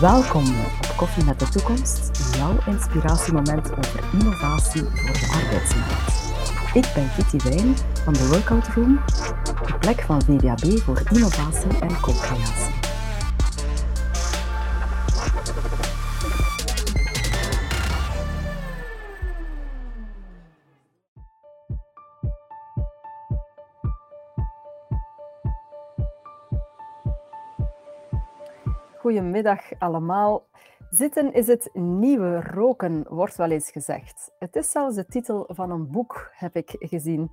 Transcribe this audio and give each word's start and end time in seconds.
Welkom 0.00 0.44
op 0.44 0.96
Koffie 0.96 1.24
met 1.24 1.38
de 1.38 1.48
Toekomst, 1.48 2.10
jouw 2.36 2.56
inspiratiemoment 2.66 3.70
over 3.72 4.00
innovatie 4.12 4.82
voor 4.82 5.12
de 5.12 5.28
arbeidsmarkt. 5.32 6.12
Ik 6.74 6.86
ben 6.94 7.10
Kitty 7.16 7.48
Wijn 7.48 7.76
van 8.04 8.12
de 8.12 8.28
Workout 8.28 8.68
Room, 8.74 9.00
de 9.66 9.78
plek 9.78 10.00
van 10.00 10.22
VDAB 10.22 10.78
voor 10.78 11.02
innovatie 11.10 11.78
en 11.80 12.00
co-creatie. 12.00 12.73
Goedemiddag 29.04 29.60
allemaal. 29.78 30.46
Zitten 30.90 31.32
is 31.32 31.46
het 31.46 31.70
nieuwe 31.72 32.40
roken, 32.40 33.06
wordt 33.08 33.36
wel 33.36 33.50
eens 33.50 33.70
gezegd. 33.70 34.30
Het 34.38 34.56
is 34.56 34.70
zelfs 34.70 34.96
de 34.96 35.06
titel 35.06 35.48
van 35.48 35.70
een 35.70 35.90
boek, 35.90 36.30
heb 36.32 36.56
ik 36.56 36.76
gezien. 36.78 37.32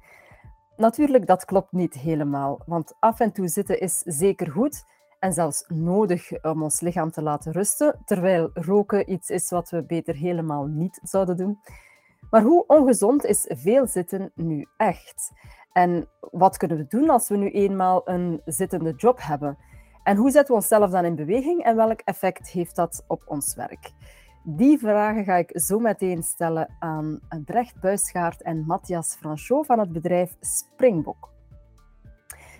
Natuurlijk, 0.77 1.27
dat 1.27 1.45
klopt 1.45 1.71
niet 1.71 1.93
helemaal, 1.93 2.61
want 2.65 2.93
af 2.99 3.19
en 3.19 3.31
toe 3.31 3.47
zitten 3.47 3.79
is 3.79 3.97
zeker 3.99 4.51
goed 4.51 4.85
en 5.19 5.33
zelfs 5.33 5.65
nodig 5.67 6.43
om 6.43 6.63
ons 6.63 6.79
lichaam 6.81 7.11
te 7.11 7.21
laten 7.21 7.51
rusten, 7.51 8.01
terwijl 8.05 8.49
roken 8.53 9.11
iets 9.11 9.29
is 9.29 9.49
wat 9.49 9.69
we 9.69 9.83
beter 9.83 10.15
helemaal 10.15 10.65
niet 10.65 10.99
zouden 11.03 11.37
doen. 11.37 11.59
Maar 12.29 12.41
hoe 12.41 12.65
ongezond 12.67 13.25
is 13.25 13.45
veel 13.49 13.87
zitten 13.87 14.31
nu 14.35 14.67
echt? 14.77 15.31
En 15.71 16.07
wat 16.19 16.57
kunnen 16.57 16.77
we 16.77 16.87
doen 16.87 17.09
als 17.09 17.29
we 17.29 17.37
nu 17.37 17.49
eenmaal 17.49 18.01
een 18.09 18.41
zittende 18.45 18.93
job 18.95 19.21
hebben? 19.21 19.57
En 20.03 20.17
hoe 20.17 20.31
zetten 20.31 20.55
we 20.55 20.61
onszelf 20.61 20.91
dan 20.91 21.05
in 21.05 21.15
beweging 21.15 21.63
en 21.63 21.75
welk 21.75 21.99
effect 21.99 22.49
heeft 22.49 22.75
dat 22.75 23.03
op 23.07 23.23
ons 23.25 23.55
werk? 23.55 23.91
Die 24.43 24.77
vragen 24.77 25.23
ga 25.23 25.35
ik 25.35 25.59
zo 25.59 25.79
meteen 25.79 26.23
stellen 26.23 26.75
aan 26.79 27.19
Brecht 27.45 27.79
Buisgaard 27.79 28.41
en 28.41 28.65
Matthias 28.65 29.15
Franchot 29.15 29.65
van 29.65 29.79
het 29.79 29.91
bedrijf 29.91 30.35
Springbok. 30.39 31.29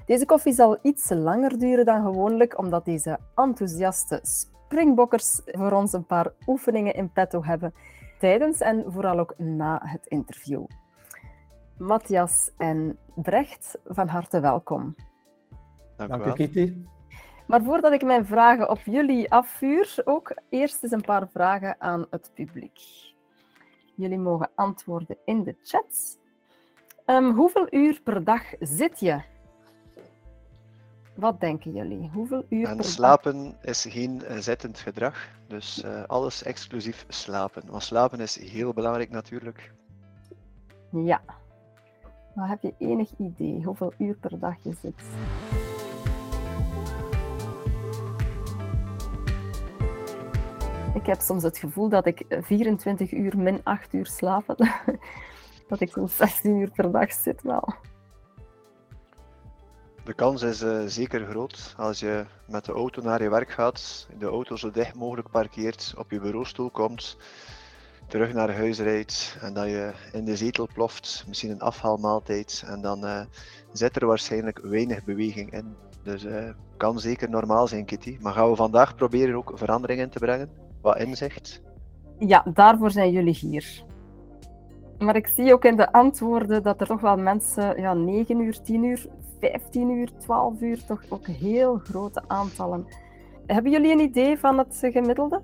Deze 0.05 0.25
koffie 0.25 0.53
zal 0.53 0.77
iets 0.81 1.09
langer 1.09 1.59
duren 1.59 1.85
dan 1.85 2.03
gewoonlijk, 2.03 2.57
omdat 2.57 2.85
deze 2.85 3.19
enthousiaste 3.35 4.19
springbokkers 4.21 5.41
voor 5.45 5.71
ons 5.71 5.93
een 5.93 6.05
paar 6.05 6.33
oefeningen 6.47 6.93
in 6.93 7.11
petto 7.11 7.43
hebben 7.43 7.73
tijdens 8.19 8.59
en 8.59 8.83
vooral 8.87 9.19
ook 9.19 9.33
na 9.37 9.81
het 9.83 10.05
interview. 10.05 10.65
Matthias 11.77 12.51
en 12.57 12.97
Brecht, 13.15 13.77
van 13.85 14.07
harte 14.07 14.39
welkom. 14.39 14.95
Dank, 15.95 16.09
Dank 16.09 16.25
u, 16.25 16.31
Kitty. 16.33 16.73
Maar 17.51 17.63
voordat 17.63 17.91
ik 17.91 18.03
mijn 18.03 18.25
vragen 18.25 18.69
op 18.69 18.79
jullie 18.85 19.31
afvuur, 19.31 20.01
ook 20.05 20.35
eerst 20.49 20.83
eens 20.83 20.91
een 20.91 21.01
paar 21.01 21.27
vragen 21.27 21.75
aan 21.79 22.05
het 22.09 22.31
publiek. 22.33 22.79
Jullie 23.95 24.17
mogen 24.17 24.49
antwoorden 24.55 25.17
in 25.25 25.43
de 25.43 25.55
chat. 25.63 26.19
Um, 27.05 27.31
hoeveel 27.31 27.67
uur 27.69 28.01
per 28.03 28.23
dag 28.23 28.43
zit 28.59 28.99
je? 28.99 29.21
Wat 31.15 31.39
denken 31.39 31.71
jullie? 31.71 32.09
Hoeveel 32.13 32.45
uur 32.49 32.67
en 32.67 32.75
per 32.75 32.85
slapen 32.85 33.43
dag? 33.43 33.63
is 33.63 33.85
geen 33.89 34.21
uh, 34.23 34.37
zittend 34.37 34.79
gedrag, 34.79 35.27
dus 35.47 35.83
uh, 35.83 36.03
alles 36.03 36.43
exclusief 36.43 37.05
slapen. 37.07 37.63
Want 37.69 37.83
slapen 37.83 38.19
is 38.19 38.39
heel 38.51 38.73
belangrijk 38.73 39.09
natuurlijk. 39.09 39.71
Ja. 40.91 41.21
Maar 42.35 42.49
heb 42.49 42.61
je 42.61 42.73
enig 42.77 43.09
idee 43.17 43.63
hoeveel 43.63 43.93
uur 43.97 44.15
per 44.15 44.39
dag 44.39 44.63
je 44.63 44.73
zit? 44.81 45.03
Ik 50.93 51.05
heb 51.05 51.21
soms 51.21 51.43
het 51.43 51.57
gevoel 51.57 51.89
dat 51.89 52.05
ik 52.05 52.25
24 52.29 53.11
uur 53.11 53.37
min 53.37 53.59
8 53.63 53.93
uur 53.93 54.05
slaap. 54.05 54.55
dat 55.69 55.79
ik 55.79 55.91
zo'n 55.91 56.07
16 56.07 56.55
uur 56.55 56.71
per 56.71 56.91
dag 56.91 57.11
zit 57.11 57.41
wel. 57.41 57.73
De 60.03 60.13
kans 60.13 60.41
is 60.41 60.63
uh, 60.63 60.81
zeker 60.85 61.25
groot 61.25 61.73
als 61.77 61.99
je 61.99 62.25
met 62.47 62.65
de 62.65 62.71
auto 62.71 63.01
naar 63.01 63.23
je 63.23 63.29
werk 63.29 63.49
gaat, 63.49 64.07
de 64.17 64.25
auto 64.25 64.55
zo 64.55 64.71
dicht 64.71 64.95
mogelijk 64.95 65.29
parkeert, 65.29 65.93
op 65.97 66.11
je 66.11 66.19
bureaustoel 66.19 66.69
komt, 66.69 67.17
terug 68.07 68.33
naar 68.33 68.55
huis 68.55 68.79
rijdt 68.79 69.37
en 69.41 69.53
dat 69.53 69.65
je 69.65 69.91
in 70.11 70.25
de 70.25 70.35
zetel 70.35 70.67
ploft, 70.73 71.23
misschien 71.27 71.51
een 71.51 71.61
afhaalmaaltijd 71.61 72.63
en 72.67 72.81
dan 72.81 73.05
uh, 73.05 73.21
zit 73.71 73.95
er 73.95 74.07
waarschijnlijk 74.07 74.59
weinig 74.59 75.03
beweging 75.03 75.53
in. 75.53 75.75
Dus 76.03 76.25
uh, 76.25 76.49
kan 76.77 76.99
zeker 76.99 77.29
normaal 77.29 77.67
zijn, 77.67 77.85
Kitty. 77.85 78.17
Maar 78.21 78.33
gaan 78.33 78.49
we 78.49 78.55
vandaag 78.55 78.95
proberen 78.95 79.35
ook 79.35 79.51
veranderingen 79.55 80.09
te 80.09 80.19
brengen? 80.19 80.70
Wat 80.81 80.97
inzicht? 80.97 81.61
Ja, 82.19 82.45
daarvoor 82.53 82.91
zijn 82.91 83.11
jullie 83.11 83.33
hier. 83.33 83.83
Maar 84.99 85.15
ik 85.15 85.27
zie 85.27 85.53
ook 85.53 85.65
in 85.65 85.75
de 85.75 85.91
antwoorden 85.91 86.63
dat 86.63 86.81
er 86.81 86.87
toch 86.87 87.01
wel 87.01 87.17
mensen 87.17 87.81
ja, 87.81 87.93
9 87.93 88.39
uur, 88.39 88.61
10 88.61 88.83
uur, 88.83 89.05
15 89.39 89.89
uur, 89.89 90.09
12 90.17 90.61
uur, 90.61 90.85
toch 90.85 91.03
ook 91.09 91.27
heel 91.27 91.77
grote 91.77 92.21
aantallen. 92.27 92.87
Hebben 93.45 93.71
jullie 93.71 93.91
een 93.91 93.99
idee 93.99 94.39
van 94.39 94.57
het 94.57 94.77
gemiddelde? 94.91 95.41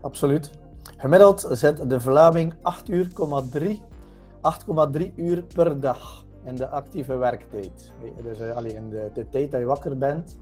Absoluut. 0.00 0.50
Gemiddeld 0.96 1.46
zet 1.50 1.90
de 1.90 2.00
Vlaming 2.00 2.54
8 2.62 2.88
uur, 2.88 3.08
8,3 4.98 5.14
uur 5.16 5.42
per 5.42 5.80
dag 5.80 6.24
in 6.44 6.54
de 6.54 6.68
actieve 6.68 7.16
werktijd. 7.16 7.92
Dus 8.22 8.40
uh, 8.40 8.74
in 8.74 8.90
de, 8.90 9.10
de 9.14 9.28
tijd 9.28 9.50
dat 9.50 9.60
je 9.60 9.66
wakker 9.66 9.98
bent, 9.98 10.36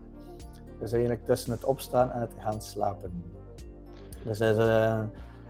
dus 0.82 0.92
eigenlijk 0.92 1.24
tussen 1.24 1.52
het 1.52 1.64
opstaan 1.64 2.10
en 2.10 2.20
het 2.20 2.32
gaan 2.38 2.60
slapen. 2.60 3.24
Dus 4.24 4.40
is 4.40 4.56
uh, 4.56 4.98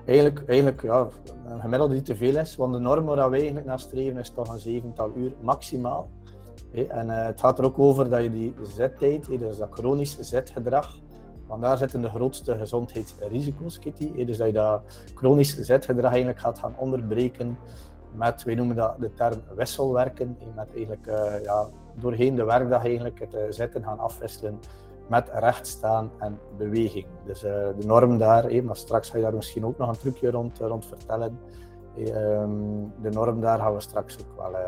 eigenlijk, 0.04 0.48
eigenlijk 0.48 0.82
ja, 0.82 1.08
een 1.48 1.60
gemiddelde 1.60 1.94
die 1.94 2.02
te 2.02 2.16
veel 2.16 2.36
is, 2.36 2.56
want 2.56 2.72
de 2.72 2.78
norm 2.78 3.04
waar 3.04 3.30
we 3.30 3.36
eigenlijk 3.36 3.66
naar 3.66 3.80
streven 3.80 4.20
is 4.20 4.30
toch 4.30 4.48
een 4.48 4.58
zevental 4.58 5.12
uur 5.16 5.32
maximaal. 5.40 6.08
En 6.88 7.06
uh, 7.06 7.24
het 7.24 7.40
gaat 7.40 7.58
er 7.58 7.64
ook 7.64 7.78
over 7.78 8.10
dat 8.10 8.22
je 8.22 8.30
die 8.30 8.54
zettijd, 8.62 9.26
dus 9.26 9.56
dat 9.56 9.68
chronisch 9.70 10.18
zetgedrag, 10.20 10.98
want 11.46 11.62
daar 11.62 11.78
zitten 11.78 12.00
de 12.02 12.08
grootste 12.08 12.56
gezondheidsrisico's, 12.56 13.78
Kitty. 13.78 14.24
Dus 14.24 14.36
dat 14.36 14.46
je 14.46 14.52
dat 14.52 14.82
chronisch 15.14 15.58
zetgedrag 15.58 16.10
eigenlijk 16.10 16.40
gaat 16.40 16.58
gaan 16.58 16.74
onderbreken 16.76 17.58
met, 18.14 18.42
wij 18.42 18.54
noemen 18.54 18.76
dat 18.76 18.94
de 18.98 19.14
term 19.14 19.40
wisselwerken, 19.54 20.38
met 20.54 20.68
eigenlijk 20.74 21.06
uh, 21.06 21.42
ja, 21.42 21.68
doorheen 21.94 22.34
de 22.34 22.44
werkdag 22.44 22.84
eigenlijk 22.84 23.18
het 23.18 23.54
zetten 23.54 23.84
gaan 23.84 23.98
afwisselen 23.98 24.58
met 25.12 25.30
rechtstaan 25.32 26.10
en 26.18 26.38
beweging. 26.56 27.06
Dus 27.24 27.44
uh, 27.44 27.50
de 27.50 27.86
norm 27.86 28.18
daar, 28.18 28.44
eh, 28.44 28.62
maar 28.62 28.76
straks 28.76 29.10
ga 29.10 29.16
je 29.16 29.22
daar 29.22 29.34
misschien 29.34 29.64
ook 29.66 29.78
nog 29.78 29.88
een 29.88 29.98
trucje 29.98 30.30
rond, 30.30 30.60
eh, 30.60 30.66
rond 30.66 30.86
vertellen. 30.86 31.38
Eh, 31.96 32.04
de 33.02 33.10
norm 33.10 33.40
daar 33.40 33.58
gaan 33.58 33.74
we 33.74 33.80
straks 33.80 34.18
ook 34.20 34.36
wel 34.36 34.60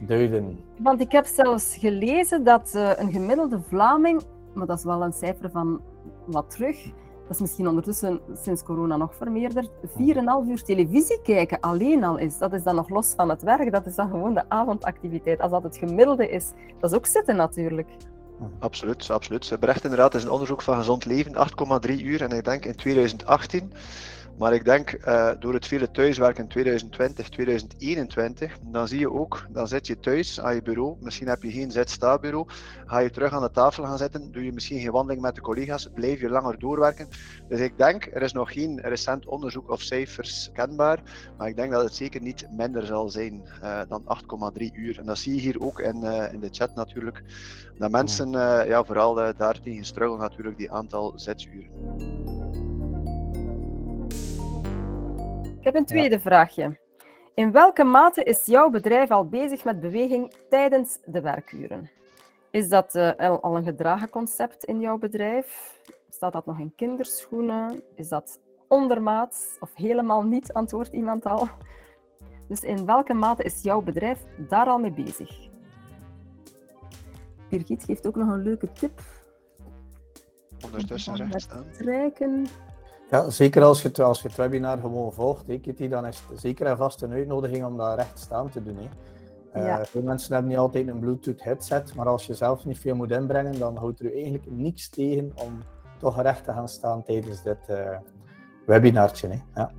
duiden. 0.00 0.58
Want 0.78 1.00
ik 1.00 1.12
heb 1.12 1.26
zelfs 1.26 1.76
gelezen 1.76 2.44
dat 2.44 2.70
een 2.96 3.12
gemiddelde 3.12 3.60
Vlaming, 3.68 4.22
maar 4.52 4.66
dat 4.66 4.78
is 4.78 4.84
wel 4.84 5.02
een 5.02 5.12
cijfer 5.12 5.50
van 5.50 5.80
wat 6.24 6.50
terug, 6.50 6.84
dat 7.22 7.34
is 7.34 7.40
misschien 7.40 7.68
ondertussen 7.68 8.20
sinds 8.42 8.62
corona 8.62 8.96
nog 8.96 9.14
vermeerderd, 9.14 9.70
4,5 9.96 10.48
uur 10.48 10.62
televisie 10.62 11.20
kijken 11.22 11.60
alleen 11.60 12.04
al 12.04 12.18
is. 12.18 12.38
Dat 12.38 12.52
is 12.52 12.62
dan 12.62 12.74
nog 12.74 12.88
los 12.88 13.12
van 13.16 13.28
het 13.28 13.42
werk, 13.42 13.72
dat 13.72 13.86
is 13.86 13.94
dan 13.94 14.10
gewoon 14.10 14.34
de 14.34 14.48
avondactiviteit. 14.48 15.40
Als 15.40 15.50
dat 15.50 15.62
het 15.62 15.76
gemiddelde 15.76 16.28
is, 16.28 16.52
dat 16.80 16.90
is 16.90 16.96
ook 16.96 17.06
zitten 17.06 17.36
natuurlijk. 17.36 17.88
Absoluut, 18.58 19.10
absoluut. 19.10 19.56
Brecht 19.60 19.82
inderdaad 19.82 20.14
is 20.14 20.22
een 20.22 20.30
onderzoek 20.30 20.62
van 20.62 20.76
gezond 20.76 21.04
leven, 21.04 21.34
8,3 21.88 21.90
uur. 21.90 22.22
En 22.22 22.30
ik 22.30 22.44
denk 22.44 22.64
in 22.64 22.74
2018 22.74 23.72
maar 24.38 24.54
ik 24.54 24.64
denk 24.64 24.92
uh, 24.92 25.30
door 25.38 25.54
het 25.54 25.66
vele 25.66 25.90
thuiswerken 25.90 26.42
in 26.42 26.48
2020, 26.48 27.28
2021, 27.28 28.58
dan 28.62 28.88
zie 28.88 28.98
je 28.98 29.12
ook, 29.12 29.46
dan 29.50 29.68
zit 29.68 29.86
je 29.86 29.98
thuis 29.98 30.40
aan 30.40 30.54
je 30.54 30.62
bureau, 30.62 30.96
misschien 31.00 31.28
heb 31.28 31.42
je 31.42 31.50
geen 31.50 31.70
zit-sta-bureau, 31.70 32.46
ga 32.86 32.98
je 32.98 33.10
terug 33.10 33.32
aan 33.32 33.42
de 33.42 33.50
tafel 33.50 33.84
gaan 33.84 33.98
zitten, 33.98 34.32
doe 34.32 34.44
je 34.44 34.52
misschien 34.52 34.80
geen 34.80 34.90
wandeling 34.90 35.22
met 35.22 35.34
de 35.34 35.40
collega's, 35.40 35.88
blijf 35.94 36.20
je 36.20 36.28
langer 36.28 36.58
doorwerken. 36.58 37.08
Dus 37.48 37.60
ik 37.60 37.78
denk, 37.78 38.08
er 38.12 38.22
is 38.22 38.32
nog 38.32 38.52
geen 38.52 38.80
recent 38.80 39.26
onderzoek 39.26 39.70
of 39.70 39.80
cijfers 39.80 40.50
kenbaar, 40.52 41.02
maar 41.38 41.48
ik 41.48 41.56
denk 41.56 41.72
dat 41.72 41.84
het 41.84 41.94
zeker 41.94 42.20
niet 42.20 42.46
minder 42.50 42.86
zal 42.86 43.08
zijn 43.08 43.42
uh, 43.62 43.80
dan 43.88 44.02
8,3 44.58 44.64
uur. 44.72 44.98
En 44.98 45.06
dat 45.06 45.18
zie 45.18 45.34
je 45.34 45.40
hier 45.40 45.60
ook 45.60 45.80
in, 45.80 46.04
uh, 46.04 46.32
in 46.32 46.40
de 46.40 46.48
chat 46.50 46.74
natuurlijk, 46.74 47.22
dat 47.78 47.90
mensen 47.90 48.30
ja, 48.66 48.84
vooral 48.84 49.14
daartegen 49.14 49.84
struggelen 49.84 50.20
natuurlijk, 50.20 50.56
die 50.56 50.72
aantal 50.72 51.12
zituren. 51.16 52.41
Ik 55.62 55.68
heb 55.68 55.76
een 55.76 55.86
tweede 55.86 56.14
ja. 56.14 56.20
vraagje. 56.20 56.78
In 57.34 57.52
welke 57.52 57.84
mate 57.84 58.22
is 58.22 58.46
jouw 58.46 58.70
bedrijf 58.70 59.10
al 59.10 59.28
bezig 59.28 59.64
met 59.64 59.80
beweging 59.80 60.32
tijdens 60.50 60.98
de 61.04 61.20
werkuren? 61.20 61.90
Is 62.50 62.68
dat 62.68 62.94
uh, 62.94 63.10
al 63.40 63.56
een 63.56 63.64
gedragen 63.64 64.08
concept 64.08 64.64
in 64.64 64.80
jouw 64.80 64.98
bedrijf? 64.98 65.78
Staat 66.10 66.32
dat 66.32 66.46
nog 66.46 66.58
in 66.58 66.72
kinderschoenen? 66.76 67.82
Is 67.94 68.08
dat 68.08 68.40
ondermaats 68.68 69.56
of 69.60 69.74
helemaal 69.74 70.22
niet, 70.22 70.52
antwoordt 70.52 70.92
iemand 70.92 71.26
al? 71.26 71.48
Dus 72.48 72.60
in 72.60 72.86
welke 72.86 73.14
mate 73.14 73.42
is 73.42 73.62
jouw 73.62 73.80
bedrijf 73.80 74.24
daar 74.48 74.66
al 74.66 74.78
mee 74.78 74.92
bezig? 74.92 75.48
Birgit 77.48 77.84
geeft 77.84 78.06
ook 78.06 78.16
nog 78.16 78.28
een 78.28 78.42
leuke 78.42 78.72
tip. 78.72 79.00
Ondertussen 80.64 81.16
rechts 81.16 81.44
staan. 81.44 81.64
Ja, 83.12 83.30
zeker 83.30 83.62
als 83.62 83.82
je, 83.82 83.88
het, 83.88 84.00
als 84.00 84.22
je 84.22 84.28
het 84.28 84.36
webinar 84.36 84.78
gewoon 84.78 85.12
volgt, 85.12 85.46
hè, 85.46 85.58
Kitty, 85.58 85.88
dan 85.88 86.06
is 86.06 86.24
het 86.28 86.40
zeker 86.40 86.66
en 86.66 86.76
vast 86.76 87.02
een 87.02 87.12
uitnodiging 87.12 87.64
om 87.64 87.76
dat 87.76 87.96
recht 87.96 88.18
staan 88.18 88.50
te 88.50 88.62
doen. 88.62 88.76
Hè. 88.76 88.88
Eh, 89.60 89.66
Ja. 89.66 89.84
veel 89.84 90.02
mensen 90.02 90.32
hebben 90.32 90.50
niet 90.50 90.60
altijd 90.60 90.88
een 90.88 90.98
Bluetooth 90.98 91.42
headset, 91.44 91.94
maar 91.94 92.06
als 92.06 92.26
je 92.26 92.34
zelf 92.34 92.64
niet 92.64 92.78
veel 92.78 92.94
moet 92.94 93.10
inbrengen, 93.10 93.58
dan 93.58 93.76
houdt 93.76 94.00
er 94.00 94.06
u 94.06 94.12
eigenlijk 94.14 94.50
niets 94.50 94.88
tegen 94.88 95.32
om 95.34 95.62
toch 95.98 96.22
recht 96.22 96.44
te 96.44 96.52
gaan 96.52 96.68
staan 96.68 97.02
tijdens 97.02 97.42
dit 97.42 97.58
webinartje. 98.66 99.28
Hè. 99.28 99.38
Ja. 99.54 99.70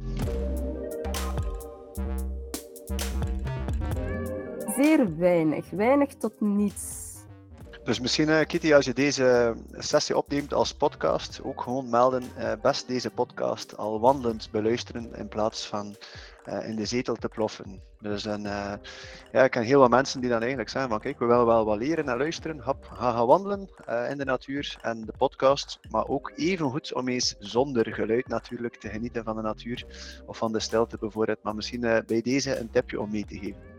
Zeer 4.75 5.17
weinig. 5.17 5.69
Weinig 5.69 6.15
tot 6.15 6.41
niets. 6.41 7.02
Dus 7.83 7.99
misschien, 7.99 8.29
eh, 8.29 8.45
Kitty, 8.45 8.73
als 8.73 8.85
je 8.85 8.93
deze 8.93 9.55
sessie 9.71 10.17
opneemt 10.17 10.53
als 10.53 10.73
podcast, 10.73 11.41
ook 11.43 11.61
gewoon 11.61 11.89
melden, 11.89 12.23
eh, 12.37 12.51
best 12.61 12.87
deze 12.87 13.09
podcast 13.09 13.77
al 13.77 13.99
wandelend 13.99 14.51
beluisteren 14.51 15.15
in 15.15 15.27
plaats 15.27 15.67
van 15.67 15.95
eh, 16.43 16.67
in 16.69 16.75
de 16.75 16.85
zetel 16.85 17.15
te 17.15 17.27
ploffen. 17.27 17.81
Dus 17.99 18.25
en, 18.25 18.41
ja, 19.31 19.43
ik 19.43 19.51
ken 19.51 19.63
heel 19.63 19.79
wat 19.79 19.89
mensen 19.89 20.19
die 20.19 20.29
dan 20.29 20.39
eigenlijk 20.39 20.69
zeggen 20.69 20.91
van 20.91 20.99
kijk, 20.99 21.19
we 21.19 21.25
willen 21.25 21.45
wel 21.45 21.65
wat 21.65 21.77
leren 21.77 22.09
en 22.09 22.17
luisteren, 22.17 22.59
hap, 22.59 22.85
ga 22.85 23.11
gaan 23.11 23.27
wandelen 23.27 23.69
in 24.09 24.17
de 24.17 24.25
natuur 24.25 24.77
en 24.81 25.05
de 25.05 25.13
podcast, 25.17 25.79
maar 25.89 26.07
ook 26.07 26.31
even 26.35 26.69
goed 26.69 26.93
om 26.93 27.07
eens 27.07 27.35
zonder 27.39 27.93
geluid 27.93 28.27
natuurlijk 28.27 28.75
te 28.75 28.89
genieten 28.89 29.23
van 29.23 29.35
de 29.35 29.41
natuur 29.41 29.85
of 30.25 30.37
van 30.37 30.51
de 30.51 30.59
stilte 30.59 30.97
bijvoorbeeld. 30.97 31.43
Maar 31.43 31.55
misschien 31.55 31.81
bij 31.81 32.21
deze 32.21 32.59
een 32.59 32.69
tipje 32.69 32.99
om 32.99 33.11
mee 33.11 33.25
te 33.25 33.37
geven. 33.37 33.72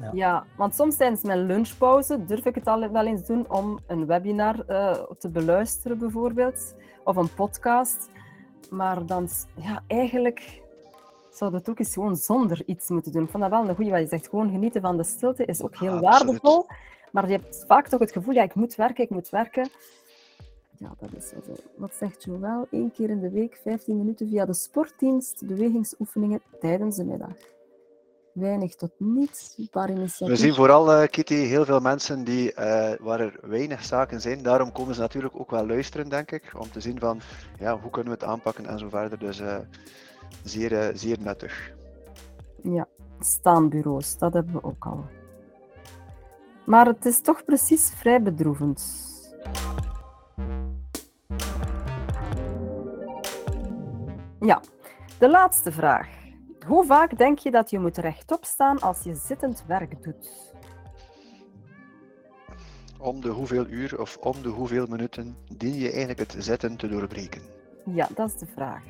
Ja. 0.00 0.10
Ja, 0.12 0.44
want 0.56 0.74
soms 0.74 0.96
tijdens 0.96 1.22
mijn 1.22 1.46
lunchpauze 1.46 2.24
durf 2.24 2.44
ik 2.44 2.54
het 2.54 2.66
al 2.66 2.90
wel 2.90 3.06
eens 3.06 3.26
doen 3.26 3.50
om 3.50 3.78
een 3.86 4.06
webinar 4.06 4.64
eh, 4.66 5.02
te 5.18 5.28
beluisteren, 5.28 5.98
bijvoorbeeld, 5.98 6.74
of 7.04 7.16
een 7.16 7.34
podcast. 7.34 8.08
Maar 8.70 9.06
dan, 9.06 9.28
ja, 9.56 9.82
eigenlijk 9.86 10.60
zou 11.30 11.50
dat 11.50 11.68
ook 11.68 11.78
eens 11.78 11.92
gewoon 11.92 12.16
zonder 12.16 12.62
iets 12.66 12.88
moeten 12.88 13.12
doen. 13.12 13.22
Ik 13.24 13.30
vond 13.30 13.42
dat 13.42 13.52
wel 13.52 13.68
een 13.68 13.74
goede 13.74 13.90
wat 13.90 14.00
je 14.00 14.06
zegt. 14.06 14.28
Gewoon 14.28 14.50
genieten 14.50 14.80
van 14.80 14.96
de 14.96 15.04
stilte 15.04 15.44
is 15.44 15.62
ook 15.62 15.76
heel 15.76 16.06
absoluut. 16.06 16.26
waardevol. 16.26 16.66
Maar 17.12 17.26
je 17.26 17.32
hebt 17.32 17.64
vaak 17.66 17.88
toch 17.88 18.00
het 18.00 18.12
gevoel, 18.12 18.34
ja, 18.34 18.42
ik 18.42 18.54
moet 18.54 18.74
werken, 18.74 19.04
ik 19.04 19.10
moet 19.10 19.28
werken. 19.28 19.68
Ja, 20.76 20.94
dat 20.98 21.10
is 21.16 21.32
wel 21.32 21.42
zo. 21.56 21.62
Wat 21.76 21.94
zegt 21.94 22.24
Joël? 22.24 22.66
Eén 22.70 22.92
keer 22.92 23.10
in 23.10 23.20
de 23.20 23.30
week, 23.30 23.58
15 23.62 23.96
minuten 23.96 24.28
via 24.28 24.44
de 24.44 24.54
sportdienst, 24.54 25.46
bewegingsoefeningen 25.46 26.40
tijdens 26.60 26.96
de 26.96 27.04
middag. 27.04 27.32
Weinig 28.40 28.74
tot 28.74 28.90
niets, 28.98 29.56
We 30.18 30.36
zien 30.36 30.54
vooral, 30.54 30.92
eh, 30.92 31.08
Kitty, 31.08 31.34
heel 31.34 31.64
veel 31.64 31.80
mensen 31.80 32.24
die, 32.24 32.52
eh, 32.54 32.98
waar 33.00 33.20
er 33.20 33.38
weinig 33.42 33.84
zaken 33.84 34.20
zijn. 34.20 34.42
Daarom 34.42 34.72
komen 34.72 34.94
ze 34.94 35.00
natuurlijk 35.00 35.34
ook 35.40 35.50
wel 35.50 35.66
luisteren, 35.66 36.08
denk 36.08 36.30
ik. 36.30 36.52
Om 36.58 36.70
te 36.70 36.80
zien 36.80 36.98
van, 36.98 37.20
ja, 37.58 37.78
hoe 37.78 37.90
kunnen 37.90 38.12
we 38.12 38.18
het 38.18 38.28
aanpakken 38.28 38.66
en 38.66 38.78
zo 38.78 38.88
verder. 38.88 39.18
Dus 39.18 39.40
eh, 39.40 39.56
zeer, 40.44 40.90
zeer 40.94 41.16
nuttig. 41.20 41.72
Ja, 42.62 42.86
staanbureaus, 43.18 44.18
dat 44.18 44.32
hebben 44.32 44.52
we 44.52 44.62
ook 44.64 44.84
al. 44.84 45.04
Maar 46.66 46.86
het 46.86 47.04
is 47.06 47.20
toch 47.20 47.44
precies 47.44 47.90
vrij 47.96 48.22
bedroevend. 48.22 48.82
Ja, 54.40 54.60
de 55.18 55.28
laatste 55.28 55.72
vraag. 55.72 56.19
Hoe 56.66 56.84
vaak 56.86 57.18
denk 57.18 57.38
je 57.38 57.50
dat 57.50 57.70
je 57.70 57.78
moet 57.78 57.96
rechtop 57.96 58.44
staan 58.44 58.80
als 58.80 59.02
je 59.02 59.14
zittend 59.14 59.64
werk 59.66 60.02
doet? 60.02 60.52
Om 62.98 63.20
de 63.20 63.28
hoeveel 63.28 63.66
uur 63.66 64.00
of 64.00 64.16
om 64.16 64.42
de 64.42 64.48
hoeveel 64.48 64.86
minuten 64.86 65.36
dien 65.56 65.74
je 65.74 65.90
eigenlijk 65.90 66.18
het 66.18 66.34
zitten 66.38 66.76
te 66.76 66.88
doorbreken? 66.88 67.42
Ja, 67.84 68.08
dat 68.14 68.28
is 68.28 68.38
de 68.38 68.46
vraag. 68.46 68.82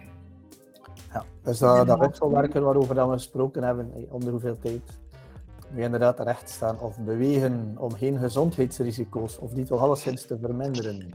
Ja, 1.13 1.25
dus 1.43 1.59
dat, 1.59 1.87
dat 1.87 1.99
wisselwerken 1.99 2.63
waarover 2.63 2.95
dat 2.95 3.07
we 3.07 3.13
gesproken 3.13 3.63
hebben, 3.63 4.07
om 4.11 4.25
de 4.25 4.31
hoeveel 4.31 4.59
tijd. 4.59 4.99
Nu 5.71 5.83
inderdaad 5.83 6.21
recht 6.21 6.51
staan 6.51 6.81
of 6.81 6.99
bewegen 6.99 7.75
om 7.79 7.93
geen 7.93 8.19
gezondheidsrisico's 8.19 9.39
of 9.39 9.53
die 9.53 9.65
toch 9.65 9.81
alleszins 9.81 10.27
te 10.27 10.39
verminderen. 10.39 11.13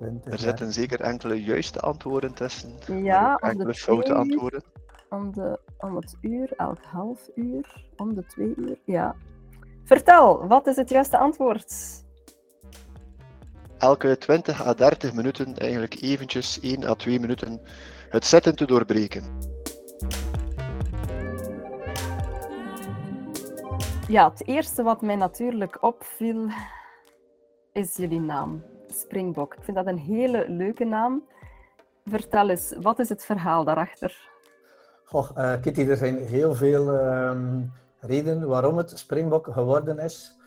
20, 0.00 0.32
Er 0.32 0.38
zitten 0.38 0.72
zeker 0.72 1.00
enkele 1.00 1.42
juiste 1.44 1.80
antwoorden 1.80 2.34
tussen. 2.34 2.70
Ja, 3.02 3.32
ook 3.32 3.42
om 3.42 3.48
de 3.48 3.52
enkele 3.52 3.72
twee 3.72 3.84
foute 3.84 4.10
uur. 4.10 4.16
antwoorden. 4.16 4.62
Om, 5.08 5.32
de, 5.32 5.58
om 5.78 5.96
het 5.96 6.16
uur, 6.20 6.52
elk 6.56 6.82
half 6.82 7.28
uur, 7.34 7.84
om 7.96 8.14
de 8.14 8.24
twee 8.24 8.54
uur. 8.56 8.78
Ja. 8.84 9.14
Vertel, 9.84 10.46
wat 10.46 10.66
is 10.66 10.76
het 10.76 10.88
juiste 10.88 11.18
antwoord? 11.18 11.74
Elke 13.78 14.18
20 14.18 14.66
à 14.66 14.74
30 14.74 15.12
minuten 15.12 15.56
eigenlijk 15.56 16.00
eventjes 16.02 16.60
1 16.60 16.84
à 16.84 16.94
2 16.94 17.20
minuten 17.20 17.60
het 18.08 18.24
zitten 18.24 18.56
te 18.56 18.66
doorbreken. 18.66 19.24
Ja, 24.08 24.30
het 24.30 24.46
eerste 24.46 24.82
wat 24.82 25.02
mij 25.02 25.16
natuurlijk 25.16 25.82
opviel 25.82 26.48
is 27.72 27.96
jullie 27.96 28.20
naam, 28.20 28.62
Springbok. 28.92 29.54
Ik 29.54 29.62
vind 29.62 29.76
dat 29.76 29.86
een 29.86 29.98
hele 29.98 30.44
leuke 30.48 30.84
naam. 30.84 31.24
Vertel 32.04 32.48
eens, 32.48 32.74
wat 32.80 32.98
is 32.98 33.08
het 33.08 33.24
verhaal 33.24 33.64
daarachter? 33.64 34.28
Goh, 35.04 35.30
eh, 35.34 35.60
Kitty, 35.60 35.80
er 35.88 35.96
zijn 35.96 36.16
heel 36.18 36.54
veel 36.54 36.92
ehm, 36.98 37.62
redenen 38.00 38.48
waarom 38.48 38.76
het 38.76 38.98
Springbok 38.98 39.48
geworden 39.52 39.98
is. 39.98 40.38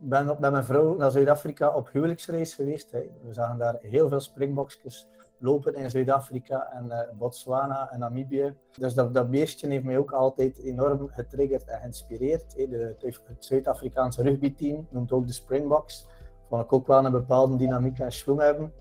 Ik 0.00 0.08
ben 0.08 0.26
met 0.26 0.50
mijn 0.50 0.64
vrouw 0.64 0.96
naar 0.96 1.10
Zuid-Afrika 1.10 1.68
op 1.68 1.88
huwelijksreis 1.92 2.54
geweest. 2.54 2.90
hè. 2.90 3.00
We 3.22 3.32
zagen 3.32 3.58
daar 3.58 3.78
heel 3.80 4.08
veel 4.08 4.20
Springbokjes 4.20 5.08
lopen 5.38 5.74
in 5.74 5.90
Zuid-Afrika 5.90 6.72
en 6.72 6.90
eh, 6.90 7.12
Botswana 7.18 7.90
en 7.90 7.98
Namibië. 7.98 8.54
Dus 8.78 8.94
dat, 8.94 9.14
dat 9.14 9.30
beestje 9.30 9.68
heeft 9.68 9.84
mij 9.84 9.98
ook 9.98 10.12
altijd 10.12 10.58
enorm 10.58 11.08
getriggerd 11.08 11.64
en 11.64 11.78
geïnspireerd. 11.78 12.54
hè. 12.56 12.68
De, 12.68 12.96
het 13.00 13.44
Zuid-Afrikaanse 13.44 14.22
rugbyteam 14.22 14.86
noemt 14.90 15.12
ook 15.12 15.26
de 15.26 15.32
Springboks. 15.32 16.06
Vond 16.48 16.64
ik 16.64 16.72
ook 16.72 16.86
wel 16.86 17.04
een 17.04 17.12
bepaalde 17.12 17.56
dynamiek 17.56 17.98
en 17.98 18.12
schwung 18.12 18.40
hebben. 18.40 18.72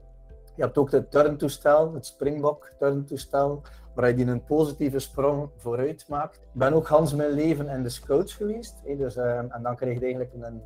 Je 0.56 0.62
hebt 0.62 0.78
ook 0.78 0.92
het 0.92 1.12
turntoestel, 1.12 1.94
het 1.94 2.06
Springbok 2.06 2.72
turntoestel, 2.80 3.62
waar 3.94 4.18
je 4.18 4.26
een 4.26 4.44
positieve 4.44 5.00
sprong 5.00 5.50
vooruit 5.58 6.06
maakt. 6.10 6.36
Ik 6.36 6.42
ben 6.54 6.74
ook 6.74 6.88
gans 6.88 7.14
mijn 7.14 7.32
leven 7.32 7.70
in 7.70 7.84
de 7.84 7.90
scouts 7.90 8.34
geweest. 8.34 8.76
dus, 8.98 9.16
eh, 9.16 9.38
en 9.38 9.60
dan 9.62 9.76
kreeg 9.76 9.94
je 9.94 10.04
eigenlijk 10.04 10.34
een, 10.34 10.44
een, 10.44 10.62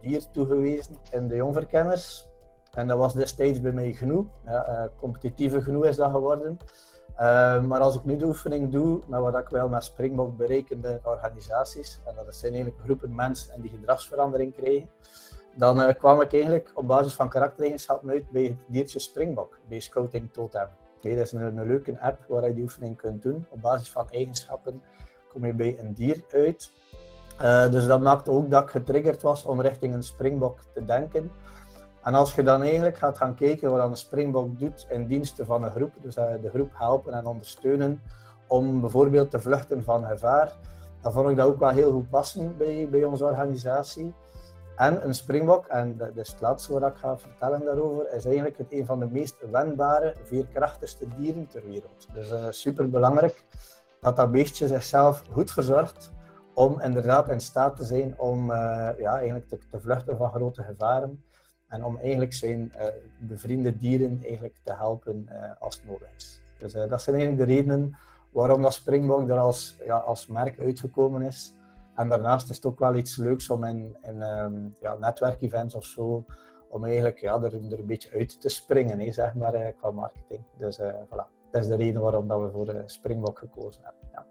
dier 0.00 0.30
toegewezen 0.30 0.96
in 1.10 1.28
de 1.28 1.36
jongverkenners. 1.36 2.28
En 2.74 2.86
dat 2.86 2.98
was 2.98 3.14
destijds 3.14 3.60
bij 3.60 3.72
mij 3.72 3.92
genoeg. 3.92 4.26
Ja, 4.44 4.64
eh, 4.64 4.84
competitieve 4.98 5.62
genoeg 5.62 5.84
is 5.84 5.96
dat 5.96 6.10
geworden. 6.10 6.58
Eh, 7.14 7.62
maar 7.62 7.80
als 7.80 7.94
ik 7.94 8.04
nu 8.04 8.16
de 8.16 8.24
oefening 8.24 8.72
doe, 8.72 9.00
met 9.06 9.20
wat 9.20 9.38
ik 9.38 9.48
wel 9.48 9.68
met 9.68 9.84
Springbok 9.84 10.36
berekende 10.36 11.00
organisaties, 11.04 12.00
en 12.04 12.14
dat 12.14 12.36
zijn 12.36 12.52
eigenlijk 12.52 12.82
groepen 12.84 13.14
mensen 13.14 13.54
en 13.54 13.60
die 13.60 13.70
gedragsverandering 13.70 14.54
krijgen, 14.54 14.88
dan 15.54 15.82
eh, 15.82 15.94
kwam 15.94 16.20
ik 16.20 16.32
eigenlijk 16.32 16.70
op 16.74 16.86
basis 16.86 17.14
van 17.14 17.28
karaktereigenschappen 17.28 18.10
uit 18.10 18.30
bij 18.30 18.42
het 18.42 18.56
diertje 18.66 18.98
Springbok, 18.98 19.58
bij 19.68 19.80
Scouting 19.80 20.32
Totem. 20.32 20.68
Okay, 20.96 21.16
dat 21.16 21.24
is 21.26 21.32
een, 21.32 21.66
leuke 21.66 22.00
app 22.00 22.24
waar 22.28 22.48
je 22.48 22.54
die 22.54 22.62
oefening 22.62 22.96
kunt 22.96 23.22
doen. 23.22 23.46
Op 23.50 23.60
basis 23.60 23.90
van 23.90 24.10
eigenschappen 24.10 24.82
kom 25.28 25.46
je 25.46 25.54
bij 25.54 25.78
een 25.78 25.94
dier 25.94 26.24
uit. 26.32 26.72
Eh, 27.38 27.70
dus 27.70 27.86
dat 27.86 28.00
maakte 28.00 28.30
ook 28.30 28.50
dat 28.50 28.62
ik 28.62 28.70
getriggerd 28.70 29.22
was 29.22 29.44
om 29.44 29.60
richting 29.60 29.94
een 29.94 30.02
Springbok 30.02 30.58
te 30.74 30.84
denken. 30.84 31.30
En 32.02 32.14
als 32.14 32.34
je 32.34 32.42
dan 32.42 32.62
eigenlijk 32.62 32.96
gaat 32.96 33.16
gaan 33.16 33.34
kijken 33.34 33.70
wat 33.70 33.88
een 33.88 33.96
Springbok 33.96 34.58
doet 34.58 34.86
in 34.88 35.06
dienste 35.06 35.44
van 35.44 35.62
een 35.62 35.70
groep, 35.70 35.92
dus 36.02 36.16
eh, 36.16 36.32
de 36.42 36.50
groep 36.50 36.70
helpen 36.74 37.12
en 37.12 37.26
ondersteunen 37.26 38.02
om 38.46 38.80
bijvoorbeeld 38.80 39.30
te 39.30 39.40
vluchten 39.40 39.84
van 39.84 40.04
gevaar, 40.04 40.52
dan 41.00 41.12
vond 41.12 41.30
ik 41.30 41.36
dat 41.36 41.46
ook 41.46 41.58
wel 41.58 41.68
heel 41.68 41.92
goed 41.92 42.10
passen 42.10 42.56
bij, 42.56 42.88
bij 42.90 43.04
onze 43.04 43.24
organisatie. 43.24 44.14
En 44.76 45.04
een 45.06 45.14
springbok, 45.14 45.66
en 45.66 45.96
dat 45.96 46.16
is 46.16 46.28
het 46.28 46.40
laatste 46.40 46.72
wat 46.72 46.90
ik 46.90 46.96
ga 46.96 47.18
vertellen 47.18 47.64
daarover, 47.64 48.12
is 48.12 48.24
eigenlijk 48.24 48.58
het 48.58 48.72
een 48.72 48.86
van 48.86 48.98
de 48.98 49.06
meest 49.06 49.36
wendbare, 49.50 50.14
veerkrachtigste 50.24 51.06
dieren 51.16 51.46
ter 51.46 51.66
wereld. 51.66 52.06
Dus 52.12 52.30
uh, 52.30 52.46
super 52.50 52.90
belangrijk 52.90 53.44
dat 54.00 54.16
dat 54.16 54.30
beestje 54.30 54.66
zichzelf 54.66 55.22
goed 55.30 55.52
verzorgt 55.52 56.12
om 56.54 56.80
inderdaad 56.80 57.28
in 57.28 57.40
staat 57.40 57.76
te 57.76 57.84
zijn 57.84 58.18
om 58.18 58.50
uh, 58.50 58.88
ja, 58.98 59.16
eigenlijk 59.16 59.48
te, 59.48 59.58
te, 59.70 59.80
vluchten 59.80 60.16
van 60.16 60.30
grote 60.30 60.62
gevaren 60.62 61.24
en 61.68 61.84
om 61.84 61.98
eigenlijk 61.98 62.32
zijn 62.32 62.72
uh, 62.76 62.84
bevriende 63.18 63.78
dieren 63.78 64.18
eigenlijk 64.22 64.54
te 64.62 64.72
helpen 64.72 65.28
als 65.58 65.82
nodig 65.84 66.08
is. 66.16 66.42
Dus 66.58 66.72
dat 66.72 67.02
zijn 67.02 67.16
eigenlijk 67.16 67.48
de 67.48 67.54
redenen 67.54 67.96
waarom 68.30 68.62
dat 68.62 68.74
springbok 68.74 69.28
er 69.28 69.38
als, 69.38 69.76
ja, 69.84 69.96
als 69.96 70.26
merk 70.26 70.60
uitgekomen 70.60 71.22
is. 71.22 71.54
En 71.94 72.08
daarnaast 72.08 72.50
is 72.50 72.56
het 72.56 72.66
ook 72.66 72.78
wel 72.78 72.94
iets 72.94 73.16
leuks 73.16 73.50
om 73.50 73.64
in, 73.64 73.96
in 74.02 74.22
um, 74.22 74.76
ja, 74.80 74.94
netwerkevents 74.94 75.74
of 75.74 75.84
zo, 75.84 76.24
om 76.68 76.84
eigenlijk 76.84 77.18
ja, 77.18 77.34
er, 77.34 77.54
er 77.54 77.78
een 77.78 77.86
beetje 77.86 78.10
uit 78.10 78.40
te 78.40 78.48
springen, 78.48 79.00
hè, 79.00 79.12
zeg 79.12 79.34
maar, 79.34 79.54
uh, 79.54 79.66
qua 79.76 79.90
marketing. 79.90 80.44
Dus 80.58 80.78
uh, 80.78 80.86
voilà, 80.86 81.50
dat 81.50 81.62
is 81.62 81.66
de 81.66 81.76
reden 81.76 82.00
waarom 82.00 82.28
dat 82.28 82.40
we 82.40 82.50
voor 82.50 82.64
de 82.64 82.82
Springbok 82.86 83.38
gekozen 83.38 83.82
hebben. 83.84 84.08
Ja. 84.12 84.26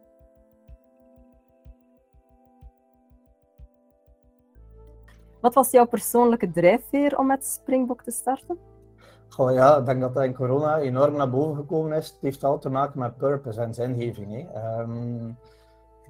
Wat 5.42 5.54
was 5.54 5.72
jouw 5.72 5.86
persoonlijke 5.86 6.52
drijfveer 6.52 7.18
om 7.18 7.28
met 7.28 7.46
Springbok 7.46 8.04
te 8.04 8.12
starten? 8.12 8.58
Goh, 9.30 9.54
ja, 9.54 9.78
ik 9.78 9.86
denk 9.86 10.02
dat 10.02 10.14
dat 10.14 10.24
in 10.24 10.36
corona 10.36 10.78
enorm 10.78 11.16
naar 11.16 11.30
boven 11.30 11.56
gekomen 11.56 11.98
is. 11.98 12.08
Het 12.08 12.18
heeft 12.22 12.44
al 12.44 12.60
te 12.60 12.70
maken 12.70 13.00
met 13.00 13.18
purpose 13.18 13.62
en 13.62 13.74
zingeving. 13.74 14.32
Hè. 14.32 14.80
Um, 14.82 15.38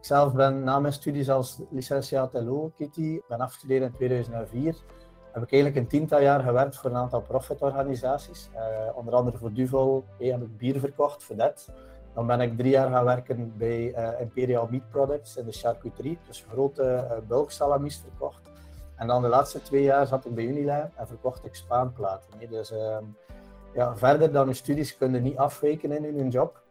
ik 0.04 0.10
zelf 0.10 0.34
ben 0.34 0.64
na 0.64 0.80
mijn 0.80 0.94
studies 0.94 1.30
als 1.30 1.60
licentiaat 1.70 2.34
LO, 2.34 2.72
Kitty, 2.76 3.22
ben 3.28 3.40
afgestudeerd 3.40 3.84
in 3.84 3.92
2004. 3.92 4.76
Heb 5.32 5.44
ik 5.44 5.52
eigenlijk 5.52 5.76
een 5.76 5.88
tiental 5.88 6.22
jaar 6.22 6.44
gewerkt 6.44 6.78
voor 6.78 6.90
een 6.90 6.96
aantal 6.96 7.22
profitorganisaties. 7.22 8.50
Uh, 8.54 8.98
onder 8.98 9.14
andere 9.14 9.38
voor 9.38 9.54
Duvel 9.54 10.06
hey, 10.18 10.28
heb 10.28 10.42
ik 10.42 10.58
bier 10.58 10.80
verkocht, 10.80 11.24
voor. 11.24 11.70
Dan 12.14 12.28
ben 12.28 12.42
ik 12.42 12.58
drie 12.58 12.70
jaar 12.70 12.90
gaan 12.90 13.06
werken 13.06 13.54
bij 13.58 13.80
uh, 13.80 14.20
Imperial 14.20 14.68
Meat 14.70 14.90
Products 14.90 15.38
in 15.38 15.46
de 15.46 15.52
charcuterie, 15.52 16.20
dus 16.28 16.46
grote 16.50 17.08
uh, 17.30 17.38
verkocht. 18.02 18.52
En 18.96 19.08
dan 19.08 19.22
de 19.22 19.28
laatste 19.28 19.62
twee 19.62 19.84
jaar 19.84 20.08
zat 20.08 20.26
ik 20.26 20.36
bij 20.36 20.46
Unilever 20.46 20.92
en 20.96 21.08
verkocht 21.08 21.46
ik 21.46 21.56
spaanplaten. 21.56 22.50
Dus 22.50 22.72
uh, 22.72 22.98
ja, 23.74 23.96
verder 23.96 24.32
dan 24.32 24.48
je 24.48 24.54
studies 24.54 24.98
kun 24.98 25.14
je 25.14 25.20
niet 25.20 25.38
afwijken 25.38 25.92
in 25.92 26.16
je 26.16 26.28
job. 26.28 26.63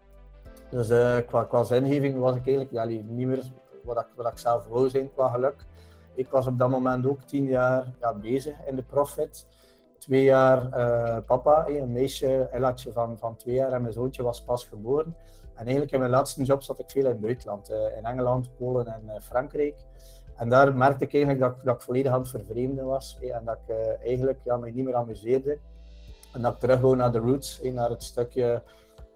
Dus 0.73 0.91
uh, 0.91 1.17
qua, 1.27 1.45
qua 1.45 1.65
zingeving 1.65 2.19
was 2.19 2.37
ik 2.37 2.47
eigenlijk 2.47 2.71
ja, 2.71 2.85
niet 2.85 3.27
meer 3.27 3.43
wat 3.83 3.99
ik, 3.99 4.07
wat 4.17 4.33
ik 4.33 4.39
zelf 4.39 4.67
wou 4.67 4.89
zijn 4.89 5.13
qua 5.13 5.29
geluk. 5.29 5.67
Ik 6.15 6.29
was 6.29 6.47
op 6.47 6.59
dat 6.59 6.71
moment 6.71 7.07
ook 7.07 7.23
tien 7.23 7.45
jaar 7.45 7.87
ja, 8.01 8.15
bezig 8.15 8.55
in 8.67 8.77
de 8.77 8.83
profit. 8.83 9.47
Twee 9.99 10.23
jaar 10.23 10.79
uh, 10.79 11.17
papa, 11.27 11.69
een 11.69 11.93
meisje, 11.93 12.49
Ellatje 12.53 12.93
van, 12.93 13.19
van 13.19 13.37
twee 13.37 13.55
jaar 13.55 13.73
en 13.73 13.83
mijn 13.83 13.93
zoontje 13.93 14.23
was 14.23 14.43
pas 14.43 14.65
geboren. 14.65 15.17
En 15.55 15.63
eigenlijk 15.63 15.93
in 15.93 15.99
mijn 15.99 16.11
laatste 16.11 16.43
job 16.43 16.63
zat 16.63 16.79
ik 16.79 16.91
veel 16.91 17.05
in 17.05 17.11
het 17.11 17.21
buitenland, 17.21 17.71
uh, 17.71 17.97
in 17.97 18.05
Engeland, 18.05 18.57
Polen 18.57 18.87
en 18.87 19.23
Frankrijk. 19.23 19.75
En 20.37 20.49
daar 20.49 20.75
merkte 20.77 21.05
ik 21.05 21.15
eigenlijk 21.15 21.45
dat, 21.45 21.65
dat 21.65 21.75
ik 21.75 21.83
volledig 21.83 22.13
aan 22.13 22.21
het 22.21 22.31
vervreemden 22.31 22.85
was. 22.85 23.19
en 23.21 23.45
dat 23.45 23.59
ik 23.67 23.77
eigenlijk 24.05 24.39
ja, 24.45 24.57
me 24.57 24.71
niet 24.71 24.85
meer 24.85 24.95
amuseerde. 24.95 25.59
En 26.33 26.43
dat 26.43 26.53
ik 26.53 26.59
terug 26.59 26.97
naar 26.97 27.13
de 27.13 27.19
roots, 27.19 27.61
naar 27.63 27.91
het 27.91 28.03
stukje 28.03 28.63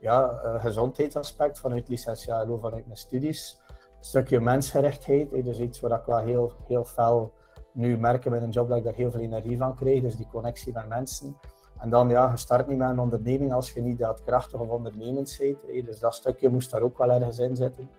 ja, 0.00 0.40
gezondheidsaspect 0.58 1.58
vanuit 1.58 1.88
licentiaat 1.88 2.46
vanuit 2.60 2.86
mijn 2.86 2.98
studies. 2.98 3.60
Een 3.68 4.04
stukje 4.04 4.40
mensgerechtheid, 4.40 5.44
dus 5.44 5.58
iets 5.58 5.80
waar 5.80 5.98
ik 5.98 6.06
wel 6.06 6.18
heel, 6.18 6.52
heel 6.66 6.84
fel 6.84 7.32
nu 7.76 7.98
merk 7.98 8.28
met 8.28 8.42
een 8.42 8.50
job 8.50 8.68
dat 8.68 8.78
ik 8.78 8.84
daar 8.84 8.94
heel 8.94 9.10
veel 9.10 9.20
energie 9.20 9.58
van 9.58 9.74
krijg. 9.74 10.02
Dus 10.02 10.16
die 10.16 10.28
connectie 10.32 10.72
met 10.72 10.88
mensen. 10.88 11.36
En 11.78 11.90
dan, 11.90 12.08
ja, 12.08 12.30
je 12.30 12.36
start 12.36 12.68
niet 12.68 12.78
met 12.78 12.90
een 12.90 12.98
onderneming 12.98 13.52
als 13.52 13.72
je 13.72 13.80
niet 13.80 13.98
dat 13.98 14.22
krachtig 14.24 14.60
of 14.60 14.68
ondernemend 14.68 15.36
bent. 15.38 15.86
Dus 15.86 15.98
dat 15.98 16.14
stukje 16.14 16.48
moest 16.48 16.70
daar 16.70 16.82
ook 16.82 16.98
wel 16.98 17.10
ergens 17.10 17.38
in 17.38 17.56
zitten. 17.56 17.90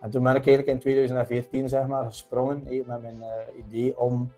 En 0.00 0.10
toen 0.10 0.22
ben 0.22 0.34
ik 0.34 0.46
eigenlijk 0.46 0.68
in 0.68 0.78
2014 0.78 1.68
zeg 1.68 1.86
maar, 1.86 2.04
gesprongen 2.04 2.62
met 2.86 3.02
mijn 3.02 3.16
uh, 3.16 3.64
idee 3.66 3.98
om 3.98 4.32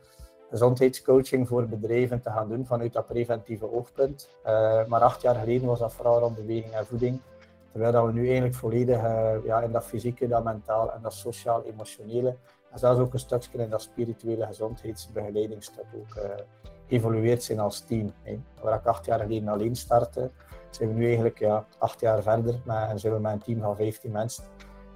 gezondheidscoaching 0.51 1.49
voor 1.49 1.67
bedrijven 1.67 2.21
te 2.21 2.31
gaan 2.31 2.49
doen 2.49 2.67
vanuit 2.67 2.93
dat 2.93 3.07
preventieve 3.07 3.73
oogpunt. 3.73 4.31
Uh, 4.47 4.85
maar 4.87 5.01
acht 5.01 5.23
jaar 5.23 5.35
geleden 5.35 5.67
was 5.67 5.79
dat 5.79 5.93
vooral 5.93 6.19
rond 6.19 6.37
beweging 6.37 6.75
en 6.75 6.87
voeding. 6.87 7.21
Terwijl 7.71 7.93
dat 7.93 8.07
we 8.07 8.13
nu 8.13 8.25
eigenlijk 8.25 8.55
volledig 8.55 8.97
uh, 8.97 9.33
ja, 9.45 9.61
in 9.61 9.73
dat 9.73 9.85
fysieke, 9.85 10.29
dat 10.29 10.45
mentaal 10.45 10.93
en 10.93 11.03
dat 11.03 11.15
sociaal-emotionele 11.15 12.37
en 12.71 12.79
zelfs 12.79 13.01
ook 13.01 13.13
een 13.13 13.19
stukje 13.19 13.59
in 13.59 13.71
dat 13.71 13.83
spirituele 13.83 14.47
gezondheidsbegeleidingsstuk 14.47 15.85
ook 15.95 16.17
uh, 16.17 16.31
evolueerd 16.87 17.43
zijn 17.43 17.59
als 17.59 17.81
team. 17.81 18.13
Hè. 18.23 18.41
Waar 18.61 18.79
ik 18.79 18.87
acht 18.87 19.07
jaar 19.07 19.21
geleden 19.21 19.49
alleen 19.49 19.77
startte, 19.77 20.31
zijn 20.71 20.89
we 20.89 20.95
nu 20.95 21.05
eigenlijk 21.05 21.39
ja, 21.39 21.67
acht 21.79 22.01
jaar 22.01 22.23
verder 22.23 22.61
en 22.67 22.99
zijn 22.99 23.13
we 23.13 23.21
met 23.21 23.33
een 23.33 23.39
team 23.39 23.61
van 23.61 23.77
15 23.77 24.11
mensen 24.11 24.45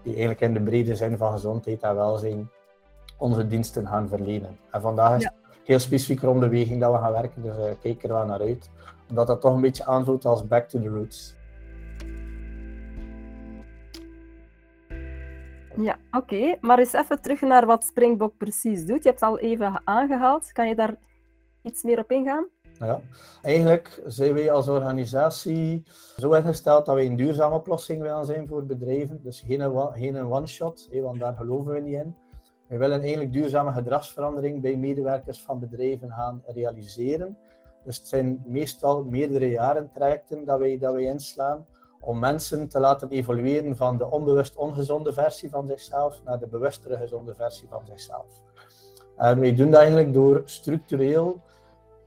die 0.03 0.13
eigenlijk 0.13 0.41
in 0.41 0.55
de 0.55 0.63
brede 0.63 0.97
zin 0.97 1.17
van 1.17 1.33
gezondheid 1.33 1.83
en 1.83 1.95
welzijn 1.95 2.51
onze 3.17 3.47
diensten 3.47 3.87
gaan 3.87 4.09
verlenen. 4.09 4.59
En 4.71 4.81
vandaag 4.81 5.17
is. 5.17 5.31
Heel 5.65 5.79
specifiek 5.79 6.21
rond 6.21 6.41
de 6.41 6.49
weging 6.49 6.81
dat 6.81 6.93
we 6.93 6.99
gaan 6.99 7.13
werken, 7.13 7.43
dus 7.43 7.57
uh, 7.57 7.65
kijk 7.81 8.03
er 8.03 8.09
wel 8.09 8.27
naar 8.27 8.41
uit. 8.41 8.71
Omdat 9.09 9.27
dat 9.27 9.41
toch 9.41 9.55
een 9.55 9.61
beetje 9.61 9.85
aanvoelt 9.85 10.25
als 10.25 10.47
back 10.47 10.69
to 10.69 10.81
the 10.81 10.89
roots. 10.89 11.37
Ja, 15.77 15.99
oké. 16.13 16.35
Okay. 16.35 16.59
Maar 16.61 16.79
eens 16.79 16.93
even 16.93 17.21
terug 17.23 17.41
naar 17.41 17.67
wat 17.67 17.85
Springbok 17.85 18.37
precies 18.37 18.87
doet. 18.87 19.03
Je 19.03 19.09
hebt 19.09 19.21
het 19.21 19.29
al 19.29 19.39
even 19.39 19.81
aangehaald. 19.85 20.53
Kan 20.53 20.69
je 20.69 20.75
daar 20.75 20.97
iets 21.63 21.83
meer 21.83 21.99
op 21.99 22.11
ingaan? 22.11 22.47
Ja, 22.79 23.01
eigenlijk 23.43 24.03
zijn 24.07 24.35
wij 24.35 24.53
als 24.53 24.69
organisatie 24.69 25.83
zo 26.17 26.33
ingesteld 26.33 26.87
dat 26.87 26.95
wij 26.95 27.07
een 27.07 27.17
duurzame 27.17 27.55
oplossing 27.55 28.03
willen 28.03 28.27
zijn 28.27 28.49
voor 28.49 28.67
bedrijven. 28.67 29.21
Dus 29.23 29.45
geen, 29.47 29.73
geen 29.93 30.27
one-shot, 30.33 30.89
want 30.93 31.21
daar 31.21 31.35
geloven 31.35 31.73
we 31.73 31.81
niet 31.81 31.95
in. 31.95 32.17
We 32.75 32.81
willen 32.81 33.01
eigenlijk 33.01 33.33
duurzame 33.33 33.73
gedragsverandering 33.73 34.63
bij 34.63 34.77
medewerkers 34.77 35.43
van 35.43 35.59
bedrijven 35.59 36.11
gaan 36.11 36.43
realiseren. 36.47 37.39
Dus 37.85 37.97
het 37.97 38.09
zijn 38.09 38.43
meestal 38.47 39.05
meerdere 39.05 39.51
jaren 39.51 39.91
trajecten 39.93 40.45
dat 40.45 40.59
wij, 40.59 40.79
dat 40.79 40.93
wij 40.95 41.03
inslaan 41.03 41.67
om 42.01 42.19
mensen 42.19 42.69
te 42.69 42.81
laten 42.81 43.09
evolueren 43.09 43.77
van 43.77 43.99
de 43.99 44.11
onbewust 44.11 44.57
ongezonde 44.57 45.13
versie 45.13 45.51
van 45.51 45.67
zichzelf 45.67 46.21
naar 46.25 46.39
de 46.39 46.47
bewustere 46.47 46.97
gezonde 46.97 47.35
versie 47.35 47.69
van 47.69 47.87
zichzelf. 47.87 48.27
En 49.17 49.41
wij 49.41 49.55
doen 49.55 49.71
dat 49.71 49.81
eigenlijk 49.81 50.13
door 50.13 50.43
structureel 50.45 51.41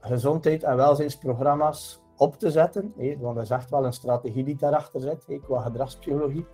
gezondheid- 0.00 0.62
en 0.62 0.76
welzijnsprogramma's 0.76 2.00
op 2.16 2.38
te 2.38 2.50
zetten. 2.50 2.92
Want 2.96 3.34
dat 3.34 3.44
is 3.44 3.50
echt 3.50 3.70
wel 3.70 3.84
een 3.84 3.92
strategie 3.92 4.44
die 4.44 4.56
daarachter 4.56 5.00
zit, 5.00 5.40
qua 5.42 5.60
gedragspsychologie 5.60 6.46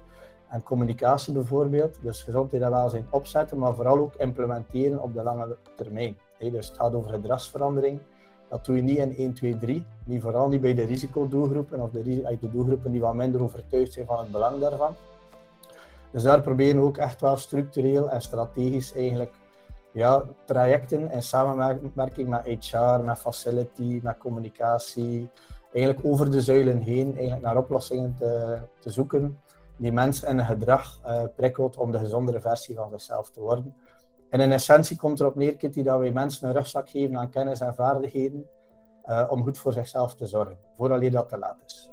en 0.54 0.62
communicatie 0.62 1.32
bijvoorbeeld. 1.32 1.98
Dus 2.02 2.22
gezondheid 2.22 2.62
en 2.62 2.70
welzijn 2.70 3.06
opzetten, 3.10 3.58
maar 3.58 3.74
vooral 3.74 3.98
ook 3.98 4.14
implementeren 4.14 5.02
op 5.02 5.14
de 5.14 5.22
lange 5.22 5.56
termijn. 5.76 6.16
Dus 6.38 6.68
het 6.68 6.76
gaat 6.76 6.94
over 6.94 7.10
gedragsverandering. 7.10 8.00
Dat 8.48 8.64
doe 8.64 8.76
je 8.76 8.82
niet 8.82 8.98
in 8.98 9.16
1, 9.16 9.34
2, 9.34 9.58
3. 9.58 9.86
Niet, 10.04 10.22
vooral 10.22 10.48
niet 10.48 10.60
bij 10.60 10.74
de 10.74 10.84
risicodoelgroepen 10.84 11.80
of 11.80 11.90
de, 11.90 12.02
de 12.40 12.50
doelgroepen 12.50 12.92
die 12.92 13.00
wat 13.00 13.14
minder 13.14 13.42
overtuigd 13.42 13.92
zijn 13.92 14.06
van 14.06 14.18
het 14.18 14.30
belang 14.32 14.60
daarvan. 14.60 14.94
Dus 16.10 16.22
daar 16.22 16.40
proberen 16.40 16.80
we 16.80 16.86
ook 16.86 16.96
echt 16.96 17.20
wel 17.20 17.36
structureel 17.36 18.10
en 18.10 18.22
strategisch 18.22 18.94
eigenlijk 18.94 19.34
ja, 19.92 20.22
trajecten 20.44 21.10
in 21.10 21.22
samenwerking 21.22 22.26
met 22.26 22.46
HR, 22.60 23.00
met 23.04 23.18
facility, 23.18 24.00
met 24.02 24.18
communicatie, 24.18 25.30
eigenlijk 25.72 26.06
over 26.06 26.30
de 26.30 26.40
zuilen 26.40 26.80
heen 26.80 27.12
eigenlijk 27.12 27.42
naar 27.42 27.56
oplossingen 27.56 28.14
te, 28.18 28.58
te 28.78 28.90
zoeken 28.90 29.38
die 29.76 29.92
mensen 29.92 30.28
in 30.28 30.44
gedrag 30.44 31.00
uh, 31.06 31.22
prikkelt 31.36 31.76
om 31.76 31.92
de 31.92 31.98
gezondere 31.98 32.40
versie 32.40 32.74
van 32.74 32.90
zichzelf 32.90 33.30
te 33.30 33.40
worden. 33.40 33.76
En 34.30 34.40
in 34.40 34.52
essentie 34.52 34.96
komt 34.96 35.20
erop 35.20 35.34
neer, 35.34 35.56
Kitty, 35.56 35.82
dat 35.82 35.98
wij 35.98 36.12
mensen 36.12 36.48
een 36.48 36.54
rugzak 36.54 36.90
geven 36.90 37.18
aan 37.18 37.30
kennis 37.30 37.60
en 37.60 37.74
vaardigheden 37.74 38.46
uh, 39.06 39.26
om 39.28 39.42
goed 39.42 39.58
voor 39.58 39.72
zichzelf 39.72 40.14
te 40.14 40.26
zorgen, 40.26 40.58
voordat 40.76 41.12
dat 41.12 41.28
te 41.28 41.38
laat 41.38 41.56
is. 41.66 41.88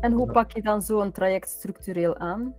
En 0.00 0.12
hoe 0.12 0.32
pak 0.32 0.50
je 0.50 0.62
dan 0.62 0.82
zo'n 0.82 1.12
traject 1.12 1.48
structureel 1.48 2.16
aan? 2.16 2.54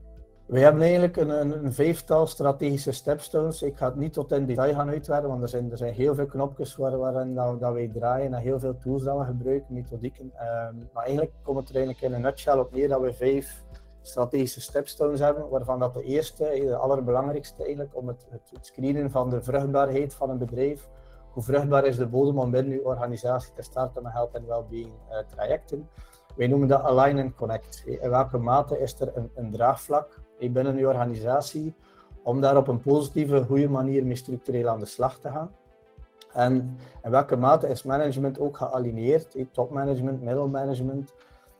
We 0.52 0.60
hebben 0.60 0.82
eigenlijk 0.82 1.18
een, 1.18 1.30
een, 1.30 1.66
een, 1.66 1.74
vijftal 1.74 2.28
strategische 2.28 2.92
stepstones. 2.92 3.62
Ik 3.62 3.78
ga 3.78 3.86
het 3.86 3.96
niet 3.96 4.14
tot 4.14 4.32
in 4.32 4.46
detail 4.46 4.74
gaan 4.74 4.90
uitwerken, 4.90 5.30
want 5.30 5.42
er 5.42 5.50
zijn, 5.50 5.72
er 5.72 5.78
zijn 5.78 5.94
heel 5.94 6.16
veel 6.16 6.26
knopjes 6.26 6.76
waar, 6.76 6.98
waarin 6.98 7.36
dat, 7.36 7.60
dat 7.60 7.74
wij 7.74 7.88
draaien 7.94 8.34
en 8.34 8.42
heel 8.42 8.60
veel 8.60 8.78
tools 8.78 9.04
dat 9.04 9.26
gebruiken, 9.26 9.74
methodieken. 9.74 10.26
Um, 10.26 10.90
maar 10.94 11.04
eigenlijk 11.04 11.34
komt 11.44 11.58
het 11.58 11.70
er 11.70 11.76
eigenlijk 11.76 12.06
in 12.06 12.14
een 12.14 12.22
nutshell 12.22 12.58
op 12.58 12.72
neer 12.72 12.88
dat 12.88 13.02
we 13.02 13.14
vijf 13.14 13.64
strategische 14.02 14.62
stepstones 14.62 15.20
hebben, 15.20 15.50
waarvan 15.50 15.80
dat 15.80 15.94
de 15.94 16.04
eerste, 16.04 16.46
eh, 16.46 16.68
de 16.68 16.76
allerbelangrijkste 16.76 17.64
eigenlijk, 17.64 17.98
om 17.98 18.08
het, 18.08 18.28
het 18.30 18.66
screenen 18.66 19.12
van 19.12 19.30
de 19.30 19.42
vruchtbaarheid 19.42 20.14
van 20.14 20.30
een 20.30 20.38
bedrijf. 20.38 20.88
Hoe 21.34 21.44
vruchtbaar 21.44 21.86
is 21.86 21.98
de 21.98 22.08
bodem 22.08 22.40
om 22.40 22.52
binnen 22.52 22.74
uw 22.74 22.84
organisatie 22.84 23.54
te 23.54 23.62
starten 23.62 24.04
met 24.04 24.14
health 24.14 24.34
en 24.34 24.48
well-being 24.48 24.92
uh, 25.10 25.18
trajecten. 25.36 25.90
Wij 26.36 26.48
noemen 26.48 26.68
dat 26.68 26.82
align 26.82 27.20
and 27.20 27.36
connect. 27.36 27.84
In 27.86 28.10
welke 28.10 28.38
mate 28.38 28.80
is 28.80 29.00
er 29.00 29.18
een, 29.18 29.32
een 29.36 29.52
draagvlak 29.52 30.20
binnen 30.50 30.78
je 30.78 30.88
organisatie 30.88 31.74
om 32.24 32.42
daar 32.42 32.58
op 32.58 32.68
een 32.68 32.82
positieve, 32.82 33.44
goede 33.44 33.70
manier 33.70 34.06
mee 34.06 34.16
structureel 34.16 34.68
aan 34.68 34.80
de 34.80 34.86
slag 34.86 35.20
te 35.20 35.30
gaan. 35.30 35.52
En 36.34 36.78
in 37.04 37.12
welke 37.12 37.36
mate 37.36 37.68
is 37.68 37.84
management 37.84 38.40
ook 38.40 38.58
gealineerd, 38.58 39.36
topmanagement, 39.52 40.22
middelmanagement, 40.22 41.14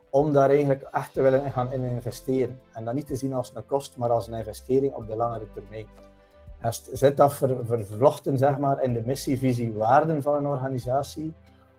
om 0.10 0.34
daar 0.34 0.50
eigenlijk 0.50 0.82
echt 0.82 1.14
te 1.14 1.22
willen 1.22 1.52
gaan 1.52 1.72
in 1.72 1.84
investeren. 1.84 2.60
En 2.74 2.86
dat 2.86 2.94
niet 2.94 3.08
te 3.08 3.16
zien 3.16 3.34
als 3.34 3.52
een 3.56 3.66
kost, 3.66 3.98
maar 3.98 4.10
als 4.10 4.28
een 4.28 4.34
investering 4.34 4.94
op 4.94 5.08
de 5.08 5.16
langere 5.16 5.48
termijn. 5.54 5.88
En 6.60 6.74
zit 6.92 7.18
dat 7.18 7.34
ver, 7.34 7.66
vervlochten 7.66 8.38
zeg 8.38 8.58
maar, 8.58 8.84
in 8.84 8.94
de 8.94 9.02
missie, 9.06 9.38
visie, 9.38 9.74
waarden 9.74 10.22
van 10.22 10.36
een 10.36 10.48
organisatie, 10.48 11.34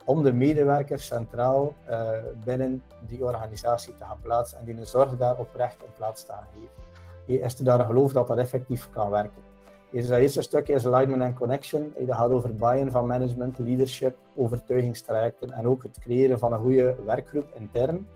om 0.05 0.23
de 0.23 0.33
medewerkers 0.33 1.07
centraal 1.07 1.75
uh, 1.91 2.11
binnen 2.45 2.83
die 3.07 3.25
organisatie 3.25 3.95
te 3.95 4.05
gaan 4.05 4.21
plaatsen 4.23 4.59
en 4.59 4.65
die 4.65 4.77
een 4.77 4.87
zorg 4.87 5.17
daar 5.17 5.39
oprecht 5.39 5.83
in 5.83 5.93
plaats 5.97 6.25
te 6.25 6.33
gaan 6.33 6.47
geven 6.53 6.92
is 7.27 7.59
er 7.59 7.65
daar 7.65 7.81
een 7.81 7.87
geloof 7.87 8.13
dat 8.13 8.29
dat 8.29 8.39
effectief 8.39 8.91
kan 8.91 9.11
werken. 9.11 9.43
Dus 9.91 10.09
dat 10.09 10.19
eerste 10.19 10.43
stuk 10.43 10.69
is 10.69 10.87
alignment 10.87 11.23
and 11.23 11.35
connection. 11.35 11.93
Dat 12.07 12.17
gaat 12.17 12.31
over 12.31 12.55
buy-in 12.55 12.91
van 12.91 13.07
management, 13.07 13.59
leadership, 13.59 14.17
overtuigingstrajecten 14.35 15.51
en 15.51 15.67
ook 15.67 15.83
het 15.83 15.99
creëren 15.99 16.39
van 16.39 16.53
een 16.53 16.61
goede 16.61 16.97
werkgroep 17.05 17.53
intern. 17.59 18.07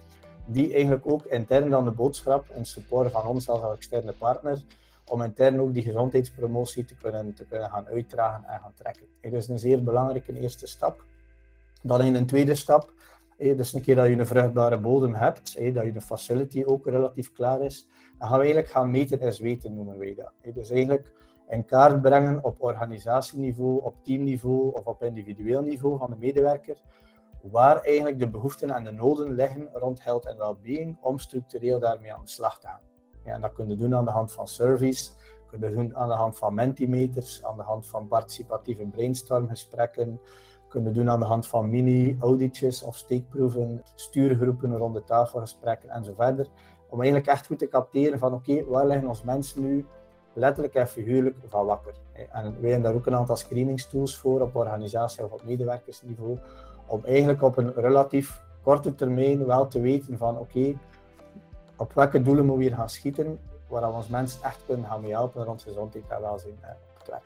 Die 0.46 0.72
eigenlijk 0.72 1.06
ook 1.06 1.24
intern 1.24 1.70
dan 1.70 1.84
de 1.84 1.90
boodschap 1.90 2.48
en 2.48 2.64
support 2.64 3.10
van 3.10 3.26
ons 3.26 3.48
als 3.48 3.76
externe 3.76 4.12
partner, 4.12 4.62
om 5.04 5.22
intern 5.22 5.60
ook 5.60 5.74
die 5.74 5.82
gezondheidspromotie 5.82 6.84
te 6.84 6.94
kunnen, 6.94 7.34
te 7.34 7.44
kunnen 7.44 7.70
gaan 7.70 7.86
uitdragen 7.86 8.44
en 8.44 8.60
gaan 8.60 8.74
trekken. 8.74 9.06
Dat 9.20 9.32
is 9.32 9.48
een 9.48 9.58
zeer 9.58 9.82
belangrijke 9.82 10.40
eerste 10.40 10.66
stap. 10.66 11.04
Dan 11.82 12.02
in 12.02 12.14
een 12.14 12.26
tweede 12.26 12.54
stap, 12.54 12.92
dus 13.38 13.72
een 13.72 13.82
keer 13.82 13.94
dat 13.94 14.06
je 14.06 14.18
een 14.18 14.26
vruchtbare 14.26 14.78
bodem 14.78 15.14
hebt, 15.14 15.74
dat 15.74 15.84
je 15.84 15.92
de 15.92 16.00
facility 16.00 16.64
ook 16.64 16.86
relatief 16.86 17.32
klaar 17.32 17.60
is, 17.60 17.86
dan 18.18 18.28
gaan 18.28 18.38
we 18.38 18.44
eigenlijk 18.44 18.72
gaan 18.72 18.90
meten 18.90 19.20
is 19.20 19.38
weten, 19.38 19.74
noemen 19.74 19.98
wij 19.98 20.14
dat. 20.14 20.54
Dus 20.54 20.70
eigenlijk 20.70 21.12
in 21.48 21.64
kaart 21.64 22.02
brengen 22.02 22.44
op 22.44 22.62
organisatieniveau, 22.62 23.82
op 23.82 23.94
teamniveau 24.02 24.72
of 24.72 24.84
op 24.84 25.02
individueel 25.02 25.62
niveau 25.62 25.98
van 25.98 26.10
de 26.10 26.16
medewerker, 26.18 26.76
waar 27.42 27.80
eigenlijk 27.80 28.18
de 28.18 28.28
behoeften 28.28 28.70
en 28.70 28.84
de 28.84 28.90
noden 28.90 29.32
liggen 29.32 29.68
rond 29.72 30.04
health 30.04 30.26
en 30.26 30.36
well-being, 30.36 30.96
om 31.00 31.18
structureel 31.18 31.78
daarmee 31.78 32.14
aan 32.14 32.24
de 32.24 32.30
slag 32.30 32.60
te 32.60 32.66
gaan. 32.66 32.80
Ja, 33.24 33.32
en 33.32 33.40
dat 33.40 33.52
kunnen 33.52 33.76
we 33.76 33.82
doen 33.82 33.94
aan 33.94 34.04
de 34.04 34.10
hand 34.10 34.32
van 34.32 34.48
surveys, 34.48 35.14
kunnen 35.46 35.74
doen 35.74 35.96
aan 35.96 36.08
de 36.08 36.14
hand 36.14 36.38
van 36.38 36.54
mentimeters, 36.54 37.44
aan 37.44 37.56
de 37.56 37.62
hand 37.62 37.86
van 37.86 38.08
participatieve 38.08 38.86
brainstormgesprekken, 38.86 40.20
kunnen 40.68 40.92
doen 40.92 41.10
aan 41.10 41.20
de 41.20 41.26
hand 41.26 41.46
van 41.46 41.70
mini-auditjes 41.70 42.82
of 42.82 42.96
steekproeven, 42.96 43.82
stuurgroepen, 43.94 44.76
rond 44.76 44.94
de 44.94 45.04
tafelgesprekken 45.04 45.90
en 45.90 46.04
zo 46.04 46.12
verder. 46.16 46.48
Om 46.96 47.02
eigenlijk 47.02 47.32
echt 47.32 47.46
goed 47.46 47.58
te 47.58 47.68
capteren 47.68 48.18
van 48.18 48.34
oké, 48.34 48.64
waar 48.64 48.86
liggen 48.86 49.08
ons 49.08 49.22
mensen 49.22 49.62
nu 49.62 49.86
letterlijk 50.32 50.74
en 50.74 50.88
figuurlijk 50.88 51.36
van 51.48 51.66
wakker. 51.66 51.94
En 52.12 52.60
wij 52.60 52.70
hebben 52.70 52.82
daar 52.82 52.94
ook 52.94 53.06
een 53.06 53.14
aantal 53.14 53.36
screeningstools 53.36 54.18
voor 54.18 54.40
op 54.40 54.56
organisatie- 54.56 55.24
of 55.24 55.32
op 55.32 55.44
medewerkersniveau, 55.44 56.38
om 56.86 57.00
eigenlijk 57.04 57.42
op 57.42 57.56
een 57.56 57.72
relatief 57.74 58.42
korte 58.62 58.94
termijn 58.94 59.46
wel 59.46 59.66
te 59.66 59.80
weten 59.80 60.18
van 60.18 60.38
oké, 60.38 60.78
op 61.76 61.92
welke 61.92 62.22
doelen 62.22 62.44
moeten 62.44 62.62
we 62.62 62.68
hier 62.68 62.78
gaan 62.78 62.90
schieten, 62.90 63.38
waar 63.68 63.90
we 63.90 63.96
ons 63.96 64.08
mensen 64.08 64.42
echt 64.42 64.62
kunnen 64.66 64.86
gaan 64.86 65.00
mee 65.00 65.12
helpen 65.12 65.44
rond 65.44 65.62
gezondheid 65.62 66.04
en 66.08 66.20
welzijn 66.20 66.58
eh, 66.60 66.70
op 66.70 66.98
het 66.98 67.08
werk. 67.08 67.24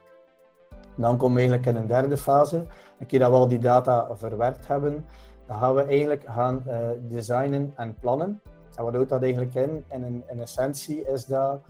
Dan 0.94 1.16
komen 1.16 1.34
we 1.34 1.40
eigenlijk 1.40 1.68
in 1.68 1.76
een 1.76 1.86
derde 1.86 2.16
fase. 2.16 2.66
Een 2.98 3.06
keer 3.06 3.18
dat 3.18 3.30
we 3.30 3.36
al 3.36 3.48
die 3.48 3.58
data 3.58 4.16
verwerkt 4.16 4.66
hebben, 4.66 5.06
dan 5.46 5.58
gaan 5.58 5.74
we 5.74 5.82
eigenlijk 5.82 6.24
gaan 6.26 6.62
uh, 6.66 6.88
designen 7.00 7.72
en 7.76 7.94
plannen. 7.94 8.40
En 8.80 8.86
wat 8.86 8.94
houdt 8.94 9.10
dat 9.10 9.22
eigenlijk 9.22 9.54
in? 9.54 9.84
in? 9.88 10.24
In 10.28 10.40
essentie 10.40 11.06
is 11.06 11.24
dat 11.24 11.60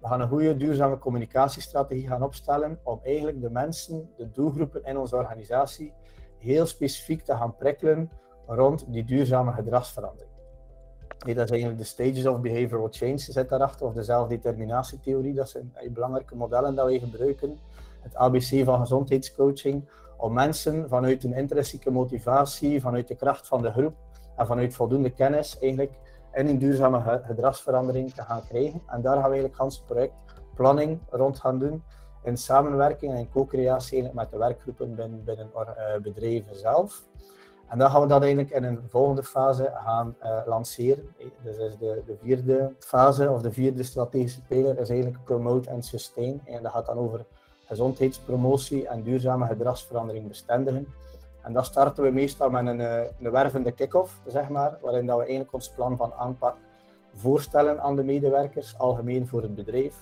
we 0.00 0.08
gaan 0.08 0.20
een 0.20 0.28
goede 0.28 0.56
duurzame 0.56 0.98
communicatiestrategie 0.98 2.08
gaan 2.08 2.22
opstellen 2.22 2.78
om 2.82 3.00
eigenlijk 3.02 3.40
de 3.40 3.50
mensen, 3.50 4.08
de 4.16 4.30
doelgroepen 4.30 4.84
in 4.84 4.98
onze 4.98 5.16
organisatie, 5.16 5.92
heel 6.38 6.66
specifiek 6.66 7.22
te 7.22 7.36
gaan 7.36 7.56
prikkelen 7.56 8.10
rond 8.46 8.84
die 8.88 9.04
duurzame 9.04 9.52
gedragsverandering. 9.52 10.30
Nee, 11.24 11.34
dat 11.34 11.44
is 11.44 11.50
eigenlijk 11.50 11.80
de 11.80 11.86
stages 11.86 12.26
of 12.26 12.40
behavioral 12.40 12.88
change 12.90 13.18
zit 13.18 13.48
daarachter, 13.48 13.86
of 13.86 13.92
de 13.92 14.02
zelfdeterminatietheorie. 14.02 15.34
Dat 15.34 15.48
zijn 15.48 15.72
belangrijke 15.92 16.36
modellen 16.36 16.74
dat 16.74 16.86
we 16.86 16.98
gebruiken. 16.98 17.58
Het 18.00 18.14
ABC 18.14 18.64
van 18.64 18.80
gezondheidscoaching, 18.80 19.88
om 20.16 20.32
mensen 20.32 20.88
vanuit 20.88 21.24
een 21.24 21.34
intrinsieke 21.34 21.90
motivatie, 21.90 22.80
vanuit 22.80 23.08
de 23.08 23.16
kracht 23.16 23.46
van 23.48 23.62
de 23.62 23.70
groep 23.70 23.94
en 24.36 24.46
vanuit 24.46 24.74
voldoende 24.74 25.10
kennis 25.10 25.58
eigenlijk 25.58 25.92
en 26.36 26.48
een 26.48 26.58
duurzame 26.58 27.22
gedragsverandering 27.26 28.14
te 28.14 28.22
gaan 28.22 28.42
krijgen. 28.48 28.82
En 28.86 29.02
daar 29.02 29.12
gaan 29.12 29.22
we 29.22 29.36
eigenlijk 29.36 29.56
Hans 29.56 29.82
project 29.86 30.14
planning 30.54 30.98
rond 31.10 31.40
gaan 31.40 31.58
doen. 31.58 31.82
In 32.22 32.36
samenwerking 32.36 33.14
en 33.14 33.30
co-creatie 33.30 34.10
met 34.12 34.30
de 34.30 34.38
werkgroepen 34.38 34.94
binnen, 34.94 35.24
binnen 35.24 35.50
uh, 35.54 36.02
bedrijven 36.02 36.56
zelf. 36.56 37.02
En 37.68 37.78
dan 37.78 37.90
gaan 37.90 38.00
we 38.00 38.06
dat 38.06 38.22
eigenlijk 38.22 38.54
in 38.54 38.64
een 38.64 38.80
volgende 38.88 39.22
fase 39.22 39.72
gaan 39.74 40.16
uh, 40.22 40.38
lanceren. 40.46 41.14
Dus 41.42 41.56
is 41.56 41.76
de, 41.78 42.02
de, 42.06 42.16
vierde 42.22 42.72
fase 42.78 43.30
of 43.30 43.42
de 43.42 43.52
vierde 43.52 43.82
strategische 43.82 44.42
pijler 44.42 44.78
is 44.78 44.88
eigenlijk 44.88 45.24
promote 45.24 45.70
en 45.70 45.82
sustain. 45.82 46.40
En 46.44 46.62
dat 46.62 46.72
gaat 46.72 46.86
dan 46.86 46.98
over 46.98 47.24
gezondheidspromotie 47.66 48.88
en 48.88 49.02
duurzame 49.02 49.46
gedragsverandering 49.46 50.28
bestendigen. 50.28 50.86
En 51.46 51.52
dan 51.52 51.64
starten 51.64 52.04
we 52.04 52.10
meestal 52.10 52.50
met 52.50 52.66
een, 52.66 52.80
eh, 52.80 53.10
een 53.20 53.30
wervende 53.30 53.72
kick-off, 53.72 54.20
zeg 54.26 54.48
maar, 54.48 54.78
waarin 54.80 55.06
dat 55.06 55.16
we 55.16 55.22
eigenlijk 55.22 55.52
ons 55.52 55.68
plan 55.68 55.96
van 55.96 56.12
aanpak 56.12 56.56
voorstellen 57.14 57.80
aan 57.80 57.96
de 57.96 58.04
medewerkers, 58.04 58.78
algemeen 58.78 59.26
voor 59.26 59.42
het 59.42 59.54
bedrijf. 59.54 59.94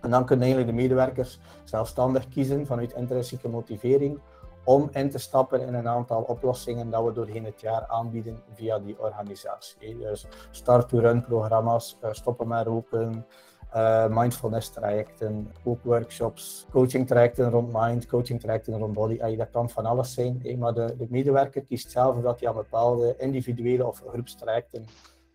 En 0.00 0.10
dan 0.10 0.24
kunnen 0.24 0.46
eigenlijk 0.46 0.76
de 0.76 0.82
medewerkers 0.82 1.38
zelfstandig 1.64 2.28
kiezen 2.28 2.66
vanuit 2.66 2.92
intrinsieke 2.92 3.48
motivering 3.48 4.20
om 4.64 4.88
in 4.92 5.10
te 5.10 5.18
stappen 5.18 5.60
in 5.60 5.74
een 5.74 5.88
aantal 5.88 6.22
oplossingen 6.22 6.90
dat 6.90 7.04
we 7.04 7.12
doorheen 7.12 7.44
het 7.44 7.60
jaar 7.60 7.86
aanbieden 7.86 8.42
via 8.54 8.78
die 8.78 9.00
organisatie. 9.00 9.98
Dus 9.98 10.26
start-to-run 10.50 11.24
programma's, 11.24 11.98
eh, 12.00 12.12
stoppen 12.12 12.48
met 12.48 12.66
roken, 12.66 13.26
uh, 13.74 14.06
mindfulness 14.08 14.70
trajecten, 14.70 15.52
ook 15.64 15.82
workshops, 15.82 16.66
coaching 16.70 17.06
trajecten 17.06 17.50
rond 17.50 17.72
mind, 17.72 18.06
coaching 18.06 18.40
trajecten 18.40 18.78
rond 18.78 18.94
body. 18.94 19.36
dat 19.36 19.50
kan 19.50 19.70
van 19.70 19.86
alles 19.86 20.14
zijn, 20.14 20.56
maar 20.58 20.74
de, 20.74 20.94
de, 20.98 21.06
medewerker 21.10 21.62
kiest 21.62 21.90
zelf 21.90 22.16
of 22.16 22.22
dat 22.22 22.40
hij 22.40 22.48
aan 22.48 22.54
bepaalde 22.54 23.14
individuele 23.18 23.86
of 23.86 24.02
groepstrajecten 24.06 24.84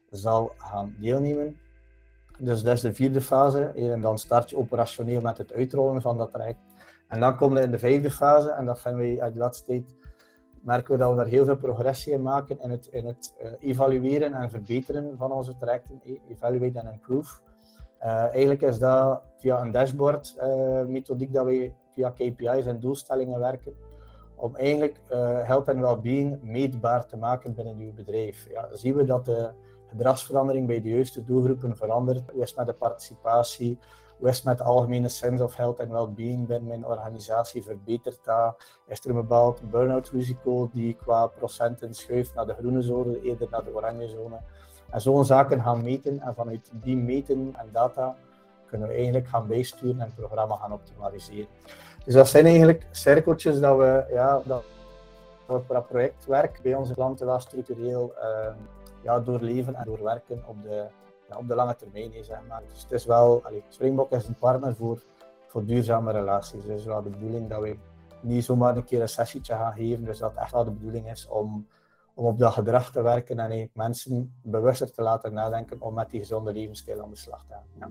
zal 0.09 0.53
gaan 0.57 0.95
deelnemen. 0.99 1.57
Dus 2.39 2.63
dat 2.63 2.73
is 2.73 2.81
de 2.81 2.93
vierde 2.93 3.21
fase. 3.21 3.63
En 3.63 4.01
dan 4.01 4.17
start 4.17 4.49
je 4.49 4.57
operationeel 4.57 5.21
met 5.21 5.37
het 5.37 5.53
uitrollen 5.53 6.01
van 6.01 6.17
dat 6.17 6.31
traject. 6.31 6.59
En 7.07 7.19
dan 7.19 7.37
komen 7.37 7.57
we 7.57 7.63
in 7.63 7.71
de 7.71 7.79
vijfde 7.79 8.11
fase, 8.11 8.49
en 8.49 8.65
dat 8.65 8.81
vinden 8.81 9.01
we 9.01 9.21
uit 9.21 9.33
de 9.33 9.39
laatste 9.39 9.65
tijd 9.65 9.95
merken 10.63 10.91
we 10.91 10.97
dat 10.97 11.09
we 11.09 11.15
daar 11.15 11.25
heel 11.25 11.45
veel 11.45 11.57
progressie 11.57 12.13
in 12.13 12.21
maken 12.21 12.59
in 12.61 12.69
het, 12.69 12.87
in 12.91 13.05
het 13.05 13.33
uh, 13.43 13.51
evalueren 13.59 14.33
en 14.33 14.49
verbeteren 14.49 15.17
van 15.17 15.31
onze 15.31 15.57
trajecten. 15.57 16.01
Evaluate 16.29 16.79
and 16.79 16.91
improve. 16.91 17.33
Uh, 18.03 18.09
eigenlijk 18.09 18.61
is 18.61 18.79
dat 18.79 19.21
via 19.37 19.61
een 19.61 19.71
dashboard 19.71 20.35
uh, 20.37 20.85
methodiek 20.85 21.33
dat 21.33 21.45
we 21.45 21.71
via 21.95 22.09
KPI's 22.09 22.65
en 22.65 22.79
doelstellingen 22.79 23.39
werken. 23.39 23.73
Om 24.35 24.55
eigenlijk 24.55 24.99
uh, 25.11 25.47
health 25.47 25.67
en 25.67 25.81
well-being 25.81 26.41
meetbaar 26.41 27.05
te 27.05 27.17
maken 27.17 27.53
binnen 27.53 27.77
uw 27.77 27.93
bedrijf. 27.93 28.47
Ja, 28.49 28.67
zien 28.71 28.95
we 28.95 29.05
dat 29.05 29.25
de 29.25 29.51
gedragsverandering 29.87 30.67
bij 30.67 30.81
de 30.81 30.89
juiste 30.89 31.23
doelgroepen 31.23 31.75
verandert? 31.75 32.31
Hoe 32.31 32.41
is 32.41 32.49
het 32.49 32.57
met 32.57 32.67
de 32.67 32.73
participatie? 32.73 33.79
Hoe 34.17 34.29
is 34.29 34.35
het 34.35 34.45
met 34.45 34.57
de 34.57 34.63
algemene 34.63 35.09
sense 35.09 35.43
of 35.43 35.55
health 35.55 35.79
en 35.79 35.91
well-being 35.91 36.47
binnen 36.47 36.67
mijn 36.67 36.85
organisatie? 36.85 37.63
Verbetert 37.63 38.19
dat? 38.23 38.63
Is 38.87 38.99
er 39.03 39.09
een 39.09 39.15
bepaald 39.15 39.69
burn-out 39.69 40.09
risico 40.09 40.69
die 40.73 40.93
qua 40.93 41.27
procenten 41.27 41.93
schuift 41.93 42.33
naar 42.33 42.45
de 42.45 42.53
groene 42.53 42.81
zone, 42.81 43.21
eerder 43.21 43.47
naar 43.49 43.63
de 43.63 43.75
oranje 43.75 44.07
zone? 44.07 44.39
En 44.93 45.01
zo'n 45.01 45.25
zaken 45.25 45.61
gaan 45.61 45.83
meten 45.83 46.19
en 46.19 46.35
vanuit 46.35 46.71
die 46.71 46.97
meten 46.97 47.53
en 47.57 47.69
data 47.71 48.15
kunnen 48.65 48.87
we 48.87 48.93
eigenlijk 48.93 49.27
gaan 49.27 49.47
bijsturen 49.47 49.99
en 49.99 50.05
het 50.05 50.15
programma 50.15 50.55
gaan 50.55 50.73
optimaliseren. 50.73 51.47
Dus 52.05 52.13
dat 52.13 52.27
zijn 52.27 52.45
eigenlijk 52.45 52.85
cirkeltjes 52.91 53.59
dat 53.59 53.77
we, 53.77 54.05
ja, 54.11 54.41
dat 54.45 54.63
we 55.47 55.81
projectwerk 55.81 56.59
bij 56.61 56.75
onze 56.75 56.93
klanten 56.93 57.25
wel 57.25 57.39
structureel 57.39 58.13
uh, 58.17 58.53
ja, 59.03 59.19
doorleven 59.19 59.75
en 59.75 59.85
doorwerken 59.85 60.43
op 60.45 60.63
de, 60.63 60.85
ja, 61.29 61.37
op 61.37 61.47
de 61.47 61.55
lange 61.55 61.75
termijn. 61.75 62.11
Zeg 62.23 62.39
maar. 62.47 62.61
Dus 62.71 62.81
het 62.81 62.91
is 62.91 63.05
wel, 63.05 63.43
Springbok 63.69 64.11
is 64.11 64.27
een 64.27 64.37
partner 64.37 64.75
voor, 64.75 65.03
voor 65.47 65.65
duurzame 65.65 66.11
relaties. 66.11 66.65
Dus 66.65 66.85
wel 66.85 67.03
de 67.03 67.09
bedoeling 67.09 67.49
dat 67.49 67.61
we 67.61 67.77
niet 68.21 68.45
zomaar 68.45 68.75
een 68.75 68.85
keer 68.85 69.01
een 69.01 69.09
sessietje 69.09 69.53
gaan 69.53 69.73
geven, 69.73 70.05
dus 70.05 70.17
dat 70.17 70.33
echt 70.35 70.51
wel 70.51 70.63
de 70.63 70.71
bedoeling 70.71 71.11
is 71.11 71.27
om 71.27 71.67
om 72.13 72.25
op 72.25 72.39
dat 72.39 72.53
gedrag 72.53 72.91
te 72.91 73.01
werken 73.01 73.39
en 73.39 73.69
mensen 73.73 74.35
bewuster 74.41 74.91
te 74.91 75.01
laten 75.01 75.33
nadenken 75.33 75.81
om 75.81 75.93
met 75.93 76.09
die 76.09 76.19
gezonde 76.19 76.53
levensstijl 76.53 77.01
aan 77.01 77.09
de 77.09 77.15
slag 77.15 77.45
te 77.45 77.53
gaan. 77.53 77.63
Ja. 77.79 77.89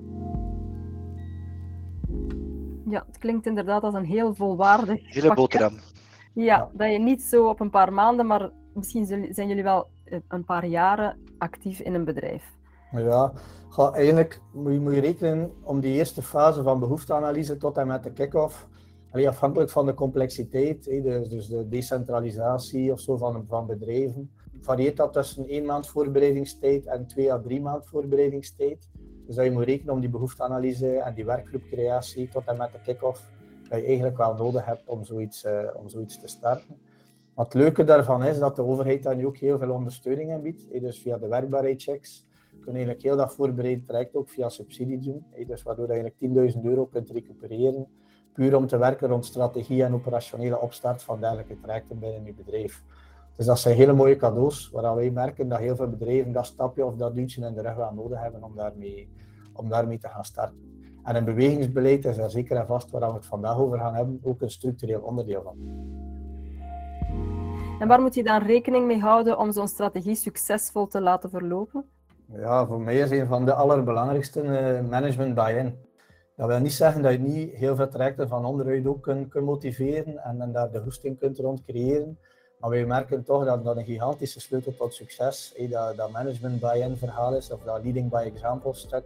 ja 2.91 3.05
het 3.07 3.19
klinkt 3.19 3.47
inderdaad 3.47 3.83
als 3.83 3.95
een 3.95 4.05
heel 4.05 4.35
volwaardig 4.35 5.15
Hele 5.15 5.35
boterham. 5.35 5.75
Ja, 6.35 6.45
ja, 6.45 6.69
dat 6.73 6.93
je 6.93 6.99
niet 6.99 7.23
zo 7.23 7.49
op 7.49 7.61
een 7.61 7.71
paar 7.71 7.93
maanden, 7.93 8.27
maar 8.27 8.51
misschien 8.75 9.07
zijn 9.07 9.49
jullie 9.49 9.63
wel 9.63 9.89
eh, 10.05 10.19
een 10.29 10.45
paar 10.45 10.67
jaren 10.67 11.19
actief 11.39 11.81
in 11.81 11.95
een 11.95 12.05
bedrijf. 12.05 12.45
Ja, 12.93 13.33
eigenlijk 13.93 14.41
moet 14.53 14.73
je, 14.73 14.81
moet 14.81 14.95
je 14.95 15.01
rekenen 15.01 15.53
om 15.63 15.81
die 15.81 15.93
eerste 15.93 16.23
fase 16.23 16.63
van 16.63 16.81
behoefteanalyse 16.81 17.57
tot 17.57 17.79
en 17.79 17.87
met 17.87 18.03
de 18.03 18.13
kick-off 18.13 18.69
Allee, 19.12 19.29
afhankelijk 19.29 19.70
van 19.70 19.87
de 19.87 19.94
complexiteit, 19.94 20.85
dus, 20.85 21.46
de 21.48 21.68
decentralisatie 21.68 22.92
of 22.92 23.01
zo 23.01 23.16
van, 23.16 23.44
van 23.48 23.66
bedrijven, 23.66 24.31
varieert 24.61 24.96
dat 24.96 25.12
tussen 25.12 25.48
één 25.48 25.64
maand 25.64 25.88
voorbereidingstijd 25.88 26.87
en 26.87 27.07
twee 27.07 27.33
à 27.33 27.40
drie 27.40 27.61
maand 27.61 27.87
voorbereidingstijd. 27.87 28.88
Dus 29.27 29.37
dat 29.37 29.44
je 29.44 29.51
moet 29.51 29.64
rekenen 29.64 29.94
om 29.94 30.01
die 30.01 30.09
behoefteanalyse 30.09 30.96
en 30.96 31.14
die 31.14 31.25
werkgroepcreatie 31.25 32.29
tot 32.29 32.42
en 32.46 32.57
met 32.57 32.72
de 32.72 32.79
kick-off, 32.85 33.31
dat 33.68 33.81
je 33.81 33.87
eigenlijk 33.87 34.16
wel 34.16 34.35
nodig 34.35 34.64
hebt 34.64 34.83
om 34.87 35.05
zoiets, 35.05 35.44
uh, 35.44 35.68
om 35.75 35.88
zoiets 35.88 36.20
te 36.20 36.29
starten. 36.29 36.77
Wat 37.35 37.53
het 37.53 37.62
leuke 37.62 37.85
daarvan 37.85 38.25
is 38.25 38.38
dat 38.38 38.57
de 38.57 38.62
overheid 38.62 39.03
daar 39.03 39.16
nu 39.16 39.27
ook 39.27 39.37
heel 39.37 39.59
veel 39.59 39.70
ondersteuning 39.70 40.31
in 40.31 40.42
biedt. 40.42 40.81
Dus 40.81 40.98
via 40.98 41.18
de 41.18 41.29
werkbaarheidschecks 41.29 42.27
je 42.64 42.70
eigenlijk 42.70 43.03
heel 43.03 43.16
dat 43.16 43.35
voorbereid 43.35 43.87
traject 43.87 44.14
ook 44.14 44.29
via 44.29 44.48
subsidie 44.48 44.98
doen. 44.98 45.25
Dus 45.46 45.62
waardoor 45.62 45.87
je 45.87 45.92
eigenlijk 45.92 46.55
10.000 46.55 46.61
euro 46.62 46.87
kunt 46.87 47.11
recupereren 47.11 47.87
puur 48.33 48.57
om 48.57 48.66
te 48.66 48.79
werken 48.79 49.09
rond 49.09 49.25
strategie 49.25 49.85
en 49.85 49.95
operationele 49.95 50.61
opstart 50.61 51.03
van 51.03 51.21
dergelijke 51.21 51.61
trajecten 51.61 51.99
binnen 51.99 52.25
je 52.25 52.33
bedrijf. 52.33 52.83
Dus 53.37 53.47
dat 53.47 53.59
zijn 53.59 53.77
hele 53.77 53.92
mooie 53.92 54.16
cadeaus, 54.16 54.71
waar 54.71 54.95
wij 54.95 55.11
merken 55.11 55.49
dat 55.49 55.59
heel 55.59 55.77
veel 55.77 55.88
bedrijven 55.88 56.33
dat 56.33 56.47
stapje 56.47 56.85
of 56.85 56.97
dat 56.97 57.14
duwtje 57.14 57.47
in 57.47 57.55
de 57.55 57.62
rug 57.62 57.75
wel 57.75 57.92
nodig 57.95 58.21
hebben 58.21 58.42
om 58.42 58.57
daarmee, 58.57 59.09
om 59.53 59.68
daarmee 59.68 59.99
te 59.99 60.09
gaan 60.09 60.25
starten. 60.25 60.73
En 61.05 61.16
een 61.16 61.25
bewegingsbeleid 61.25 62.05
is 62.05 62.16
er 62.16 62.31
zeker 62.31 62.57
en 62.57 62.66
vast 62.66 62.90
waar 62.90 63.09
we 63.09 63.14
het 63.14 63.27
vandaag 63.27 63.59
over 63.59 63.79
gaan 63.79 63.95
hebben, 63.95 64.21
ook 64.23 64.42
een 64.42 64.51
structureel 64.51 65.01
onderdeel 65.01 65.42
van. 65.42 65.57
En 67.79 67.88
waar 67.88 68.01
moet 68.01 68.14
je 68.14 68.23
dan 68.23 68.42
rekening 68.42 68.87
mee 68.87 69.01
houden 69.01 69.38
om 69.38 69.53
zo'n 69.53 69.68
strategie 69.68 70.14
succesvol 70.14 70.87
te 70.87 71.01
laten 71.01 71.31
verlopen? 71.31 71.85
Ja, 72.27 72.66
voor 72.66 72.81
mij 72.81 72.99
is 72.99 73.11
een 73.11 73.27
van 73.27 73.45
de 73.45 73.55
allerbelangrijkste 73.55 74.42
uh, 74.42 74.90
management 74.90 75.35
buy-in. 75.35 75.77
Dat 76.37 76.49
wil 76.49 76.59
niet 76.59 76.73
zeggen 76.73 77.03
dat 77.03 77.12
je 77.12 77.18
niet 77.18 77.55
heel 77.55 77.77
veel 77.77 77.88
trajecten 77.88 78.29
van 78.29 78.45
onderuit 78.45 78.87
ook 78.87 79.03
kunt, 79.03 79.35
motiveren 79.35 80.18
en, 80.18 80.40
en, 80.40 80.53
daar 80.53 80.71
de 80.71 80.79
hoesting 80.79 81.18
kunt 81.18 81.38
rond 81.38 81.64
creëren. 81.64 82.18
Maar 82.59 82.71
wij 82.71 82.87
merken 82.87 83.25
toch 83.25 83.45
dat 83.45 83.64
dat 83.64 83.77
een 83.77 83.85
gigantische 83.85 84.40
sleutel 84.40 84.75
tot 84.77 84.95
succes, 84.95 85.53
hey, 85.57 85.68
dat, 85.68 85.97
dat 85.97 86.11
management 86.11 86.61
buy-in 86.61 86.97
verhaal 86.97 87.35
is, 87.35 87.51
of 87.51 87.62
dat 87.62 87.83
leading 87.83 88.11
by 88.11 88.31
example 88.35 88.75
stuk. 88.75 89.05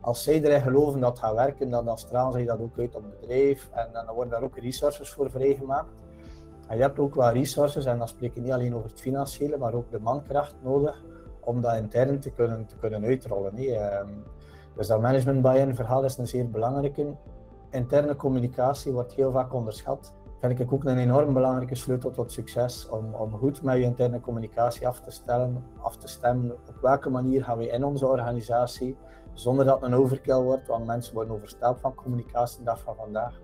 Als 0.00 0.22
zij 0.22 0.42
erin 0.42 0.60
geloven 0.60 1.00
dat 1.00 1.18
gaat 1.18 1.34
werken, 1.34 1.70
dan, 1.70 1.84
dan 1.84 1.98
stralen 1.98 2.46
dat 2.46 2.60
ook 2.60 2.78
uit 2.78 2.94
op 2.94 3.02
het 3.02 3.20
bedrijf 3.20 3.68
en, 3.72 3.88
dan 3.92 4.14
worden 4.14 4.32
daar 4.32 4.42
ook 4.42 4.58
resources 4.58 5.10
voor 5.10 5.30
vrijgemaakt. 5.30 5.88
En 6.68 6.76
je 6.76 6.82
hebt 6.82 6.98
ook 6.98 7.14
wel 7.14 7.32
resources, 7.32 7.84
en 7.84 7.98
dan 7.98 8.08
spreek 8.08 8.34
je 8.34 8.40
niet 8.40 8.52
alleen 8.52 8.74
over 8.74 8.90
het 8.90 9.00
financiële, 9.00 9.56
maar 9.56 9.74
ook 9.74 9.90
de 9.90 10.00
mankracht 10.00 10.54
nodig 10.62 11.02
om 11.40 11.60
dat 11.60 11.76
intern 11.76 12.20
te 12.20 12.30
kunnen, 12.30 12.66
te 12.66 12.76
kunnen 12.80 13.04
uitrollen. 13.04 13.56
Ehm, 13.56 14.08
dus 14.76 14.86
dat 14.86 15.00
management 15.00 15.42
buy-in 15.42 15.74
verhaal 15.74 16.04
is 16.04 16.18
een 16.18 16.26
zeer 16.26 16.50
belangrijke. 16.50 17.14
Interne 17.70 18.16
communicatie 18.16 18.92
wordt 18.92 19.12
heel 19.12 19.32
vaak 19.32 19.54
onderschat. 19.54 20.14
Vind 20.40 20.60
ik 20.60 20.72
ook 20.72 20.84
een 20.84 20.98
enorm 20.98 21.32
belangrijke 21.32 21.74
sleutel 21.74 22.10
tot 22.10 22.32
succes. 22.32 22.88
Om, 22.88 23.14
om 23.14 23.32
goed 23.32 23.62
met 23.62 23.76
je 23.76 23.82
interne 23.82 24.20
communicatie 24.20 24.88
af 24.88 25.00
te 25.00 25.10
stellen, 25.10 25.64
af 25.80 25.96
te 25.96 26.08
stemmen. 26.08 26.52
Op 26.52 26.78
welke 26.80 27.10
manier 27.10 27.44
gaan 27.44 27.58
we 27.58 27.68
in 27.68 27.84
onze 27.84 28.06
organisatie, 28.06 28.96
zonder 29.32 29.64
dat 29.64 29.80
het 29.80 29.90
een 29.90 29.98
overkill 29.98 30.40
wordt, 30.40 30.66
want 30.66 30.86
mensen 30.86 31.14
worden 31.14 31.34
overstelpt 31.34 31.80
van 31.80 31.94
communicatie 31.94 32.58
de 32.58 32.64
dag 32.64 32.80
van 32.80 32.94
vandaag 32.96 33.40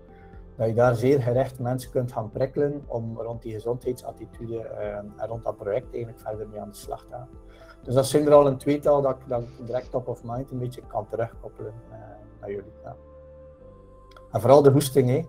dat 0.61 0.69
je 0.69 0.75
daar 0.75 0.95
zeer 0.95 1.21
gerecht 1.21 1.59
mensen 1.59 1.91
kunt 1.91 2.11
gaan 2.11 2.31
prikkelen 2.31 2.83
om 2.87 3.17
rond 3.17 3.41
die 3.41 3.53
gezondheidsattitude 3.53 4.53
uh, 4.53 4.95
en 4.95 5.13
rond 5.27 5.43
dat 5.43 5.57
project 5.57 5.93
eigenlijk 5.93 6.19
verder 6.19 6.47
mee 6.47 6.61
aan 6.61 6.69
de 6.69 6.75
slag 6.75 7.05
te 7.05 7.11
gaan. 7.11 7.27
Dus 7.83 7.93
dat 7.93 8.05
zijn 8.05 8.25
er 8.25 8.33
al 8.33 8.47
een 8.47 8.57
tweetal 8.57 9.01
dat 9.01 9.15
ik 9.15 9.27
dan 9.27 9.45
direct 9.65 9.91
top 9.91 10.07
of 10.07 10.23
mind 10.23 10.51
een 10.51 10.59
beetje 10.59 10.81
kan 10.87 11.07
terugkoppelen 11.07 11.73
naar 12.39 12.51
jullie. 12.51 12.73
Ja. 12.83 12.95
En 14.31 14.41
vooral 14.41 14.61
de 14.61 14.71
hoesting, 14.71 15.09
hè. 15.09 15.21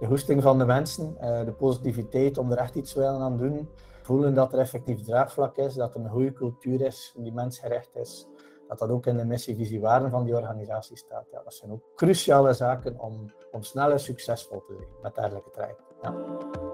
de 0.00 0.06
hoesting 0.06 0.42
van 0.42 0.58
de 0.58 0.64
mensen, 0.64 1.16
uh, 1.20 1.44
de 1.44 1.52
positiviteit 1.52 2.38
om 2.38 2.52
er 2.52 2.58
echt 2.58 2.74
iets 2.74 2.94
willen 2.94 3.20
aan 3.20 3.36
doen, 3.36 3.68
voelen 4.02 4.34
dat 4.34 4.52
er 4.52 4.58
effectief 4.58 5.02
draagvlak 5.02 5.56
is, 5.56 5.74
dat 5.74 5.94
er 5.94 6.00
een 6.00 6.10
goede 6.10 6.32
cultuur 6.32 6.80
is 6.80 7.14
die 7.16 7.32
mensgerecht 7.32 7.96
is, 7.96 8.26
dat 8.68 8.78
dat 8.78 8.90
ook 8.90 9.06
in 9.06 9.16
de 9.16 9.24
missie, 9.24 9.56
visie, 9.56 9.80
waarden 9.80 10.10
van 10.10 10.24
die 10.24 10.36
organisatie 10.36 10.96
staat. 10.96 11.26
Ja, 11.32 11.42
dat 11.44 11.54
zijn 11.54 11.72
ook 11.72 11.82
cruciale 11.96 12.52
zaken 12.52 13.00
om, 13.00 13.32
om 13.52 13.62
sneller 13.62 14.00
succesvol 14.00 14.62
te 14.66 14.74
zijn 14.76 14.88
met 15.02 15.14
dergelijke 15.14 15.50
trajecten. 15.50 16.71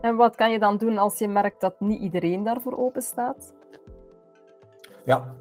En 0.00 0.16
wat 0.16 0.36
kan 0.36 0.50
je 0.50 0.58
dan 0.58 0.76
doen 0.76 0.98
als 0.98 1.18
je 1.18 1.28
merkt 1.28 1.60
dat 1.60 1.80
niet 1.80 2.00
iedereen 2.00 2.44
daarvoor 2.44 2.78
open 2.78 3.02
staat? 3.02 3.52
Ja, 5.04 5.34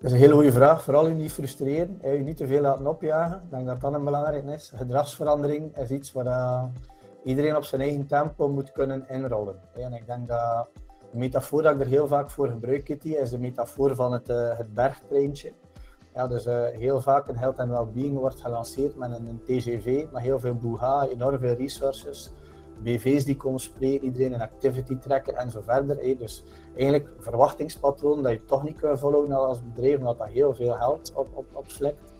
dat 0.00 0.10
is 0.10 0.12
een 0.12 0.18
hele 0.18 0.34
goede 0.34 0.52
vraag. 0.52 0.82
Vooral 0.82 1.08
je 1.08 1.14
niet 1.14 1.32
frustreren, 1.32 1.98
je 2.02 2.08
niet 2.08 2.36
te 2.36 2.46
veel 2.46 2.60
laten 2.60 2.86
opjagen. 2.86 3.36
Ik 3.44 3.50
denk 3.50 3.66
dat 3.66 3.80
dat 3.80 3.94
een 3.94 4.04
belangrijk 4.04 4.44
is. 4.44 4.72
Gedragsverandering 4.76 5.76
is 5.76 5.90
iets 5.90 6.12
waar 6.12 6.70
iedereen 7.24 7.56
op 7.56 7.64
zijn 7.64 7.80
eigen 7.80 8.06
tempo 8.06 8.48
moet 8.48 8.72
kunnen 8.72 9.04
inrollen. 9.08 9.60
En 9.74 9.92
ik 9.92 10.06
denk 10.06 10.28
dat 10.28 10.68
de 11.10 11.18
metafoor 11.18 11.62
dat 11.62 11.74
ik 11.74 11.80
er 11.80 11.86
heel 11.86 12.06
vaak 12.06 12.30
voor 12.30 12.48
gebruik, 12.48 12.84
Kitty, 12.84 13.08
is 13.08 13.30
de 13.30 13.38
metafoor 13.38 13.94
van 13.94 14.12
het, 14.12 14.28
uh, 14.28 14.56
het 14.56 14.74
bergtreintje. 14.74 15.52
Ja, 16.14 16.26
dus 16.26 16.46
uh, 16.46 16.66
heel 16.66 17.00
vaak 17.00 17.28
een 17.28 17.36
health 17.36 17.58
and 17.58 17.70
well-being 17.70 18.18
wordt 18.18 18.40
gelanceerd 18.40 18.96
met 18.96 19.10
een, 19.10 19.26
een 19.26 19.42
TGV, 19.44 20.04
met 20.12 20.22
heel 20.22 20.40
veel 20.40 20.54
boeha, 20.54 21.06
enorm 21.06 21.38
veel 21.38 21.54
resources, 21.54 22.32
BV's 22.82 23.24
die 23.24 23.36
komen 23.36 23.60
spreken, 23.60 24.04
iedereen 24.04 24.32
een 24.32 24.40
activity 24.40 24.98
trekken 24.98 25.36
en 25.36 25.50
zo 25.50 25.60
verder. 25.60 26.18
Dus 26.18 26.44
eigenlijk 26.76 27.10
verwachtingspatroon 27.18 28.22
dat 28.22 28.32
je 28.32 28.44
toch 28.44 28.62
niet 28.62 28.76
kunt 28.76 28.98
volgen 28.98 29.32
als 29.32 29.62
bedrijf, 29.62 29.98
omdat 29.98 30.18
dat 30.18 30.28
heel 30.28 30.54
veel 30.54 30.72
geld 30.72 31.12
op, 31.14 31.28
op, 31.32 31.46
opslikt. 31.52 32.12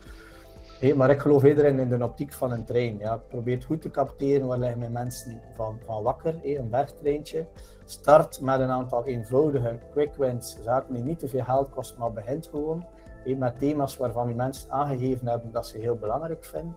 Hey, 0.81 0.95
maar 0.95 1.11
ik 1.11 1.21
geloof 1.21 1.43
eerder 1.43 1.65
in, 1.65 1.89
de 1.89 2.05
optiek 2.05 2.33
van 2.33 2.53
een 2.53 2.65
trein. 2.65 2.99
Ja. 2.99 3.17
Probeer 3.17 3.63
goed 3.63 3.83
te 3.83 3.91
capteren, 3.91 4.47
waar 4.47 4.59
liggen 4.59 4.79
mijn 4.79 4.93
mensen 4.93 5.41
van, 5.57 5.79
van 5.87 6.03
wakker, 6.03 6.35
hey, 6.43 6.59
een 6.59 6.71
bergtreintje. 6.71 7.47
Start 7.85 8.41
met 8.41 8.61
een 8.61 8.71
aantal 8.71 9.05
eenvoudige 9.05 9.79
quick 9.93 10.15
wins, 10.15 10.59
zaken 10.63 10.95
die 10.95 11.05
niet 11.05 11.19
te 11.19 11.29
veel 11.29 11.45
geld 11.45 11.71
kosten, 11.71 11.99
maar 11.99 12.13
begint 12.13 12.47
gewoon 12.47 12.87
met 13.33 13.59
thema's 13.59 13.97
waarvan 13.97 14.27
die 14.27 14.37
mensen 14.37 14.71
aangegeven 14.71 15.29
hebben 15.29 15.51
dat 15.53 15.67
ze 15.67 15.79
heel 15.79 15.97
belangrijk 15.97 16.45
vinden. 16.45 16.77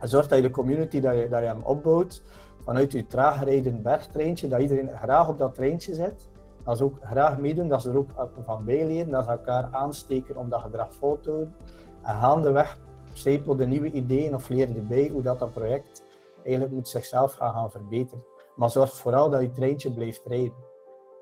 En 0.00 0.08
zorg 0.08 0.28
dat 0.28 0.38
je 0.38 0.44
de 0.44 0.50
community 0.50 1.00
dat 1.00 1.14
je, 1.14 1.28
dat 1.28 1.40
je 1.40 1.46
hem 1.46 1.62
opbouwt 1.62 2.22
vanuit 2.64 2.92
je 2.92 3.06
traag 3.06 3.44
rijdend 3.44 3.82
bergtreintje, 3.82 4.48
dat 4.48 4.60
iedereen 4.60 4.90
graag 5.02 5.28
op 5.28 5.38
dat 5.38 5.54
treintje 5.54 5.94
zit. 5.94 6.28
Dat 6.64 6.76
ze 6.76 6.84
ook 6.84 6.98
graag 7.02 7.38
meedoen, 7.38 7.68
dat 7.68 7.82
ze 7.82 7.90
er 7.90 7.98
ook 7.98 8.10
van 8.44 8.64
bijleren, 8.64 9.10
dat 9.10 9.24
ze 9.24 9.30
elkaar 9.30 9.68
aansteken 9.70 10.36
om 10.36 10.48
dat 10.48 10.60
gedrag 10.60 10.94
vol 10.94 11.20
te 11.20 11.30
houden. 11.30 11.54
En 12.02 12.14
gaandeweg 12.14 12.78
de 13.22 13.66
nieuwe 13.66 13.90
ideeën 13.90 14.34
of 14.34 14.48
leren 14.48 14.76
erbij 14.76 15.08
hoe 15.12 15.22
dat, 15.22 15.38
dat 15.38 15.52
project 15.52 16.04
eigenlijk 16.42 16.74
moet 16.74 16.88
zichzelf 16.88 17.32
gaan, 17.32 17.52
gaan 17.52 17.70
verbeteren. 17.70 18.24
Maar 18.56 18.70
zorg 18.70 18.96
vooral 18.96 19.30
dat 19.30 19.40
je 19.40 19.50
treintje 19.50 19.92
blijft 19.92 20.22
rijden. 20.26 20.66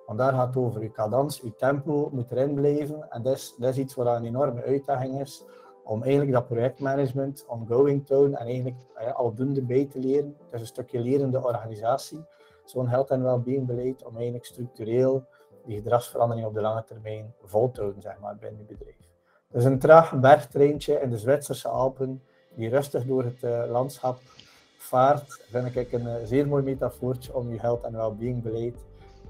Want 0.07 0.19
daar 0.19 0.33
gaat 0.33 0.47
het 0.47 0.57
over. 0.57 0.83
Je 0.83 0.91
cadans, 0.91 1.41
je 1.41 1.55
tempo 1.55 2.09
moet 2.13 2.31
erin 2.31 2.55
blijven. 2.55 3.11
En 3.11 3.23
dat 3.23 3.35
is, 3.35 3.55
dat 3.59 3.71
is 3.71 3.79
iets 3.79 3.95
wat 3.95 4.07
een 4.07 4.25
enorme 4.25 4.63
uitdaging 4.63 5.21
is. 5.21 5.45
Om 5.87 6.03
eigenlijk 6.03 6.33
dat 6.33 6.47
projectmanagement 6.47 7.45
ongoing 7.49 8.07
te 8.07 8.15
houden 8.15 8.39
en 8.39 8.47
eigenlijk 8.47 8.77
ja, 9.01 9.11
aldoende 9.11 9.63
bij 9.63 9.87
te 9.87 9.99
leren. 9.99 10.37
Het 10.45 10.55
is 10.55 10.61
een 10.61 10.67
stukje 10.67 11.01
lerende 11.01 11.45
organisatie. 11.45 12.25
Zo'n 12.65 12.89
health 12.89 13.11
en 13.11 13.23
well-being 13.23 13.67
beleid 13.67 14.05
om 14.05 14.15
eigenlijk 14.15 14.45
structureel 14.45 15.25
die 15.65 15.77
gedragsverandering 15.77 16.47
op 16.47 16.55
de 16.55 16.61
lange 16.61 16.85
termijn 16.85 17.35
vol 17.43 17.71
te 17.71 17.81
houden 17.81 18.03
zeg 18.03 18.19
maar, 18.21 18.37
binnen 18.37 18.61
je 18.61 18.75
bedrijf. 18.75 18.97
Het 19.49 19.61
is 19.61 19.65
een 19.65 19.79
traag 19.79 20.21
bergtreintje 20.21 21.01
in 21.01 21.11
de 21.11 21.19
Zwitserse 21.19 21.69
Alpen 21.69 22.23
die 22.55 22.69
rustig 22.69 23.05
door 23.05 23.25
het 23.25 23.43
uh, 23.43 23.63
landschap 23.71 24.19
vaart, 24.79 25.45
vind 25.51 25.77
ik 25.77 25.93
een 25.93 26.07
uh, 26.07 26.15
zeer 26.25 26.49
mooi 26.49 26.63
metafoortje 26.63 27.35
om 27.35 27.53
je 27.53 27.61
health 27.61 27.85
en 27.85 27.93
well-being 27.93 28.43
beleid 28.43 28.85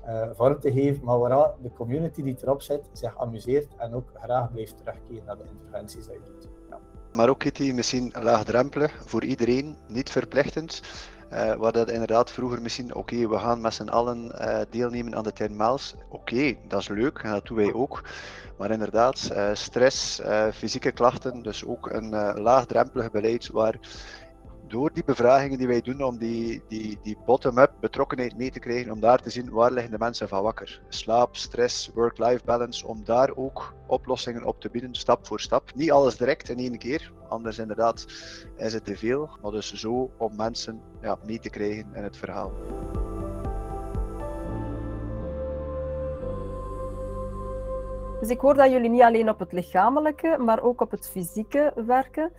uh, 0.09 0.29
vorm 0.35 0.61
te 0.61 0.73
geven, 0.73 1.05
maar 1.05 1.19
waar 1.19 1.51
de 1.62 1.71
community 1.77 2.23
die 2.23 2.37
erop 2.42 2.62
zit 2.62 2.88
zich 2.92 3.19
amuseert 3.19 3.66
en 3.77 3.95
ook 3.95 4.09
graag 4.23 4.53
blijft 4.53 4.77
terugkeren 4.77 5.25
naar 5.27 5.37
de 5.37 5.45
interventies 5.53 6.07
die 6.07 6.14
je 6.14 6.21
doet. 6.25 6.49
Maar 7.12 7.29
ook 7.29 7.38
Kitty, 7.38 7.73
misschien 7.73 8.12
laagdrempelig 8.21 8.92
voor 9.05 9.25
iedereen, 9.25 9.77
niet 9.88 10.11
verplichtend. 10.11 10.83
Uh, 11.33 11.55
waar 11.55 11.73
dat 11.73 11.90
inderdaad 11.90 12.31
vroeger 12.31 12.62
misschien, 12.62 12.95
oké, 12.95 13.29
we 13.29 13.38
gaan 13.38 13.61
met 13.61 13.75
z'n 13.75 13.88
allen 13.88 14.33
uh, 14.40 14.59
deelnemen 14.71 15.16
aan 15.16 15.25
de 15.25 15.33
10 15.33 15.57
miles. 15.57 15.95
Oké, 16.09 16.55
dat 16.69 16.81
is 16.81 16.88
leuk 16.88 17.19
en 17.19 17.31
dat 17.31 17.47
doen 17.47 17.57
wij 17.57 17.73
ook. 17.73 18.03
Maar 18.59 18.71
inderdaad, 18.71 19.33
stress, 19.53 20.21
fysieke 20.53 20.92
klachten, 20.92 21.42
dus 21.42 21.64
ook 21.64 21.90
een 21.90 22.11
laagdrempelig 22.40 23.11
beleid 23.11 23.51
waar 23.51 23.79
door 24.69 24.93
die 24.93 25.05
bevragingen 25.05 25.59
die 25.59 25.67
wij 25.67 25.81
doen 25.81 26.03
om 26.03 26.19
die, 26.19 26.63
die, 26.69 26.99
die 27.03 27.19
bottom-up 27.25 27.73
betrokkenheid 27.81 28.37
mee 28.37 28.51
te 28.51 28.59
krijgen, 28.59 28.93
om 28.93 29.01
daar 29.01 29.23
te 29.23 29.31
zien 29.31 29.51
waar 29.51 29.73
liggen 29.73 29.91
de 29.91 29.99
mensen 29.99 30.29
van 30.29 30.43
wakker. 30.43 30.81
Slaap, 30.89 31.37
stress, 31.37 31.91
work-life 31.95 32.45
balance, 32.45 32.87
om 32.87 33.05
daar 33.05 33.33
ook 33.35 33.75
oplossingen 33.87 34.45
op 34.45 34.61
te 34.61 34.71
bieden, 34.71 34.95
stap 34.95 35.27
voor 35.27 35.41
stap. 35.41 35.75
Niet 35.75 35.93
alles 35.93 36.17
direct 36.17 36.49
in 36.49 36.59
één 36.59 36.79
keer, 36.79 37.13
anders 37.29 37.59
inderdaad 37.59 38.07
is 38.57 38.73
het 38.73 38.85
te 38.85 38.97
veel, 38.97 39.31
maar 39.43 39.51
dus 39.51 39.73
zo 39.73 40.11
om 40.17 40.37
mensen 40.37 40.81
ja, 41.01 41.19
mee 41.27 41.39
te 41.39 41.51
krijgen 41.51 41.87
in 41.95 42.03
het 42.03 42.17
verhaal. 42.17 42.53
Dus 48.21 48.29
ik 48.29 48.41
hoor 48.41 48.55
dat 48.55 48.71
jullie 48.71 48.91
niet 48.91 49.03
alleen 49.03 49.29
op 49.29 49.39
het 49.39 49.53
lichamelijke, 49.53 50.37
maar 50.39 50.63
ook 50.63 50.81
op 50.81 50.91
het 50.91 51.09
fysieke 51.09 51.73
werken. 51.87 52.33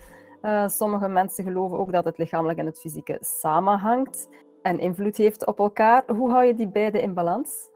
Uh, 0.47 0.67
sommige 0.67 1.07
mensen 1.07 1.43
geloven 1.43 1.77
ook 1.77 1.91
dat 1.91 2.05
het 2.05 2.17
lichamelijke 2.17 2.61
en 2.61 2.67
het 2.67 2.79
fysieke 2.79 3.17
samenhangt 3.21 4.27
en 4.61 4.79
invloed 4.79 5.17
heeft 5.17 5.45
op 5.45 5.59
elkaar. 5.59 6.03
Hoe 6.07 6.31
hou 6.31 6.45
je 6.45 6.55
die 6.55 6.67
beide 6.67 7.01
in 7.01 7.13
balans? 7.13 7.69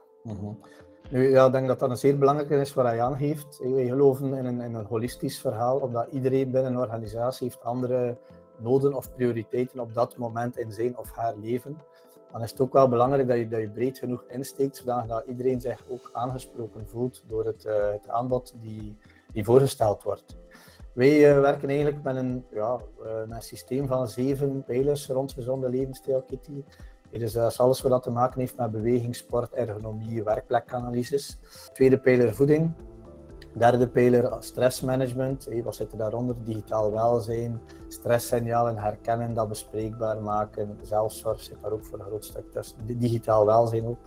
Nu, 1.09 1.29
ja, 1.29 1.45
ik 1.45 1.51
denk 1.51 1.67
dat 1.67 1.79
dat 1.79 1.89
een 1.89 1.97
zeer 1.97 2.17
belangrijk 2.17 2.49
is 2.49 2.73
wat 2.73 2.85
hij 2.85 3.01
aangeeft. 3.01 3.59
Wij 3.63 3.85
geloven 3.85 4.33
in 4.33 4.45
een, 4.45 4.59
een 4.59 4.85
holistisch 4.85 5.39
verhaal, 5.39 5.79
omdat 5.79 6.07
iedereen 6.11 6.51
binnen 6.51 6.71
een 6.71 6.79
organisatie 6.79 7.47
heeft 7.47 7.63
andere 7.63 8.17
noden 8.57 8.93
of 8.93 9.13
prioriteiten 9.15 9.79
op 9.79 9.93
dat 9.93 10.17
moment 10.17 10.57
in 10.57 10.71
zijn 10.71 10.97
of 10.97 11.11
haar 11.11 11.35
leven. 11.41 11.77
Dan 12.31 12.41
is 12.41 12.51
het 12.51 12.61
ook 12.61 12.73
wel 12.73 12.89
belangrijk 12.89 13.27
dat 13.27 13.37
je, 13.37 13.47
dat 13.47 13.59
je 13.59 13.69
breed 13.69 13.97
genoeg 13.97 14.23
insteekt, 14.27 14.75
zodat 14.75 15.23
iedereen 15.27 15.61
zich 15.61 15.83
ook 15.89 16.09
aangesproken 16.13 16.87
voelt 16.87 17.23
door 17.27 17.45
het, 17.45 17.65
uh, 17.65 17.91
het 17.91 18.09
aanbod 18.09 18.53
die, 18.61 18.97
die 19.33 19.43
voorgesteld 19.43 20.03
wordt. 20.03 20.37
Wij 20.93 21.35
uh, 21.35 21.39
werken 21.39 21.69
eigenlijk 21.69 22.03
met 22.03 22.15
een, 22.15 22.45
ja, 22.51 22.79
uh, 23.03 23.11
een 23.29 23.41
systeem 23.41 23.87
van 23.87 24.07
zeven 24.07 24.63
pijlers 24.63 25.07
rond 25.07 25.33
gezonde 25.33 25.69
levensstijl, 25.69 26.21
Kitty. 26.21 26.63
Dus 27.11 27.33
dat 27.33 27.51
is 27.51 27.59
alles 27.59 27.81
wat 27.81 28.03
te 28.03 28.11
maken 28.11 28.39
heeft 28.39 28.57
met 28.57 28.71
beweging, 28.71 29.15
sport, 29.15 29.53
ergonomie, 29.53 30.23
werkplekanalyses. 30.23 31.37
Tweede 31.73 31.99
pijler 31.99 32.35
voeding. 32.35 32.73
Derde 33.57 33.87
pijler 33.87 34.35
stressmanagement. 34.39 35.47
Wat 35.63 35.75
zit 35.75 35.91
er 35.91 35.97
daaronder? 35.97 36.35
Digitaal 36.43 36.91
welzijn, 36.91 37.61
stresssignalen 37.87 38.77
herkennen, 38.77 39.33
dat 39.33 39.47
bespreekbaar 39.47 40.21
maken. 40.21 40.77
Zelfzorg 40.81 41.41
zit 41.41 41.57
daar 41.61 41.71
ook 41.71 41.85
voor 41.85 41.99
een 41.99 42.05
groot 42.05 42.25
stuk 42.25 42.51
tussen. 42.51 42.77
Digitaal 42.85 43.45
welzijn 43.45 43.85
ook. 43.85 43.99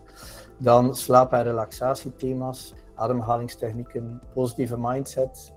Dan 0.59 0.95
slaap- 0.95 1.33
en 1.33 1.43
relaxatiethema's, 1.43 2.75
ademhalingstechnieken, 2.95 4.21
positieve 4.35 4.77
mindset, 4.79 5.53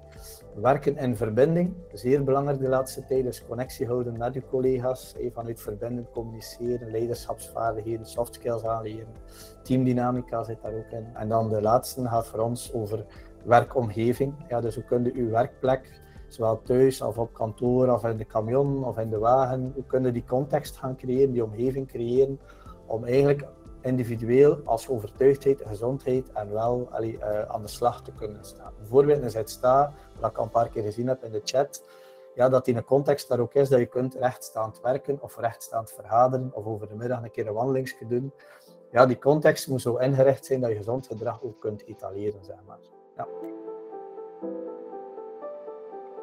werken 0.61 0.97
in 0.97 1.15
verbinding. 1.15 1.73
Zeer 1.93 2.23
belangrijk 2.23 2.59
de 2.59 2.67
laatste 2.67 3.05
tijd, 3.05 3.23
dus 3.23 3.45
connectie 3.47 3.87
houden 3.87 4.17
met 4.17 4.33
je 4.33 4.43
collega's, 4.49 5.15
vanuit 5.33 5.61
verbinden, 5.61 6.07
communiceren, 6.13 6.91
leiderschapsvaardigheden, 6.91 8.05
soft 8.05 8.33
skills 8.33 8.63
aanleren. 8.63 9.13
Teamdynamica 9.63 10.43
zit 10.43 10.61
daar 10.61 10.73
ook 10.73 10.91
in. 10.91 11.07
En 11.13 11.29
dan 11.29 11.49
de 11.49 11.61
laatste 11.61 12.07
gaat 12.07 12.27
voor 12.27 12.39
ons 12.39 12.73
over 12.73 13.05
werkomgeving. 13.43 14.33
Ja, 14.49 14.61
dus 14.61 14.75
hoe 14.75 14.83
kun 14.83 15.03
je 15.03 15.13
uw 15.13 15.29
werkplek, 15.29 16.01
zowel 16.27 16.61
thuis 16.61 17.01
of 17.01 17.17
op 17.17 17.33
kantoor 17.33 17.93
of 17.93 18.03
in 18.03 18.17
de 18.17 18.25
camion 18.25 18.83
of 18.83 18.97
in 18.97 19.09
de 19.09 19.17
wagen, 19.17 19.71
hoe 19.75 19.85
kun 19.85 20.03
je 20.03 20.11
die 20.11 20.25
context 20.27 20.77
gaan 20.77 20.95
creëren, 20.95 21.31
die 21.31 21.43
omgeving 21.43 21.87
creëren, 21.87 22.39
om 22.85 23.05
eigenlijk 23.05 23.47
individueel 23.81 24.61
als 24.65 24.89
overtuigdheid, 24.89 25.63
gezondheid 25.67 26.31
en 26.31 26.51
wel 26.51 26.87
allee, 26.91 27.17
uh, 27.17 27.41
aan 27.41 27.61
de 27.61 27.67
slag 27.67 28.01
te 28.01 28.11
kunnen 28.11 28.45
staan. 28.45 28.71
Bijvoorbeeld 28.77 29.35
een 29.35 29.47
sta, 29.47 29.93
wat 30.19 30.29
ik 30.29 30.37
al 30.37 30.43
een 30.43 30.49
paar 30.49 30.69
keer 30.69 30.83
gezien 30.83 31.07
heb 31.07 31.23
in 31.23 31.31
de 31.31 31.41
chat, 31.43 31.83
ja, 32.35 32.49
dat 32.49 32.67
in 32.67 32.77
een 32.77 32.83
context 32.83 33.27
daar 33.27 33.39
ook 33.39 33.53
is 33.53 33.69
dat 33.69 33.79
je 33.79 33.85
kunt 33.85 34.15
rechtstaand 34.15 34.81
werken 34.81 35.17
of 35.21 35.37
rechtstaand 35.37 35.91
vergaderen 35.91 36.51
of 36.53 36.65
over 36.65 36.87
de 36.87 36.95
middag 36.95 37.23
een 37.23 37.31
keer 37.31 37.47
een 37.47 37.53
wandelingsje 37.53 38.07
doen. 38.07 38.33
Ja, 38.91 39.05
die 39.05 39.19
context 39.19 39.67
moet 39.67 39.81
zo 39.81 39.95
ingericht 39.95 40.45
zijn 40.45 40.61
dat 40.61 40.69
je 40.69 40.75
gezond 40.75 41.07
gedrag 41.07 41.43
ook 41.43 41.59
kunt 41.59 41.85
etaleren, 41.85 42.43
zeg 42.43 42.57
maar. 42.67 42.77
Ja. 43.15 43.27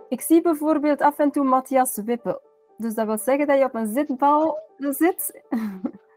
Ik 0.09 0.21
zie 0.21 0.43
bijvoorbeeld 0.43 1.01
af 1.01 1.19
en 1.19 1.31
toe 1.31 1.45
Matthias 1.45 2.01
wippen. 2.05 2.41
Dus 2.77 2.95
dat 2.95 3.07
wil 3.07 3.19
zeggen 3.19 3.47
dat 3.47 3.59
je 3.59 3.65
op 3.65 3.75
een 3.75 3.93
zitbal 3.93 4.59
zit. 4.79 5.43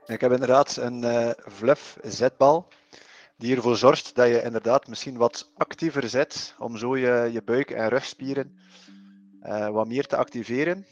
Ik 0.06 0.22
heb 0.22 0.32
inderdaad 0.32 0.78
een 0.78 1.04
uh, 1.04 1.30
fluff 1.40 1.98
zetbal 2.02 2.66
die 3.38 3.56
ervoor 3.56 3.78
zorgt 3.78 4.16
dat 4.16 4.28
je 4.28 4.44
inderdaad 4.44 4.88
misschien 4.88 5.18
wat 5.18 5.52
actiever 5.56 6.10
zet 6.10 6.56
om 6.60 6.78
zo 6.78 6.98
je, 6.98 7.30
je 7.32 7.42
buik- 7.44 7.72
en 7.72 7.90
rugspieren 7.90 8.58
uh, 9.44 9.70
wat 9.70 9.88
meer 9.88 10.06
te 10.06 10.16
activeren. 10.16 10.86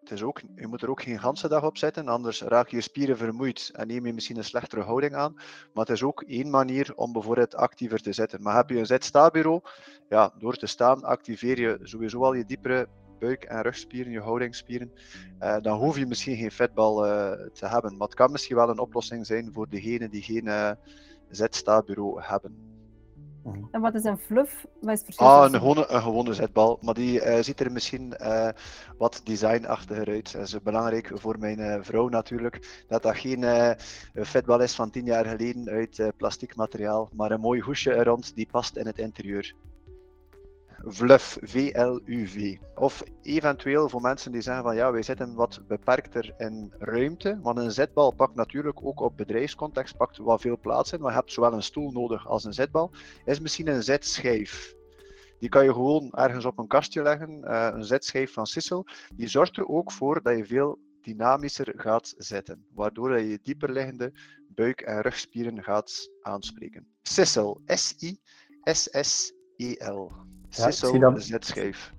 Het 0.00 0.10
is 0.10 0.22
ook, 0.22 0.40
je 0.54 0.66
moet 0.66 0.82
er 0.82 0.90
ook 0.90 1.02
geen 1.02 1.18
ganse 1.18 1.48
dag 1.48 1.64
op 1.64 1.76
zetten, 1.76 2.08
anders 2.08 2.42
raak 2.42 2.68
je 2.68 2.76
je 2.76 2.82
spieren 2.82 3.16
vermoeid 3.16 3.70
en 3.72 3.86
neem 3.86 4.06
je 4.06 4.12
misschien 4.12 4.36
een 4.36 4.44
slechtere 4.44 4.82
houding 4.82 5.14
aan. 5.14 5.34
Maar 5.72 5.84
het 5.84 5.90
is 5.90 6.02
ook 6.02 6.22
één 6.22 6.50
manier 6.50 6.92
om 6.94 7.12
bijvoorbeeld 7.12 7.54
actiever 7.54 8.00
te 8.00 8.12
zetten. 8.12 8.42
Maar 8.42 8.56
heb 8.56 8.68
je 8.70 8.78
een 8.78 8.86
zet-sta-bureau, 8.86 9.60
ja, 10.08 10.32
door 10.38 10.56
te 10.56 10.66
staan 10.66 11.04
activeer 11.04 11.60
je 11.60 11.78
sowieso 11.82 12.24
al 12.24 12.34
je 12.34 12.44
diepere 12.44 12.88
buik- 13.18 13.44
en 13.44 13.62
rugspieren, 13.62 14.12
je 14.12 14.20
houdingsspieren, 14.20 14.92
uh, 15.40 15.56
dan 15.60 15.78
hoef 15.78 15.98
je 15.98 16.06
misschien 16.06 16.36
geen 16.36 16.50
vetbal 16.50 17.06
uh, 17.06 17.30
te 17.52 17.66
hebben. 17.66 17.96
Maar 17.96 18.06
het 18.06 18.16
kan 18.16 18.32
misschien 18.32 18.56
wel 18.56 18.68
een 18.68 18.78
oplossing 18.78 19.26
zijn 19.26 19.52
voor 19.52 19.68
degenen 19.68 20.10
die 20.10 20.22
geen 20.22 20.76
Z-sta-bureau 21.30 22.22
hebben. 22.22 22.70
Mhm. 23.44 23.64
En 23.70 23.80
wat 23.80 23.94
is 23.94 24.04
een 24.04 24.18
fluff? 24.18 24.66
Wat 24.80 24.92
is 24.92 25.02
het 25.06 25.16
ah, 25.16 25.44
een 25.44 25.58
gewone, 25.58 25.86
een 25.88 26.02
gewone 26.02 26.34
zetbal, 26.34 26.78
maar 26.80 26.94
die 26.94 27.24
uh, 27.24 27.38
ziet 27.40 27.60
er 27.60 27.72
misschien 27.72 28.14
uh, 28.20 28.48
wat 28.98 29.20
designachtiger 29.24 30.08
uit. 30.08 30.32
Dat 30.32 30.46
is 30.46 30.62
belangrijk 30.62 31.10
voor 31.14 31.38
mijn 31.38 31.60
uh, 31.60 31.76
vrouw 31.80 32.08
natuurlijk, 32.08 32.84
dat 32.88 33.02
dat 33.02 33.16
geen 33.16 33.44
vetbal 34.14 34.60
is 34.60 34.74
van 34.74 34.90
tien 34.90 35.04
jaar 35.04 35.26
geleden 35.26 35.68
uit 35.68 36.12
plastic 36.16 36.56
materiaal, 36.56 37.08
maar 37.12 37.30
een 37.30 37.40
mooi 37.40 37.60
hoesje 37.60 37.92
er 37.92 38.04
rond 38.04 38.34
die 38.34 38.48
past 38.50 38.76
in 38.76 38.86
het 38.86 38.98
interieur. 38.98 39.54
VLUV, 40.84 41.36
V-L-U-V. 41.40 42.56
Of 42.74 43.02
eventueel 43.22 43.88
voor 43.88 44.00
mensen 44.00 44.32
die 44.32 44.40
zeggen 44.40 44.62
van 44.62 44.74
ja, 44.74 44.92
wij 44.92 45.02
zitten 45.02 45.34
wat 45.34 45.60
beperkter 45.68 46.34
in 46.38 46.72
ruimte, 46.78 47.38
want 47.42 47.58
een 47.58 47.70
zetbal 47.70 48.14
pakt 48.14 48.34
natuurlijk 48.34 48.84
ook 48.84 49.00
op 49.00 49.16
bedrijfscontext 49.16 49.96
pakt 49.96 50.16
wat 50.16 50.40
veel 50.40 50.58
plaats 50.58 50.92
in, 50.92 51.00
maar 51.00 51.10
je 51.10 51.16
hebt 51.16 51.32
zowel 51.32 51.52
een 51.52 51.62
stoel 51.62 51.90
nodig 51.90 52.28
als 52.28 52.44
een 52.44 52.52
zetbal, 52.52 52.90
is 53.24 53.40
misschien 53.40 53.68
een 53.68 53.82
zetschijf. 53.82 54.74
Die 55.38 55.48
kan 55.48 55.64
je 55.64 55.72
gewoon 55.72 56.10
ergens 56.12 56.44
op 56.44 56.58
een 56.58 56.66
kastje 56.66 57.02
leggen, 57.02 57.40
uh, 57.44 57.68
een 57.72 57.84
zetschijf 57.84 58.32
van 58.32 58.46
Sissel. 58.46 58.86
Die 59.14 59.28
zorgt 59.28 59.56
er 59.56 59.68
ook 59.68 59.92
voor 59.92 60.22
dat 60.22 60.36
je 60.36 60.44
veel 60.46 60.78
dynamischer 61.00 61.72
gaat 61.76 62.14
zitten, 62.16 62.66
waardoor 62.74 63.20
je 63.20 63.38
dieper 63.42 63.72
liggende 63.72 64.12
buik- 64.48 64.80
en 64.80 65.00
rugspieren 65.00 65.62
gaat 65.62 66.10
aanspreken. 66.22 66.86
Sissel, 67.02 67.60
S-I-S-S-E-L. 67.66 68.90
Ja, 70.50 70.70
Sissel 70.70 70.98
dan... 70.98 71.20
Z-schijf. 71.20 71.92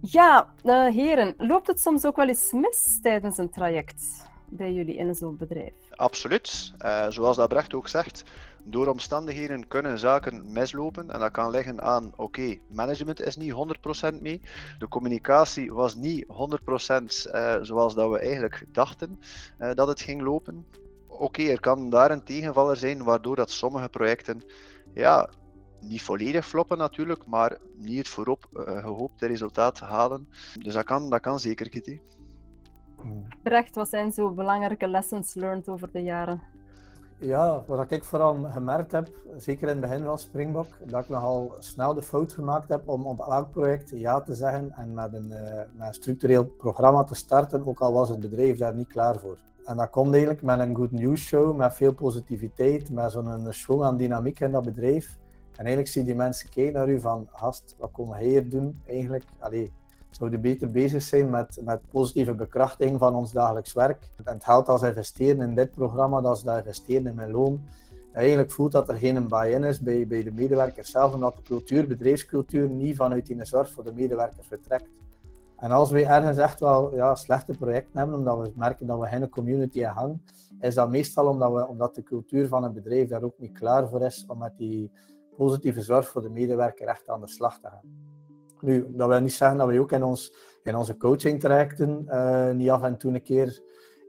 Ja, 0.00 0.54
uh, 0.64 0.86
heren, 0.86 1.34
loopt 1.36 1.66
het 1.66 1.80
soms 1.80 2.04
ook 2.04 2.16
wel 2.16 2.28
eens 2.28 2.52
mis 2.52 2.98
tijdens 3.02 3.38
een 3.38 3.50
traject 3.50 4.26
bij 4.48 4.72
jullie 4.72 4.96
in 4.96 5.14
zo'n 5.14 5.36
bedrijf? 5.36 5.72
Absoluut. 5.90 6.72
Uh, 6.84 7.06
zoals 7.08 7.36
dat 7.36 7.48
Brecht 7.48 7.74
ook 7.74 7.88
zegt, 7.88 8.24
door 8.64 8.86
omstandigheden 8.86 9.68
kunnen 9.68 9.98
zaken 9.98 10.52
mislopen. 10.52 11.10
En 11.10 11.20
dat 11.20 11.30
kan 11.30 11.50
liggen 11.50 11.82
aan, 11.82 12.12
oké, 12.16 12.58
management 12.68 13.20
is 13.20 13.36
niet 13.36 13.52
100% 14.12 14.20
mee. 14.20 14.40
De 14.78 14.88
communicatie 14.88 15.72
was 15.72 15.94
niet 15.94 16.26
100% 16.26 16.28
uh, 17.34 17.56
zoals 17.62 17.94
dat 17.94 18.10
we 18.10 18.18
eigenlijk 18.18 18.64
dachten 18.72 19.20
uh, 19.58 19.70
dat 19.74 19.88
het 19.88 20.00
ging 20.00 20.22
lopen 20.22 20.66
oké, 21.18 21.42
er 21.42 21.60
kan 21.60 21.90
daar 21.90 22.10
een 22.10 22.24
tegenvaller 22.24 22.76
zijn 22.76 23.02
waardoor 23.02 23.36
dat 23.36 23.50
sommige 23.50 23.88
projecten 23.88 24.42
ja, 24.94 25.28
niet 25.80 26.02
volledig 26.02 26.46
floppen 26.46 26.78
natuurlijk, 26.78 27.26
maar 27.26 27.58
niet 27.76 27.98
het 27.98 28.08
voorop 28.08 28.48
uh, 28.52 28.78
gehoopte 28.78 29.26
resultaat 29.26 29.80
halen. 29.80 30.28
Dus 30.62 30.74
dat 30.74 30.84
kan, 30.84 31.10
dat 31.10 31.20
kan 31.20 31.40
zeker, 31.40 31.68
Kitty. 31.68 32.00
Brecht, 33.42 33.74
wat 33.74 33.88
zijn 33.88 34.12
zo 34.12 34.30
belangrijke 34.30 34.88
lessons 34.88 35.34
learned 35.34 35.68
over 35.68 35.88
de 35.92 36.02
jaren? 36.02 36.42
Ja, 37.20 37.62
wat 37.66 37.90
ik 37.90 38.04
vooral 38.04 38.48
gemerkt 38.52 38.92
heb, 38.92 39.08
zeker 39.36 39.68
in 39.68 39.76
het 39.76 39.80
begin 39.80 40.04
van 40.04 40.18
Springbok, 40.18 40.66
dat 40.84 41.02
ik 41.02 41.08
nogal 41.08 41.54
snel 41.58 41.94
de 41.94 42.02
fout 42.02 42.32
gemaakt 42.32 42.68
heb 42.68 42.88
om 42.88 43.06
op 43.06 43.20
elk 43.20 43.50
project 43.50 43.90
ja 43.90 44.20
te 44.20 44.34
zeggen 44.34 44.72
en 44.72 44.94
met 44.94 45.12
een, 45.12 45.30
uh, 45.30 45.54
met 45.72 45.86
een 45.86 45.94
structureel 45.94 46.44
programma 46.44 47.04
te 47.04 47.14
starten, 47.14 47.66
ook 47.66 47.80
al 47.80 47.92
was 47.92 48.08
het 48.08 48.20
bedrijf 48.20 48.58
daar 48.58 48.74
niet 48.74 48.88
klaar 48.88 49.18
voor. 49.18 49.36
En 49.68 49.76
dat 49.76 49.90
komt 49.90 50.10
eigenlijk 50.10 50.42
met 50.42 50.58
een 50.58 50.76
good 50.76 50.90
news 50.90 51.20
show, 51.20 51.56
met 51.56 51.74
veel 51.74 51.92
positiviteit, 51.92 52.90
met 52.90 53.12
zo'n 53.12 53.46
schwung 53.50 53.82
aan 53.82 53.96
dynamiek 53.96 54.40
in 54.40 54.50
dat 54.50 54.64
bedrijf. 54.64 55.16
En 55.50 55.64
eigenlijk 55.64 55.88
zie 55.88 56.00
je 56.00 56.06
die 56.06 56.16
mensen 56.16 56.48
kijken 56.48 56.72
naar 56.72 56.88
u 56.88 57.00
van, 57.00 57.28
gast, 57.32 57.74
wat 57.78 57.90
komen 57.92 58.18
wij 58.18 58.26
hier 58.26 58.48
doen? 58.48 58.80
Eigenlijk, 58.86 59.24
allee, 59.38 59.72
zouden 60.10 60.40
beter 60.40 60.70
bezig 60.70 61.02
zijn 61.02 61.30
met, 61.30 61.60
met 61.64 61.80
positieve 61.90 62.34
bekrachtiging 62.34 62.98
van 62.98 63.14
ons 63.14 63.32
dagelijks 63.32 63.72
werk. 63.72 63.98
En 64.24 64.34
het 64.34 64.44
geld 64.44 64.68
als 64.68 64.82
investeren 64.82 65.40
in 65.40 65.54
dit 65.54 65.70
programma, 65.70 66.20
dat 66.20 66.36
is 66.36 66.42
dat 66.42 66.56
investeren 66.56 67.06
in 67.06 67.14
mijn 67.14 67.30
loon. 67.30 67.60
eigenlijk 68.12 68.50
voelt 68.50 68.72
dat 68.72 68.88
er 68.88 68.96
geen 68.96 69.28
buy-in 69.28 69.64
is 69.64 69.80
bij, 69.80 70.06
bij 70.06 70.22
de 70.22 70.32
medewerkers 70.32 70.90
zelf, 70.90 71.14
omdat 71.14 71.36
de 71.36 71.42
cultuur, 71.42 71.86
bedrijfscultuur, 71.86 72.68
niet 72.68 72.96
vanuit 72.96 73.26
die 73.26 73.44
zorg 73.44 73.70
voor 73.70 73.84
de 73.84 73.92
medewerkers 73.92 74.46
vertrekt. 74.46 74.88
En 75.58 75.70
als 75.70 75.90
we 75.90 76.04
ergens 76.04 76.38
echt 76.38 76.60
wel 76.60 76.94
ja, 76.94 77.14
slechte 77.14 77.56
projecten 77.56 77.98
hebben, 77.98 78.18
omdat 78.18 78.38
we 78.38 78.52
merken 78.54 78.86
dat 78.86 79.00
we 79.00 79.06
geen 79.06 79.28
community 79.28 79.82
hangen, 79.82 80.22
is 80.60 80.74
dat 80.74 80.90
meestal 80.90 81.26
omdat, 81.26 81.52
we, 81.52 81.66
omdat 81.66 81.94
de 81.94 82.02
cultuur 82.02 82.48
van 82.48 82.64
een 82.64 82.72
bedrijf 82.72 83.08
daar 83.08 83.22
ook 83.22 83.38
niet 83.38 83.58
klaar 83.58 83.88
voor 83.88 84.02
is 84.02 84.24
om 84.28 84.38
met 84.38 84.52
die 84.56 84.90
positieve 85.36 85.82
zorg 85.82 86.08
voor 86.08 86.22
de 86.22 86.30
medewerker 86.30 86.88
echt 86.88 87.08
aan 87.08 87.20
de 87.20 87.28
slag 87.28 87.60
te 87.60 87.68
gaan. 87.68 88.16
Nu, 88.60 88.86
dat 88.88 89.08
wil 89.08 89.20
niet 89.20 89.32
zeggen 89.32 89.58
dat 89.58 89.68
we 89.68 89.80
ook 89.80 89.92
in, 89.92 90.02
ons, 90.02 90.32
in 90.62 90.76
onze 90.76 90.96
coaching 90.96 91.40
trajecten 91.40 92.04
uh, 92.08 92.50
niet 92.50 92.70
af 92.70 92.82
en 92.82 92.96
toe 92.96 93.14
een 93.14 93.22
keer 93.22 93.62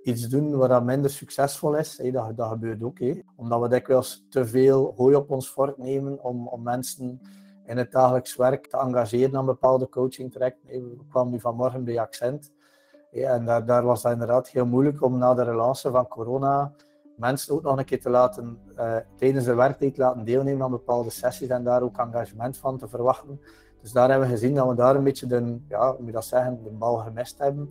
iets 0.03 0.27
doen 0.27 0.55
wat 0.55 0.69
dat 0.69 0.83
minder 0.83 1.09
succesvol 1.09 1.75
is. 1.75 1.97
Hey, 1.97 2.11
dat, 2.11 2.37
dat 2.37 2.49
gebeurt 2.49 2.83
ook. 2.83 2.99
Hey. 2.99 3.23
Omdat 3.35 3.61
we 3.61 3.67
dikwijls 3.67 4.25
te 4.29 4.45
veel 4.45 4.93
hooi 4.95 5.15
op 5.15 5.31
ons 5.31 5.49
vork 5.49 5.77
nemen 5.77 6.23
om, 6.23 6.47
om 6.47 6.63
mensen 6.63 7.21
in 7.69 7.77
het 7.77 7.91
dagelijks 7.91 8.35
werk 8.35 8.67
te 8.67 8.77
engageren 8.77 9.37
aan 9.37 9.45
bepaalde 9.45 9.89
coaching 9.89 10.31
trajecten. 10.31 10.73
Ik 10.73 10.83
kwam 11.09 11.29
nu 11.29 11.39
vanmorgen 11.39 11.83
bij 11.83 11.99
Accent. 11.99 12.51
en 13.11 13.45
daar, 13.45 13.65
daar, 13.65 13.83
was 13.83 14.03
het 14.03 14.11
inderdaad 14.11 14.49
heel 14.49 14.65
moeilijk 14.65 15.01
om 15.03 15.17
na 15.17 15.33
de 15.33 15.43
relance 15.43 15.91
van 15.91 16.07
corona 16.07 16.73
mensen 17.15 17.53
ook 17.53 17.61
nog 17.61 17.77
een 17.77 17.85
keer 17.85 18.01
te 18.01 18.09
laten, 18.09 18.59
uh, 18.77 18.95
tijdens 19.15 19.45
de 19.45 19.53
werktijd 19.53 19.97
laten 19.97 20.25
deelnemen 20.25 20.63
aan 20.63 20.71
bepaalde 20.71 21.09
sessies 21.09 21.49
en 21.49 21.63
daar 21.63 21.81
ook 21.81 21.97
engagement 21.97 22.57
van 22.57 22.77
te 22.77 22.87
verwachten. 22.87 23.41
Dus 23.81 23.91
daar 23.91 24.09
hebben 24.09 24.27
we 24.27 24.33
gezien 24.33 24.55
dat 24.55 24.67
we 24.67 24.75
daar 24.75 24.95
een 24.95 25.03
beetje 25.03 25.27
de, 25.27 25.59
ja, 25.67 25.95
moet 25.99 26.13
dat 26.13 26.25
zeggen, 26.25 26.63
de 26.63 26.69
bal 26.69 26.97
gemist 26.97 27.37
hebben. 27.37 27.69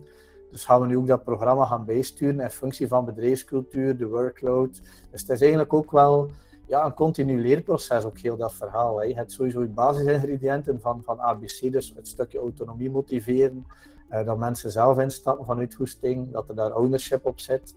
Dus 0.51 0.65
gaan 0.65 0.81
we 0.81 0.87
nu 0.87 0.97
ook 0.97 1.07
dat 1.07 1.23
programma 1.23 1.65
gaan 1.65 1.85
bijsturen 1.85 2.39
in 2.39 2.49
functie 2.49 2.87
van 2.87 3.05
bedrijfscultuur, 3.05 3.97
de 3.97 4.07
workload. 4.07 4.81
Dus 5.11 5.21
het 5.21 5.29
is 5.29 5.41
eigenlijk 5.41 5.73
ook 5.73 5.91
wel 5.91 6.29
ja, 6.69 6.85
een 6.85 6.93
continu 6.93 7.41
leerproces, 7.41 8.03
ook 8.03 8.17
heel 8.17 8.37
dat 8.37 8.53
verhaal. 8.53 8.99
Hè. 8.99 9.05
Je 9.05 9.15
hebt 9.15 9.31
sowieso 9.31 9.61
je 9.61 9.67
basisingrediënten 9.67 10.81
van, 10.81 11.03
van 11.03 11.19
ABC, 11.19 11.71
dus 11.71 11.93
het 11.95 12.07
stukje 12.07 12.39
autonomie 12.39 12.91
motiveren, 12.91 13.65
uh, 14.11 14.25
dat 14.25 14.37
mensen 14.37 14.71
zelf 14.71 14.99
instappen 14.99 15.45
vanuit 15.45 15.75
goesting, 15.75 16.31
dat 16.31 16.49
er 16.49 16.55
daar 16.55 16.75
ownership 16.75 17.25
op 17.25 17.39
zit. 17.39 17.75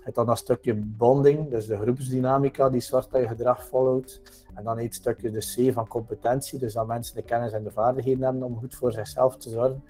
Het 0.00 0.14
dan 0.14 0.26
dat 0.26 0.38
stukje 0.38 0.74
bonding, 0.74 1.50
dus 1.50 1.66
de 1.66 1.76
groepsdynamica 1.76 2.70
die 2.70 2.80
zwart 2.80 3.10
dat 3.10 3.20
je 3.20 3.28
gedrag 3.28 3.64
volgt. 3.64 4.20
En 4.54 4.64
dan 4.64 4.78
het 4.78 4.94
stukje 4.94 5.30
de 5.30 5.38
C 5.38 5.72
van 5.72 5.86
competentie, 5.86 6.58
dus 6.58 6.72
dat 6.72 6.86
mensen 6.86 7.14
de 7.14 7.22
kennis 7.22 7.52
en 7.52 7.64
de 7.64 7.70
vaardigheden 7.70 8.22
hebben 8.22 8.42
om 8.42 8.58
goed 8.58 8.74
voor 8.74 8.92
zichzelf 8.92 9.36
te 9.36 9.50
zorgen. 9.50 9.84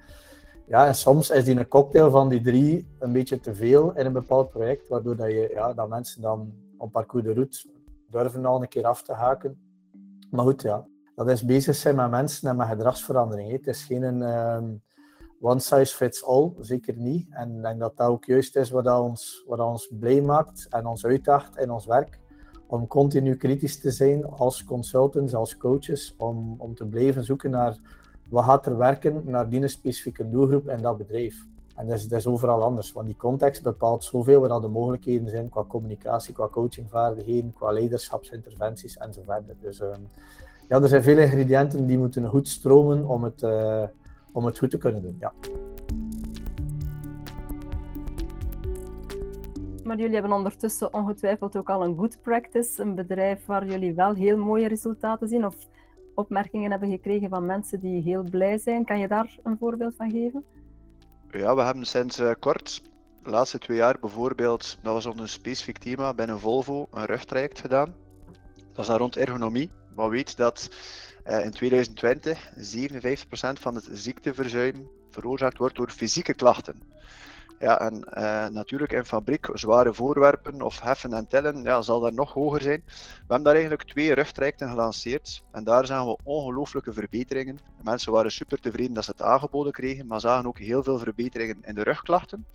Ja, 0.66 0.86
en 0.86 0.94
soms 0.94 1.30
is 1.30 1.44
die 1.44 1.58
een 1.58 1.68
cocktail 1.68 2.10
van 2.10 2.28
die 2.28 2.40
drie 2.40 2.86
een 2.98 3.12
beetje 3.12 3.40
te 3.40 3.54
veel 3.54 3.92
in 3.96 4.06
een 4.06 4.12
bepaald 4.12 4.50
project, 4.50 4.88
waardoor 4.88 5.16
dat, 5.16 5.26
je, 5.26 5.50
ja, 5.54 5.72
dat 5.72 5.88
mensen 5.88 6.22
dan 6.22 6.52
op 6.76 6.92
parcours 6.92 7.24
de 7.24 7.32
route 7.32 7.68
durven 8.10 8.44
al 8.44 8.62
een 8.62 8.68
keer 8.68 8.86
af 8.86 9.02
te 9.02 9.12
haken. 9.12 9.58
Maar 10.30 10.44
goed, 10.44 10.62
ja, 10.62 10.86
dat 11.14 11.28
is 11.28 11.44
bezig 11.44 11.74
zijn 11.74 11.96
met 11.96 12.10
mensen 12.10 12.48
en 12.48 12.56
met 12.56 12.66
gedragsverandering. 12.66 13.50
Het 13.50 13.66
is 13.66 13.84
geen 13.84 14.22
um, 14.22 14.82
one 15.40 15.60
size 15.60 15.96
fits 15.96 16.24
all, 16.24 16.52
zeker 16.60 16.96
niet. 16.96 17.28
En 17.30 17.56
ik 17.56 17.62
denk 17.62 17.80
dat 17.80 17.96
dat 17.96 18.08
ook 18.08 18.24
juist 18.24 18.56
is 18.56 18.70
wat 18.70 18.86
ons, 18.86 19.44
wat 19.46 19.60
ons 19.60 19.92
blij 19.98 20.20
maakt 20.20 20.66
en 20.70 20.86
ons 20.86 21.06
uitdaagt 21.06 21.56
in 21.56 21.70
ons 21.70 21.86
werk. 21.86 22.18
Om 22.66 22.86
continu 22.86 23.36
kritisch 23.36 23.80
te 23.80 23.90
zijn 23.90 24.24
als 24.24 24.64
consultants, 24.64 25.34
als 25.34 25.56
coaches, 25.56 26.14
om, 26.18 26.54
om 26.58 26.74
te 26.74 26.86
blijven 26.86 27.24
zoeken 27.24 27.50
naar 27.50 27.78
wat 28.28 28.44
gaat 28.44 28.66
er 28.66 28.76
werken 28.76 29.22
naar 29.24 29.48
die 29.48 29.68
specifieke 29.68 30.28
doelgroep 30.28 30.68
in 30.68 30.82
dat 30.82 30.96
bedrijf. 30.96 31.46
En 31.80 31.86
dat 31.86 32.10
is, 32.10 32.26
overal 32.26 32.62
anders, 32.62 32.92
want 32.92 33.06
die 33.06 33.16
context 33.16 33.62
bepaalt 33.62 34.04
zoveel 34.04 34.40
wat 34.40 34.62
de 34.62 34.68
mogelijkheden 34.68 35.28
zijn 35.28 35.48
qua 35.48 35.64
communicatie, 35.64 36.34
qua 36.34 36.48
coachingvaardigheden, 36.48 37.52
qua 37.52 37.72
leiderschapsinterventies 37.72 38.96
enzovoort. 38.96 39.42
Dus 39.60 39.80
uh, 39.80 39.88
ja, 40.68 40.80
er 40.80 40.88
zijn 40.88 41.02
veel 41.02 41.18
ingrediënten 41.18 41.86
die 41.86 41.98
moeten 41.98 42.26
goed 42.26 42.48
stromen 42.48 43.08
om 43.08 43.24
het, 43.24 43.42
uh, 43.42 43.82
om 44.32 44.44
het 44.44 44.58
goed 44.58 44.70
te 44.70 44.78
kunnen 44.78 45.02
doen. 45.02 45.16
Ja. 45.20 45.32
Maar 49.84 49.96
jullie 49.96 50.14
hebben 50.14 50.32
ondertussen 50.32 50.94
ongetwijfeld 50.94 51.56
ook 51.56 51.70
al 51.70 51.84
een 51.84 51.96
good 51.96 52.22
practice, 52.22 52.82
een 52.82 52.94
bedrijf 52.94 53.46
waar 53.46 53.66
jullie 53.66 53.94
wel 53.94 54.14
heel 54.14 54.36
mooie 54.36 54.68
resultaten 54.68 55.28
zien 55.28 55.46
of 55.46 55.56
opmerkingen 56.14 56.70
hebben 56.70 56.90
gekregen 56.90 57.28
van 57.28 57.46
mensen 57.46 57.80
die 57.80 58.02
heel 58.02 58.22
blij 58.22 58.58
zijn. 58.58 58.84
Kan 58.84 58.98
je 58.98 59.08
daar 59.08 59.38
een 59.42 59.58
voorbeeld 59.58 59.94
van 59.96 60.10
geven? 60.10 60.44
Ja, 61.32 61.54
we 61.54 61.62
hebben 61.62 61.84
sinds 61.84 62.20
uh, 62.20 62.30
kort, 62.38 62.82
de 63.22 63.30
laatste 63.30 63.58
twee 63.58 63.76
jaar 63.76 63.96
bijvoorbeeld, 64.00 64.78
dat 64.82 64.92
was 64.92 65.06
onder 65.06 65.22
een 65.22 65.28
specifiek 65.28 65.78
thema 65.78 66.14
binnen 66.14 66.40
Volvo, 66.40 66.88
een 66.90 67.04
rugtraject 67.04 67.60
gedaan. 67.60 67.94
Dat 68.72 68.78
is 68.78 68.86
dan 68.86 68.96
rond 68.96 69.16
ergonomie. 69.16 69.70
Maar 69.94 70.08
weet 70.08 70.36
dat 70.36 70.68
uh, 71.26 71.44
in 71.44 71.50
2020 71.50 72.48
57% 72.48 73.60
van 73.60 73.74
het 73.74 73.88
ziekteverzuim 73.92 74.90
veroorzaakt 75.10 75.58
wordt 75.58 75.76
door 75.76 75.90
fysieke 75.90 76.34
klachten. 76.34 76.82
Ja, 77.60 77.80
en 77.80 78.04
uh, 78.18 78.46
natuurlijk 78.48 78.92
in 78.92 79.04
fabriek, 79.04 79.48
zware 79.52 79.94
voorwerpen 79.94 80.62
of 80.62 80.80
heffen 80.80 81.12
en 81.12 81.28
tellen, 81.28 81.62
ja, 81.62 81.82
zal 81.82 82.00
dat 82.00 82.12
nog 82.12 82.32
hoger 82.32 82.62
zijn. 82.62 82.82
We 82.86 82.92
hebben 83.18 83.42
daar 83.42 83.52
eigenlijk 83.54 83.84
twee 83.84 84.14
rugtrajecten 84.14 84.68
gelanceerd 84.68 85.42
en 85.52 85.64
daar 85.64 85.86
zagen 85.86 86.06
we 86.06 86.18
ongelooflijke 86.22 86.92
verbeteringen. 86.92 87.58
mensen 87.82 88.12
waren 88.12 88.30
super 88.30 88.60
tevreden 88.60 88.94
dat 88.94 89.04
ze 89.04 89.10
het 89.10 89.22
aangeboden 89.22 89.72
kregen, 89.72 90.06
maar 90.06 90.20
zagen 90.20 90.46
ook 90.46 90.58
heel 90.58 90.82
veel 90.82 90.98
verbeteringen 90.98 91.58
in 91.62 91.74
de 91.74 91.82
rugklachten 91.82 92.46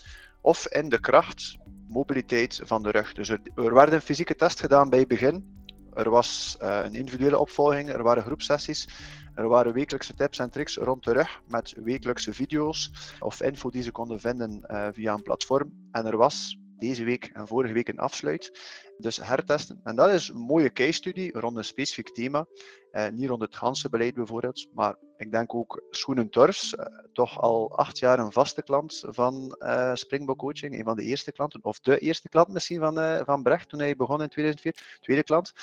of 0.42 0.68
in 0.68 0.90
de 0.90 1.00
kracht, 1.00 1.58
mobiliteit 1.88 2.62
van 2.64 2.84
de 2.84 2.92
rug. 2.92 3.14
Dus 3.14 3.30
er, 3.30 3.40
er 3.56 3.74
werd 3.74 3.92
een 3.92 4.02
fysieke 4.02 4.36
test 4.36 4.60
gedaan 4.60 4.90
bij 4.90 5.00
het 5.00 5.08
begin. 5.08 5.64
Er 5.94 6.10
was 6.10 6.58
uh, 6.62 6.80
een 6.84 6.96
individuele 6.96 7.40
opvolging, 7.40 7.90
er 7.90 8.04
waren 8.04 8.24
groepsessies. 8.24 8.88
Er 9.36 9.48
waren 9.48 9.74
wekelijkse 9.74 10.14
tips 10.14 10.40
en 10.40 10.50
tricks 10.50 10.78
rond 10.78 11.04
de 11.04 11.12
rug 11.12 11.42
met 11.48 11.74
wekelijkse 11.84 12.34
video's 12.34 12.92
of 13.20 13.42
info 13.42 13.70
die 13.70 13.84
ze 13.84 13.92
konden 13.92 14.20
vinden 14.20 14.62
uh, 14.68 14.88
via 14.92 15.14
een 15.14 15.22
platform. 15.22 15.88
En 15.92 16.06
er 16.06 16.18
was 16.18 16.58
deze 16.78 17.04
week 17.04 17.30
en 17.34 17.48
vorige 17.48 17.74
week 17.74 17.88
een 17.88 18.00
afsluit. 18.00 18.60
Dus 18.98 19.18
hertesten. 19.18 19.80
En 19.84 19.96
dat 19.96 20.10
is 20.10 20.30
een 20.30 20.38
mooie 20.38 20.72
case 20.72 20.92
study 20.92 21.30
rond 21.34 21.58
een 21.58 21.64
specifiek 21.64 22.14
thema. 22.14 22.46
Eh, 22.92 23.10
niet 23.10 23.30
rond 23.30 23.42
het 23.42 23.56
ganse 23.56 23.90
beleid 23.90 24.14
bijvoorbeeld, 24.14 24.68
maar 24.74 24.96
ik 25.18 25.32
denk 25.32 25.54
ook 25.54 25.84
Schoenen 25.90 26.30
Turfs, 26.30 26.76
eh, 26.76 26.86
toch 27.14 27.42
al 27.42 27.78
acht 27.78 28.00
jaar 28.00 28.20
een 28.20 28.32
vaste 28.32 28.64
klant 28.64 29.04
van 29.08 29.56
uh, 29.60 29.92
Springbok 29.94 30.38
Coaching, 30.38 30.78
een 30.78 30.84
van 30.84 30.96
de 30.96 31.04
eerste 31.04 31.32
klanten, 31.32 31.60
of 31.64 31.80
de 31.80 32.00
eerste 32.00 32.30
klant 32.30 32.48
misschien 32.48 32.80
van, 32.80 33.00
uh, 33.00 33.22
van 33.26 33.44
Brecht 33.44 33.70
toen 33.70 33.80
hij 33.80 33.96
begon 33.96 34.22
in 34.22 34.30
2004, 34.30 35.00
tweede 35.02 35.24
klant, 35.24 35.54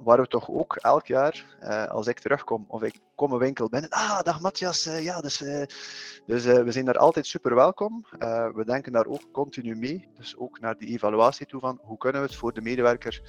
waar 0.00 0.20
we 0.20 0.26
toch 0.26 0.50
ook 0.50 0.76
elk 0.76 1.06
jaar, 1.06 1.56
als 1.90 2.06
ik 2.06 2.18
terugkom 2.18 2.64
of 2.68 2.82
ik 2.82 3.00
kom 3.14 3.32
een 3.32 3.38
winkel 3.38 3.68
binnen, 3.68 3.90
ah, 3.90 4.22
dag 4.22 4.40
Matthias, 4.40 4.84
ja, 4.84 5.20
dus, 5.20 5.38
dus 6.26 6.44
we 6.44 6.72
zijn 6.72 6.84
daar 6.84 6.98
altijd 6.98 7.26
super 7.26 7.54
welkom. 7.54 8.06
we 8.54 8.62
denken 8.66 8.92
daar 8.92 9.06
ook 9.06 9.32
continu 9.32 9.76
mee, 9.76 10.08
dus 10.16 10.36
ook 10.36 10.60
naar 10.60 10.78
die 10.78 10.88
evaluatie 10.88 11.46
toe 11.46 11.60
van 11.60 11.80
hoe 11.82 11.98
kunnen 11.98 12.20
we 12.20 12.26
het 12.26 12.36
voor 12.36 12.52
de 12.52 12.60
medewerker 12.60 13.22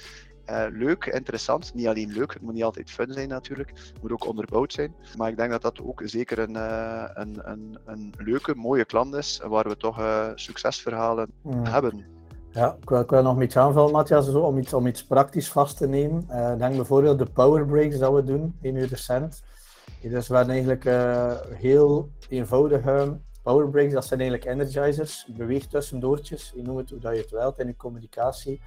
uh, 0.49 0.65
leuk, 0.69 1.05
interessant. 1.05 1.73
Niet 1.73 1.87
alleen 1.87 2.11
leuk, 2.11 2.33
het 2.33 2.41
moet 2.41 2.53
niet 2.53 2.63
altijd 2.63 2.91
fun 2.91 3.13
zijn 3.13 3.27
natuurlijk. 3.27 3.69
Het 3.69 4.01
moet 4.01 4.11
ook 4.11 4.27
onderbouwd 4.27 4.73
zijn. 4.73 4.95
Maar 5.17 5.29
ik 5.29 5.37
denk 5.37 5.51
dat 5.51 5.61
dat 5.61 5.81
ook 5.81 6.01
zeker 6.05 6.39
een, 6.39 6.55
uh, 6.55 7.03
een, 7.13 7.39
een, 7.43 7.77
een 7.85 8.13
leuke, 8.17 8.55
mooie 8.55 8.85
klant 8.85 9.15
is. 9.15 9.41
Waar 9.47 9.67
we 9.67 9.77
toch 9.77 9.99
uh, 9.99 10.27
succesverhalen 10.35 11.31
mm. 11.41 11.65
hebben. 11.65 12.05
Ja, 12.51 12.77
ik 12.81 12.89
wil, 12.89 12.99
ik 12.99 13.09
wil, 13.09 13.23
nog 13.23 13.41
iets 13.41 13.57
aanvullen, 13.57 13.91
Matthias, 13.91 14.29
om 14.29 14.57
iets, 14.57 14.73
om 14.73 14.87
iets 14.87 15.05
praktisch 15.05 15.51
vast 15.51 15.77
te 15.77 15.87
nemen. 15.87 16.27
denk 16.57 16.75
bijvoorbeeld 16.75 17.19
de 17.19 17.29
power 17.33 17.65
breaks 17.65 17.97
dat 17.97 18.13
we 18.13 18.23
doen 18.23 18.57
in 18.61 18.75
uur 18.75 18.87
recent. 18.87 19.43
Dus 20.01 20.27
we 20.27 20.35
hebben 20.35 20.53
eigenlijk 20.53 20.83
heel 21.61 22.09
eenvoudige 22.29 23.17
power 23.43 23.69
breaks. 23.69 23.93
Dat 23.93 24.05
zijn 24.05 24.19
eigenlijk 24.19 24.51
energizers, 24.51 25.27
beweegtussendoortjes. 25.37 26.51
Je 26.55 26.61
noemt 26.61 26.79
het 26.79 26.89
hoe 26.89 26.99
dat 26.99 27.15
je 27.15 27.21
het 27.21 27.31
wilt 27.31 27.59
in 27.59 27.67
je 27.67 27.75
communicatie 27.75 28.61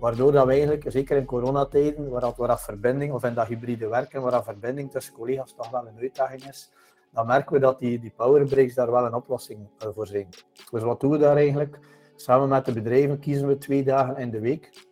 Waardoor 0.00 0.32
dat 0.32 0.46
we 0.46 0.52
eigenlijk, 0.52 0.84
zeker 0.86 1.16
in 1.16 1.24
coronatijden, 1.24 2.10
waar 2.10 2.20
dat, 2.36 2.60
verbinding, 2.60 3.12
of 3.12 3.24
in 3.24 3.34
dat 3.34 3.46
hybride 3.46 3.88
werken, 3.88 4.22
waar 4.22 4.44
verbinding 4.44 4.90
tussen 4.90 5.14
collega's 5.14 5.54
toch 5.54 5.70
wel 5.70 5.86
een 5.86 5.98
uitdaging 6.00 6.48
is, 6.48 6.72
dan 7.12 7.26
merken 7.26 7.52
we 7.52 7.58
dat 7.58 7.78
die, 7.78 8.00
die 8.00 8.12
powerbreaks 8.16 8.74
daar 8.74 8.90
wel 8.90 9.04
een 9.04 9.14
oplossing 9.14 9.60
uh, 9.60 9.88
voor 9.94 10.06
zijn. 10.06 10.28
Dus 10.70 10.82
wat 10.82 11.00
doen 11.00 11.10
we 11.10 11.18
daar 11.18 11.36
eigenlijk? 11.36 11.78
Samen 12.16 12.48
met 12.48 12.64
de 12.64 12.72
bedrijven 12.72 13.18
kiezen 13.18 13.48
we 13.48 13.58
twee 13.58 13.84
dagen 13.84 14.16
in 14.16 14.30
de 14.30 14.40
week, 14.40 14.86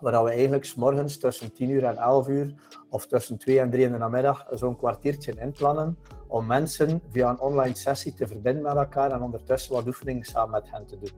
waar 0.00 0.24
we 0.24 0.30
eigenlijk 0.30 0.72
morgens 0.76 1.18
tussen 1.18 1.52
10 1.52 1.70
uur 1.70 1.84
en 1.84 1.96
11 1.96 2.28
uur, 2.28 2.54
of 2.90 3.06
tussen 3.06 3.38
2 3.38 3.60
en 3.60 3.70
3 3.70 3.84
in 3.84 3.92
de 3.92 3.98
namiddag, 3.98 4.46
zo'n 4.50 4.76
kwartiertje 4.76 5.34
inplannen, 5.40 5.98
om 6.26 6.46
mensen 6.46 7.02
via 7.10 7.30
een 7.30 7.40
online 7.40 7.76
sessie 7.76 8.14
te 8.14 8.26
verbinden 8.26 8.62
met 8.62 8.76
elkaar 8.76 9.10
en 9.10 9.22
ondertussen 9.22 9.74
wat 9.74 9.86
oefeningen 9.86 10.24
samen 10.24 10.50
met 10.50 10.70
hen 10.70 10.86
te 10.86 10.98
doen. 10.98 11.12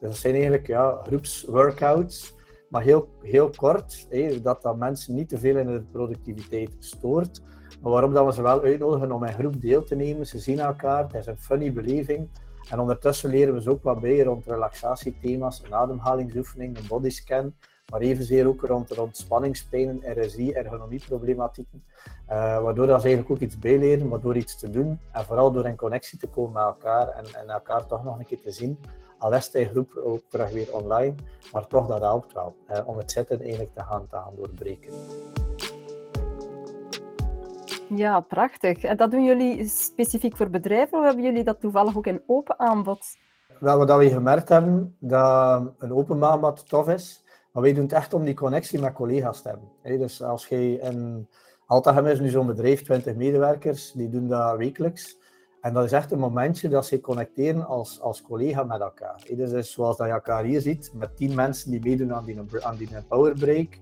Dus 0.00 0.08
dat 0.08 0.16
zijn 0.16 0.34
eigenlijk 0.34 0.66
ja, 0.66 1.00
groepsworkouts 1.02 2.34
maar 2.68 2.82
heel, 2.82 3.08
heel 3.22 3.50
kort, 3.56 4.06
dat 4.42 4.62
dat 4.62 4.76
mensen 4.76 5.14
niet 5.14 5.28
te 5.28 5.38
veel 5.38 5.56
in 5.56 5.66
de 5.66 5.82
productiviteit 5.92 6.76
stoort. 6.78 7.42
Maar 7.80 7.92
waarom 7.92 8.12
dat 8.12 8.26
we 8.26 8.32
ze 8.32 8.42
wel 8.42 8.62
uitnodigen 8.62 9.12
om 9.12 9.24
in 9.24 9.32
groep 9.32 9.60
deel 9.60 9.84
te 9.84 9.94
nemen. 9.94 10.26
Ze 10.26 10.38
zien 10.38 10.58
elkaar, 10.58 11.02
het 11.02 11.14
is 11.14 11.26
een 11.26 11.38
funny 11.38 11.72
beleving. 11.72 12.28
En 12.70 12.80
ondertussen 12.80 13.30
leren 13.30 13.54
we 13.54 13.62
ze 13.62 13.70
ook 13.70 13.82
wat 13.82 14.00
bij 14.00 14.22
rond 14.22 14.46
relaxatiethema's, 14.46 15.62
een 15.64 15.74
ademhalingsoefening, 15.74 16.78
een 16.78 16.86
bodyscan. 16.88 17.54
Maar 17.90 18.00
evenzeer 18.00 18.46
ook 18.46 18.62
rond, 18.62 18.90
rond 18.90 19.16
spanningspijnen, 19.16 20.00
RSI, 20.04 20.52
ergonomieproblematieken. 20.52 21.84
Uh, 22.28 22.62
waardoor 22.62 22.86
dat 22.86 23.00
ze 23.00 23.06
eigenlijk 23.06 23.30
ook 23.30 23.48
iets 23.48 23.58
bijleren, 23.58 24.08
maar 24.08 24.20
door 24.20 24.36
iets 24.36 24.58
te 24.58 24.70
doen. 24.70 25.00
En 25.12 25.24
vooral 25.24 25.52
door 25.52 25.66
in 25.66 25.76
connectie 25.76 26.18
te 26.18 26.26
komen 26.26 26.52
met 26.52 26.62
elkaar 26.62 27.08
en, 27.08 27.24
en 27.34 27.48
elkaar 27.48 27.86
toch 27.86 28.04
nog 28.04 28.18
een 28.18 28.26
keer 28.26 28.40
te 28.40 28.50
zien 28.50 28.78
al 29.18 29.34
is 29.34 29.50
groep 29.52 30.00
ook 30.04 30.22
terug 30.28 30.50
weer 30.50 30.74
online, 30.74 31.14
maar 31.52 31.66
toch 31.66 31.86
dat 31.86 32.00
helpt 32.00 32.32
wel 32.32 32.54
om 32.84 32.96
het 32.96 33.10
zitten 33.10 33.40
eigenlijk 33.40 33.74
te 33.74 33.82
gaan, 33.82 34.06
te 34.08 34.16
gaan 34.16 34.34
doorbreken. 34.36 34.92
Ja, 37.88 38.20
prachtig. 38.20 38.82
En 38.82 38.96
dat 38.96 39.10
doen 39.10 39.24
jullie 39.24 39.68
specifiek 39.68 40.36
voor 40.36 40.50
bedrijven 40.50 40.98
of 40.98 41.04
hebben 41.04 41.24
jullie 41.24 41.44
dat 41.44 41.60
toevallig 41.60 41.96
ook 41.96 42.06
in 42.06 42.22
open 42.26 42.58
aanbod? 42.58 43.06
Wel, 43.60 43.78
wat 43.78 43.98
we 43.98 44.08
gemerkt 44.08 44.48
hebben, 44.48 44.96
dat 44.98 45.72
een 45.78 45.92
open 45.92 46.24
aanbod 46.24 46.68
tof 46.68 46.88
is, 46.88 47.24
maar 47.52 47.62
wij 47.62 47.72
doen 47.72 47.82
het 47.82 47.92
echt 47.92 48.14
om 48.14 48.24
die 48.24 48.34
connectie 48.34 48.80
met 48.80 48.92
collega's 48.92 49.42
te 49.42 49.48
hebben. 49.48 49.98
Dus 49.98 50.22
als 50.22 50.46
je 50.46 50.78
in 50.80 51.28
Altagem 51.66 52.06
is 52.06 52.20
nu 52.20 52.28
zo'n 52.28 52.46
bedrijf, 52.46 52.82
20 52.82 53.14
medewerkers, 53.14 53.92
die 53.92 54.08
doen 54.08 54.28
dat 54.28 54.56
wekelijks. 54.56 55.18
En 55.66 55.72
dat 55.72 55.84
is 55.84 55.92
echt 55.92 56.12
een 56.12 56.18
momentje 56.18 56.68
dat 56.68 56.86
ze 56.86 57.00
connecteren 57.00 57.66
als, 57.66 58.00
als 58.00 58.22
collega 58.22 58.62
met 58.62 58.80
elkaar. 58.80 59.22
Dus 59.36 59.50
is 59.50 59.72
zoals 59.72 59.96
dat 59.96 60.06
je 60.06 60.12
elkaar 60.12 60.44
hier 60.44 60.60
ziet, 60.60 60.90
met 60.94 61.16
tien 61.16 61.34
mensen 61.34 61.70
die 61.70 61.80
meedoen 61.80 62.14
aan 62.14 62.24
die, 62.24 62.38
aan 62.60 62.76
die 62.76 62.88
powerbreak. 63.08 63.78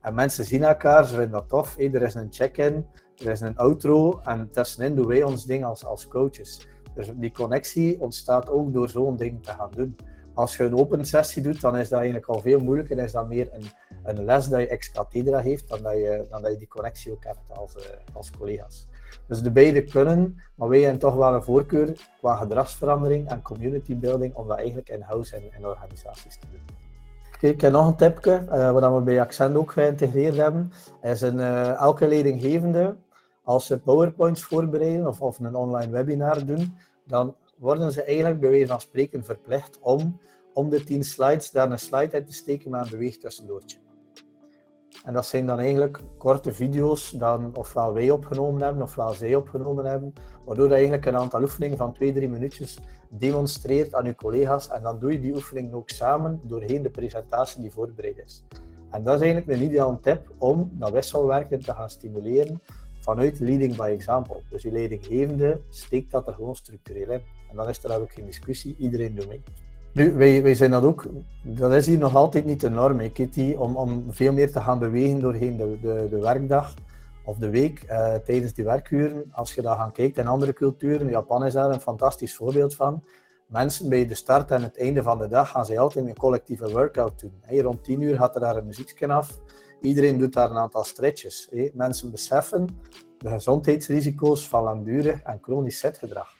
En 0.00 0.14
mensen 0.14 0.44
zien 0.44 0.62
elkaar, 0.62 1.04
ze 1.04 1.14
vinden 1.14 1.30
dat 1.30 1.48
tof. 1.48 1.78
Er 1.78 2.02
is 2.02 2.14
een 2.14 2.28
check-in, 2.30 2.86
er 3.16 3.30
is 3.30 3.40
een 3.40 3.56
outro 3.56 4.20
en 4.24 4.50
tussenin 4.50 4.94
doen 4.94 5.06
wij 5.06 5.22
ons 5.22 5.44
ding 5.44 5.64
als, 5.64 5.84
als 5.84 6.08
coaches. 6.08 6.68
Dus 6.94 7.10
die 7.14 7.32
connectie 7.32 8.00
ontstaat 8.00 8.48
ook 8.48 8.72
door 8.72 8.88
zo'n 8.88 9.16
ding 9.16 9.42
te 9.42 9.50
gaan 9.50 9.70
doen. 9.74 9.96
Als 10.34 10.56
je 10.56 10.64
een 10.64 10.76
open 10.76 11.04
sessie 11.04 11.42
doet, 11.42 11.60
dan 11.60 11.76
is 11.76 11.88
dat 11.88 11.98
eigenlijk 11.98 12.28
al 12.28 12.40
veel 12.40 12.60
moeilijker. 12.60 12.96
Dan 12.96 13.04
is 13.04 13.12
dat 13.12 13.28
meer 13.28 13.48
een, 13.52 13.64
een 14.04 14.24
les 14.24 14.48
dat 14.48 14.60
je 14.60 14.68
ex 14.68 14.90
cathedra 14.90 15.38
heeft, 15.38 15.68
dan 15.68 15.82
dat 15.82 15.92
je, 15.92 16.26
dan 16.30 16.42
dat 16.42 16.52
je 16.52 16.58
die 16.58 16.68
connectie 16.68 17.12
ook 17.12 17.24
hebt 17.24 17.40
als, 17.48 17.76
uh, 17.76 17.82
als 18.12 18.30
collega's. 18.30 18.88
Dus 19.26 19.42
de 19.42 19.50
beide 19.50 19.84
kunnen, 19.84 20.42
maar 20.54 20.68
wij 20.68 20.80
hebben 20.80 21.00
toch 21.00 21.14
wel 21.14 21.34
een 21.34 21.42
voorkeur 21.42 22.10
qua 22.18 22.36
gedragsverandering 22.36 23.28
en 23.28 23.42
community 23.42 23.96
building 23.96 24.34
om 24.34 24.48
dat 24.48 24.56
eigenlijk 24.56 24.88
in-house 24.88 25.36
in, 25.36 25.50
in 25.56 25.66
organisaties 25.66 26.38
te 26.38 26.46
doen. 26.50 26.60
Kijk, 27.40 27.62
ik 27.62 27.70
nog 27.70 27.86
een 27.86 27.96
tipje, 27.96 28.44
uh, 28.48 28.70
wat 28.70 28.94
we 28.94 29.00
bij 29.00 29.20
Accent 29.20 29.56
ook 29.56 29.72
geïntegreerd 29.72 30.36
hebben, 30.36 30.72
is 31.02 31.20
een, 31.20 31.38
uh, 31.38 31.74
elke 31.74 32.08
leidinggevende, 32.08 32.96
als 33.44 33.66
ze 33.66 33.78
powerpoints 33.78 34.42
voorbereiden 34.42 35.06
of, 35.06 35.20
of 35.20 35.38
een 35.38 35.54
online 35.54 35.92
webinar 35.92 36.46
doen, 36.46 36.76
dan 37.06 37.34
worden 37.56 37.92
ze 37.92 38.02
eigenlijk 38.02 38.40
bij 38.40 38.50
wijze 38.50 38.66
van 38.66 38.80
spreken 38.80 39.24
verplicht 39.24 39.78
om 39.80 40.18
om 40.52 40.70
de 40.70 40.84
tien 40.84 41.04
slides 41.04 41.50
daar 41.50 41.70
een 41.70 41.78
slide 41.78 42.16
in 42.16 42.24
te 42.24 42.32
steken 42.32 42.70
met 42.70 42.80
een 42.84 42.90
beweegtussendoortje. 42.90 43.78
En 45.04 45.12
dat 45.12 45.26
zijn 45.26 45.46
dan 45.46 45.58
eigenlijk 45.58 46.00
korte 46.18 46.52
video's 46.52 47.10
dan 47.10 47.56
ofwel 47.56 47.92
wij 47.92 48.10
opgenomen 48.10 48.62
hebben, 48.62 48.82
ofwel 48.82 49.12
zij 49.12 49.34
opgenomen 49.34 49.84
hebben, 49.84 50.12
waardoor 50.44 50.66
je 50.66 50.72
eigenlijk 50.72 51.06
een 51.06 51.16
aantal 51.16 51.42
oefeningen 51.42 51.76
van 51.76 51.92
twee, 51.92 52.12
drie 52.12 52.28
minuutjes 52.28 52.78
demonstreert 53.08 53.94
aan 53.94 54.04
je 54.04 54.14
collega's 54.14 54.68
en 54.68 54.82
dan 54.82 54.98
doe 54.98 55.12
je 55.12 55.20
die 55.20 55.34
oefening 55.34 55.72
ook 55.72 55.90
samen 55.90 56.40
doorheen 56.42 56.82
de 56.82 56.90
presentatie 56.90 57.62
die 57.62 57.72
voorbereid 57.72 58.18
is. 58.24 58.44
En 58.90 59.02
dat 59.02 59.14
is 59.14 59.20
eigenlijk 59.20 59.58
een 59.58 59.66
ideale 59.66 60.00
tip 60.00 60.32
om 60.38 60.70
dat 60.72 60.92
wisselwerken 60.92 61.60
te 61.60 61.74
gaan 61.74 61.90
stimuleren 61.90 62.60
vanuit 63.00 63.40
leading 63.40 63.76
by 63.76 63.90
example. 63.92 64.42
Dus 64.50 64.62
je 64.62 64.72
leidinggevende 64.72 65.60
steekt 65.68 66.10
dat 66.10 66.26
er 66.26 66.34
gewoon 66.34 66.56
structureel 66.56 67.10
in. 67.10 67.22
En 67.50 67.56
dan 67.56 67.68
is 67.68 67.84
er 67.84 68.00
ook 68.00 68.12
geen 68.12 68.26
discussie, 68.26 68.76
iedereen 68.78 69.14
doet 69.14 69.28
mee. 69.28 69.42
Nu, 69.92 70.12
wij, 70.12 70.42
wij 70.42 70.54
zijn 70.54 70.70
dat 70.70 70.82
ook, 70.82 71.06
dat 71.42 71.72
is 71.72 71.86
hier 71.86 71.98
nog 71.98 72.16
altijd 72.16 72.44
niet 72.44 72.60
de 72.60 72.70
norm, 72.70 73.12
Kitty, 73.12 73.54
om, 73.58 73.76
om 73.76 74.04
veel 74.08 74.32
meer 74.32 74.52
te 74.52 74.60
gaan 74.60 74.78
bewegen 74.78 75.20
doorheen 75.20 75.56
de, 75.56 75.78
de, 75.80 76.06
de 76.10 76.20
werkdag 76.20 76.74
of 77.24 77.36
de 77.36 77.50
week 77.50 77.82
uh, 77.90 78.14
tijdens 78.14 78.54
die 78.54 78.64
werkuren. 78.64 79.24
Als 79.32 79.54
je 79.54 79.62
daar 79.62 79.76
gaan 79.76 79.92
kijkt 79.92 80.18
in 80.18 80.26
andere 80.26 80.52
culturen, 80.52 81.08
Japan 81.08 81.44
is 81.44 81.52
daar 81.52 81.70
een 81.70 81.80
fantastisch 81.80 82.36
voorbeeld 82.36 82.74
van. 82.74 83.04
Mensen 83.46 83.88
bij 83.88 84.06
de 84.06 84.14
start 84.14 84.50
en 84.50 84.62
het 84.62 84.78
einde 84.78 85.02
van 85.02 85.18
de 85.18 85.28
dag 85.28 85.50
gaan 85.50 85.66
ze 85.66 85.78
altijd 85.78 86.06
een 86.06 86.16
collectieve 86.16 86.70
workout 86.70 87.20
doen. 87.20 87.32
Hey, 87.40 87.58
rond 87.58 87.84
10 87.84 88.00
uur 88.00 88.16
gaat 88.16 88.34
er 88.34 88.40
daar 88.40 88.56
een 88.56 88.66
muziekje 88.66 89.06
af. 89.06 89.38
Iedereen 89.80 90.18
doet 90.18 90.32
daar 90.32 90.50
een 90.50 90.56
aantal 90.56 90.84
stretches. 90.84 91.48
Mensen 91.72 92.10
beseffen 92.10 92.80
de 93.18 93.28
gezondheidsrisico's 93.28 94.48
van 94.48 94.62
langdurig 94.62 95.22
en 95.22 95.38
chronisch 95.42 95.78
zetgedrag. 95.78 96.39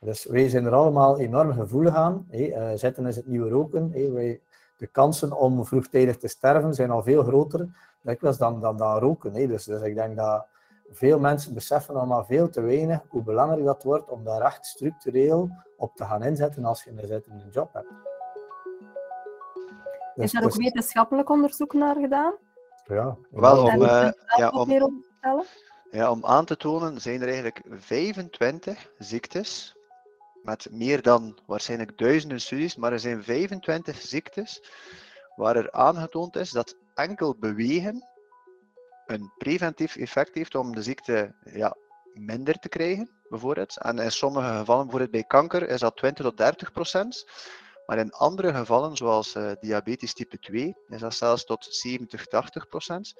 Dus 0.00 0.24
wij 0.24 0.48
zijn 0.48 0.64
er 0.64 0.74
allemaal 0.74 1.18
enorm 1.18 1.52
gevoelig 1.52 1.94
aan. 1.94 2.26
Hey, 2.30 2.72
uh, 2.72 2.78
zitten 2.78 3.06
is 3.06 3.16
het 3.16 3.26
nieuwe 3.26 3.48
roken. 3.48 3.90
Hey, 3.92 4.12
wij, 4.12 4.40
de 4.76 4.86
kansen 4.86 5.32
om 5.32 5.64
vroegtijdig 5.64 6.16
te 6.16 6.28
sterven 6.28 6.74
zijn 6.74 6.90
al 6.90 7.02
veel 7.02 7.22
groter 7.22 7.68
dikwijls 8.00 8.38
dan, 8.38 8.60
dan, 8.60 8.76
dan 8.76 8.98
roken. 8.98 9.32
Hey. 9.32 9.46
Dus, 9.46 9.64
dus 9.64 9.82
ik 9.82 9.94
denk 9.94 10.16
dat 10.16 10.46
veel 10.92 11.18
mensen 11.18 11.54
beseffen 11.54 11.96
allemaal 11.96 12.24
veel 12.24 12.50
te 12.50 12.60
weinig 12.60 13.00
hoe 13.08 13.22
belangrijk 13.22 13.64
dat 13.64 13.82
wordt 13.82 14.10
om 14.10 14.24
daar 14.24 14.40
echt 14.40 14.66
structureel 14.66 15.50
op 15.76 15.96
te 15.96 16.04
gaan 16.04 16.22
inzetten 16.22 16.64
als 16.64 16.84
je 16.84 16.90
een 16.90 17.06
zittende 17.06 17.44
job 17.50 17.72
hebt. 17.72 17.88
Dus, 20.14 20.24
is 20.24 20.34
er 20.34 20.44
ook 20.44 20.52
dus, 20.52 20.64
wetenschappelijk 20.64 21.30
onderzoek 21.30 21.72
naar 21.72 21.94
gedaan? 21.94 22.34
Ja. 22.84 23.16
Wel, 23.30 23.64
om, 23.64 23.82
uh, 23.82 24.10
ja, 24.36 24.48
om, 24.48 25.02
ja, 25.90 26.10
om 26.10 26.24
aan 26.24 26.44
te 26.44 26.56
tonen 26.56 27.00
zijn 27.00 27.20
er 27.20 27.26
eigenlijk 27.26 27.60
25 27.70 28.90
ziektes 28.98 29.75
met 30.46 30.68
meer 30.70 31.02
dan 31.02 31.38
waarschijnlijk 31.46 31.98
duizenden 31.98 32.40
studies, 32.40 32.76
maar 32.76 32.92
er 32.92 33.00
zijn 33.00 33.24
25 33.24 34.00
ziektes 34.00 34.62
waar 35.36 35.56
er 35.56 35.72
aangetoond 35.72 36.36
is 36.36 36.50
dat 36.50 36.76
enkel 36.94 37.36
bewegen 37.38 38.04
een 39.06 39.32
preventief 39.38 39.96
effect 39.96 40.34
heeft 40.34 40.54
om 40.54 40.74
de 40.74 40.82
ziekte 40.82 41.34
ja, 41.44 41.76
minder 42.12 42.58
te 42.58 42.68
krijgen, 42.68 43.10
bijvoorbeeld. 43.28 43.78
En 43.78 43.98
in 43.98 44.12
sommige 44.12 44.46
gevallen, 44.46 44.82
bijvoorbeeld 44.82 45.10
bij 45.10 45.24
kanker, 45.24 45.68
is 45.68 45.80
dat 45.80 45.96
20 45.96 46.24
tot 46.24 46.36
30 46.36 46.72
procent. 46.72 47.24
Maar 47.86 47.98
in 47.98 48.12
andere 48.12 48.54
gevallen, 48.54 48.96
zoals 48.96 49.34
uh, 49.34 49.52
diabetes 49.60 50.14
type 50.14 50.38
2, 50.38 50.76
is 50.88 51.00
dat 51.00 51.14
zelfs 51.14 51.44
tot 51.44 51.64
70, 51.64 52.26
80 52.26 52.68
procent. 52.68 53.14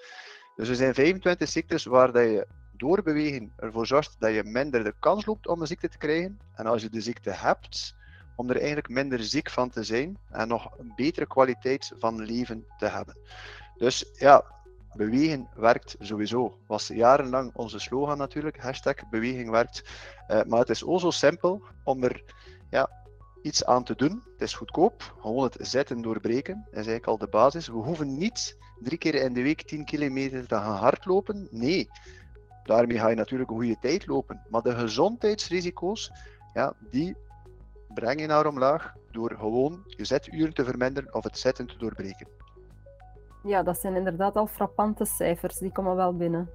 Dus 0.56 0.68
er 0.68 0.74
zijn 0.74 0.94
25 0.94 1.48
ziektes 1.48 1.84
waar 1.84 2.12
dat 2.12 2.22
je 2.22 2.46
doorbewegen 2.76 3.52
ervoor 3.56 3.86
zorgt 3.86 4.16
dat 4.18 4.34
je 4.34 4.44
minder 4.44 4.84
de 4.84 4.94
kans 5.00 5.26
loopt 5.26 5.46
om 5.46 5.60
een 5.60 5.66
ziekte 5.66 5.88
te 5.88 5.98
krijgen. 5.98 6.40
En 6.54 6.66
als 6.66 6.82
je 6.82 6.90
de 6.90 7.00
ziekte 7.00 7.30
hebt, 7.30 7.94
om 8.36 8.50
er 8.50 8.56
eigenlijk 8.56 8.88
minder 8.88 9.22
ziek 9.22 9.50
van 9.50 9.70
te 9.70 9.82
zijn 9.82 10.18
en 10.30 10.48
nog 10.48 10.78
een 10.78 10.92
betere 10.96 11.26
kwaliteit 11.26 11.92
van 11.98 12.24
leven 12.24 12.64
te 12.78 12.86
hebben. 12.86 13.16
Dus 13.76 14.04
ja, 14.18 14.44
bewegen 14.94 15.48
werkt 15.54 15.96
sowieso. 15.98 16.58
Was 16.66 16.86
jarenlang 16.86 17.50
onze 17.54 17.78
slogan 17.78 18.18
natuurlijk, 18.18 18.60
hashtag 18.60 19.08
beweging 19.10 19.50
werkt. 19.50 19.82
Uh, 20.28 20.42
maar 20.42 20.58
het 20.58 20.70
is 20.70 20.84
o 20.84 20.98
zo 20.98 21.10
simpel 21.10 21.62
om 21.84 22.04
er 22.04 22.22
ja, 22.70 22.90
iets 23.42 23.64
aan 23.64 23.84
te 23.84 23.94
doen. 23.94 24.22
Het 24.32 24.42
is 24.42 24.54
goedkoop, 24.54 25.14
gewoon 25.20 25.44
het 25.44 25.56
zetten 25.60 26.02
doorbreken 26.02 26.66
is 26.70 26.76
eigenlijk 26.76 27.06
al 27.06 27.18
de 27.18 27.28
basis. 27.28 27.66
We 27.66 27.72
hoeven 27.72 28.18
niet 28.18 28.56
drie 28.80 28.98
keer 28.98 29.14
in 29.14 29.32
de 29.32 29.42
week 29.42 29.62
10 29.62 29.84
kilometer 29.84 30.46
te 30.46 30.54
gaan 30.54 30.76
hardlopen. 30.76 31.48
Nee, 31.50 31.88
Daarmee 32.66 32.98
ga 32.98 33.08
je 33.08 33.14
natuurlijk 33.14 33.50
een 33.50 33.56
goede 33.56 33.78
tijd 33.80 34.06
lopen. 34.06 34.40
Maar 34.50 34.62
de 34.62 34.74
gezondheidsrisico's, 34.74 36.12
ja, 36.54 36.74
die 36.90 37.16
breng 37.94 38.20
je 38.20 38.26
naar 38.26 38.46
omlaag 38.46 38.94
door 39.10 39.36
gewoon 39.38 39.82
je 39.86 40.04
zeturen 40.04 40.54
te 40.54 40.64
verminderen 40.64 41.14
of 41.14 41.24
het 41.24 41.38
zetten 41.38 41.66
te 41.66 41.76
doorbreken. 41.76 42.26
Ja, 43.42 43.62
dat 43.62 43.78
zijn 43.78 43.96
inderdaad 43.96 44.36
al 44.36 44.46
frappante 44.46 45.04
cijfers. 45.04 45.58
Die 45.58 45.72
komen 45.72 45.96
wel 45.96 46.16
binnen. 46.16 46.50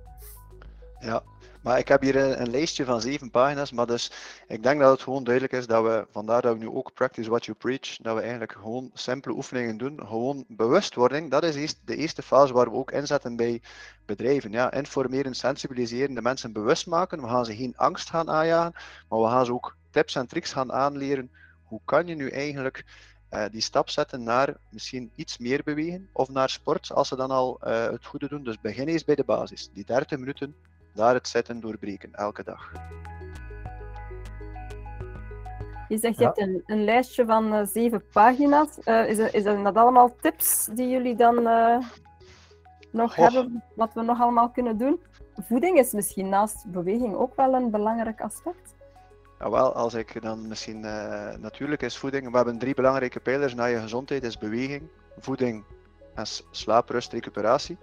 Ja, 0.99 1.23
maar 1.61 1.77
ik 1.77 1.87
heb 1.87 2.01
hier 2.01 2.15
een, 2.15 2.41
een, 2.41 2.49
lijstje 2.49 2.85
van 2.85 3.01
zeven 3.01 3.31
pagina's, 3.31 3.71
maar 3.71 3.85
dus 3.85 4.11
ik 4.47 4.63
denk 4.63 4.79
dat 4.79 4.91
het 4.91 5.01
gewoon 5.01 5.23
duidelijk 5.23 5.53
is 5.53 5.67
dat 5.67 5.83
we, 5.83 6.05
vandaar 6.11 6.41
dat 6.41 6.53
we 6.53 6.59
nu 6.59 6.69
ook 6.69 6.93
practice 6.93 7.29
what 7.29 7.45
you 7.45 7.57
preach, 7.57 7.97
dat 7.97 8.15
we 8.15 8.21
eigenlijk 8.21 8.51
gewoon 8.51 8.91
simpele 8.93 9.35
oefeningen 9.35 9.77
doen, 9.77 9.99
gewoon 10.07 10.45
bewustwording, 10.47 11.31
dat 11.31 11.43
is 11.43 11.75
de 11.85 11.95
eerste 11.95 12.21
fase 12.21 12.53
waar 12.53 12.69
we 12.69 12.75
ook 12.75 12.91
inzetten 12.91 13.35
bij 13.35 13.61
bedrijven. 14.05 14.51
Ja, 14.51 14.71
informeren, 14.71 15.35
sensibiliseren, 15.35 16.15
de 16.15 16.21
mensen 16.21 16.51
bewust 16.51 16.87
maken, 16.87 17.21
we 17.21 17.27
gaan 17.27 17.45
ze 17.45 17.55
geen 17.55 17.77
angst 17.77 18.09
gaan 18.09 18.29
aanjagen, 18.29 18.73
maar 19.09 19.19
we 19.19 19.27
gaan 19.27 19.45
ze 19.45 19.53
ook 19.53 19.75
tips 19.89 20.15
en 20.15 20.27
tricks 20.27 20.53
gaan 20.53 20.71
aanleren, 20.71 21.31
hoe 21.63 21.79
kan 21.85 22.07
je 22.07 22.15
nu 22.15 22.29
eigenlijk 22.29 22.85
uh, 23.31 23.45
die 23.51 23.61
stap 23.61 23.89
zetten 23.89 24.23
naar 24.23 24.55
misschien 24.69 25.11
iets 25.15 25.37
meer 25.37 25.61
bewegen 25.63 26.09
of 26.11 26.29
naar 26.29 26.49
sport 26.49 26.91
als 26.91 27.07
ze 27.07 27.15
dan 27.15 27.31
al 27.31 27.59
uh, 27.63 27.85
het 27.85 28.05
goede 28.05 28.27
doen. 28.27 28.43
Dus 28.43 28.59
begin 28.59 28.87
eens 28.87 29.03
bij 29.03 29.15
de 29.15 29.23
basis. 29.23 29.69
Die 29.73 29.85
30 29.85 30.19
minuten 30.19 30.55
daar 30.93 31.13
het 31.13 31.27
zetten 31.27 31.59
doorbreken, 31.59 32.13
elke 32.13 32.43
dag. 32.43 32.71
Je 35.87 35.97
zegt, 35.97 36.17
je 36.17 36.23
hebt 36.23 36.39
een, 36.39 36.63
een, 36.65 36.83
lijstje 36.83 37.25
van 37.25 37.53
uh, 37.53 37.65
zeven 37.65 38.03
pagina's. 38.11 38.77
Uh, 38.85 39.09
is, 39.09 39.17
is 39.17 39.43
dat 39.43 39.75
allemaal 39.75 40.15
tips 40.21 40.69
die 40.73 40.89
jullie 40.89 41.15
dan 41.15 41.47
uh, 41.47 41.77
nog 42.91 43.15
hebben, 43.15 43.63
wat 43.75 43.93
we 43.93 44.01
nog 44.01 44.21
allemaal 44.21 44.49
kunnen 44.49 44.77
doen? 44.77 45.01
Voeding 45.35 45.77
is 45.77 45.91
misschien 45.91 46.29
naast 46.29 46.65
beweging 46.65 47.15
ook 47.15 47.35
wel 47.35 47.53
een 47.53 47.71
belangrijk 47.71 48.21
aspect. 48.21 48.73
Ja, 49.39 49.49
wel, 49.49 49.73
als 49.73 49.93
ik 49.93 50.21
dan 50.21 50.47
misschien 50.47 50.79
natuurlijk 51.39 51.81
is 51.81 51.97
voeding. 51.97 52.29
We 52.29 52.35
hebben 52.35 52.57
drie 52.57 52.73
belangrijke 52.73 53.19
pijlers 53.19 53.53
naar 53.53 53.69
je 53.69 53.79
gezondheid: 53.79 54.23
is 54.23 54.37
beweging, 54.37 54.81
voeding 55.17 55.63
en 56.13 56.25
slaap, 56.51 56.89
rust, 56.89 57.13
recuperatie 57.13 57.77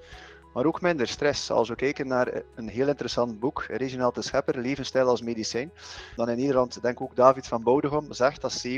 maar 0.55 0.65
ook 0.65 0.81
minder 0.81 1.09
stress. 1.09 1.51
Als 1.51 1.69
we 1.69 1.75
kijken 1.75 2.07
naar 2.07 2.43
een 2.55 2.69
heel 2.69 2.89
interessant 2.89 3.39
boek, 3.39 3.65
Reginald 3.69 4.15
de 4.15 4.23
Schepper, 4.23 4.59
Levensstijl 4.59 5.09
als 5.09 5.23
medicijn, 5.23 5.73
dan 6.17 6.29
in 6.29 6.37
Nederland, 6.37 6.83
denk 6.83 6.95
ik 6.95 7.01
ook 7.01 7.17
David 7.17 7.47
van 7.47 7.63
Boudegom, 7.63 8.13
zegt 8.13 8.41
dat 8.41 8.67
70% 8.67 8.71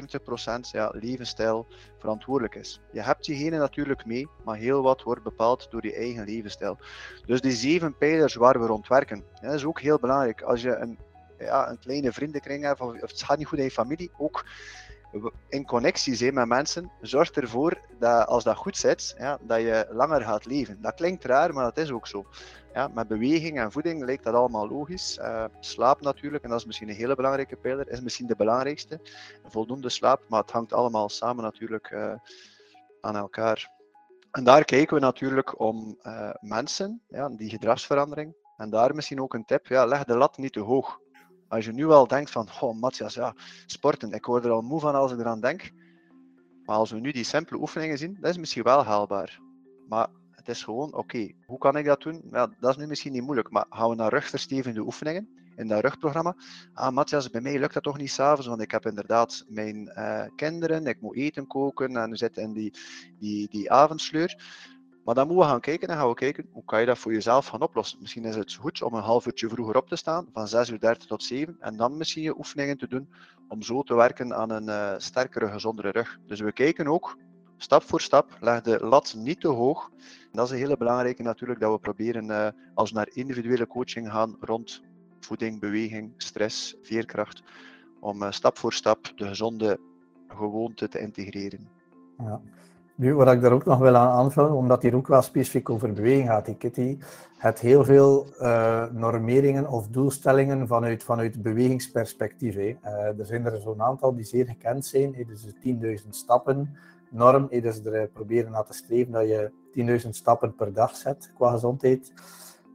ja, 0.72 0.92
levensstijl 0.94 1.66
verantwoordelijk 1.98 2.54
is. 2.54 2.80
Je 2.92 3.02
hebt 3.02 3.26
je 3.26 3.36
genen 3.36 3.58
natuurlijk 3.58 4.04
mee, 4.06 4.28
maar 4.44 4.56
heel 4.56 4.82
wat 4.82 5.02
wordt 5.02 5.22
bepaald 5.22 5.70
door 5.70 5.84
je 5.84 5.94
eigen 5.94 6.24
levensstijl. 6.24 6.78
Dus 7.26 7.40
die 7.40 7.52
zeven 7.52 7.96
pijlers 7.96 8.34
waar 8.34 8.60
we 8.60 8.66
rond 8.66 8.88
werken, 8.88 9.24
dat 9.40 9.54
is 9.54 9.64
ook 9.64 9.80
heel 9.80 9.98
belangrijk. 9.98 10.42
Als 10.42 10.62
je 10.62 10.76
een, 10.76 10.98
ja, 11.38 11.70
een 11.70 11.78
kleine 11.78 12.12
vriendenkring 12.12 12.64
hebt, 12.64 12.80
of 12.80 13.00
het 13.00 13.22
gaat 13.22 13.38
niet 13.38 13.46
goed 13.46 13.58
in 13.58 13.64
je 13.64 13.70
familie, 13.70 14.10
ook 14.18 14.44
in 15.48 15.66
connectie 15.66 16.14
zijn 16.14 16.34
met 16.34 16.46
mensen, 16.46 16.90
zorgt 17.00 17.36
ervoor 17.36 17.78
dat 17.98 18.26
als 18.26 18.44
dat 18.44 18.56
goed 18.56 18.76
zit, 18.76 19.14
ja, 19.18 19.38
dat 19.40 19.60
je 19.60 19.86
langer 19.90 20.22
gaat 20.22 20.44
leven. 20.44 20.82
Dat 20.82 20.94
klinkt 20.94 21.24
raar, 21.24 21.54
maar 21.54 21.64
dat 21.64 21.78
is 21.78 21.90
ook 21.90 22.06
zo. 22.06 22.26
Ja, 22.74 22.88
met 22.94 23.08
beweging 23.08 23.58
en 23.58 23.72
voeding 23.72 24.04
lijkt 24.04 24.24
dat 24.24 24.34
allemaal 24.34 24.68
logisch. 24.68 25.18
Uh, 25.18 25.44
slaap 25.60 26.00
natuurlijk, 26.00 26.44
en 26.44 26.50
dat 26.50 26.58
is 26.58 26.66
misschien 26.66 26.88
een 26.88 26.94
hele 26.94 27.14
belangrijke 27.14 27.56
pijler, 27.56 27.88
is 27.88 28.00
misschien 28.00 28.26
de 28.26 28.36
belangrijkste. 28.36 29.00
Voldoende 29.46 29.88
slaap, 29.88 30.22
maar 30.28 30.40
het 30.40 30.50
hangt 30.50 30.72
allemaal 30.72 31.08
samen 31.08 31.44
natuurlijk 31.44 31.90
uh, 31.90 32.12
aan 33.00 33.16
elkaar. 33.16 33.70
En 34.30 34.44
daar 34.44 34.64
kijken 34.64 34.94
we 34.94 35.00
natuurlijk 35.00 35.60
om 35.60 35.98
uh, 36.02 36.30
mensen, 36.40 37.02
ja, 37.08 37.28
die 37.28 37.50
gedragsverandering. 37.50 38.34
En 38.56 38.70
daar 38.70 38.94
misschien 38.94 39.20
ook 39.20 39.34
een 39.34 39.44
tip, 39.44 39.66
ja, 39.66 39.84
leg 39.84 40.04
de 40.04 40.16
lat 40.16 40.36
niet 40.36 40.52
te 40.52 40.60
hoog. 40.60 41.00
Als 41.50 41.64
je 41.64 41.72
nu 41.72 41.86
al 41.86 42.06
denkt 42.06 42.30
van, 42.30 42.48
oh 42.60 42.80
Matthias, 42.80 43.14
ja, 43.14 43.34
sporten, 43.66 44.12
ik 44.12 44.24
word 44.26 44.44
er 44.44 44.50
al 44.50 44.62
moe 44.62 44.80
van 44.80 44.94
als 44.94 45.12
ik 45.12 45.18
eraan 45.18 45.40
denk. 45.40 45.70
Maar 46.64 46.76
als 46.76 46.90
we 46.90 47.00
nu 47.00 47.12
die 47.12 47.24
simpele 47.24 47.60
oefeningen 47.60 47.98
zien, 47.98 48.16
dat 48.20 48.30
is 48.30 48.38
misschien 48.38 48.62
wel 48.62 48.84
haalbaar. 48.84 49.40
Maar 49.88 50.08
Het 50.30 50.48
is 50.48 50.62
gewoon, 50.64 50.94
oké, 50.94 51.32
hoe 51.46 51.58
kan 51.58 51.76
ik 51.76 51.84
dat 51.84 52.02
doen? 52.02 52.22
Ja, 52.30 52.46
dat 52.60 52.70
is 52.70 52.76
nu 52.76 52.86
misschien 52.86 53.12
niet 53.12 53.22
moeilijk, 53.22 53.50
maar 53.50 53.66
gaan 53.68 53.88
we 53.88 53.94
naar 53.94 54.12
rugverstevende 54.12 54.80
oefeningen 54.80 55.28
in 55.56 55.68
dat 55.68 55.80
rugprogramma? 55.80 56.34
Ah, 56.72 56.92
Matthias, 56.92 57.30
bij 57.30 57.40
mij 57.40 57.58
lukt 57.58 57.74
dat 57.74 57.82
toch 57.82 57.98
niet 57.98 58.10
s'avonds, 58.10 58.46
want 58.46 58.60
ik 58.60 58.70
heb 58.70 58.86
inderdaad 58.86 59.44
mijn 59.48 59.92
uh, 59.96 60.24
kinderen, 60.36 60.86
ik 60.86 61.00
moet 61.00 61.16
eten 61.16 61.46
koken 61.46 61.96
en 61.96 62.10
we 62.10 62.16
zitten 62.16 62.42
in 62.42 62.52
die, 62.52 62.74
die, 63.18 63.48
die 63.50 63.70
avondsleur. 63.70 64.42
Maar 65.10 65.18
dan 65.18 65.28
moeten 65.28 65.46
we 65.46 65.52
gaan 65.52 65.60
kijken 65.60 65.88
en 65.88 65.96
gaan 65.96 66.08
we 66.08 66.14
kijken 66.14 66.48
hoe 66.52 66.64
kan 66.64 66.80
je 66.80 66.86
dat 66.86 66.98
voor 66.98 67.12
jezelf 67.12 67.46
gaan 67.46 67.60
oplossen. 67.60 67.98
Misschien 68.00 68.24
is 68.24 68.36
het 68.36 68.54
goed 68.54 68.82
om 68.82 68.94
een 68.94 69.02
half 69.02 69.26
uurtje 69.26 69.48
vroeger 69.48 69.76
op 69.76 69.88
te 69.88 69.96
staan, 69.96 70.26
van 70.32 70.48
6 70.48 70.70
uur 70.70 70.80
30 70.80 71.06
tot 71.06 71.22
7, 71.22 71.56
en 71.60 71.76
dan 71.76 71.96
misschien 71.96 72.22
je 72.22 72.38
oefeningen 72.38 72.78
te 72.78 72.88
doen 72.88 73.08
om 73.48 73.62
zo 73.62 73.82
te 73.82 73.94
werken 73.94 74.34
aan 74.34 74.50
een 74.50 74.66
uh, 74.66 74.94
sterkere, 74.96 75.48
gezondere 75.48 75.90
rug. 75.90 76.18
Dus 76.26 76.40
we 76.40 76.52
kijken 76.52 76.86
ook 76.86 77.18
stap 77.56 77.82
voor 77.82 78.00
stap, 78.00 78.36
leg 78.40 78.60
de 78.60 78.86
lat 78.86 79.14
niet 79.16 79.40
te 79.40 79.48
hoog. 79.48 79.90
dat 80.32 80.46
is 80.46 80.50
een 80.52 80.58
hele 80.58 80.76
belangrijke 80.76 81.22
natuurlijk, 81.22 81.60
dat 81.60 81.72
we 81.72 81.78
proberen 81.78 82.24
uh, 82.24 82.48
als 82.74 82.90
we 82.90 82.96
naar 82.96 83.08
individuele 83.12 83.66
coaching 83.66 84.10
gaan 84.10 84.36
rond 84.40 84.82
voeding, 85.20 85.60
beweging, 85.60 86.12
stress, 86.16 86.76
veerkracht, 86.82 87.42
om 88.00 88.22
uh, 88.22 88.30
stap 88.30 88.58
voor 88.58 88.72
stap 88.72 89.12
de 89.16 89.26
gezonde 89.26 89.80
gewoonte 90.28 90.88
te 90.88 91.00
integreren. 91.00 91.68
Ja. 92.18 92.40
Nu, 93.00 93.14
wat 93.14 93.32
ik 93.32 93.40
daar 93.40 93.52
ook 93.52 93.64
nog 93.64 93.78
wil 93.78 93.96
aan 93.96 94.08
aanvullen, 94.08 94.52
omdat 94.52 94.82
hier 94.82 94.94
ook 94.94 95.06
wel 95.06 95.22
specifiek 95.22 95.70
over 95.70 95.92
beweging 95.92 96.28
gaat, 96.28 96.44
die 96.44 96.56
Kitty, 96.56 96.98
het 97.38 97.58
heel 97.60 97.84
veel 97.84 98.26
uh, 98.40 98.84
normeringen 98.92 99.68
of 99.68 99.88
doelstellingen 99.88 100.66
vanuit, 100.66 101.04
vanuit 101.04 101.42
bewegingsperspectief. 101.42 102.56
Uh, 102.56 102.74
er 103.18 103.26
zijn 103.26 103.44
er 103.44 103.60
zo'n 103.60 103.82
aantal 103.82 104.14
die 104.14 104.24
zeer 104.24 104.46
gekend 104.46 104.86
zijn, 104.86 105.14
hè, 105.14 105.24
dus 105.24 105.42
de 105.42 106.00
10.000 106.02 106.08
stappen 106.08 106.76
norm, 107.10 107.46
hè, 107.50 107.60
dus 107.60 107.84
er 107.84 108.08
proberen 108.08 108.50
naar 108.50 108.64
te 108.64 108.72
streven 108.72 109.12
dat 109.12 109.28
je 109.28 109.50
10.000 110.02 110.08
stappen 110.08 110.54
per 110.54 110.72
dag 110.72 110.96
zet 110.96 111.32
qua 111.34 111.50
gezondheid. 111.50 112.12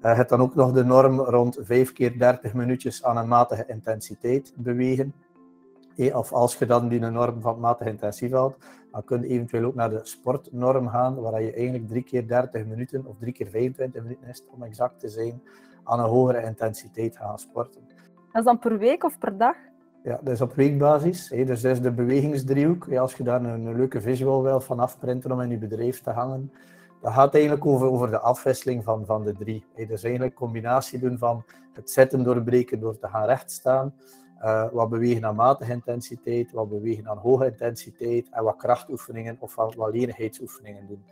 Uh, 0.02 0.18
het 0.18 0.30
dan 0.30 0.42
ook 0.42 0.56
nog 0.56 0.72
de 0.72 0.84
norm 0.84 1.20
rond 1.20 1.58
5 1.62 1.94
keer 1.94 2.18
30 2.18 2.54
minuutjes 2.54 3.04
aan 3.04 3.18
een 3.18 3.28
matige 3.28 3.66
intensiteit 3.68 4.54
bewegen. 4.56 5.14
Of 5.98 6.34
als 6.34 6.56
je 6.58 6.66
dan 6.66 6.88
die 6.88 7.00
norm 7.00 7.42
van 7.42 7.60
matig 7.60 7.88
intensief 7.88 8.32
houdt, 8.32 8.66
dan 8.92 9.04
kun 9.04 9.22
je 9.22 9.28
eventueel 9.28 9.66
ook 9.66 9.76
naar 9.76 9.90
de 9.90 10.00
sportnorm 10.04 10.88
gaan, 10.88 11.16
waar 11.16 11.42
je 11.42 11.54
eigenlijk 11.54 11.88
drie 11.88 12.04
keer 12.04 12.28
30 12.28 12.66
minuten 12.66 13.06
of 13.06 13.18
drie 13.20 13.34
keer 13.34 13.48
25 13.48 14.02
minuten 14.02 14.28
is, 14.28 14.44
om 14.48 14.64
exact 14.64 15.00
te 15.00 15.10
zijn, 15.10 15.42
aan 15.84 16.00
een 16.00 16.10
hogere 16.10 16.44
intensiteit 16.44 17.18
gaan 17.18 17.40
sporten. 17.40 17.82
Dat 18.32 18.44
is 18.44 18.44
dan 18.44 18.60
per 18.60 18.78
week 18.78 19.04
of 19.04 19.18
per 19.18 19.38
dag? 19.38 19.56
Ja, 20.04 20.20
dat 20.24 20.34
is 20.34 20.42
op 20.42 20.54
weekbasis. 20.54 21.28
Dus 21.28 21.62
dat 21.62 21.72
is 21.72 21.82
de 21.82 21.92
bewegingsdriehoek. 21.92 22.94
Als 22.94 23.16
je 23.16 23.24
daar 23.24 23.44
een, 23.44 23.76
leuke 23.76 24.02
visual 24.02 24.44
wil 24.44 24.62
van 24.62 24.80
afprinten 24.80 25.32
om 25.32 25.42
in 25.42 25.50
je 25.50 25.58
bedrijf 25.58 26.02
te 26.02 26.10
hangen, 26.10 26.52
dat 27.02 27.14
gaat 27.14 27.34
eigenlijk 27.34 27.66
over, 27.66 27.88
over 27.88 28.10
de 28.10 28.20
afwisseling 28.20 28.84
van, 28.84 29.06
van 29.06 29.24
de 29.24 29.34
drie. 29.34 29.66
Dus 29.76 30.04
eigenlijk 30.04 30.34
een 30.34 30.46
combinatie 30.46 31.00
doen 31.00 31.18
van 31.18 31.44
het 31.74 31.92
zetten 31.92 32.24
doorbreken 32.24 32.80
door 32.80 32.98
te 32.98 33.08
gaan 33.08 33.26
rechtstaan, 33.26 33.94
uh, 34.44 34.66
wat 34.72 34.90
bewegen 34.90 35.26
aan 35.26 35.36
matige 35.36 35.72
intensiteit, 35.72 36.52
wat 36.52 36.70
bewegen 36.70 37.10
aan 37.10 37.18
hoge 37.18 37.46
intensiteit 37.46 38.28
en 38.32 38.44
wat 38.44 38.56
krachtoefeningen 38.56 39.38
of 39.40 39.56
wat, 39.56 39.76
wat 39.76 39.94
lenigheidsoefeningen 39.94 40.88
doen. 40.88 41.04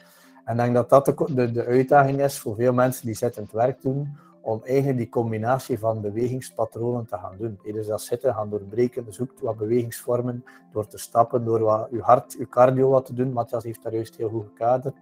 En 0.45 0.53
ik 0.53 0.59
denk 0.59 0.73
dat 0.73 0.89
dat 0.89 1.05
de, 1.05 1.33
de, 1.33 1.51
de, 1.51 1.65
uitdaging 1.65 2.21
is 2.21 2.39
voor 2.39 2.55
veel 2.55 2.73
mensen 2.73 3.05
die 3.05 3.17
het 3.19 3.51
werk 3.51 3.81
doen, 3.81 4.17
om 4.41 4.61
eigenlijk 4.63 4.97
die 4.97 5.09
combinatie 5.09 5.79
van 5.79 6.01
bewegingspatronen 6.01 7.05
te 7.05 7.17
gaan 7.17 7.35
doen. 7.37 7.59
Dus 7.63 7.87
dat 7.87 8.01
zitten, 8.01 8.33
gaan 8.33 8.49
doorbreken, 8.49 9.05
zoekt 9.09 9.41
wat 9.41 9.57
bewegingsvormen 9.57 10.43
door 10.71 10.87
te 10.87 10.97
stappen, 10.97 11.45
door 11.45 11.59
wat, 11.59 11.87
je 11.91 12.01
hart, 12.01 12.35
je 12.37 12.49
cardio 12.49 12.89
wat 12.89 13.05
te 13.05 13.13
doen. 13.13 13.33
Matthias 13.33 13.63
heeft 13.63 13.83
daar 13.83 13.93
juist 13.93 14.15
heel 14.15 14.29
goed 14.29 14.45
gekaderd. 14.47 14.95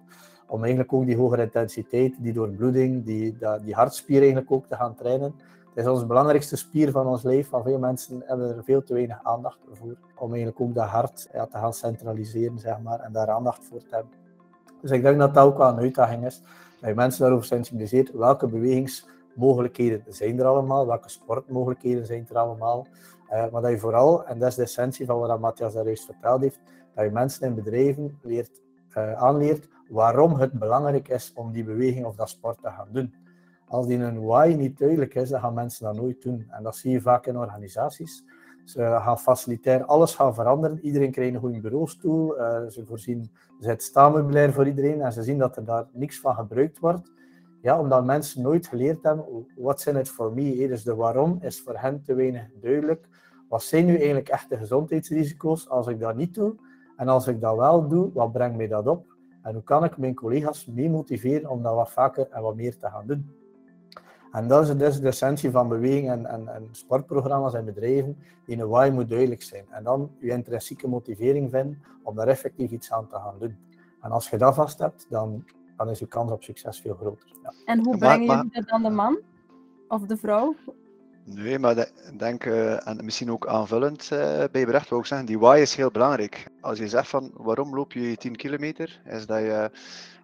Om 0.47 0.59
eigenlijk 0.59 0.93
ook 0.93 1.05
die 1.05 1.17
hogere 1.17 1.41
intensiteit, 1.41 2.13
die 2.19 2.33
doorbloeding, 2.33 3.05
die, 3.05 3.37
die 3.63 3.73
hartspier 3.73 4.19
eigenlijk 4.19 4.51
ook 4.51 4.67
te 4.67 4.75
gaan 4.75 4.95
trainen. 4.95 5.33
Het 5.73 5.85
is 5.85 5.91
onze 5.91 6.05
belangrijkste 6.05 6.55
spier 6.55 6.91
van 6.91 7.07
ons 7.07 7.23
lijf. 7.23 7.49
Van 7.49 7.63
veel 7.63 7.79
mensen 7.79 8.23
hebben 8.25 8.55
er 8.57 8.63
veel 8.63 8.83
te 8.83 8.93
weinig 8.93 9.19
aandacht 9.23 9.59
voor. 9.71 9.97
Om 10.15 10.29
eigenlijk 10.29 10.61
ook 10.61 10.75
dat 10.75 10.87
hart 10.87 11.29
ja, 11.33 11.45
te 11.45 11.57
gaan 11.57 11.73
centraliseren 11.73 12.59
zeg 12.59 12.79
maar, 12.79 12.99
en 12.99 13.11
daar 13.11 13.29
aandacht 13.29 13.65
voor 13.65 13.79
te 13.79 13.95
hebben. 13.95 14.13
Dus 14.81 14.91
ik 14.91 15.01
denk 15.01 15.19
dat 15.19 15.33
dat 15.33 15.45
ook 15.45 15.57
wel 15.57 15.69
een 15.69 15.79
uitdaging 15.79 16.25
is. 16.25 16.41
Dat 16.79 16.89
je 16.89 16.95
mensen 16.95 17.21
daarover 17.21 17.45
sensibiliseert. 17.45 18.11
Welke 18.11 18.47
bewegingsmogelijkheden 18.47 20.03
zijn 20.07 20.39
er 20.39 20.45
allemaal? 20.45 20.87
Welke 20.87 21.09
sportmogelijkheden 21.09 22.05
zijn 22.05 22.27
er 22.29 22.37
allemaal? 22.37 22.87
Uh, 23.31 23.51
maar 23.51 23.61
dat 23.61 23.71
je 23.71 23.79
vooral, 23.79 24.25
en 24.25 24.39
dat 24.39 24.49
is 24.49 24.55
de 24.55 24.61
essentie 24.61 25.05
van 25.05 25.19
wat 25.19 25.39
Matthias 25.39 25.73
daar 25.73 25.85
juist 25.85 26.05
verteld 26.05 26.41
heeft, 26.41 26.59
dat 26.95 27.05
je 27.05 27.11
mensen 27.11 27.47
in 27.47 27.55
bedrijven 27.55 28.19
leert, 28.21 28.61
uh, 28.97 29.13
aanleert 29.13 29.67
waarom 29.89 30.33
het 30.33 30.51
belangrijk 30.51 31.07
is 31.07 31.31
om 31.35 31.51
die 31.51 31.63
beweging 31.63 32.05
of 32.05 32.15
dat 32.15 32.29
sport 32.29 32.57
te 32.61 32.69
gaan 32.69 32.87
doen. 32.91 33.13
Als 33.71 33.87
die 33.87 33.97
een 33.97 34.25
why 34.25 34.55
niet 34.57 34.77
duidelijk 34.77 35.15
is, 35.15 35.29
dan 35.29 35.39
gaan 35.39 35.53
mensen 35.53 35.85
dat 35.85 35.95
nooit 35.95 36.21
doen. 36.21 36.45
En 36.49 36.63
dat 36.63 36.75
zie 36.75 36.91
je 36.91 37.01
vaak 37.01 37.25
in 37.25 37.37
organisaties. 37.37 38.23
Ze 38.65 38.79
gaan 38.79 39.19
facilitair 39.19 39.85
alles 39.85 40.15
gaan 40.15 40.33
veranderen. 40.33 40.79
Iedereen 40.81 41.11
krijgt 41.11 41.33
een 41.33 41.39
goede 41.39 41.59
bureaustoel. 41.59 42.37
Uh, 42.37 42.67
ze 42.67 42.85
voorzien 42.85 43.31
het 43.59 43.83
staanmeubilair 43.83 44.53
voor 44.53 44.67
iedereen 44.67 45.01
en 45.01 45.13
ze 45.13 45.23
zien 45.23 45.37
dat 45.37 45.57
er 45.57 45.65
daar 45.65 45.87
niks 45.91 46.19
van 46.19 46.35
gebruikt 46.35 46.79
wordt. 46.79 47.11
Ja, 47.61 47.79
omdat 47.79 48.05
mensen 48.05 48.41
nooit 48.41 48.67
geleerd 48.67 49.03
hebben, 49.03 49.25
what's 49.55 49.85
in 49.85 49.95
it 49.95 50.09
for 50.09 50.33
me? 50.33 50.67
Dus 50.67 50.83
de 50.83 50.95
waarom 50.95 51.37
is 51.41 51.61
voor 51.61 51.77
hen 51.77 52.03
te 52.03 52.13
weinig 52.13 52.43
duidelijk. 52.61 53.07
Wat 53.49 53.63
zijn 53.63 53.85
nu 53.85 53.95
eigenlijk 53.95 54.29
echte 54.29 54.57
gezondheidsrisico's 54.57 55.69
als 55.69 55.87
ik 55.87 55.99
dat 55.99 56.15
niet 56.15 56.33
doe? 56.33 56.55
En 56.97 57.07
als 57.07 57.27
ik 57.27 57.41
dat 57.41 57.55
wel 57.55 57.87
doe, 57.87 58.09
wat 58.13 58.31
brengt 58.31 58.57
mij 58.57 58.67
dat 58.67 58.87
op? 58.87 59.05
En 59.41 59.53
hoe 59.53 59.63
kan 59.63 59.83
ik 59.83 59.97
mijn 59.97 60.15
collega's 60.15 60.65
mee 60.65 60.89
motiveren 60.89 61.49
om 61.49 61.63
dat 61.63 61.75
wat 61.75 61.91
vaker 61.91 62.27
en 62.29 62.41
wat 62.41 62.55
meer 62.55 62.77
te 62.77 62.87
gaan 62.87 63.07
doen? 63.07 63.40
En 64.31 64.47
dat 64.47 64.69
is 64.69 64.77
dus 64.77 64.99
de 64.99 65.07
essentie 65.07 65.51
van 65.51 65.67
beweging 65.67 66.09
en, 66.09 66.25
en, 66.25 66.47
en, 66.47 66.67
sportprogramma's 66.71 67.53
en 67.53 67.65
bedrijven. 67.65 68.17
Die 68.45 68.61
een 68.61 68.67
why 68.67 68.89
moet 68.93 69.09
duidelijk 69.09 69.41
zijn. 69.41 69.65
En 69.69 69.83
dan 69.83 70.11
je 70.19 70.31
intrinsieke 70.31 70.87
motivering 70.87 71.51
vinden 71.51 71.83
om 72.03 72.15
daar 72.15 72.27
effectief 72.27 72.71
iets 72.71 72.91
aan 72.91 73.07
te 73.07 73.15
gaan 73.15 73.35
doen. 73.39 73.57
En 74.01 74.11
als 74.11 74.29
je 74.29 74.37
dat 74.37 74.55
vast 74.55 74.79
hebt, 74.79 75.05
dan, 75.09 75.45
dan 75.77 75.89
is 75.89 75.99
je 75.99 76.07
kans 76.07 76.31
op 76.31 76.43
succes 76.43 76.81
veel 76.81 76.95
groter. 76.95 77.31
Ja. 77.43 77.53
En 77.65 77.83
hoe 77.83 77.97
brengen 77.97 78.25
jullie 78.25 78.51
dat 78.51 78.67
dan 78.67 78.83
de 78.83 78.89
man 78.89 79.19
of 79.87 80.01
de 80.01 80.17
vrouw? 80.17 80.55
Nee, 81.23 81.59
maar 81.59 81.89
denk, 82.17 82.45
uh, 82.45 82.87
en 82.87 83.05
misschien 83.05 83.31
ook 83.31 83.47
aanvullend 83.47 84.09
uh, 84.13 84.19
bij 84.51 84.59
je 84.59 84.65
bericht, 84.65 84.89
wil 84.89 84.99
ik 84.99 85.05
zeggen, 85.05 85.27
die 85.27 85.39
why 85.39 85.57
is 85.61 85.75
heel 85.75 85.91
belangrijk. 85.91 86.47
Als 86.61 86.77
je 86.77 86.87
zegt 86.87 87.07
van 87.07 87.31
waarom 87.33 87.75
loop 87.75 87.91
je 87.93 88.17
10 88.17 88.35
kilometer, 88.35 89.01
is 89.05 89.25
dat 89.25 89.39
je 89.39 89.71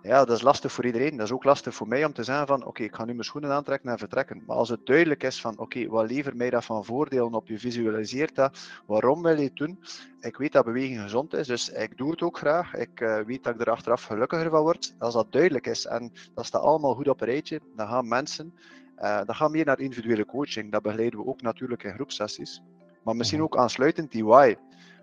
ja, 0.08 0.26
dat 0.26 0.36
is 0.38 0.42
lastig 0.42 0.72
voor 0.72 0.86
iedereen. 0.86 1.18
Dat 1.18 1.26
is 1.26 1.34
ook 1.34 1.44
lastig 1.44 1.76
voor 1.76 1.88
mij 1.88 2.06
om 2.06 2.14
te 2.14 2.24
zeggen 2.24 2.48
van 2.48 2.66
oké, 2.66 2.84
ik 2.84 2.96
ga 2.96 3.06
nu 3.06 3.12
mijn 3.12 3.24
schoenen 3.24 3.52
aantrekken 3.52 3.90
en 3.90 3.98
vertrekken. 3.98 4.44
Maar 4.46 4.56
als 4.56 4.70
het 4.70 4.86
duidelijk 4.86 5.24
is 5.24 5.42
van 5.42 5.58
oké, 5.58 5.88
wat 5.88 6.10
levert 6.12 6.36
mij 6.36 6.50
dat 6.50 6.66
van 6.66 6.86
voordelen 6.86 7.34
op? 7.34 7.48
Je 7.48 7.60
visualiseert 7.60 8.36
dat. 8.36 8.58
Waarom 8.86 9.22
wil 9.22 9.38
je 9.38 9.44
het 9.44 9.56
doen? 9.56 9.80
Ik 10.22 10.38
weet 10.38 10.52
dat 10.52 10.66
beweging 10.66 11.02
gezond 11.02 11.34
is, 11.34 11.48
dus 11.48 11.70
ik 11.70 11.98
doe 11.98 12.12
het 12.12 12.22
ook 12.22 12.38
graag. 12.38 12.74
Ik 12.74 13.00
uh, 13.00 13.20
weet 13.20 13.44
dat 13.44 13.54
ik 13.54 13.62
er 13.62 13.72
achteraf 13.72 14.04
gelukkiger 14.04 14.50
van 14.50 14.62
word. 14.62 14.96
Als 14.98 15.14
dat 15.14 15.32
duidelijk 15.32 15.68
is 15.68 15.86
en 15.86 16.12
dat 16.34 16.46
staat 16.46 16.62
allemaal 16.62 16.96
goed 16.96 17.08
op 17.08 17.22
een 17.22 17.28
rijtje, 17.28 17.62
dan 17.76 17.88
gaan 17.88 18.08
mensen, 18.08 18.54
uh, 19.00 19.22
dan 19.26 19.36
gaan 19.36 19.52
meer 19.52 19.66
naar 19.66 19.80
individuele 19.80 20.26
coaching. 20.26 20.72
Dat 20.72 20.82
begeleiden 20.82 21.20
we 21.20 21.26
ook 21.26 21.42
natuurlijk 21.42 21.84
in 21.84 21.94
groepsessies. 21.94 22.62
Maar 23.04 23.16
misschien 23.16 23.40
mhm. 23.40 23.48
ook 23.48 23.58
aansluitend 23.58 24.12
die 24.12 24.26
why. 24.26 24.56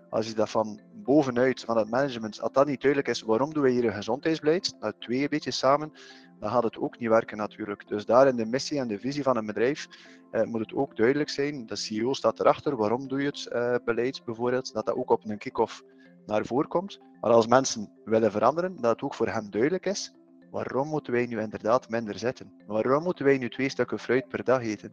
Als 0.09 0.27
je 0.27 0.33
dat 0.33 0.49
van 0.49 0.79
bovenuit, 0.93 1.61
van 1.61 1.77
het 1.77 1.89
management, 1.89 2.41
als 2.41 2.51
dat 2.51 2.67
niet 2.67 2.81
duidelijk 2.81 3.11
is, 3.11 3.21
waarom 3.21 3.53
doen 3.53 3.63
we 3.63 3.69
hier 3.69 3.85
een 3.85 3.93
gezondheidsbeleid, 3.93 4.75
dat 4.79 4.95
twee 4.99 5.21
een 5.21 5.27
beetje 5.29 5.51
samen, 5.51 5.91
dan 6.39 6.49
gaat 6.49 6.63
het 6.63 6.77
ook 6.77 6.99
niet 6.99 7.09
werken 7.09 7.37
natuurlijk. 7.37 7.87
Dus 7.87 8.05
daar 8.05 8.27
in 8.27 8.35
de 8.35 8.45
missie 8.45 8.79
en 8.79 8.87
de 8.87 8.99
visie 8.99 9.23
van 9.23 9.37
een 9.37 9.45
bedrijf 9.45 9.87
eh, 10.31 10.43
moet 10.43 10.59
het 10.59 10.73
ook 10.73 10.95
duidelijk 10.95 11.29
zijn. 11.29 11.65
De 11.65 11.75
CEO 11.75 12.13
staat 12.13 12.39
erachter, 12.39 12.75
waarom 12.75 13.07
doe 13.07 13.19
je 13.21 13.25
het 13.25 13.49
uh, 13.53 13.75
beleid 13.85 14.21
bijvoorbeeld, 14.25 14.73
dat 14.73 14.85
dat 14.85 14.95
ook 14.95 15.09
op 15.09 15.29
een 15.29 15.37
kick-off 15.37 15.83
naar 16.25 16.45
voren 16.45 16.67
komt. 16.67 16.99
Maar 17.21 17.31
als 17.31 17.47
mensen 17.47 17.91
willen 18.05 18.31
veranderen, 18.31 18.75
dat 18.75 18.91
het 18.91 19.01
ook 19.01 19.13
voor 19.13 19.27
hen 19.29 19.49
duidelijk 19.49 19.85
is, 19.85 20.13
waarom 20.55 20.87
moeten 20.87 21.13
wij 21.13 21.25
nu 21.25 21.39
inderdaad 21.39 21.89
minder 21.89 22.17
zitten? 22.17 22.51
Waarom 22.67 23.03
moeten 23.03 23.25
wij 23.25 23.37
nu 23.37 23.49
twee 23.49 23.69
stukken 23.69 23.99
fruit 23.99 24.27
per 24.27 24.43
dag 24.43 24.61
eten? 24.61 24.91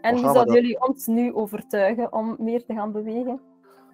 En 0.00 0.14
hoe 0.14 0.32
zouden 0.32 0.54
jullie 0.54 0.86
ons 0.86 1.06
nu 1.06 1.34
overtuigen 1.34 2.12
om 2.12 2.36
meer 2.38 2.64
te 2.64 2.74
gaan 2.74 2.92
bewegen? 2.92 3.40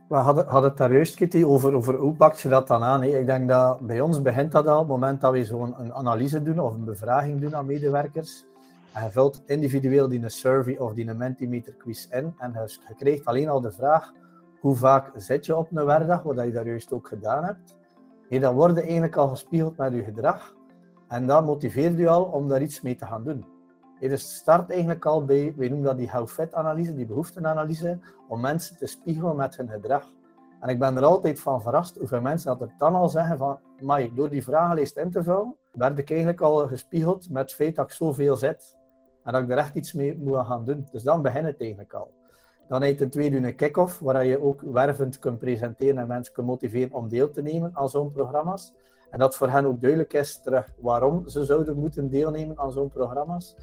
We 0.08 0.16
hadden, 0.16 0.46
hadden 0.46 0.70
het 0.70 0.78
daar 0.78 0.92
juist, 0.92 1.14
Kitty, 1.14 1.44
over, 1.44 1.74
over 1.74 1.94
hoe 1.94 2.14
pak 2.14 2.34
je 2.34 2.48
dat 2.48 2.66
dan 2.66 2.82
aan. 2.82 3.02
Hè? 3.02 3.18
Ik 3.18 3.26
denk 3.26 3.48
dat 3.48 3.80
bij 3.80 4.00
ons 4.00 4.22
begint 4.22 4.52
dat 4.52 4.66
al 4.66 4.74
op 4.74 4.80
het 4.80 4.88
moment 4.88 5.20
dat 5.20 5.32
we 5.32 5.44
zo'n 5.44 5.74
een 5.78 5.94
analyse 5.94 6.42
doen 6.42 6.61
of 6.61 6.74
een 6.74 6.84
bevraging 6.84 7.40
doen 7.40 7.56
aan 7.56 7.66
medewerkers. 7.66 8.44
En 8.92 9.04
je 9.04 9.11
vult 9.11 9.42
individueel 9.46 10.08
die 10.08 10.22
een 10.22 10.30
survey 10.30 10.76
of 10.76 10.94
die 10.94 11.08
een 11.08 11.16
Mentimeter 11.16 11.74
quiz 11.74 12.06
in. 12.11 12.34
En 12.38 12.52
je 12.52 12.94
krijgt 12.98 13.24
alleen 13.24 13.48
al 13.48 13.61
de 13.61 13.72
vraag, 13.72 14.12
hoe 14.61 14.76
vaak 14.76 15.11
zit 15.16 15.46
je 15.46 15.56
op 15.56 15.68
een 15.72 15.84
werkdag, 15.84 16.22
wat 16.22 16.44
je 16.44 16.52
daar 16.52 16.66
juist 16.66 16.92
ook 16.92 17.08
gedaan 17.08 17.44
hebt. 17.44 17.78
Hey, 18.31 18.39
dan 18.39 18.55
word 18.55 18.76
je 18.76 18.83
eigenlijk 18.83 19.16
al 19.16 19.28
gespiegeld 19.28 19.76
met 19.76 19.93
je 19.93 20.05
gedrag. 20.05 20.55
En 21.09 21.26
dat 21.26 21.45
motiveert 21.45 21.99
je 21.99 22.09
al 22.09 22.24
om 22.24 22.49
daar 22.49 22.62
iets 22.62 22.81
mee 22.81 22.97
te 22.97 23.07
gaan 23.07 23.24
doen. 23.24 23.45
Dus 24.01 24.35
start 24.35 24.70
eigenlijk 24.70 25.05
al 25.07 25.24
bij, 25.24 25.55
we 25.57 25.68
noemen 25.68 25.87
dat 25.87 25.97
die 25.97 26.11
how 26.11 26.28
fit 26.28 26.55
analyse, 26.55 26.95
die 26.95 27.07
behoeftenanalyse, 27.07 27.99
om 28.28 28.41
mensen 28.41 28.76
te 28.76 28.87
spiegelen 28.87 29.37
met 29.37 29.57
hun 29.57 29.68
gedrag. 29.68 30.11
En 30.61 30.68
ik 30.68 30.78
ben 30.78 30.97
er 30.97 31.05
altijd 31.05 31.41
van 31.41 31.62
verrast 31.62 31.97
hoeveel 31.97 32.20
mensen 32.20 32.59
dat 32.59 32.70
dan 32.78 32.95
al 32.95 33.09
zeggen 33.09 33.39
van, 33.39 33.59
maar 33.81 34.14
door 34.14 34.28
die 34.28 34.45
vragenlijst 34.45 34.97
in 34.97 35.11
te 35.11 35.22
vullen, 35.22 35.57
werd 35.72 35.99
ik 35.99 36.11
eigenlijk 36.11 36.41
al 36.41 36.66
gespiegeld 36.66 37.31
met 37.31 37.43
het 37.43 37.55
feit 37.55 37.76
dat 37.76 37.87
ik 37.87 37.93
zoveel 37.93 38.37
zit. 38.37 38.76
En 39.24 39.33
dat 39.33 39.43
ik 39.43 39.51
er 39.51 39.59
echt 39.59 39.74
iets 39.74 39.93
mee 39.93 40.18
moet 40.18 40.47
gaan 40.47 40.64
doen. 40.64 40.89
Dus 40.93 41.03
dan 41.03 41.22
begint 41.22 41.47
het 41.47 41.61
eigenlijk 41.61 41.93
al. 41.93 42.19
Dan 42.70 42.86
je 42.86 42.94
ten 42.94 43.10
tweede 43.10 43.36
een 43.36 43.54
kick-off, 43.54 43.98
waar 43.98 44.24
je 44.24 44.42
ook 44.42 44.60
wervend 44.60 45.18
kunt 45.18 45.38
presenteren 45.38 45.98
en 45.98 46.06
mensen 46.06 46.34
kunt 46.34 46.46
motiveren 46.46 46.92
om 46.92 47.08
deel 47.08 47.30
te 47.30 47.42
nemen 47.42 47.70
aan 47.74 47.88
zo'n 47.88 48.12
programma's. 48.12 48.72
En 49.10 49.18
dat 49.18 49.36
voor 49.36 49.48
hen 49.48 49.66
ook 49.66 49.80
duidelijk 49.80 50.12
is 50.12 50.40
terug 50.42 50.72
waarom 50.80 51.28
ze 51.28 51.44
zouden 51.44 51.76
moeten 51.76 52.10
deelnemen 52.10 52.58
aan 52.58 52.72
zo'n 52.72 52.90
programma's. 52.90 53.56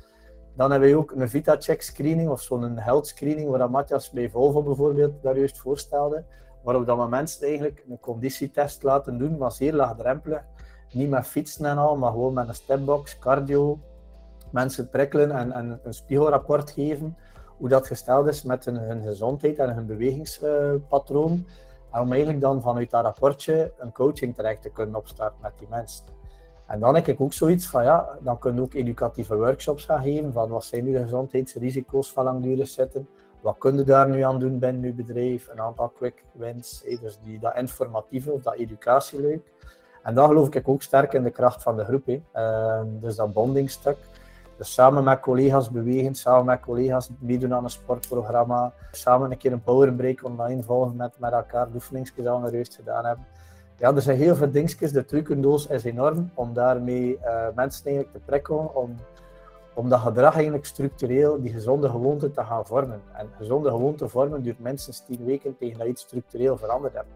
Dan 0.56 0.72
hebben 0.72 0.90
we 0.90 0.98
ook 0.98 1.12
een 1.12 1.30
VitaCheck 1.30 1.82
screening 1.82 2.30
of 2.30 2.42
zo'n 2.42 2.78
health 2.78 3.08
screening, 3.08 3.50
waar 3.50 3.70
Matthias 3.70 4.12
bij 4.12 4.30
Volvo 4.30 4.64
bijvoorbeeld 4.64 5.22
daar 5.22 5.38
juist 5.38 5.58
voorstelde. 5.58 6.24
Waarop 6.64 6.86
we 6.86 7.08
mensen 7.08 7.48
eigenlijk 7.48 7.84
een 7.90 8.00
conditietest 8.00 8.84
laten 8.84 9.18
doen, 9.18 9.38
maar 9.38 9.52
zeer 9.52 9.74
laagdrempelig. 9.74 10.44
Niet 10.94 11.10
met 11.10 11.28
fietsen 11.28 11.66
en 11.66 11.78
al, 11.78 11.98
maar 11.98 12.12
gewoon 12.12 12.34
met 12.34 12.48
een 12.48 12.56
stepbox, 12.56 13.20
cardio. 13.20 13.80
Mensen 14.52 14.90
prikkelen 14.90 15.32
en, 15.32 15.52
en 15.52 15.80
een 15.84 15.94
spiegelrapport 15.94 16.72
geven 16.72 17.18
hoe 17.58 17.70
dat 17.70 17.88
gesteld 17.88 18.28
is 18.28 18.44
met 18.44 18.66
hun, 18.66 19.02
gezondheid 19.04 19.60
en 19.60 19.74
hun 19.74 19.86
bewegingspatroon. 19.86 21.46
en 21.92 22.02
om 22.02 22.12
eigenlijk 22.12 22.42
dan 22.42 22.62
vanuit 22.62 22.90
dat 22.90 23.04
rapportje 23.04 23.72
een 23.78 23.92
coaching 23.92 24.36
terecht 24.36 24.62
te 24.62 24.70
kunnen 24.70 24.96
opstarten 24.96 25.38
met 25.42 25.54
die 25.58 25.68
mensen. 25.70 26.06
En 26.68 26.80
dan 26.80 26.96
heb 26.96 27.08
ik 27.08 27.22
ook 27.22 27.34
zoiets 27.34 27.68
van, 27.68 27.84
ja, 27.84 28.18
dan 28.20 28.40
kunnen 28.40 28.60
we 28.60 28.66
ook 28.66 28.74
educatieve 28.74 29.36
workshops 29.36 29.86
gaan 29.86 30.04
geven 30.04 30.34
van 30.34 30.50
wat 30.50 30.66
zijn 30.66 30.84
nu 30.84 30.92
de 30.92 31.02
gezondheidsrisico's 31.02 32.12
van 32.12 32.24
langdurig 32.24 32.68
zitten, 32.68 33.08
wat 33.42 33.56
kun 33.58 33.78
je 33.78 33.84
daar 33.84 34.10
nu 34.10 34.22
aan 34.22 34.40
doen 34.40 34.60
binnen 34.60 34.82
je 34.82 34.94
bedrijf, 34.94 35.48
een 35.48 35.62
aantal 35.62 35.90
quick 35.90 36.24
wins, 36.32 36.84
dus 37.02 37.20
die, 37.24 37.40
dat 37.40 37.56
informatieve 37.56 38.32
of 38.32 38.42
dat 38.42 38.56
educatieleuk. 38.56 39.52
En 40.04 40.16
dan 40.16 40.28
geloof 40.28 40.54
ik 40.54 40.68
ook 40.68 40.82
sterk 40.82 41.14
in 41.14 41.24
de 41.24 41.30
kracht 41.30 41.64
van 41.64 41.78
de 41.78 41.84
groep. 41.84 42.08
Uh, 42.08 42.82
dus 42.86 43.16
dat 43.16 43.34
bondingstuk. 43.34 43.98
Dus 44.58 44.74
samen 44.74 45.04
met 45.04 45.20
collega's 45.20 45.72
bewegen, 45.72 46.16
samen 46.16 46.46
met 46.46 46.60
collega's 46.60 47.10
meedoen 47.20 47.54
aan 47.54 47.64
een 47.64 47.70
sportprogramma, 47.70 48.74
samen 48.92 49.32
een 49.32 49.38
keer 49.38 49.52
een 49.52 49.64
powerbreak 49.64 50.24
online 50.24 50.64
volgen 50.64 50.96
met, 50.96 51.20
met 51.20 51.32
elkaar, 51.32 51.72
de 51.72 51.80
we 52.42 52.52
juist 52.52 52.76
gedaan 52.76 53.06
hebben. 53.06 53.26
Ja, 53.78 53.96
er 53.96 54.02
zijn 54.02 54.18
heel 54.18 54.36
veel 54.36 54.52
dingetjes. 54.52 54.92
De 54.92 55.06
trucendoos 55.06 55.68
is 55.68 55.84
enorm 55.84 56.32
om 56.34 56.54
daarmee 56.54 57.18
uh, 57.18 57.48
mensen 57.56 57.86
eigenlijk 57.86 58.12
te 58.12 58.20
prikkelen, 58.26 58.76
om, 58.76 58.96
om 59.74 59.90
dat 59.90 60.00
gedrag 60.00 60.34
eigenlijk 60.34 60.66
structureel, 60.66 61.42
die 61.42 61.54
gezonde 61.54 61.90
gewoonte 61.90 62.32
te 62.32 62.44
gaan 62.44 62.66
vormen. 62.66 63.02
En 63.14 63.30
gezonde 63.38 63.70
gewoonte 63.70 64.08
vormen 64.08 64.42
duurt 64.42 64.60
minstens 64.60 65.06
tien 65.06 65.26
weken 65.26 65.58
tegen 65.58 65.78
dat 65.78 65.88
je 65.88 65.94
iets 65.94 66.02
structureel 66.02 66.58
veranderd 66.58 66.94
hebt. 66.94 67.14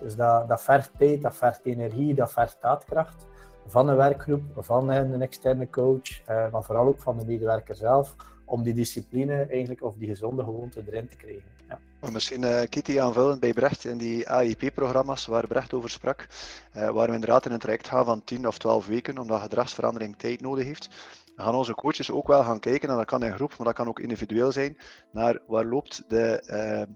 Dus 0.00 0.16
dat, 0.16 0.48
dat 0.48 0.62
vergt 0.62 0.90
tijd, 0.98 1.22
dat 1.22 1.36
vergt 1.36 1.60
energie, 1.62 2.14
dat 2.14 2.32
vergt 2.32 2.56
daadkracht 2.60 3.26
van 3.66 3.88
een 3.88 3.96
werkgroep, 3.96 4.42
van 4.56 4.88
een 4.88 5.22
externe 5.22 5.70
coach, 5.70 6.20
uh, 6.28 6.52
maar 6.52 6.62
vooral 6.62 6.86
ook 6.86 7.00
van 7.00 7.18
de 7.18 7.24
medewerker 7.24 7.74
zelf, 7.74 8.14
om 8.44 8.62
die 8.62 8.74
discipline 8.74 9.46
eigenlijk, 9.50 9.82
of 9.82 9.94
die 9.98 10.08
gezonde 10.08 10.44
gewoonte 10.44 10.82
erin 10.86 11.08
te 11.08 11.16
krijgen. 11.16 11.42
Ja. 11.68 11.78
Misschien 12.10 12.42
uh, 12.42 12.60
Kitty 12.68 13.00
aanvullend 13.00 13.40
bij 13.40 13.52
Brecht 13.52 13.84
in 13.84 13.98
die 13.98 14.28
AIP-programma's 14.28 15.26
waar 15.26 15.46
Brecht 15.46 15.74
over 15.74 15.90
sprak, 15.90 16.26
waar 16.72 17.06
we 17.08 17.14
inderdaad 17.14 17.46
in 17.46 17.52
een 17.52 17.58
traject 17.58 17.88
gaan 17.88 18.04
van 18.04 18.24
10 18.24 18.46
of 18.46 18.58
12 18.58 18.86
weken, 18.86 19.18
omdat 19.18 19.40
gedragsverandering 19.40 20.16
tijd 20.16 20.40
nodig 20.40 20.64
heeft. 20.64 20.88
gaan 21.36 21.54
onze 21.54 21.74
coaches 21.74 22.10
ook 22.10 22.26
wel 22.26 22.42
gaan 22.42 22.60
kijken, 22.60 22.88
en 22.88 22.96
dat 22.96 23.04
kan 23.04 23.22
in 23.22 23.34
groep, 23.34 23.56
maar 23.56 23.66
dat 23.66 23.76
kan 23.76 23.88
ook 23.88 24.00
individueel 24.00 24.52
zijn, 24.52 24.78
naar 25.12 25.38
waar 25.46 25.64
loopt 25.64 26.04
de 26.08 26.86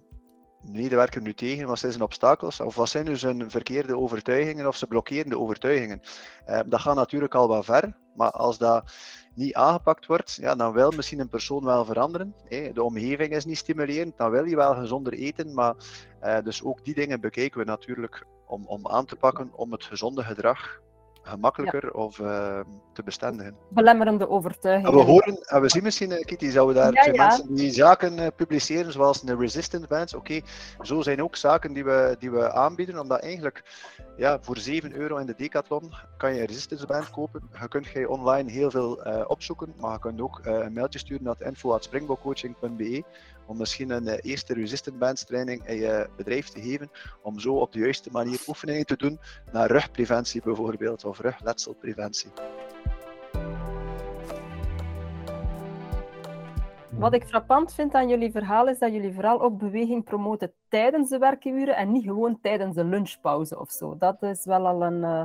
medewerker 0.60 1.22
nu 1.22 1.34
tegen? 1.34 1.66
Wat 1.66 1.78
zijn 1.78 1.92
zijn 1.92 2.04
obstakels? 2.04 2.60
Of 2.60 2.74
wat 2.74 2.88
zijn 2.88 3.04
nu 3.04 3.16
zijn 3.16 3.50
verkeerde 3.50 3.96
overtuigingen 3.96 4.66
of 4.66 4.76
zijn 4.76 4.90
blokkerende 4.90 5.38
overtuigingen? 5.38 6.02
Uh, 6.48 6.60
dat 6.66 6.80
gaat 6.80 6.94
natuurlijk 6.94 7.34
al 7.34 7.48
wat 7.48 7.64
ver, 7.64 7.96
maar 8.14 8.30
als 8.30 8.58
dat 8.58 8.92
niet 9.34 9.54
aangepakt 9.54 10.06
wordt, 10.06 10.34
ja, 10.40 10.54
dan 10.54 10.72
wil 10.72 10.90
misschien 10.90 11.20
een 11.20 11.28
persoon 11.28 11.64
wel 11.64 11.84
veranderen. 11.84 12.34
De 12.48 12.82
omgeving 12.82 13.32
is 13.32 13.44
niet 13.44 13.58
stimulerend, 13.58 14.16
dan 14.16 14.30
wil 14.30 14.44
je 14.44 14.56
wel 14.56 14.74
gezonder 14.74 15.12
eten, 15.12 15.54
maar 15.54 15.74
uh, 16.22 16.38
dus 16.44 16.62
ook 16.64 16.84
die 16.84 16.94
dingen 16.94 17.20
bekijken 17.20 17.58
we 17.58 17.64
natuurlijk 17.64 18.26
om, 18.46 18.66
om 18.66 18.88
aan 18.88 19.06
te 19.06 19.16
pakken 19.16 19.50
om 19.54 19.72
het 19.72 19.84
gezonde 19.84 20.22
gedrag 20.22 20.80
gemakkelijker 21.22 21.92
of 21.94 22.18
uh, 22.18 22.60
te 22.92 23.02
bestendigen. 23.02 23.56
Belemmerende 23.68 24.28
overtuigingen. 24.28 24.92
En 24.92 24.98
we 24.98 25.04
horen, 25.04 25.42
en 25.42 25.60
we 25.60 25.68
zien 25.68 25.82
misschien, 25.82 26.10
uh, 26.10 26.20
Kitty, 26.20 26.50
zouden 26.50 26.74
daar 26.74 26.92
ja, 26.92 27.12
ja. 27.12 27.26
mensen 27.26 27.54
die 27.54 27.72
zaken 27.72 28.18
uh, 28.18 28.26
publiceren, 28.36 28.92
zoals 28.92 29.22
een 29.22 29.38
resistant 29.38 29.88
bands. 29.88 30.14
Oké, 30.14 30.34
okay, 30.34 30.44
zo 30.80 31.02
zijn 31.02 31.22
ook 31.22 31.36
zaken 31.36 31.72
die 31.72 31.84
we, 31.84 32.16
die 32.18 32.30
we 32.30 32.52
aanbieden, 32.52 32.98
omdat 32.98 33.20
eigenlijk 33.20 33.64
ja, 34.16 34.38
voor 34.40 34.58
7 34.58 34.94
euro 34.94 35.16
in 35.16 35.26
de 35.26 35.34
Decathlon 35.36 35.92
kan 36.16 36.34
je 36.34 36.40
een 36.40 36.46
resistance 36.46 36.86
band 36.86 37.10
kopen. 37.10 37.42
Je 37.60 37.68
kunt 37.68 37.86
je 37.86 38.08
online 38.08 38.50
heel 38.50 38.70
veel 38.70 39.02
opzoeken, 39.26 39.74
maar 39.76 39.92
je 39.92 39.98
kunt 39.98 40.20
ook 40.20 40.40
een 40.42 40.72
mailtje 40.72 40.98
sturen 40.98 41.24
naar 41.24 41.36
info.springbokcoaching.be 41.38 43.04
om 43.50 43.56
misschien 43.56 43.90
een 43.90 44.08
eerste 44.08 44.54
resistant 44.54 44.98
bands 44.98 45.24
training 45.24 45.66
in 45.66 45.76
je 45.76 46.08
bedrijf 46.16 46.48
te 46.48 46.60
geven, 46.60 46.90
om 47.22 47.38
zo 47.40 47.54
op 47.54 47.72
de 47.72 47.78
juiste 47.78 48.10
manier 48.12 48.40
oefeningen 48.46 48.86
te 48.86 48.96
doen 48.96 49.18
naar 49.52 49.70
rugpreventie 49.70 50.42
bijvoorbeeld, 50.42 51.04
of 51.04 51.20
rugletselpreventie. 51.20 52.30
Wat 56.88 57.14
ik 57.14 57.24
frappant 57.24 57.74
vind 57.74 57.94
aan 57.94 58.08
jullie 58.08 58.30
verhaal 58.30 58.68
is 58.68 58.78
dat 58.78 58.92
jullie 58.92 59.12
vooral 59.12 59.40
ook 59.40 59.58
beweging 59.58 60.04
promoten 60.04 60.52
tijdens 60.68 61.08
de 61.08 61.18
werkuren 61.18 61.76
en 61.76 61.92
niet 61.92 62.04
gewoon 62.04 62.38
tijdens 62.40 62.74
de 62.74 62.84
lunchpauze 62.84 63.58
of 63.58 63.70
zo. 63.70 63.96
Dat 63.98 64.22
is 64.22 64.44
wel 64.44 64.66
al 64.66 64.82
een, 64.82 65.02
uh, 65.02 65.22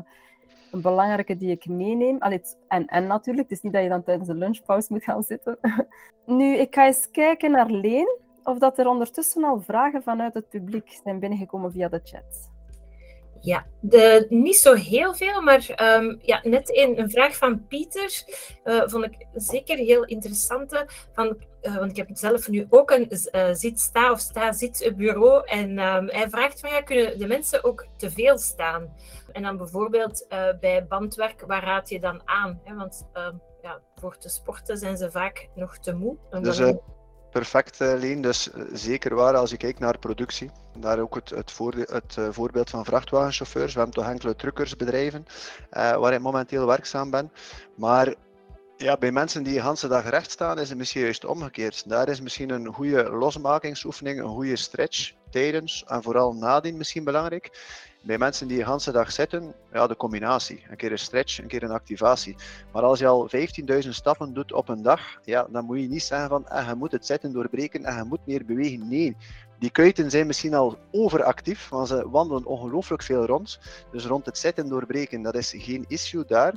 een 0.72 0.82
belangrijke 0.82 1.38
die 1.38 1.52
ik 1.52 1.68
meeneem. 1.68 2.18
Allee, 2.20 2.42
en, 2.68 2.86
en 2.86 3.08
natuurlijk, 3.08 3.50
het 3.50 3.58
is 3.58 3.64
niet 3.64 3.74
dat 3.74 3.84
je 3.84 3.90
dan 3.90 4.04
tijdens 4.04 4.28
de 4.28 4.36
lunchpauze 4.36 4.94
moet 4.94 5.04
gaan 5.04 5.24
zitten. 5.24 5.58
nu, 6.26 6.56
ik 6.56 6.76
ga 6.76 6.86
eens 6.86 7.12
kijken 7.12 7.52
naar 7.52 7.70
Leen, 7.70 8.18
of 8.44 8.58
dat 8.58 8.80
er 8.80 8.88
ondertussen 8.88 9.44
al 9.44 9.62
vragen 9.62 10.04
vanuit 10.04 10.34
het 10.34 10.50
publiek 10.50 11.00
zijn 11.04 11.20
binnengekomen 11.20 11.72
via 11.72 11.88
de 11.88 12.02
chat. 12.04 12.54
Ja, 13.42 13.66
de, 13.80 14.26
niet 14.30 14.56
zo 14.56 14.74
heel 14.74 15.14
veel, 15.14 15.42
maar 15.42 15.96
um, 15.98 16.20
ja, 16.22 16.40
net 16.44 16.78
een, 16.78 17.00
een, 17.00 17.10
vraag 17.10 17.38
van 17.38 17.68
Pieter 17.68 18.24
uh, 18.66 18.84
vond 18.86 19.06
ik 19.06 19.28
zeker 19.34 19.78
heel 19.78 20.04
interessante. 20.04 20.88
Van, 21.14 21.38
uh, 21.66 21.78
want 21.78 21.92
ik 21.92 21.98
heb 21.98 22.10
zelf 22.14 22.48
nu 22.48 22.66
ook 22.70 22.92
een 22.92 23.12
uh, 23.12 23.50
zit-sta 23.54 24.12
of 24.12 24.20
sta-zit 24.20 24.94
bureau. 24.96 25.48
En 25.48 25.70
um, 25.70 26.10
hij 26.10 26.30
vraagt 26.30 26.60
van 26.60 26.70
ja, 26.70 26.82
kunnen 26.82 27.20
de 27.20 27.28
mensen 27.28 27.64
ook 27.64 27.86
te 27.98 28.12
veel 28.12 28.38
staan? 28.38 28.94
En 29.32 29.44
dan 29.44 29.58
bijvoorbeeld 29.58 30.26
bij 30.60 30.86
bandwerk, 30.88 31.44
waar 31.48 31.64
raad 31.64 31.90
je 31.90 32.00
dan 32.00 32.22
aan? 32.26 32.60
Hè? 32.64 32.76
Want 32.76 33.06
ehm, 33.14 33.36
ja, 33.62 33.80
voor 33.96 34.18
te 34.18 34.30
sporten 34.30 34.78
zijn 34.78 34.98
ze 34.98 35.12
vaak 35.12 35.48
nog 35.56 35.78
te 35.78 35.94
moe. 35.94 36.18
Dus, 36.42 36.62
perfect, 37.32 37.80
Leen. 37.80 38.22
Dus 38.22 38.50
zeker 38.74 39.16
waar 39.16 39.36
als 39.36 39.50
je 39.50 39.58
kijkt 39.58 39.80
naar 39.80 40.00
productie. 40.00 40.52
Daar 40.80 41.00
ook 41.00 41.16
het, 41.16 41.30
het, 41.30 41.52
voor, 41.52 41.74
het 41.74 42.18
voorbeeld 42.30 42.70
van 42.70 42.86
vrachtwagenchauffeurs. 42.86 43.74
We 43.74 43.80
hebben 43.80 43.96
toch 43.96 44.12
enkele 44.12 44.36
truckersbedrijven 44.36 45.26
waar 45.70 46.14
ik 46.14 46.22
momenteel 46.22 46.66
werkzaam 46.66 47.10
ben. 47.10 47.32
Maar 47.76 48.16
ja, 48.78 48.98
bij 48.98 49.12
mensen 49.12 49.44
die 49.44 49.54
de 49.54 49.62
hele 49.62 49.88
dag 49.88 50.10
recht 50.10 50.32
staan, 50.32 50.60
is 50.60 50.70
het 50.70 50.78
misschien 50.78 51.02
juist 51.02 51.26
omgekeerd. 51.26 51.90
Daar 51.90 52.10
is 52.10 52.22
misschien 52.22 52.50
een 52.50 52.74
goede 52.74 53.10
losmakingsoefening, 53.10 54.20
een 54.20 54.28
goede 54.28 54.56
stretch 54.56 55.12
tijdens 55.30 55.84
en 55.88 56.04
vooral 56.04 56.34
nadien 56.34 56.78
misschien 56.78 57.04
belangrijk. 57.04 57.52
Bij 58.02 58.18
mensen 58.18 58.48
die 58.48 58.58
de 58.58 58.66
hele 58.66 58.92
dag 58.92 59.12
zitten, 59.12 59.54
ja, 59.74 59.88
de 59.88 59.96
combinatie. 59.96 60.64
Een 60.70 60.78
keer 60.78 60.92
een 60.92 61.00
stretch, 61.00 61.40
een 61.40 61.48
keer 61.48 61.64
een 61.64 61.72
activatie. 61.72 62.36
Maar 62.72 62.84
als 62.84 63.00
je 63.00 63.08
al 63.08 63.30
15.000 63.84 63.90
stappen 63.90 64.34
doet 64.34 64.54
op 64.54 64.70
een 64.70 64.82
dag, 64.82 65.20
ja, 65.24 65.48
dan 65.50 65.66
moet 65.66 65.80
je 65.80 65.88
niet 65.88 66.04
zeggen 66.04 66.30
van 66.30 66.48
ah, 66.48 66.68
je 66.68 66.76
moet 66.76 66.92
het 66.92 67.06
zitten 67.06 67.34
doorbreken 67.34 67.84
en 67.84 67.96
je 67.96 68.04
moet 68.04 68.26
meer 68.26 68.46
bewegen. 68.46 68.88
Nee, 68.88 69.16
die 69.60 69.72
kuiten 69.72 70.12
zijn 70.12 70.28
misschien 70.28 70.54
al 70.54 70.78
overactief, 70.92 71.70
want 71.70 71.88
ze 71.88 72.10
wandelen 72.10 72.46
ongelooflijk 72.46 73.04
veel 73.04 73.26
rond. 73.26 73.60
Dus 73.92 74.06
rond 74.06 74.26
het 74.26 74.38
zitten 74.38 74.70
doorbreken, 74.70 75.22
dat 75.22 75.36
is 75.36 75.54
geen 75.58 75.86
issue 75.88 76.26
daar. 76.26 76.54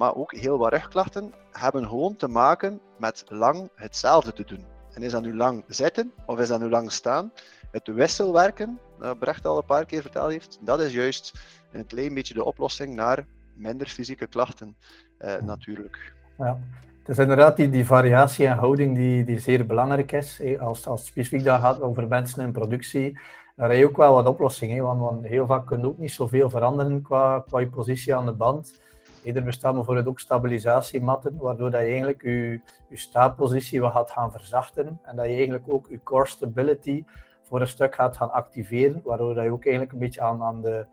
Maar 0.00 0.14
ook 0.14 0.34
heel 0.34 0.58
wat 0.58 0.72
rugklachten 0.72 1.32
hebben 1.50 1.86
gewoon 1.86 2.16
te 2.16 2.28
maken 2.28 2.80
met 2.98 3.24
lang 3.28 3.70
hetzelfde 3.74 4.32
te 4.32 4.44
doen. 4.44 4.64
En 4.92 5.02
is 5.02 5.12
dat 5.12 5.22
nu 5.22 5.36
lang 5.36 5.64
zitten 5.66 6.12
of 6.26 6.38
is 6.38 6.48
dat 6.48 6.60
nu 6.60 6.68
lang 6.68 6.92
staan? 6.92 7.32
Het 7.70 7.86
wisselwerken, 7.86 8.78
dat 8.98 9.18
Brecht 9.18 9.46
al 9.46 9.56
een 9.56 9.64
paar 9.64 9.84
keer 9.84 10.02
verteld 10.02 10.30
heeft, 10.30 10.58
dat 10.60 10.80
is 10.80 10.92
juist 10.92 11.40
een 11.72 11.86
klein 11.86 12.14
beetje 12.14 12.34
de 12.34 12.44
oplossing 12.44 12.94
naar 12.94 13.26
minder 13.54 13.86
fysieke 13.86 14.26
klachten 14.26 14.76
eh, 15.18 15.40
natuurlijk. 15.42 16.12
Ja. 16.38 16.58
Het 16.98 17.08
is 17.08 17.18
inderdaad 17.18 17.56
die, 17.56 17.70
die 17.70 17.86
variatie 17.86 18.46
en 18.46 18.56
houding 18.56 18.96
die, 18.96 19.24
die 19.24 19.38
zeer 19.38 19.66
belangrijk 19.66 20.12
is. 20.12 20.40
Als, 20.58 20.86
als 20.86 21.00
het 21.00 21.08
specifiek 21.08 21.44
dat 21.44 21.60
gaat 21.60 21.80
over 21.80 22.08
mensen 22.08 22.44
in 22.44 22.52
productie, 22.52 23.18
daar 23.56 23.68
heb 23.68 23.78
je 23.78 23.88
ook 23.88 23.96
wel 23.96 24.14
wat 24.14 24.26
oplossingen. 24.26 24.82
Want, 24.82 25.00
want, 25.00 25.26
heel 25.26 25.46
vaak 25.46 25.66
kun 25.66 25.80
je 25.80 25.86
ook 25.86 25.98
niet 25.98 26.12
zoveel 26.12 26.50
veranderen 26.50 27.02
qua, 27.02 27.44
qua 27.48 27.60
je 27.60 27.68
positie 27.68 28.14
aan 28.14 28.26
de 28.26 28.32
band. 28.32 28.88
Er 29.24 29.42
bestaan 29.42 29.74
bijvoorbeeld 29.74 30.06
ook 30.06 30.20
stabilisatiematten, 30.20 31.36
waardoor 31.36 31.70
dat 31.70 31.80
je 31.80 31.86
eigenlijk 31.86 32.22
je, 32.22 32.60
je 32.88 32.96
staatpositie 32.96 33.80
wat 33.80 33.92
gaat 33.92 34.10
gaan 34.10 34.32
verzachten. 34.32 35.00
En 35.02 35.16
dat 35.16 35.24
je 35.24 35.32
eigenlijk 35.32 35.64
ook 35.66 35.86
je 35.88 36.02
core 36.02 36.26
stability 36.26 37.04
voor 37.42 37.60
een 37.60 37.66
stuk 37.66 37.94
gaat 37.94 38.16
gaan 38.16 38.32
activeren, 38.32 39.00
waardoor 39.04 39.42
je 39.42 39.50
ook 39.50 39.64
eigenlijk 39.64 39.92
een 39.92 39.98
beetje 39.98 40.20
aan, 40.20 40.42
aan 40.42 40.62
de, 40.62 40.86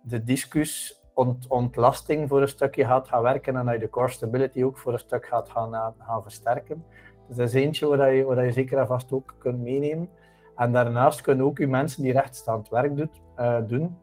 de 0.00 0.22
discus 0.22 1.00
ont, 1.14 1.46
ontlasting 1.48 2.28
voor 2.28 2.42
een 2.42 2.48
stukje 2.48 2.84
gaat 2.84 3.08
gaan 3.08 3.22
werken 3.22 3.56
en 3.56 3.64
dat 3.64 3.74
je 3.74 3.80
de 3.80 3.90
core 3.90 4.10
stability 4.10 4.62
ook 4.62 4.78
voor 4.78 4.92
een 4.92 4.98
stuk 4.98 5.26
gaat 5.26 5.48
gaan, 5.48 5.74
eh, 5.74 5.86
gaan 5.98 6.22
versterken. 6.22 6.84
Dus 7.28 7.36
dat 7.36 7.48
is 7.48 7.54
eentje 7.54 7.86
waar 7.86 8.12
je, 8.12 8.44
je 8.44 8.52
zeker 8.52 8.78
en 8.78 8.86
vast 8.86 9.12
ook 9.12 9.34
kunt 9.38 9.60
meenemen. 9.60 10.08
En 10.56 10.72
daarnaast 10.72 11.20
kunnen 11.20 11.46
ook 11.46 11.58
je 11.58 11.66
mensen 11.66 12.02
die 12.02 12.12
rechtstaand 12.12 12.68
werk 12.68 12.96
doet, 12.96 13.20
uh, 13.38 13.58
doen, 13.66 13.96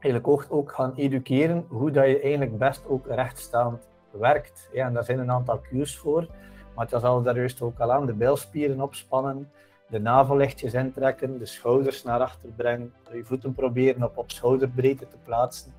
eigenlijk 0.00 0.28
ook, 0.28 0.46
ook 0.48 0.72
gaan 0.72 0.92
educeren 0.94 1.64
hoe 1.68 1.90
dat 1.90 2.06
je 2.06 2.20
eigenlijk 2.20 2.58
best 2.58 2.82
ook 2.86 3.06
rechtstaand 3.06 3.88
werkt. 4.10 4.68
Ja, 4.72 4.86
en 4.86 4.92
daar 4.92 5.04
zijn 5.04 5.18
een 5.18 5.30
aantal 5.30 5.60
cues 5.60 5.96
voor, 5.96 6.26
maar 6.74 6.84
het 6.84 6.94
is 6.94 7.02
al 7.02 7.22
daar 7.22 7.36
juist 7.36 7.60
ook 7.60 7.78
al 7.78 7.92
aan, 7.92 8.06
de 8.06 8.12
bilspieren 8.12 8.80
opspannen, 8.80 9.50
de 9.88 10.00
navellichtjes 10.00 10.74
intrekken, 10.74 11.38
de 11.38 11.46
schouders 11.46 12.02
naar 12.02 12.20
achter 12.20 12.48
brengen, 12.56 12.94
je 13.12 13.24
voeten 13.24 13.54
proberen 13.54 14.02
op, 14.02 14.16
op 14.16 14.30
schouderbreedte 14.30 15.08
te 15.08 15.16
plaatsen. 15.24 15.72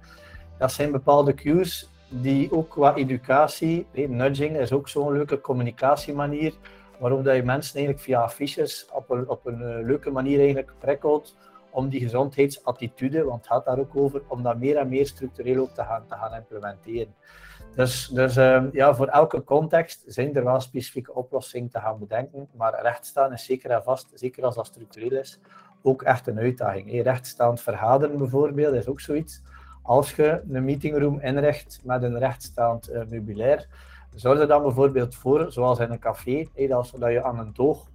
Dat 0.58 0.72
zijn 0.72 0.92
bepaalde 0.92 1.34
cues 1.34 1.90
die 2.10 2.52
ook 2.52 2.70
qua 2.70 2.96
educatie, 2.96 3.88
nudging 3.94 4.58
is 4.58 4.72
ook 4.72 4.90
zo'n 4.90 5.14
leuke 5.14 5.42
communicatiemanier, 5.42 6.54
waarop 7.00 7.24
dat 7.24 7.36
je 7.36 7.44
mensen 7.44 7.76
eigenlijk 7.76 8.06
via 8.06 8.22
affiches 8.22 8.90
op 8.94 9.10
een, 9.10 9.30
op 9.30 9.46
een 9.46 9.62
eh, 9.62 9.86
leuke 9.86 10.12
manier 10.12 10.38
eigenlijk 10.38 10.72
prikkelt 10.80 11.36
om 11.72 11.90
die 11.90 12.00
gezondheidsattitude, 12.00 13.24
want 13.24 13.38
het 13.38 13.48
gaat 13.48 13.66
daar 13.66 13.80
ook 13.80 13.96
over, 13.96 14.22
om 14.28 14.44
dat 14.44 14.58
meer 14.58 14.78
en 14.78 14.90
meer 14.90 15.08
structureel 15.08 15.62
ook 15.62 15.74
te 15.74 15.84
gaan, 15.84 16.06
te 16.08 16.16
gaan 16.16 16.34
implementeren. 16.34 17.14
Dus, 17.76 18.08
dus 18.08 18.38
uh, 18.38 18.64
ja, 18.72 18.96
voor 18.96 19.08
elke 19.08 19.44
context 19.44 20.04
zijn 20.06 20.36
er 20.36 20.44
wel 20.44 20.60
specifieke 20.60 21.14
oplossingen 21.14 21.70
te 21.70 21.80
gaan 21.80 22.00
bedenken, 22.00 22.48
maar 22.54 22.82
rechtstaan 22.82 23.34
is 23.34 23.46
zeker 23.46 23.72
en 23.72 23.84
vast, 23.84 24.12
zeker 24.14 24.44
als 24.44 24.56
dat 24.56 24.66
structureel 24.66 25.20
is, 25.20 25.40
ook 25.82 26.02
echt 26.02 26.28
een 26.28 26.40
uitdaging. 26.40 26.90
Hey, 26.90 27.02
rechtstaand 27.02 27.62
vergaderen 27.62 28.18
bijvoorbeeld 28.18 28.74
is 28.74 28.88
ook 28.88 29.00
zoiets. 29.00 29.42
Als 29.82 30.16
je 30.16 30.42
een 30.50 30.66
meetingroom 30.66 31.20
inricht 31.20 31.82
met 31.84 32.04
een 32.04 32.18
rechtstaand 32.18 32.90
uh, 32.90 33.02
meubilair, 33.10 33.68
zorg 34.16 34.40
er 34.40 34.48
dan 34.48 34.62
bijvoorbeeld 34.64 35.16
voor, 35.16 35.52
zoals 35.52 35.80
in 35.80 35.92
een 35.92 36.00
café, 36.00 36.48
hey, 36.54 36.68
dat, 36.68 36.92
dat 36.98 37.12
je 37.12 37.24
aan 37.24 37.40
een 37.40 37.54
toog 37.54 37.88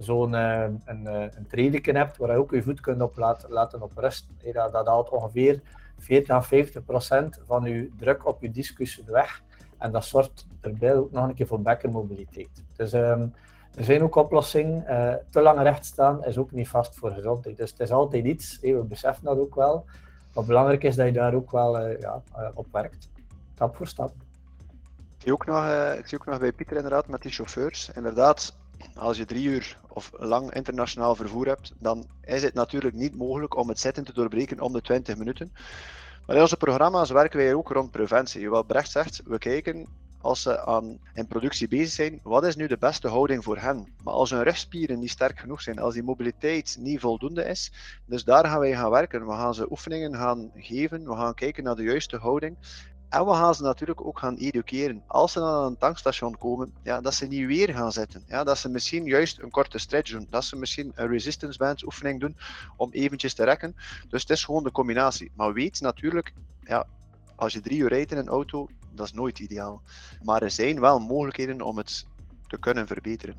zo'n 0.00 0.32
uh, 0.32 0.62
een, 0.84 1.02
uh, 1.02 1.24
een 1.52 1.96
hebt 1.96 2.16
waar 2.16 2.30
je 2.30 2.36
ook 2.36 2.50
je 2.50 2.62
voet 2.62 2.80
kunt 2.80 3.02
op 3.02 3.16
laten, 3.16 3.50
laten 3.50 3.82
op 3.82 3.92
rusten. 3.96 4.36
Dat, 4.52 4.72
dat 4.72 4.86
haalt 4.86 5.08
ongeveer 5.08 5.60
40 5.98 6.34
à 6.34 6.42
50 6.42 6.84
procent 6.84 7.40
van 7.46 7.64
je 7.64 7.90
druk 7.98 8.26
op 8.26 8.42
je 8.42 8.50
discus 8.50 9.02
weg. 9.06 9.42
En 9.78 9.92
dat 9.92 10.04
zorgt 10.04 10.46
erbij 10.60 10.96
ook 10.96 11.12
nog 11.12 11.28
een 11.28 11.34
keer 11.34 11.46
voor 11.46 11.62
bekkenmobiliteit. 11.62 12.62
Dus 12.76 12.92
um, 12.92 13.34
er 13.74 13.84
zijn 13.84 14.02
ook 14.02 14.14
oplossingen. 14.14 14.84
Uh, 14.88 15.14
te 15.30 15.40
lang 15.40 15.60
recht 15.60 15.84
staan 15.84 16.24
is 16.24 16.38
ook 16.38 16.52
niet 16.52 16.68
vast 16.68 16.94
voor 16.94 17.10
gezondheid. 17.10 17.56
Dus 17.56 17.70
het 17.70 17.80
is 17.80 17.90
altijd 17.90 18.24
iets, 18.24 18.58
we 18.60 18.84
beseffen 18.88 19.24
dat 19.24 19.38
ook 19.38 19.54
wel. 19.54 19.84
Wat 20.32 20.46
belangrijk 20.46 20.84
is 20.84 20.96
dat 20.96 21.06
je 21.06 21.12
daar 21.12 21.34
ook 21.34 21.50
wel 21.50 21.88
ja, 21.88 22.22
op 22.54 22.66
werkt, 22.72 23.08
stap 23.54 23.76
voor 23.76 23.86
stap. 23.86 24.12
Ik 25.16 25.26
zie, 25.26 25.32
ook 25.32 25.46
nog, 25.46 25.64
ik 25.98 26.06
zie 26.06 26.18
ook 26.18 26.26
nog 26.26 26.38
bij 26.38 26.52
Pieter 26.52 26.76
inderdaad 26.76 27.08
met 27.08 27.22
die 27.22 27.30
chauffeurs. 27.30 27.90
Inderdaad, 27.94 28.59
als 28.94 29.16
je 29.16 29.24
drie 29.24 29.44
uur 29.44 29.78
of 29.88 30.10
lang 30.16 30.54
internationaal 30.54 31.14
vervoer 31.14 31.46
hebt, 31.46 31.72
dan 31.78 32.06
is 32.24 32.42
het 32.42 32.54
natuurlijk 32.54 32.94
niet 32.94 33.16
mogelijk 33.16 33.56
om 33.56 33.68
het 33.68 33.78
zitten 33.78 34.04
te 34.04 34.12
doorbreken 34.12 34.60
om 34.60 34.72
de 34.72 34.82
20 34.82 35.16
minuten. 35.16 35.52
Maar 36.26 36.36
in 36.36 36.42
onze 36.42 36.56
programma's 36.56 37.10
werken 37.10 37.38
wij 37.38 37.54
ook 37.54 37.68
rond 37.68 37.90
preventie. 37.90 38.50
Wat 38.50 38.66
Brecht 38.66 38.90
zegt, 38.90 39.20
we 39.24 39.38
kijken 39.38 39.86
als 40.20 40.42
ze 40.42 40.66
aan, 40.66 40.98
in 41.14 41.26
productie 41.26 41.68
bezig 41.68 41.90
zijn, 41.90 42.20
wat 42.22 42.44
is 42.44 42.56
nu 42.56 42.66
de 42.66 42.78
beste 42.78 43.08
houding 43.08 43.44
voor 43.44 43.58
hen? 43.58 43.92
Maar 44.04 44.14
als 44.14 44.30
hun 44.30 44.42
rugspieren 44.42 44.98
niet 44.98 45.10
sterk 45.10 45.38
genoeg 45.38 45.62
zijn, 45.62 45.78
als 45.78 45.94
die 45.94 46.02
mobiliteit 46.02 46.76
niet 46.80 47.00
voldoende 47.00 47.44
is, 47.44 47.72
dus 48.04 48.24
daar 48.24 48.46
gaan 48.46 48.60
wij 48.60 48.72
gaan 48.72 48.90
werken. 48.90 49.26
We 49.26 49.32
gaan 49.32 49.54
ze 49.54 49.70
oefeningen 49.70 50.14
gaan 50.14 50.50
geven, 50.54 51.04
we 51.04 51.16
gaan 51.16 51.34
kijken 51.34 51.64
naar 51.64 51.76
de 51.76 51.82
juiste 51.82 52.16
houding. 52.16 52.56
En 53.10 53.26
we 53.26 53.32
gaan 53.32 53.54
ze 53.54 53.62
natuurlijk 53.62 54.06
ook 54.06 54.18
gaan 54.18 54.36
educeren. 54.36 55.02
Als 55.06 55.32
ze 55.32 55.38
dan 55.38 55.48
aan 55.48 55.64
een 55.64 55.76
tankstation 55.76 56.38
komen, 56.38 56.72
ja, 56.82 57.00
dat 57.00 57.14
ze 57.14 57.26
niet 57.26 57.46
weer 57.46 57.74
gaan 57.74 57.92
zitten. 57.92 58.24
Ja, 58.26 58.44
dat 58.44 58.58
ze 58.58 58.68
misschien 58.68 59.04
juist 59.04 59.38
een 59.38 59.50
korte 59.50 59.78
stretch 59.78 60.10
doen. 60.10 60.26
Dat 60.30 60.44
ze 60.44 60.56
misschien 60.56 60.92
een 60.94 61.08
resistance 61.08 61.58
bands 61.58 61.84
oefening 61.84 62.20
doen 62.20 62.36
om 62.76 62.90
eventjes 62.92 63.34
te 63.34 63.44
rekken. 63.44 63.76
Dus 64.08 64.20
het 64.20 64.30
is 64.30 64.44
gewoon 64.44 64.62
de 64.62 64.70
combinatie. 64.72 65.30
Maar 65.34 65.52
weet 65.52 65.80
natuurlijk, 65.80 66.32
ja, 66.60 66.86
als 67.36 67.52
je 67.52 67.60
drie 67.60 67.78
uur 67.78 67.88
rijdt 67.88 68.12
in 68.12 68.18
een 68.18 68.28
auto, 68.28 68.68
dat 68.90 69.06
is 69.06 69.12
nooit 69.12 69.38
ideaal. 69.38 69.82
Maar 70.22 70.42
er 70.42 70.50
zijn 70.50 70.80
wel 70.80 70.98
mogelijkheden 70.98 71.60
om 71.60 71.76
het 71.76 72.06
te 72.46 72.58
kunnen 72.58 72.86
verbeteren. 72.86 73.36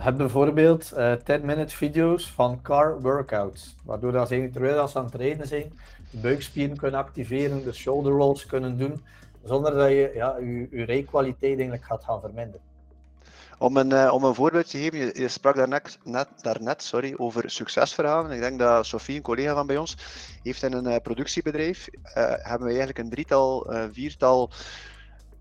Heb 0.00 0.16
bijvoorbeeld 0.16 0.92
uh, 0.96 1.12
10-minute 1.14 1.76
video's 1.76 2.30
van 2.30 2.62
car 2.62 3.00
workouts, 3.00 3.76
waardoor 3.84 4.12
dat 4.12 4.28
ze 4.28 4.50
terwijl 4.52 4.88
ze 4.88 4.98
aan 4.98 5.04
het 5.04 5.14
rijden 5.14 5.46
zijn, 5.46 5.78
de 6.10 6.18
buikspieren 6.18 6.76
kunnen 6.76 7.00
activeren, 7.00 7.64
de 7.64 7.72
shoulder 7.72 8.12
rolls 8.12 8.46
kunnen 8.46 8.78
doen, 8.78 9.02
zonder 9.44 9.74
dat 9.74 9.88
je 9.88 10.10
ja, 10.14 10.36
je, 10.38 10.68
je 10.70 10.84
rijkwaliteit 10.84 11.52
eigenlijk 11.52 11.84
gaat 11.84 12.04
gaan 12.04 12.20
verminderen. 12.20 12.60
Om 13.58 13.76
een, 13.76 13.90
uh, 13.90 14.12
om 14.12 14.24
een 14.24 14.34
voorbeeld 14.34 14.70
te 14.70 14.78
geven, 14.78 14.98
je, 14.98 15.10
je 15.14 15.28
sprak 15.28 15.56
daarnet, 15.56 15.98
net, 16.04 16.28
daarnet 16.40 16.82
sorry, 16.82 17.14
over 17.16 17.50
succesverhalen. 17.50 18.30
Ik 18.30 18.40
denk 18.40 18.58
dat 18.58 18.86
Sophie, 18.86 19.16
een 19.16 19.22
collega 19.22 19.54
van 19.54 19.66
bij 19.66 19.76
ons, 19.76 19.96
heeft 20.42 20.62
in 20.62 20.72
een 20.72 20.86
uh, 20.86 20.96
productiebedrijf, 21.02 21.88
hebben 22.12 22.66
we 22.66 22.68
eigenlijk 22.68 22.98
een 22.98 23.10
drietal, 23.10 23.72
viertal 23.92 24.50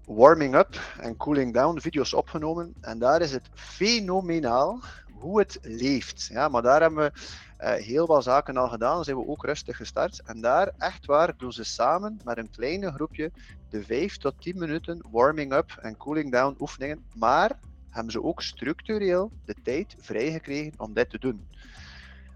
warming 0.10 0.56
up 0.56 0.80
en 1.00 1.18
cooling 1.18 1.54
down 1.54 1.80
video's 1.80 2.14
opgenomen. 2.14 2.74
En 2.82 3.00
daar 3.00 3.22
is 3.22 3.32
het 3.32 3.50
fenomenaal 3.54 4.80
hoe 5.14 5.40
het 5.40 5.60
leeft. 5.62 6.30
Ja, 6.32 6.48
maar 6.48 6.62
daar 6.62 6.82
hebben 6.82 7.04
we 7.04 7.20
uh, 7.62 7.74
heel 7.74 8.08
wat 8.08 8.24
zaken 8.24 8.58
al 8.58 8.70
gedaan. 8.70 9.04
Zijn 9.04 9.18
we 9.18 9.28
ook 9.28 9.46
rustig 9.46 9.78
gestart. 9.78 10.22
En 10.26 10.42
daar, 10.42 10.72
echt 10.78 11.06
waar, 11.06 11.34
doen 11.38 11.52
ze 11.52 11.64
samen 11.64 12.20
met 12.24 12.38
een 12.38 12.50
kleine 12.50 12.92
groepje 12.92 13.32
de 13.70 13.84
5 13.84 14.18
tot 14.18 14.34
10 14.40 14.58
minuten 14.58 15.02
warming 15.12 15.54
up 15.54 15.78
en 15.82 15.98
cooling 15.98 16.32
down 16.32 16.56
oefeningen. 16.60 17.04
Maar 17.16 17.60
hebben 17.90 18.12
ze 18.12 18.24
ook 18.24 18.42
structureel 18.42 19.32
de 19.46 19.56
tijd 19.64 19.96
vrijgekregen 20.00 20.74
om 20.78 20.94
dit 20.94 21.10
te 21.10 21.20
doen. 21.20 21.48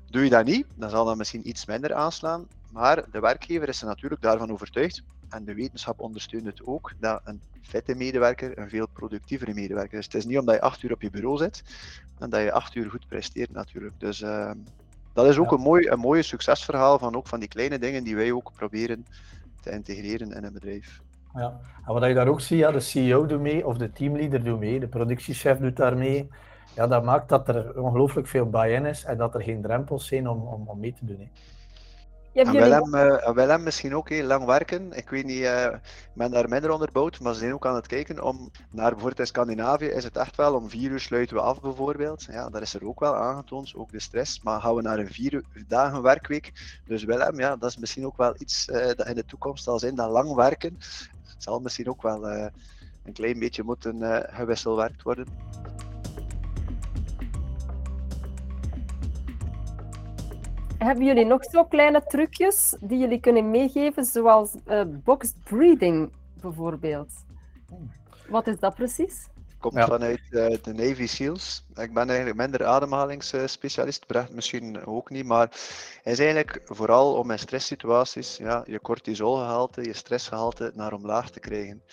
Doe 0.09 0.23
je 0.23 0.29
dat 0.29 0.45
niet, 0.45 0.65
dan 0.75 0.89
zal 0.89 1.05
dat 1.05 1.17
misschien 1.17 1.47
iets 1.47 1.65
minder 1.65 1.93
aanslaan. 1.93 2.47
Maar 2.71 3.03
de 3.11 3.19
werkgever 3.19 3.67
is 3.67 3.81
er 3.81 3.87
natuurlijk 3.87 4.21
daarvan 4.21 4.51
overtuigd 4.51 5.03
en 5.33 5.43
de 5.45 5.53
wetenschap 5.53 5.99
ondersteunt 5.99 6.45
het 6.45 6.65
ook, 6.65 6.93
dat 6.99 7.21
een 7.23 7.41
vette 7.61 7.95
medewerker 7.95 8.57
een 8.57 8.69
veel 8.69 8.87
productievere 8.87 9.53
medewerker 9.53 9.97
is. 9.97 10.05
Het 10.05 10.13
is 10.13 10.25
niet 10.25 10.37
omdat 10.37 10.55
je 10.55 10.61
acht 10.61 10.83
uur 10.83 10.93
op 10.93 11.01
je 11.01 11.09
bureau 11.09 11.37
zit 11.37 11.63
en 12.19 12.29
dat 12.29 12.41
je 12.41 12.51
acht 12.51 12.75
uur 12.75 12.89
goed 12.89 13.07
presteert 13.07 13.51
natuurlijk. 13.51 13.93
Dus 13.97 14.21
uh, 14.21 14.51
dat 15.13 15.25
is 15.25 15.37
ook 15.37 15.51
een, 15.51 15.59
mooi, 15.59 15.87
een 15.87 15.99
mooie 15.99 16.23
succesverhaal 16.23 16.99
van, 16.99 17.15
ook 17.15 17.27
van 17.27 17.39
die 17.39 17.49
kleine 17.49 17.79
dingen 17.79 18.03
die 18.03 18.15
wij 18.15 18.31
ook 18.31 18.51
proberen 18.55 19.05
te 19.61 19.71
integreren 19.71 20.31
in 20.31 20.43
een 20.43 20.53
bedrijf. 20.53 21.01
Ja, 21.33 21.59
en 21.85 21.93
wat 21.93 22.03
je 22.05 22.13
daar 22.13 22.27
ook 22.27 22.41
ziet, 22.41 22.59
ja, 22.59 22.71
de 22.71 22.79
CEO 22.79 23.25
doet 23.25 23.41
mee, 23.41 23.67
of 23.67 23.77
de 23.77 23.91
teamleader 23.91 24.43
doet 24.43 24.59
mee, 24.59 24.79
de 24.79 24.87
productiechef 24.87 25.57
doet 25.57 25.75
daar 25.75 25.97
mee. 25.97 26.29
Ja, 26.75 26.87
dat 26.87 27.03
maakt 27.03 27.29
dat 27.29 27.47
er 27.47 27.81
ongelooflijk 27.81 28.27
veel 28.27 28.49
buy-in 28.49 28.85
is 28.85 29.03
en 29.03 29.17
dat 29.17 29.35
er 29.35 29.41
geen 29.41 29.61
drempels 29.61 30.07
zijn 30.07 30.29
om, 30.29 30.41
om, 30.41 30.67
om 30.67 30.79
mee 30.79 30.93
te 30.93 31.05
doen. 31.05 31.19
Hè. 31.19 31.27
Ja, 32.33 32.43
en 32.43 32.51
Willem, 32.51 32.95
uh, 32.95 33.29
Willem 33.29 33.63
misschien 33.63 33.95
ook 33.95 34.09
heel 34.09 34.25
lang 34.25 34.45
werken. 34.45 34.91
Ik 34.93 35.09
weet 35.09 35.25
niet, 35.25 35.39
uh, 35.39 35.63
ik 35.65 36.13
ben 36.13 36.31
daar 36.31 36.49
minder 36.49 36.71
onderbouwd, 36.71 37.19
maar 37.19 37.33
ze 37.33 37.39
zijn 37.39 37.53
ook 37.53 37.65
aan 37.65 37.75
het 37.75 37.87
kijken 37.87 38.23
om 38.23 38.51
naar 38.69 38.89
bijvoorbeeld 38.89 39.19
in 39.19 39.27
Scandinavië 39.27 39.85
is 39.85 40.03
het 40.03 40.17
echt 40.17 40.35
wel 40.35 40.55
om 40.55 40.69
vier 40.69 40.91
uur 40.91 40.99
sluiten 40.99 41.35
we 41.35 41.41
af 41.41 41.61
bijvoorbeeld. 41.61 42.23
Ja, 42.23 42.49
dat 42.49 42.61
is 42.61 42.73
er 42.73 42.87
ook 42.87 42.99
wel 42.99 43.15
aangetoond, 43.15 43.75
ook 43.75 43.91
de 43.91 43.99
stress. 43.99 44.41
Maar 44.41 44.61
gaan 44.61 44.75
we 44.75 44.81
naar 44.81 44.99
een 44.99 45.13
vier 45.13 45.43
dagen 45.67 46.01
werkweek. 46.01 46.79
Dus 46.85 47.03
Willem, 47.03 47.39
ja, 47.39 47.55
dat 47.55 47.69
is 47.69 47.77
misschien 47.77 48.05
ook 48.05 48.17
wel 48.17 48.35
iets 48.37 48.67
uh, 48.67 48.85
dat 48.85 49.07
in 49.07 49.15
de 49.15 49.25
toekomst 49.25 49.63
zal 49.63 49.79
zijn, 49.79 49.95
dat 49.95 50.11
lang 50.11 50.33
werken 50.33 50.77
zal 51.37 51.59
misschien 51.59 51.89
ook 51.89 52.01
wel 52.01 52.27
een 53.03 53.13
klein 53.13 53.39
beetje 53.39 53.63
moeten 53.63 54.25
gewisselwerkt 54.29 55.01
worden. 55.01 55.27
Hebben 60.83 61.05
jullie 61.05 61.25
nog 61.25 61.43
zo 61.43 61.63
kleine 61.65 62.03
trucjes 62.03 62.75
die 62.79 62.97
jullie 62.97 63.19
kunnen 63.19 63.51
meegeven, 63.51 64.05
zoals 64.05 64.55
uh, 64.67 64.81
boxed 65.03 65.35
breathing 65.43 66.11
bijvoorbeeld? 66.41 67.11
Wat 68.27 68.47
is 68.47 68.59
dat 68.59 68.75
precies? 68.75 69.27
Komt 69.59 69.73
ja. 69.73 69.87
vanuit 69.87 70.21
uh, 70.29 70.55
de 70.61 70.73
Navy 70.73 71.07
SEALs. 71.07 71.65
Ik 71.75 71.93
ben 71.93 72.07
eigenlijk 72.07 72.37
minder 72.37 72.65
ademhalingsspecialist, 72.65 74.05
Brecht 74.05 74.33
misschien 74.33 74.85
ook 74.85 75.09
niet, 75.09 75.25
maar 75.25 75.47
het 76.03 76.13
is 76.13 76.19
eigenlijk 76.19 76.61
vooral 76.65 77.13
om 77.13 77.31
in 77.31 77.39
stresssituaties 77.39 78.37
ja, 78.37 78.63
je 78.67 78.81
cortisolgehalte, 78.81 79.83
je 79.83 79.93
stressgehalte 79.93 80.71
naar 80.75 80.93
omlaag 80.93 81.29
te 81.29 81.39
krijgen. 81.39 81.83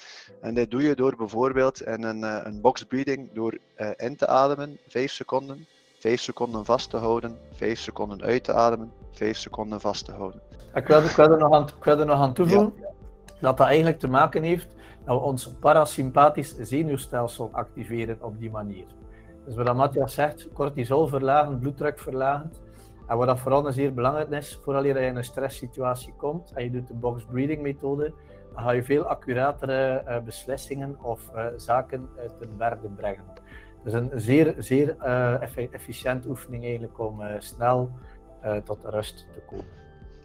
En 0.40 0.54
dit 0.54 0.70
doe 0.70 0.82
je 0.82 0.94
door 0.94 1.16
bijvoorbeeld 1.16 1.82
in 1.82 2.02
een, 2.02 2.22
uh, 2.22 2.40
een 2.42 2.60
box 2.60 2.84
breathing 2.84 3.32
door 3.32 3.58
uh, 3.76 3.90
in 3.96 4.16
te 4.16 4.26
ademen, 4.26 4.78
5 4.88 5.10
seconden, 5.10 5.66
5 6.00 6.20
seconden 6.20 6.64
vast 6.64 6.90
te 6.90 6.96
houden, 6.96 7.38
5 7.52 7.78
seconden 7.78 8.22
uit 8.22 8.44
te 8.44 8.52
ademen, 8.52 8.92
5 9.12 9.36
seconden 9.36 9.80
vast 9.80 10.04
te 10.04 10.12
houden. 10.12 10.40
Ik 10.74 10.86
wil, 10.86 11.02
ik 11.02 11.10
wil, 11.10 11.30
er, 11.30 11.38
nog 11.38 11.52
aan, 11.52 11.62
ik 11.62 11.84
wil 11.84 11.98
er 11.98 12.06
nog 12.06 12.20
aan 12.20 12.32
toevoegen 12.32 12.72
ja. 12.76 12.92
dat 13.40 13.56
dat 13.56 13.66
eigenlijk 13.66 13.98
te 13.98 14.08
maken 14.08 14.42
heeft 14.42 14.68
dat 15.04 15.18
we 15.18 15.24
ons 15.24 15.52
parasympathisch 15.60 16.56
zenuwstelsel 16.58 17.48
activeren 17.52 18.18
op 18.20 18.38
die 18.38 18.50
manier. 18.50 18.84
Dus 19.44 19.54
wat 19.54 19.76
Matthias 19.76 20.14
zegt, 20.14 20.48
cortisol 20.52 21.06
verlagen, 21.06 21.58
bloeddruk 21.58 21.98
verlagen. 21.98 22.52
En 23.06 23.16
wat 23.16 23.26
dat 23.26 23.38
vooral 23.38 23.72
zeer 23.72 23.94
belangrijk 23.94 24.30
is, 24.30 24.58
vooral 24.62 24.84
je 24.84 24.94
in 24.94 25.16
een 25.16 25.24
stresssituatie 25.24 26.14
komt 26.16 26.52
en 26.52 26.64
je 26.64 26.70
doet 26.70 26.88
de 26.88 26.94
box 26.94 27.24
breathing 27.24 27.62
methode, 27.62 28.12
dan 28.54 28.62
ga 28.62 28.70
je 28.70 28.82
veel 28.82 29.02
accuratere 29.02 30.04
uh, 30.08 30.18
beslissingen 30.18 30.96
of 31.02 31.20
uh, 31.34 31.46
zaken 31.56 32.08
uit 32.18 32.32
de 32.38 32.46
bergen 32.46 32.94
brengen. 32.94 33.24
Dus 33.84 33.92
een 33.92 34.10
zeer, 34.14 34.54
zeer 34.58 34.96
uh, 35.02 35.56
efficiënt 35.72 36.26
oefening 36.26 36.62
eigenlijk 36.64 36.98
om 36.98 37.20
snel 37.38 37.90
tot 38.64 38.78
rust 38.84 39.26
te 39.34 39.40
komen 39.46 39.78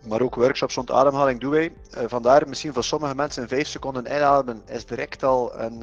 maar 0.08 0.22
ook 0.22 0.36
workshops 0.36 0.76
rond 0.76 0.92
ademhaling 0.92 1.40
doen 1.40 1.52
wij. 1.52 1.74
Vandaar 1.90 2.48
misschien 2.48 2.74
voor 2.74 2.84
sommige 2.84 3.16
mensen 3.16 3.48
5 3.48 3.68
seconden 3.68 4.06
inademen 4.06 4.62
is 4.66 4.86
direct 4.86 5.24
al 5.24 5.60
een, 5.60 5.82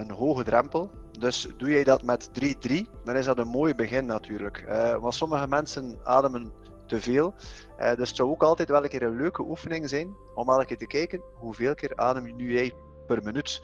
een 0.00 0.10
hoge 0.10 0.44
drempel. 0.44 0.90
Dus 1.18 1.48
doe 1.56 1.70
jij 1.70 1.84
dat 1.84 2.02
met 2.02 2.30
3-3, 2.68 2.72
dan 3.04 3.16
is 3.16 3.24
dat 3.24 3.38
een 3.38 3.48
mooi 3.48 3.74
begin 3.74 4.06
natuurlijk. 4.06 4.64
Want 5.00 5.14
sommige 5.14 5.48
mensen 5.48 5.98
ademen 6.04 6.52
te 6.86 7.00
veel. 7.00 7.34
dus 7.96 8.08
het 8.08 8.16
zou 8.16 8.30
ook 8.30 8.42
altijd 8.42 8.68
wel 8.68 8.82
een 8.82 8.88
keer 8.88 9.02
een 9.02 9.16
leuke 9.16 9.42
oefening 9.42 9.88
zijn 9.88 10.14
om 10.34 10.48
elke 10.48 10.64
keer 10.64 10.78
te 10.78 10.86
kijken 10.86 11.22
hoeveel 11.34 11.74
keer 11.74 11.92
adem 11.96 12.26
je 12.26 12.34
nu 12.34 12.52
jij 12.52 12.72
per 13.06 13.22
minuut. 13.22 13.62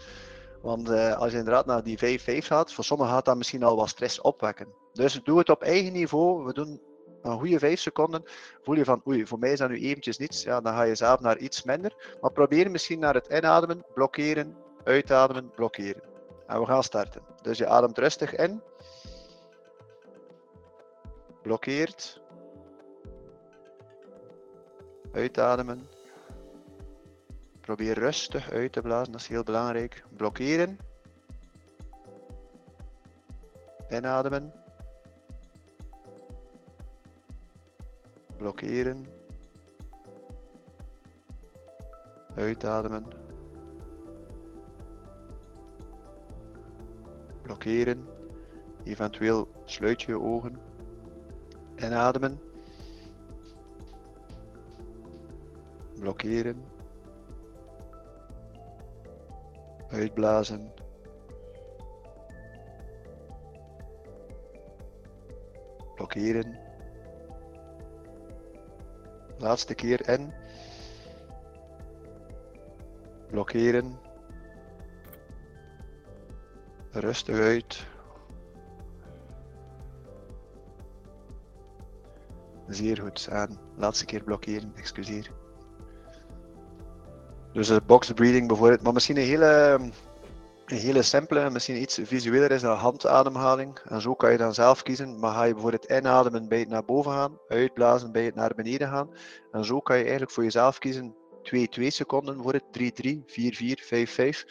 Want 0.62 0.88
als 0.90 1.32
je 1.32 1.38
inderdaad 1.38 1.66
naar 1.66 1.82
die 1.82 2.20
5-5 2.42 2.46
gaat, 2.46 2.72
voor 2.72 2.84
sommigen 2.84 3.12
gaat 3.12 3.24
dat 3.24 3.36
misschien 3.36 3.62
al 3.62 3.76
wat 3.76 3.88
stress 3.88 4.20
opwekken. 4.20 4.68
Dus 4.92 5.20
doe 5.24 5.38
het 5.38 5.48
op 5.48 5.62
eigen 5.62 5.92
niveau. 5.92 6.44
We 6.44 6.52
doen 6.52 6.80
een 7.22 7.38
goede 7.38 7.58
5 7.58 7.80
seconden 7.80 8.22
voel 8.62 8.74
je 8.74 8.84
van 8.84 9.02
oei, 9.06 9.26
voor 9.26 9.38
mij 9.38 9.52
is 9.52 9.58
dat 9.58 9.68
nu 9.68 9.80
eventjes 9.80 10.18
niets, 10.18 10.42
ja, 10.42 10.60
dan 10.60 10.72
ga 10.72 10.82
je 10.82 10.94
zelf 10.94 11.20
naar 11.20 11.38
iets 11.38 11.62
minder. 11.62 12.16
Maar 12.20 12.32
probeer 12.32 12.70
misschien 12.70 12.98
naar 12.98 13.14
het 13.14 13.26
inademen, 13.26 13.84
blokkeren, 13.94 14.56
uitademen, 14.84 15.50
blokkeren. 15.50 16.02
En 16.46 16.60
we 16.60 16.66
gaan 16.66 16.82
starten. 16.82 17.22
Dus 17.42 17.58
je 17.58 17.66
ademt 17.66 17.98
rustig 17.98 18.34
in. 18.36 18.62
Blokkeert. 21.42 22.20
Uitademen. 25.12 25.88
Probeer 27.68 27.98
rustig 27.98 28.50
uit 28.50 28.72
te 28.72 28.80
blazen, 28.80 29.12
dat 29.12 29.20
is 29.20 29.26
heel 29.26 29.42
belangrijk. 29.42 30.04
Blokkeren. 30.16 30.78
Inademen. 33.88 34.52
blokkeren, 38.36 39.06
uitademen, 42.34 43.06
blokkeren, 47.42 48.06
eventueel 48.84 49.48
sluit 49.64 50.02
je 50.02 50.20
ogen, 50.20 50.58
inademen, 51.76 52.40
blokkeren, 55.98 56.77
uitblazen. 59.90 60.72
Blokkeren. 65.94 66.58
Laatste 69.38 69.74
keer 69.74 70.08
in. 70.08 70.32
Blokkeren. 73.30 73.98
Rustig 76.90 77.38
uit. 77.38 77.86
Zeer 82.68 82.98
goed. 83.00 83.28
Aan. 83.30 83.58
Laatste 83.76 84.04
keer 84.04 84.22
blokkeren, 84.24 84.72
excuseer. 84.76 85.37
Dus 87.52 87.68
de 87.68 87.80
box 87.86 88.12
breathing 88.12 88.48
bijvoorbeeld, 88.48 88.82
maar 88.82 88.92
misschien 88.92 89.16
een 89.16 89.22
hele 89.22 89.80
een 90.70 90.78
hele 90.78 91.02
simpele, 91.02 91.50
misschien 91.50 91.80
iets 91.80 91.98
visueler 92.02 92.50
is 92.50 92.60
dat 92.60 92.78
handademhaling. 92.78 93.78
En 93.78 94.00
zo 94.00 94.14
kan 94.14 94.32
je 94.32 94.38
dan 94.38 94.54
zelf 94.54 94.82
kiezen. 94.82 95.18
Maar 95.18 95.32
ga 95.32 95.44
je 95.44 95.52
bijvoorbeeld 95.52 95.90
inademen 95.90 96.48
bij 96.48 96.58
het 96.58 96.68
naar 96.68 96.84
boven 96.84 97.12
gaan, 97.12 97.38
uitblazen 97.48 98.12
bij 98.12 98.24
het 98.24 98.34
naar 98.34 98.54
beneden 98.54 98.88
gaan. 98.88 99.10
En 99.52 99.64
zo 99.64 99.80
kan 99.80 99.96
je 99.96 100.02
eigenlijk 100.02 100.32
voor 100.32 100.42
jezelf 100.42 100.78
kiezen 100.78 101.14
2, 101.42 101.68
2 101.68 101.90
seconden 101.90 102.42
voor 102.42 102.52
het 102.52 102.64
3, 102.72 102.92
3, 102.92 103.22
4, 103.26 103.54
4, 103.54 103.82
5, 103.84 104.10
5. 104.10 104.46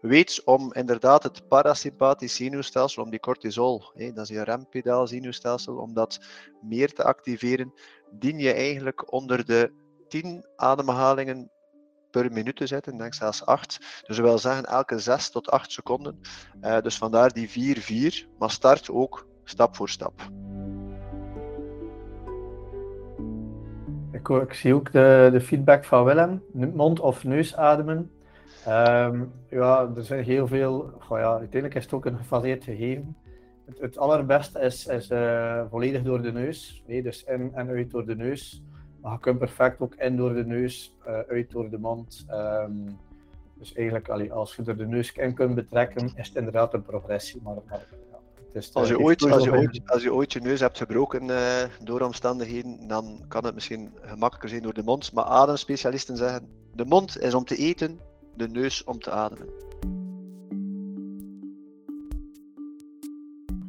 Weet 0.00 0.42
om 0.44 0.72
inderdaad 0.72 1.22
het 1.22 1.48
parasympathisch 1.48 2.34
zenuwstelsel, 2.34 3.02
om 3.02 3.10
die 3.10 3.20
cortisol, 3.20 3.92
dat 3.94 4.18
is 4.18 4.28
je 4.28 4.42
rempedaal 4.42 5.06
zenuwstelsel, 5.06 5.76
om 5.76 5.94
dat 5.94 6.18
meer 6.60 6.92
te 6.92 7.04
activeren, 7.04 7.72
dien 8.10 8.38
je 8.38 8.52
eigenlijk 8.52 9.12
onder 9.12 9.44
de 9.44 9.72
10 10.08 10.46
ademhalingen 10.56 11.50
per 12.20 12.32
minuut 12.32 12.56
te 12.56 12.66
zetten, 12.66 12.96
denk 12.96 13.14
zelfs 13.14 13.46
8. 13.46 13.78
Dus 14.06 14.16
dat 14.16 14.26
wil 14.26 14.38
zeggen 14.38 14.64
elke 14.64 14.98
6 14.98 15.30
tot 15.30 15.50
8 15.50 15.72
seconden. 15.72 16.20
Uh, 16.62 16.80
dus 16.80 16.98
vandaar 16.98 17.32
die 17.32 17.76
4-4, 18.24 18.38
maar 18.38 18.50
start 18.50 18.90
ook 18.90 19.26
stap 19.44 19.76
voor 19.76 19.88
stap. 19.88 20.12
Ik, 24.12 24.52
zie 24.52 24.74
ook 24.74 24.92
de, 24.92 25.28
de, 25.32 25.40
feedback 25.40 25.84
van 25.84 26.04
Willem, 26.04 26.42
mond- 26.52 27.00
of 27.00 27.24
neusademen. 27.24 28.10
Um, 28.68 29.32
ja, 29.50 29.90
er 29.96 30.04
zijn 30.04 30.24
heel 30.24 30.46
veel, 30.46 30.92
ja, 31.08 31.30
uiteindelijk 31.30 31.74
is 31.74 31.84
het 31.84 31.92
ook 31.92 32.04
een 32.04 32.16
gefaseerd 32.16 32.64
gegeven. 32.64 33.16
Het, 33.66 33.78
het 33.78 33.98
allerbeste 33.98 34.60
is, 34.60 34.86
is 34.86 35.10
uh, 35.10 35.62
volledig 35.70 36.02
door 36.02 36.22
de 36.22 36.32
neus, 36.32 36.82
nee, 36.86 37.02
dus 37.02 37.24
in 37.24 37.50
en 37.54 37.68
uit 37.68 37.90
door 37.90 38.06
de 38.06 38.16
neus. 38.16 38.62
Maar 39.06 39.14
je 39.14 39.20
kunt 39.20 39.38
perfect 39.38 39.80
ook 39.80 39.94
in 39.94 40.16
door 40.16 40.34
de 40.34 40.46
neus, 40.46 40.94
uh, 41.08 41.18
uit 41.28 41.50
door 41.50 41.70
de 41.70 41.78
mond. 41.78 42.26
Um, 42.30 42.98
dus 43.54 43.74
eigenlijk, 43.74 44.08
allee, 44.08 44.32
als 44.32 44.56
je 44.56 44.62
er 44.64 44.76
de 44.76 44.86
neus 44.86 45.12
in 45.12 45.34
kunt 45.34 45.54
betrekken, 45.54 46.12
is 46.16 46.28
het 46.28 46.36
inderdaad 46.36 46.74
een 46.74 46.82
progressie. 46.82 47.40
Maar, 47.42 47.54
maar 47.54 47.86
ja, 48.10 48.18
het 48.46 48.64
is, 48.64 48.74
als, 48.74 48.88
je 48.88 48.98
ooit, 48.98 49.22
als, 49.30 49.44
je 49.44 49.52
ooit, 49.52 49.80
als 49.86 50.02
je 50.02 50.14
ooit 50.14 50.32
je 50.32 50.40
neus 50.40 50.60
hebt 50.60 50.78
gebroken 50.78 51.28
uh, 51.28 51.62
door 51.82 52.00
omstandigheden, 52.00 52.88
dan 52.88 53.24
kan 53.28 53.44
het 53.44 53.54
misschien 53.54 53.92
gemakkelijker 54.00 54.48
zijn 54.48 54.62
door 54.62 54.74
de 54.74 54.82
mond. 54.82 55.12
Maar 55.12 55.24
ademspecialisten 55.24 56.16
zeggen, 56.16 56.48
de 56.74 56.84
mond 56.84 57.18
is 57.18 57.34
om 57.34 57.44
te 57.44 57.56
eten, 57.56 58.00
de 58.34 58.48
neus 58.48 58.84
om 58.84 58.98
te 58.98 59.10
ademen. 59.10 59.48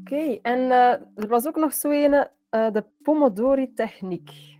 Oké, 0.02 0.14
okay, 0.14 0.40
en 0.42 0.60
uh, 0.60 0.92
er 1.16 1.28
was 1.28 1.48
ook 1.48 1.58
nog 1.58 1.74
zo 1.74 1.90
een, 1.90 2.14
uh, 2.14 2.72
de 2.72 2.84
Pomodori-techniek. 3.02 4.56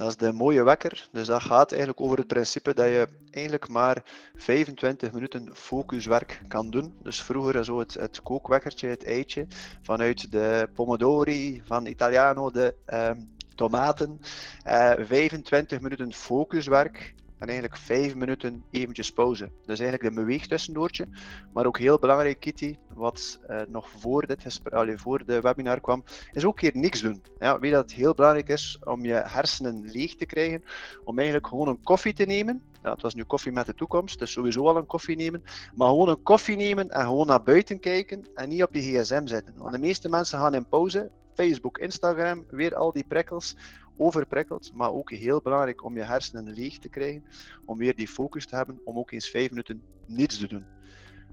Dat 0.00 0.08
is 0.08 0.16
de 0.16 0.32
mooie 0.32 0.62
wekker. 0.62 1.08
Dus 1.12 1.26
dat 1.26 1.42
gaat 1.42 1.70
eigenlijk 1.70 2.00
over 2.00 2.18
het 2.18 2.26
principe 2.26 2.74
dat 2.74 2.86
je 2.86 3.08
eigenlijk 3.30 3.68
maar 3.68 4.02
25 4.34 5.12
minuten 5.12 5.50
focuswerk 5.54 6.40
kan 6.48 6.70
doen. 6.70 6.94
Dus 7.02 7.22
vroeger 7.22 7.64
zo 7.64 7.78
het, 7.78 7.94
het 7.94 8.22
kookwekkertje, 8.22 8.88
het 8.88 9.04
eitje, 9.04 9.46
vanuit 9.82 10.32
de 10.32 10.68
pomodori, 10.74 11.62
van 11.64 11.86
Italiano, 11.86 12.50
de 12.50 12.74
um, 12.86 13.30
tomaten. 13.54 14.20
Uh, 14.66 14.92
eh, 14.92 15.06
25 15.06 15.80
minuten 15.80 16.12
focuswerk 16.12 17.14
en 17.40 17.48
eigenlijk 17.48 17.76
5 17.76 18.14
minuten 18.14 18.64
eventjes 18.70 19.12
pauze. 19.12 19.50
Dus 19.64 19.80
eigenlijk 19.80 20.08
een 20.08 20.24
beweegtussendoortje. 20.24 21.08
Maar 21.52 21.66
ook 21.66 21.78
heel 21.78 21.98
belangrijk, 21.98 22.40
Kitty, 22.40 22.76
wat 22.94 23.40
uh, 23.50 23.60
nog 23.68 23.88
voor, 23.88 24.26
dit 24.26 24.60
voor 24.96 25.24
de 25.24 25.40
webinar 25.40 25.80
kwam, 25.80 26.04
is 26.32 26.44
ook 26.44 26.56
keer 26.56 26.70
niks 26.74 27.00
doen. 27.00 27.22
Ja, 27.38 27.58
weet 27.58 27.72
dat 27.72 27.82
het 27.82 27.92
heel 27.92 28.14
belangrijk 28.14 28.48
is 28.48 28.78
om 28.84 29.04
je 29.04 29.22
hersenen 29.24 29.90
leeg 29.92 30.16
te 30.16 30.26
krijgen, 30.26 30.64
om 31.04 31.16
eigenlijk 31.16 31.46
gewoon 31.46 31.68
een 31.68 31.82
koffie 31.82 32.14
te 32.14 32.24
nemen. 32.24 32.62
Ja, 32.82 32.92
het 32.92 33.02
was 33.02 33.14
nu 33.14 33.24
koffie 33.24 33.52
met 33.52 33.66
de 33.66 33.74
toekomst, 33.74 34.18
dus 34.18 34.32
sowieso 34.32 34.66
al 34.66 34.76
een 34.76 34.86
koffie 34.86 35.16
nemen. 35.16 35.42
Maar 35.74 35.88
gewoon 35.88 36.08
een 36.08 36.22
koffie 36.22 36.56
nemen 36.56 36.88
en 36.88 37.04
gewoon 37.04 37.26
naar 37.26 37.42
buiten 37.42 37.80
kijken 37.80 38.26
en 38.34 38.48
niet 38.48 38.62
op 38.62 38.74
je 38.74 38.80
gsm 38.80 39.26
zitten. 39.26 39.54
Want 39.56 39.72
de 39.72 39.78
meeste 39.78 40.08
mensen 40.08 40.38
gaan 40.38 40.54
in 40.54 40.68
pauze, 40.68 41.10
Facebook, 41.34 41.78
Instagram, 41.78 42.44
weer 42.50 42.74
al 42.74 42.92
die 42.92 43.04
prikkels 43.08 43.56
overprikkeld, 44.00 44.70
maar 44.74 44.92
ook 44.92 45.10
heel 45.10 45.40
belangrijk 45.42 45.84
om 45.84 45.96
je 45.96 46.02
hersenen 46.02 46.52
leeg 46.52 46.78
te 46.78 46.88
krijgen, 46.88 47.24
om 47.64 47.78
weer 47.78 47.96
die 47.96 48.08
focus 48.08 48.46
te 48.46 48.56
hebben, 48.56 48.80
om 48.84 48.98
ook 48.98 49.10
eens 49.10 49.28
vijf 49.28 49.50
minuten 49.50 49.82
niets 50.06 50.38
te 50.38 50.48
doen. 50.48 50.64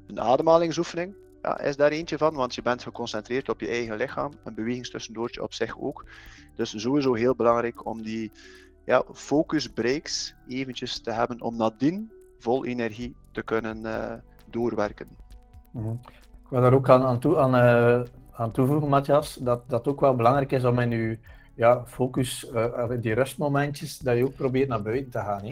Een 0.07 0.20
ademhalingsoefening 0.20 1.15
ja, 1.41 1.59
is 1.59 1.76
daar 1.76 1.91
eentje 1.91 2.18
van, 2.18 2.34
want 2.34 2.55
je 2.55 2.61
bent 2.61 2.84
geconcentreerd 2.84 3.49
op 3.49 3.59
je 3.59 3.68
eigen 3.68 3.97
lichaam, 3.97 4.32
een 4.43 4.53
bewegingstussendoortje 4.53 5.43
op 5.43 5.53
zich 5.53 5.80
ook. 5.80 6.05
Dus 6.55 6.82
sowieso 6.82 7.13
heel 7.13 7.36
belangrijk 7.36 7.86
om 7.86 8.01
die 8.01 8.32
ja, 8.86 9.03
focus 9.13 9.68
breaks 9.68 10.36
eventjes 10.47 10.99
te 10.99 11.11
hebben, 11.11 11.41
om 11.41 11.55
nadien 11.55 12.11
vol 12.39 12.65
energie 12.65 13.15
te 13.32 13.43
kunnen 13.43 13.78
uh, 13.78 14.13
doorwerken. 14.49 15.07
Mhm. 15.72 15.91
Ik 16.43 16.53
wil 16.53 16.61
daar 16.61 16.74
ook 16.74 16.89
aan, 16.89 17.03
aan, 17.03 17.20
toe, 17.20 17.38
aan, 17.38 17.55
uh, 17.55 18.01
aan 18.32 18.51
toevoegen, 18.51 18.89
Matthias, 18.89 19.34
dat 19.34 19.70
dat 19.70 19.88
ook 19.88 19.99
wel 19.99 20.15
belangrijk 20.15 20.51
is 20.51 20.63
om 20.63 20.80
in 20.80 20.89
je 20.89 21.20
ja, 21.58 21.86
focus, 21.86 22.51
uh, 22.53 22.91
die 22.99 23.14
rustmomentjes, 23.14 23.99
dat 23.99 24.18
je 24.18 24.24
ook 24.24 24.36
probeert 24.36 24.68
naar 24.68 24.82
buiten 24.82 25.12
te 25.12 25.20
gaan. 25.20 25.43
Hè. 25.43 25.51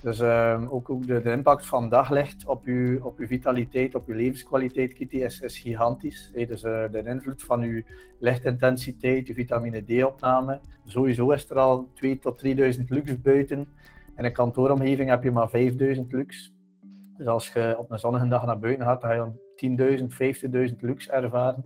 Dus 0.00 0.20
ehm, 0.20 0.66
ook, 0.68 0.90
ook 0.90 1.06
de, 1.06 1.22
de, 1.22 1.30
impact 1.30 1.66
van 1.66 1.88
daglicht 1.88 2.46
op 2.46 2.66
je, 2.66 2.98
op 3.02 3.18
uw 3.18 3.26
vitaliteit, 3.26 3.94
op 3.94 4.06
je 4.06 4.14
levenskwaliteit, 4.14 4.92
Kitty, 4.92 5.16
is, 5.16 5.40
is 5.40 5.58
gigantisch. 5.58 6.30
dus 6.32 6.62
uh, 6.62 6.84
de 6.90 7.02
invloed 7.04 7.42
van 7.42 7.62
uw 7.62 7.82
lichtintensiteit, 8.18 9.26
je 9.26 9.34
vitamine 9.34 9.84
D-opname. 9.84 10.60
Sowieso 10.84 11.30
is 11.30 11.50
er 11.50 11.58
al 11.58 11.88
2 11.94 12.18
tot 12.18 12.38
3000 12.38 12.90
lux 12.90 13.20
buiten. 13.20 13.68
In 14.16 14.24
een 14.24 14.32
kantooromgeving 14.32 15.08
heb 15.10 15.22
je 15.22 15.30
maar 15.30 15.48
5000 15.50 16.12
lux. 16.12 16.52
Dus 17.16 17.26
als 17.26 17.52
je 17.52 17.74
op 17.78 17.90
een 17.90 17.98
zonnige 17.98 18.28
dag 18.28 18.46
naar 18.46 18.58
buiten 18.58 18.84
gaat, 18.84 19.00
dan 19.00 19.10
ga 19.10 19.32
je 19.56 19.98
10.000, 20.68 20.70
50.000 20.70 20.76
lux 20.80 21.08
ervaren. 21.08 21.64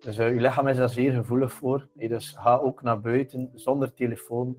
Dus 0.00 0.18
uh, 0.18 0.34
je 0.34 0.40
lichaam 0.40 0.68
is 0.68 0.76
daar 0.76 0.88
zeer 0.88 1.12
gevoelig 1.12 1.52
voor. 1.52 1.88
dus 1.94 2.34
ga 2.38 2.56
ook 2.56 2.82
naar 2.82 3.00
buiten 3.00 3.50
zonder 3.54 3.94
telefoon 3.94 4.56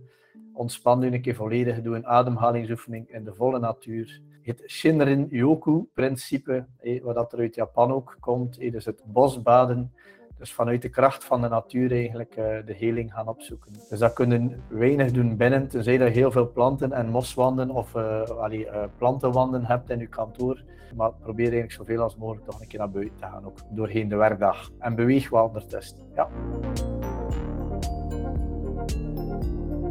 Ontspan 0.59 1.01
je 1.01 1.11
een 1.11 1.21
keer 1.21 1.35
volledig. 1.35 1.81
Doe 1.81 1.95
een 1.95 2.07
ademhalingsoefening 2.07 3.11
in 3.11 3.23
de 3.23 3.33
volle 3.33 3.59
natuur. 3.59 4.21
Het 4.41 4.63
Shinrin-yoku-principe, 4.67 6.65
wat 7.03 7.15
dat 7.15 7.33
er 7.33 7.39
uit 7.39 7.55
Japan 7.55 7.91
ook 7.91 8.17
komt, 8.19 8.71
dus 8.71 8.85
het 8.85 9.03
bosbaden. 9.05 9.93
Dus 10.37 10.53
vanuit 10.53 10.81
de 10.81 10.89
kracht 10.89 11.23
van 11.23 11.41
de 11.41 11.47
natuur 11.47 11.91
eigenlijk 11.91 12.37
uh, 12.37 12.45
de 12.65 12.73
heling 12.73 13.13
gaan 13.13 13.27
opzoeken. 13.27 13.73
Dus 13.89 13.99
dat 13.99 14.13
kunnen 14.13 14.63
weinig 14.67 15.11
doen 15.11 15.37
binnen, 15.37 15.67
tenzij 15.67 15.93
je 15.93 16.03
heel 16.03 16.31
veel 16.31 16.51
planten 16.51 16.91
en 16.91 17.09
moswanden 17.09 17.69
of 17.69 17.95
uh, 17.95 18.21
allee, 18.21 18.67
plantenwanden 18.97 19.65
hebt 19.65 19.89
in 19.89 19.99
je 19.99 20.07
kantoor. 20.07 20.63
Maar 20.95 21.11
probeer 21.11 21.51
eigenlijk 21.51 21.71
zoveel 21.71 22.01
als 22.01 22.15
mogelijk 22.15 22.45
toch 22.45 22.61
een 22.61 22.67
keer 22.67 22.79
naar 22.79 22.89
buiten 22.89 23.15
te 23.15 23.25
gaan, 23.25 23.45
ook 23.45 23.57
doorheen 23.69 24.07
de 24.07 24.15
werkdag. 24.15 24.69
En 24.79 24.95
beweeg 24.95 25.29
wat 25.29 25.47
ondertussen. 25.47 25.97
Ja. 26.15 26.27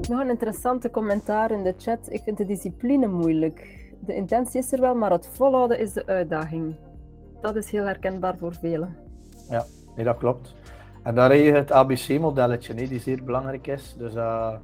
Nog 0.08 0.20
een 0.20 0.28
interessante 0.28 0.90
commentaar 0.90 1.50
in 1.50 1.62
de 1.62 1.74
chat. 1.78 1.98
Ik 2.12 2.22
vind 2.22 2.36
de 2.38 2.46
discipline 2.46 3.06
moeilijk. 3.06 3.86
De 4.00 4.14
intentie 4.14 4.60
is 4.60 4.72
er 4.72 4.80
wel, 4.80 4.94
maar 4.94 5.10
het 5.10 5.26
volhouden 5.26 5.78
is 5.78 5.92
de 5.92 6.06
uitdaging. 6.06 6.76
Dat 7.40 7.56
is 7.56 7.70
heel 7.70 7.84
herkenbaar 7.84 8.36
voor 8.38 8.54
velen. 8.54 8.96
Ja, 9.50 9.64
nee, 9.96 10.04
dat 10.04 10.16
klopt. 10.16 10.54
En 11.02 11.14
daar 11.14 11.30
heb 11.30 11.40
je 11.40 11.52
het 11.52 11.72
ABC-modelletje, 11.72 12.74
die 12.74 13.00
zeer 13.00 13.24
belangrijk 13.24 13.66
is. 13.66 13.94
Dus 13.98 14.14
uh, 14.14 14.54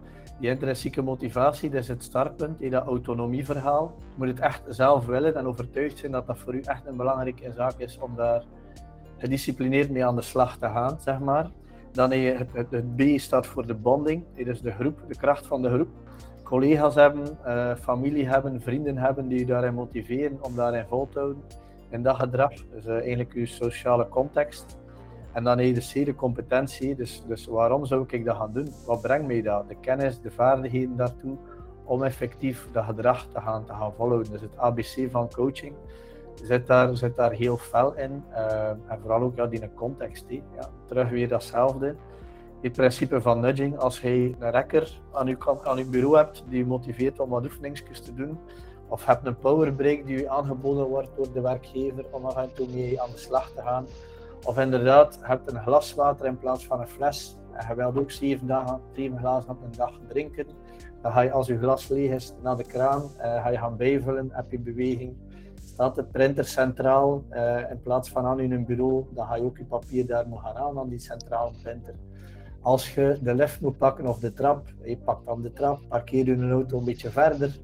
die 0.41 0.51
intrinsieke 0.51 1.03
motivatie, 1.03 1.71
dat 1.71 1.81
is 1.81 1.89
het 1.89 2.03
startpunt, 2.03 2.71
dat 2.71 2.87
autonomieverhaal. 2.87 3.95
Je 3.99 4.15
moet 4.17 4.29
het 4.29 4.41
echt 4.41 4.63
zelf 4.69 5.07
willen 5.07 5.35
en 5.35 5.47
overtuigd 5.47 5.99
zijn 5.99 6.13
dat 6.13 6.27
dat 6.27 6.39
voor 6.39 6.55
u 6.55 6.61
echt 6.61 6.87
een 6.87 6.97
belangrijke 6.97 7.53
zaak 7.57 7.79
is 7.79 7.99
om 7.99 8.17
daar 8.17 8.43
gedisciplineerd 9.17 9.91
mee 9.91 10.05
aan 10.05 10.17
de 10.17 10.23
slag 10.23 10.57
te 10.57 10.67
gaan, 10.67 10.99
zeg 11.01 11.19
maar. 11.19 11.51
Dan 11.93 12.19
je 12.19 12.33
het, 12.33 12.71
het, 12.71 12.97
B 12.97 13.03
staat 13.17 13.47
voor 13.47 13.67
de 13.67 13.75
bonding, 13.75 14.25
dus 14.45 14.61
de 14.61 14.71
groep, 14.71 14.99
de 15.09 15.17
kracht 15.17 15.47
van 15.47 15.63
de 15.63 15.71
groep. 15.71 15.89
Collega's 16.43 16.95
hebben, 16.95 17.39
uh, 17.47 17.75
familie 17.75 18.29
hebben, 18.29 18.61
vrienden 18.61 18.97
hebben 18.97 19.29
die 19.29 19.39
je 19.39 19.47
daarin 19.47 19.75
motiveren 19.75 20.39
om 20.41 20.57
daarin 20.57 20.85
vol 20.89 21.09
te 21.09 21.19
houden. 21.19 21.43
In 21.89 22.03
dat 22.03 22.17
gedrag, 22.17 22.53
dus 22.73 22.87
eigenlijk 22.87 23.35
je 23.35 23.47
sociale 23.47 24.09
context. 24.09 24.79
En 25.35 25.45
dan 25.45 25.59
heb 25.59 25.83
je 25.83 26.05
de 26.05 26.15
competentie. 26.15 26.95
Dus, 26.95 27.23
dus 27.27 27.47
waarom 27.47 27.87
zou 27.87 28.05
ik 28.09 28.25
dat 28.25 28.37
gaan 28.37 28.53
doen? 28.53 28.69
Wat 28.87 29.01
brengt 29.01 29.27
mij 29.27 29.43
dat? 29.43 29.69
De 29.69 29.77
kennis, 29.81 30.21
de 30.21 30.31
vaardigheden 30.31 30.97
daartoe 30.97 31.37
om 31.85 32.03
effectief 32.03 32.69
dat 32.73 32.85
gedrag 32.85 33.27
te 33.33 33.41
gaan, 33.41 33.65
te 33.65 33.73
gaan 33.73 33.93
volhouden. 33.93 34.33
Dus 34.33 34.41
het 34.41 34.57
ABC 34.57 35.11
van 35.11 35.31
coaching 35.31 35.75
zit 36.35 36.67
daar, 36.67 36.97
zit 36.97 37.17
daar 37.17 37.33
heel 37.33 37.57
fel 37.57 37.95
in. 37.95 38.25
Uh, 38.31 38.69
en 38.69 38.99
vooral 39.01 39.23
ook 39.23 39.37
ja, 39.37 39.47
die 39.47 39.75
context. 39.75 40.25
Ja, 40.29 40.69
terug 40.87 41.11
weer 41.11 41.29
datzelfde. 41.29 41.97
Het 42.61 42.73
principe 42.73 43.21
van 43.21 43.41
nudging. 43.41 43.79
Als 43.79 44.01
je 44.01 44.35
een 44.39 44.51
rekker 44.51 45.01
aan 45.13 45.27
je, 45.27 45.37
aan 45.63 45.77
je 45.77 45.85
bureau 45.85 46.17
hebt 46.17 46.45
die 46.49 46.59
je 46.59 46.67
motiveert 46.67 47.21
om 47.21 47.31
wat 47.31 47.45
oefeningsjes 47.45 48.01
te 48.01 48.15
doen, 48.15 48.39
of 48.89 49.05
hebt 49.07 49.27
een 49.27 49.39
powerbreak 49.39 50.07
die 50.07 50.19
je 50.19 50.29
aangeboden 50.29 50.87
wordt 50.87 51.09
door 51.17 51.33
de 51.33 51.41
werkgever 51.41 52.05
om 52.11 52.25
af 52.25 52.37
en 52.37 52.53
toe 52.55 52.69
mee 52.69 53.01
aan 53.01 53.11
de 53.11 53.19
slag 53.19 53.51
te 53.51 53.63
gaan, 53.63 53.87
of 54.45 54.59
inderdaad, 54.59 55.19
hebt 55.21 55.53
een 55.53 55.63
glas 55.63 55.95
water 55.95 56.27
in 56.27 56.39
plaats 56.39 56.67
van 56.67 56.81
een 56.81 56.89
fles. 56.89 57.37
En 57.53 57.69
je 57.69 57.75
wilt 57.75 57.99
ook 57.99 58.11
zeven, 58.11 58.47
dagen, 58.47 58.81
zeven 58.95 59.19
glazen 59.19 59.51
op 59.51 59.63
een 59.63 59.77
dag 59.77 59.93
drinken, 60.09 60.47
dan 61.03 61.13
ga 61.13 61.21
je 61.21 61.33
als 61.33 61.47
je 61.47 61.59
glas 61.59 61.89
leeg 61.89 62.11
is 62.11 62.35
naar 62.43 62.57
de 62.57 62.65
kraan, 62.65 63.03
uh, 63.03 63.43
ga 63.43 63.49
je 63.49 63.59
gaan 63.59 63.77
bijvullen, 63.77 64.29
heb 64.33 64.51
je 64.51 64.59
beweging. 64.59 65.17
Staat 65.65 65.95
de 65.95 66.05
printer 66.05 66.45
centraal 66.45 67.25
uh, 67.31 67.71
in 67.71 67.81
plaats 67.83 68.11
van 68.11 68.25
aan 68.25 68.41
in 68.41 68.53
een 68.53 68.65
bureau, 68.65 69.05
dan 69.11 69.27
ga 69.27 69.35
je 69.35 69.43
ook 69.43 69.59
je 69.59 69.65
papier 69.65 70.07
daar 70.07 70.29
moeten 70.29 70.49
gaan 70.49 70.57
aan, 70.57 70.79
aan 70.79 70.89
die 70.89 70.99
centrale 70.99 71.51
printer. 71.63 71.95
Als 72.61 72.95
je 72.95 73.19
de 73.23 73.35
lift 73.35 73.61
moet 73.61 73.79
pakken 73.79 74.07
of 74.07 74.19
de 74.19 74.33
trap, 74.33 74.67
je 74.83 74.97
pakt 74.97 75.27
dan 75.27 75.43
de 75.43 75.53
trap, 75.53 75.81
parkeer 75.89 76.27
je 76.27 76.51
auto 76.51 76.79
een 76.79 76.85
beetje 76.85 77.11
verder, 77.11 77.59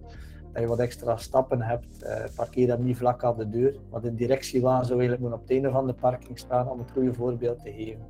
dat 0.52 0.62
je 0.62 0.68
wat 0.68 0.78
extra 0.78 1.16
stappen 1.16 1.62
hebt, 1.62 2.02
uh, 2.02 2.24
parkeer 2.34 2.66
dan 2.66 2.84
niet 2.84 2.96
vlak 2.96 3.24
aan 3.24 3.36
de 3.36 3.50
deur, 3.50 3.74
want 3.90 4.02
de 4.02 4.14
directiewaan 4.14 4.84
zou 4.84 4.98
eigenlijk 4.98 5.20
moeten 5.20 5.38
op 5.38 5.44
het 5.48 5.52
einde 5.52 5.70
van 5.70 5.86
de 5.86 5.92
parking 5.92 6.38
staan 6.38 6.68
om 6.68 6.78
het 6.78 6.90
goede 6.90 7.14
voorbeeld 7.14 7.62
te 7.64 7.72
geven. 7.72 8.06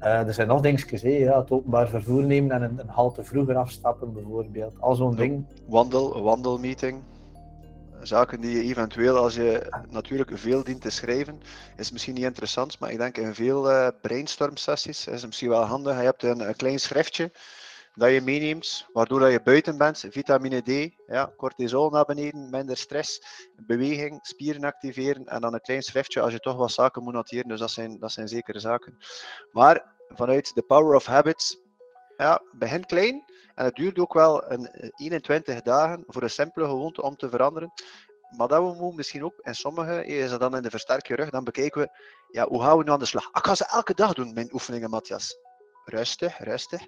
Uh, 0.00 0.26
er 0.26 0.34
zijn 0.34 0.48
nog 0.48 0.60
dingetjes, 0.60 1.02
hè, 1.02 1.08
ja, 1.08 1.38
het 1.38 1.50
openbaar 1.50 1.88
vervoer 1.88 2.22
nemen 2.22 2.50
en 2.50 2.62
een, 2.62 2.78
een 2.78 2.88
halte 2.88 3.24
vroeger 3.24 3.56
afstappen 3.56 4.12
bijvoorbeeld. 4.12 4.80
Al 4.80 4.94
zo'n 4.94 5.16
ding. 5.16 5.44
Wandel, 5.68 6.22
wandelmeeting 6.22 7.02
zaken 8.06 8.40
die 8.40 8.56
je 8.56 8.62
eventueel, 8.62 9.16
als 9.16 9.34
je 9.34 9.72
natuurlijk 9.90 10.30
veel 10.34 10.64
dient 10.64 10.80
te 10.80 10.90
schrijven, 10.90 11.40
is 11.76 11.92
misschien 11.92 12.14
niet 12.14 12.24
interessant, 12.24 12.78
maar 12.78 12.90
ik 12.90 12.98
denk 12.98 13.16
in 13.16 13.34
veel 13.34 13.70
uh, 13.70 13.88
brainstorm 14.00 14.56
sessies 14.56 15.06
is 15.06 15.20
het 15.20 15.26
misschien 15.26 15.48
wel 15.48 15.62
handig. 15.62 15.98
Je 15.98 16.04
hebt 16.04 16.22
een, 16.22 16.48
een, 16.48 16.56
klein 16.56 16.78
schriftje 16.78 17.30
dat 17.96 18.10
je 18.10 18.20
meeneemt, 18.20 18.86
waardoor 18.92 19.20
dat 19.20 19.30
je 19.30 19.42
buiten 19.42 19.78
bent, 19.78 20.04
vitamine 20.10 20.62
D, 20.62 20.94
ja, 21.06 21.32
cortisol 21.36 21.90
naar 21.90 22.04
beneden, 22.04 22.50
minder 22.50 22.76
stress, 22.76 23.22
beweging, 23.66 24.18
spieren 24.22 24.64
activeren 24.64 25.26
en 25.26 25.40
dan 25.40 25.54
een 25.54 25.60
klein 25.60 25.82
schriftje 25.82 26.20
als 26.20 26.32
je 26.32 26.38
toch 26.38 26.56
wat 26.56 26.72
zaken 26.72 27.02
moet 27.02 27.12
noteren. 27.12 27.48
Dus 27.48 27.60
dat 27.60 27.70
zijn, 27.70 27.98
dat 27.98 28.12
zijn 28.12 28.28
zekere 28.28 28.60
zaken. 28.60 28.96
Maar 29.52 29.94
vanuit 30.08 30.54
de 30.54 30.62
power 30.62 30.94
of 30.94 31.06
habits, 31.06 31.58
ja, 32.16 32.42
begin 32.52 32.86
klein 32.86 33.24
en 33.54 33.64
het 33.64 33.74
duurt 33.74 33.98
ook 33.98 34.12
wel 34.12 34.50
een 34.50 34.92
21 34.96 35.54
eh, 35.54 35.62
dagen 35.62 36.04
voor 36.06 36.22
een 36.22 36.30
simpele 36.30 36.66
gewoonte 36.66 37.02
om 37.02 37.16
te 37.16 37.28
veranderen. 37.28 37.72
Maar 38.36 38.48
dat 38.48 38.78
we 38.78 38.92
misschien 38.94 39.24
ook, 39.24 39.38
en 39.38 39.54
sommigen 39.54 40.06
is 40.06 40.30
dat 40.30 40.40
dan 40.40 40.56
in 40.56 40.62
de 40.62 40.70
versterk 40.70 41.08
rug, 41.08 41.30
dan 41.30 41.44
bekijken 41.44 41.80
we, 41.80 41.88
ja, 42.30 42.46
hoe 42.46 42.62
gaan 42.62 42.78
we 42.78 42.84
nu 42.84 42.90
aan 42.90 42.98
de 42.98 43.04
slag? 43.04 43.24
Ah, 43.24 43.38
ik 43.38 43.46
ga 43.46 43.54
ze 43.54 43.66
elke 43.66 43.94
dag 43.94 44.12
doen, 44.12 44.32
mijn 44.32 44.52
oefeningen, 44.52 44.90
Matthias. 44.90 45.45
Rustig, 45.88 46.38
rustig. 46.38 46.82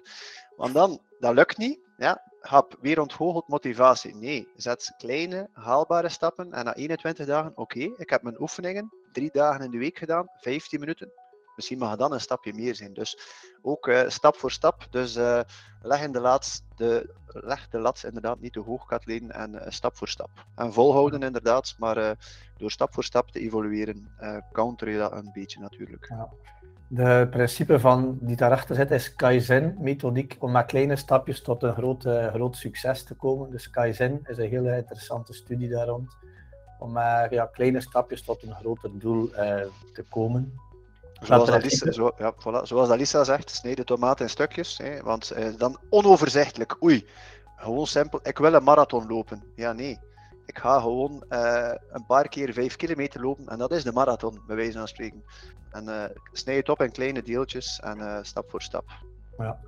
Want 0.55 0.73
dan, 0.73 1.01
dat 1.19 1.33
lukt 1.33 1.57
niet. 1.57 1.79
Ja, 1.97 2.21
hap, 2.39 2.77
weer 2.81 3.01
onthoogeld 3.01 3.47
motivatie. 3.47 4.15
Nee, 4.15 4.47
zet 4.55 4.93
kleine, 4.97 5.49
haalbare 5.53 6.09
stappen. 6.09 6.53
En 6.53 6.65
na 6.65 6.75
21 6.75 7.25
dagen, 7.25 7.51
oké, 7.55 7.79
ik 7.79 8.09
heb 8.09 8.21
mijn 8.21 8.41
oefeningen 8.41 8.93
drie 9.11 9.29
dagen 9.31 9.65
in 9.65 9.71
de 9.71 9.77
week 9.77 9.97
gedaan, 9.97 10.27
15 10.35 10.79
minuten. 10.79 11.11
Misschien 11.55 11.77
mag 11.77 11.89
het 11.89 11.99
dan 11.99 12.13
een 12.13 12.21
stapje 12.21 12.53
meer 12.53 12.75
zijn. 12.75 12.93
Dus 12.93 13.19
ook 13.61 13.87
uh, 13.87 14.09
stap 14.09 14.35
voor 14.35 14.51
stap. 14.51 14.87
Dus 14.89 15.15
uh, 15.15 15.41
leg, 15.81 16.01
in 16.01 16.11
de 16.11 16.19
lat, 16.19 16.63
de, 16.75 17.15
leg 17.27 17.67
de 17.69 17.79
lat 17.79 18.03
inderdaad 18.03 18.39
niet 18.39 18.53
te 18.53 18.59
hoog, 18.59 18.85
Kathleen, 18.85 19.31
en 19.31 19.55
uh, 19.55 19.61
stap 19.67 19.97
voor 19.97 20.07
stap. 20.07 20.29
En 20.55 20.73
volhouden 20.73 21.23
inderdaad, 21.23 21.75
maar 21.77 22.15
door 22.57 22.71
stap 22.71 22.93
voor 22.93 23.03
stap 23.03 23.31
te 23.31 23.39
evolueren, 23.39 24.15
counter 24.51 24.89
je 24.89 24.97
dat 24.97 25.11
een 25.11 25.31
beetje 25.33 25.59
natuurlijk. 25.59 26.05
Ja. 26.09 26.29
De 26.91 27.27
principe 27.29 27.79
van 27.79 28.17
die 28.21 28.35
daarachter 28.35 28.75
zit 28.75 28.91
is 28.91 29.15
Kaizen-methodiek, 29.15 30.35
om 30.39 30.51
met 30.51 30.65
kleine 30.65 30.95
stapjes 30.95 31.41
tot 31.41 31.63
een 31.63 31.73
groot, 31.73 32.01
groot 32.33 32.55
succes 32.55 33.03
te 33.03 33.15
komen. 33.15 33.51
Dus 33.51 33.69
Kaizen 33.69 34.19
is 34.23 34.37
een 34.37 34.49
hele 34.49 34.77
interessante 34.77 35.33
studie 35.33 35.69
daar 35.69 35.87
rond, 35.87 36.17
om 36.79 36.91
met 36.91 37.27
ja, 37.29 37.45
kleine 37.45 37.81
stapjes 37.81 38.23
tot 38.23 38.43
een 38.43 38.55
groter 38.55 38.89
doel 38.93 39.29
te 39.93 40.03
komen. 40.09 40.53
Zoals 41.21 41.49
Alissa, 41.49 41.91
zo, 41.91 42.11
ja, 42.17 42.33
voilà. 42.33 42.63
Zoals 42.63 42.89
Alissa 42.89 43.23
zegt, 43.23 43.49
snijd 43.49 43.77
de 43.77 43.83
tomaten 43.83 44.25
in 44.25 44.31
stukjes. 44.31 44.77
Hè, 44.77 45.01
want 45.03 45.31
eh, 45.31 45.47
dan 45.57 45.77
onoverzichtelijk. 45.89 46.83
Oei, 46.83 47.05
gewoon 47.55 47.87
simpel. 47.87 48.19
Ik 48.23 48.37
wil 48.37 48.53
een 48.53 48.63
marathon 48.63 49.07
lopen. 49.07 49.43
Ja, 49.55 49.73
nee. 49.73 49.99
Ik 50.49 50.57
ga 50.57 50.79
gewoon 50.79 51.23
uh, 51.29 51.71
een 51.91 52.05
paar 52.05 52.29
keer 52.29 52.53
vijf 52.53 52.75
kilometer 52.75 53.21
lopen. 53.21 53.47
En 53.47 53.57
dat 53.57 53.71
is 53.71 53.83
de 53.83 53.91
marathon, 53.91 54.39
bij 54.47 54.55
wijze 54.55 54.77
van 54.77 54.87
spreken. 54.87 55.23
En 55.71 55.83
uh, 55.83 56.03
snijd 56.31 56.57
het 56.57 56.69
op 56.69 56.81
in 56.81 56.91
kleine 56.91 57.23
deeltjes 57.23 57.79
en 57.79 57.97
uh, 57.97 58.17
stap 58.21 58.49
voor 58.49 58.61
stap. 58.61 58.85
Ja. 59.37 59.59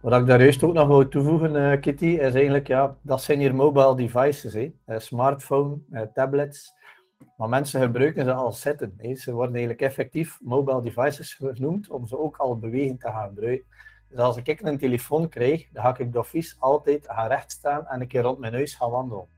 Wat 0.00 0.20
ik 0.20 0.26
daar 0.26 0.40
juist 0.40 0.62
ook 0.62 0.72
nog 0.72 0.86
wil 0.86 1.08
toevoegen, 1.08 1.80
Kitty, 1.80 2.04
is 2.06 2.34
eigenlijk, 2.34 2.66
ja, 2.66 2.96
dat 3.02 3.22
zijn 3.22 3.38
hier 3.38 3.54
mobile 3.54 3.96
devices. 3.96 4.52
Hè. 4.52 5.00
smartphone, 5.00 5.78
tablets. 6.14 6.72
Maar 7.36 7.48
mensen 7.48 7.80
gebruiken 7.80 8.24
ze 8.24 8.32
al 8.32 8.52
zitten. 8.52 9.16
Ze 9.16 9.32
worden 9.32 9.54
eigenlijk 9.54 9.82
effectief 9.82 10.38
mobile 10.40 10.82
devices 10.82 11.34
genoemd 11.34 11.90
om 11.90 12.06
ze 12.06 12.18
ook 12.18 12.36
al 12.36 12.58
bewegend 12.58 13.00
te 13.00 13.08
gaan 13.08 13.28
gebruiken. 13.28 13.66
Dus 14.08 14.18
als 14.18 14.36
ik 14.36 14.60
een 14.60 14.78
telefoon 14.78 15.28
krijg, 15.28 15.68
dan 15.72 15.82
ga 15.82 15.98
ik 15.98 16.12
dofies 16.12 16.56
altijd 16.58 17.06
gaan 17.06 17.28
recht 17.28 17.50
staan 17.50 17.86
en 17.86 18.00
een 18.00 18.08
keer 18.08 18.22
rond 18.22 18.38
mijn 18.38 18.52
huis 18.52 18.74
gaan 18.74 18.90
wandelen. 18.90 19.33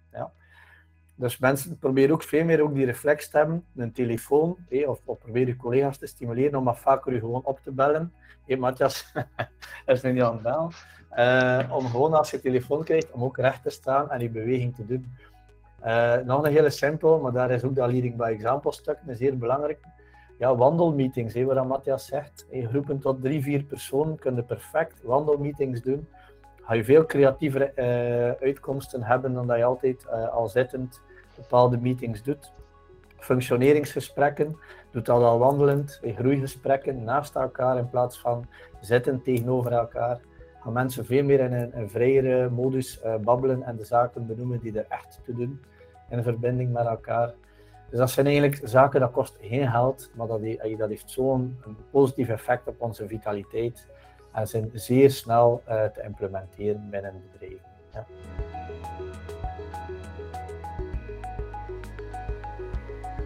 Dus 1.17 1.39
mensen 1.39 1.79
proberen 1.79 2.15
ook 2.15 2.23
veel 2.23 2.45
meer 2.45 2.61
ook 2.63 2.75
die 2.75 2.85
reflex 2.85 3.31
te 3.31 3.37
hebben, 3.37 3.65
een 3.77 3.93
telefoon, 3.93 4.57
of, 4.87 5.01
of 5.05 5.19
je 5.33 5.57
collega's 5.57 5.99
te 5.99 6.07
stimuleren 6.07 6.59
om 6.59 6.65
wat 6.65 6.79
vaker 6.79 7.13
je 7.13 7.19
gewoon 7.19 7.45
op 7.45 7.61
te 7.61 7.73
bellen. 7.73 8.13
Hé, 8.47 8.57
Matthias, 8.57 9.13
is 9.87 10.03
nu 10.03 10.13
niet 10.13 10.23
aan 10.23 10.33
het 10.33 10.43
bellen. 10.43 10.71
Uh, 11.19 11.77
om 11.77 11.87
gewoon 11.87 12.15
als 12.15 12.31
je 12.31 12.41
telefoon 12.41 12.85
krijgt, 12.85 13.11
om 13.11 13.25
ook 13.25 13.39
recht 13.39 13.63
te 13.63 13.71
staan 13.71 14.11
en 14.11 14.19
die 14.19 14.31
beweging 14.31 14.75
te 14.75 14.87
doen. 14.87 15.13
Uh, 15.85 16.17
nog 16.17 16.45
een 16.45 16.53
hele 16.53 16.71
simpel, 16.71 17.21
maar 17.21 17.33
daar 17.33 17.51
is 17.51 17.65
ook 17.65 17.75
dat 17.75 17.91
leading 17.91 18.17
by 18.17 18.23
example 18.23 18.73
stuk 18.73 18.99
een 19.07 19.17
zeer 19.17 19.39
belangrijk. 19.39 19.79
Ja, 20.39 20.57
wandelmeetings, 20.57 21.35
hè, 21.35 21.45
wat 21.45 21.67
Matthias 21.67 22.07
zegt. 22.07 22.47
In 22.49 22.69
groepen 22.69 22.99
tot 22.99 23.23
drie, 23.23 23.43
vier 23.43 23.63
personen 23.63 24.19
kunnen 24.19 24.47
perfect 24.47 25.03
wandelmeetings 25.03 25.83
doen. 25.83 26.09
Ga 26.67 26.75
je 26.75 26.85
veel 26.85 27.07
creatievere 27.07 27.73
uh, 27.77 28.47
uitkomsten 28.47 29.03
hebben 29.03 29.35
dan 29.35 29.47
dat 29.47 29.57
je 29.57 29.65
altijd 29.65 30.07
uh, 30.07 30.29
al 30.29 30.49
zittend 30.49 31.01
bepaalde 31.37 31.79
meetings 31.79 32.23
doet. 32.23 32.53
Functioneringsgesprekken, 33.19 34.57
doet 34.91 35.07
dat 35.07 35.23
al 35.23 35.39
wandelend, 35.39 36.01
groeigesprekken 36.03 37.05
naast 37.05 37.35
elkaar 37.35 37.79
in 37.79 37.91
plaats 37.91 38.19
van 38.19 38.47
zitten 38.81 39.23
tegenover 39.23 39.73
elkaar. 39.73 40.21
Gaan 40.61 40.73
mensen 40.73 41.05
veel 41.05 41.25
meer 41.25 41.41
in 41.41 41.53
een, 41.53 41.79
een 41.79 41.91
vrijere 41.91 42.51
modus 42.51 43.01
uh, 43.05 43.17
babbelen 43.17 43.63
en 43.63 43.77
de 43.77 43.85
zaken 43.85 44.27
benoemen 44.27 44.61
die 44.61 44.79
er 44.79 44.87
echt 44.89 45.21
te 45.25 45.35
doen 45.35 45.61
in 46.11 46.23
verbinding 46.23 46.73
met 46.73 46.87
elkaar. 46.87 47.35
Dus 47.91 47.99
dat 47.99 48.11
zijn 48.11 48.27
eigenlijk 48.27 48.61
zaken 48.65 49.01
dat 49.01 49.11
kost 49.11 49.39
geen 49.41 49.71
geld, 49.71 50.11
maar 50.15 50.27
dat, 50.27 50.41
dat 50.79 50.89
heeft 50.89 51.11
zo'n 51.11 51.59
positief 51.91 52.29
effect 52.29 52.67
op 52.67 52.81
onze 52.81 53.09
vitaliteit 53.09 53.87
en 54.37 54.49
zijn 54.49 54.71
zeer 54.73 55.11
snel 55.11 55.63
uh, 55.69 55.85
te 55.85 56.03
implementeren 56.03 56.91
binnen 56.91 57.23
bedrijven. 57.33 57.61
Ja. 57.93 58.05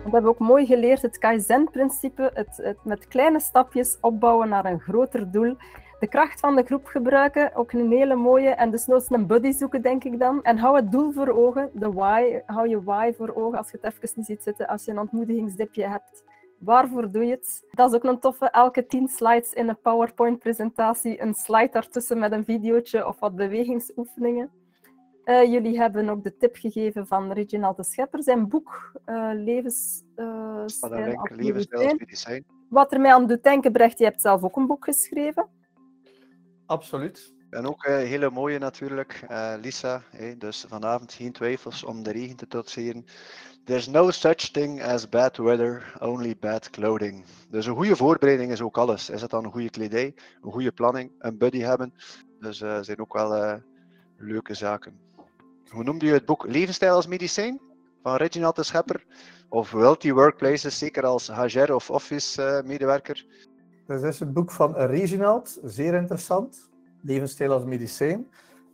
We 0.05 0.17
hebben 0.17 0.31
ook 0.31 0.39
mooi 0.39 0.67
geleerd 0.67 1.03
het 1.03 1.19
Kaizen-principe, 1.19 2.31
het, 2.35 2.57
het, 2.57 2.85
met 2.85 3.09
kleine 3.09 3.41
stapjes 3.41 3.99
opbouwen 4.01 4.49
naar 4.49 4.65
een 4.65 4.81
groter 4.81 5.31
doel. 5.31 5.57
De 6.01 6.07
kracht 6.07 6.41
van 6.41 6.57
de 6.57 6.63
groep 6.63 6.87
gebruiken, 6.87 7.55
ook 7.55 7.73
een 7.73 7.91
hele 7.91 8.15
mooie. 8.15 8.49
En 8.49 8.71
dus 8.71 8.87
nooit 8.87 9.11
een 9.11 9.27
buddy 9.27 9.53
zoeken, 9.53 9.83
denk 9.83 10.05
ik 10.05 10.19
dan. 10.19 10.43
En 10.43 10.59
hou 10.59 10.77
het 10.77 10.93
doel 10.93 11.13
voor 11.13 11.29
ogen, 11.29 11.71
de 11.73 11.93
why. 11.93 12.41
Hou 12.47 12.69
je 12.69 12.83
why 12.83 13.13
voor 13.17 13.35
ogen 13.35 13.59
als 13.59 13.71
je 13.71 13.79
het 13.81 13.93
even 13.93 14.13
niet 14.15 14.27
ziet 14.27 14.43
zitten, 14.43 14.67
als 14.67 14.85
je 14.85 14.91
een 14.91 14.99
ontmoedigingsdipje 14.99 15.87
hebt. 15.87 16.23
Waarvoor 16.61 17.11
doe 17.11 17.25
je 17.25 17.31
het? 17.31 17.65
Dat 17.71 17.91
is 17.91 17.97
ook 17.97 18.05
een 18.05 18.19
toffe. 18.19 18.51
Elke 18.51 18.87
tien 18.87 19.09
slides 19.09 19.53
in 19.53 19.69
een 19.69 19.81
PowerPoint-presentatie, 19.81 21.23
een 21.23 21.35
slide 21.35 21.69
daartussen 21.73 22.19
met 22.19 22.33
een 22.33 22.45
videootje 22.45 23.07
of 23.07 23.19
wat 23.19 23.37
bewegingsoefeningen. 23.37 24.51
Uh, 25.25 25.45
jullie 25.53 25.79
hebben 25.79 26.09
ook 26.09 26.23
de 26.23 26.37
tip 26.37 26.57
gegeven 26.57 27.07
van 27.07 27.33
Reginald 27.33 27.77
de 27.77 27.85
Schepper, 27.85 28.23
zijn 28.23 28.49
boek 28.49 28.93
uh, 29.07 29.31
Levensstijl 29.35 30.67
uh. 32.29 32.41
Wat 32.69 32.93
er 32.93 33.01
mij 33.01 33.13
aan 33.13 33.27
doet 33.27 33.43
denken, 33.43 33.73
Brecht, 33.73 33.99
je 33.99 34.05
hebt 34.05 34.21
zelf 34.21 34.43
ook 34.43 34.57
een 34.57 34.67
boek 34.67 34.85
geschreven. 34.85 35.49
Absoluut. 36.67 37.35
En 37.51 37.67
ook 37.67 37.85
een 37.85 38.07
hele 38.07 38.31
mooie 38.31 38.59
natuurlijk, 38.59 39.27
Lisa. 39.61 40.03
Hey, 40.11 40.37
dus 40.39 40.65
vanavond 40.69 41.13
geen 41.13 41.33
twijfels 41.33 41.85
om 41.85 42.03
de 42.03 42.13
regen 42.13 42.37
te 42.37 42.47
trotseren. 42.47 43.05
There's 43.65 43.87
no 43.87 44.11
such 44.11 44.51
thing 44.51 44.83
as 44.83 45.09
bad 45.09 45.37
weather, 45.37 45.93
only 46.01 46.37
bad 46.41 46.71
clothing. 46.71 47.25
Dus 47.51 47.67
een 47.67 47.75
goede 47.77 47.97
voorbereiding 47.97 48.53
is 48.53 48.61
ook 48.61 48.79
alles. 48.79 49.11
Is 49.11 49.21
het 49.21 49.31
dan 49.31 49.45
een 49.45 49.53
goede 49.53 49.71
kledij, 49.71 50.15
een 50.43 50.53
goede 50.53 50.73
planning, 50.73 51.11
een 51.19 51.39
buddy 51.39 51.61
hebben? 51.61 51.95
Dus 52.41 52.61
uh, 52.61 52.79
zijn 52.81 53.01
ook 53.01 53.13
wel 53.13 53.61
leuke 54.17 54.55
zaken 54.55 55.09
hoe 55.71 55.85
noemde 55.85 56.07
je 56.07 56.13
het 56.13 56.25
boek? 56.25 56.47
Levensstijl 56.47 56.95
als 56.95 57.07
medicijn 57.07 57.61
van 58.03 58.17
Reginald 58.17 58.57
de 58.57 58.63
Schepper. 58.63 59.05
Of 59.49 59.71
Wealthy 59.71 60.13
Workplaces, 60.13 60.79
zeker 60.79 61.05
als 61.05 61.29
HR 61.29 61.73
of 61.73 61.91
office-medewerker. 61.91 63.27
dat 63.87 64.03
is 64.03 64.21
het 64.21 64.33
boek 64.33 64.51
van 64.51 64.75
Reginald, 64.75 65.59
zeer 65.63 65.95
interessant. 65.95 66.70
Levensstijl 67.03 67.53
als 67.53 67.65
medicijn. 67.65 68.27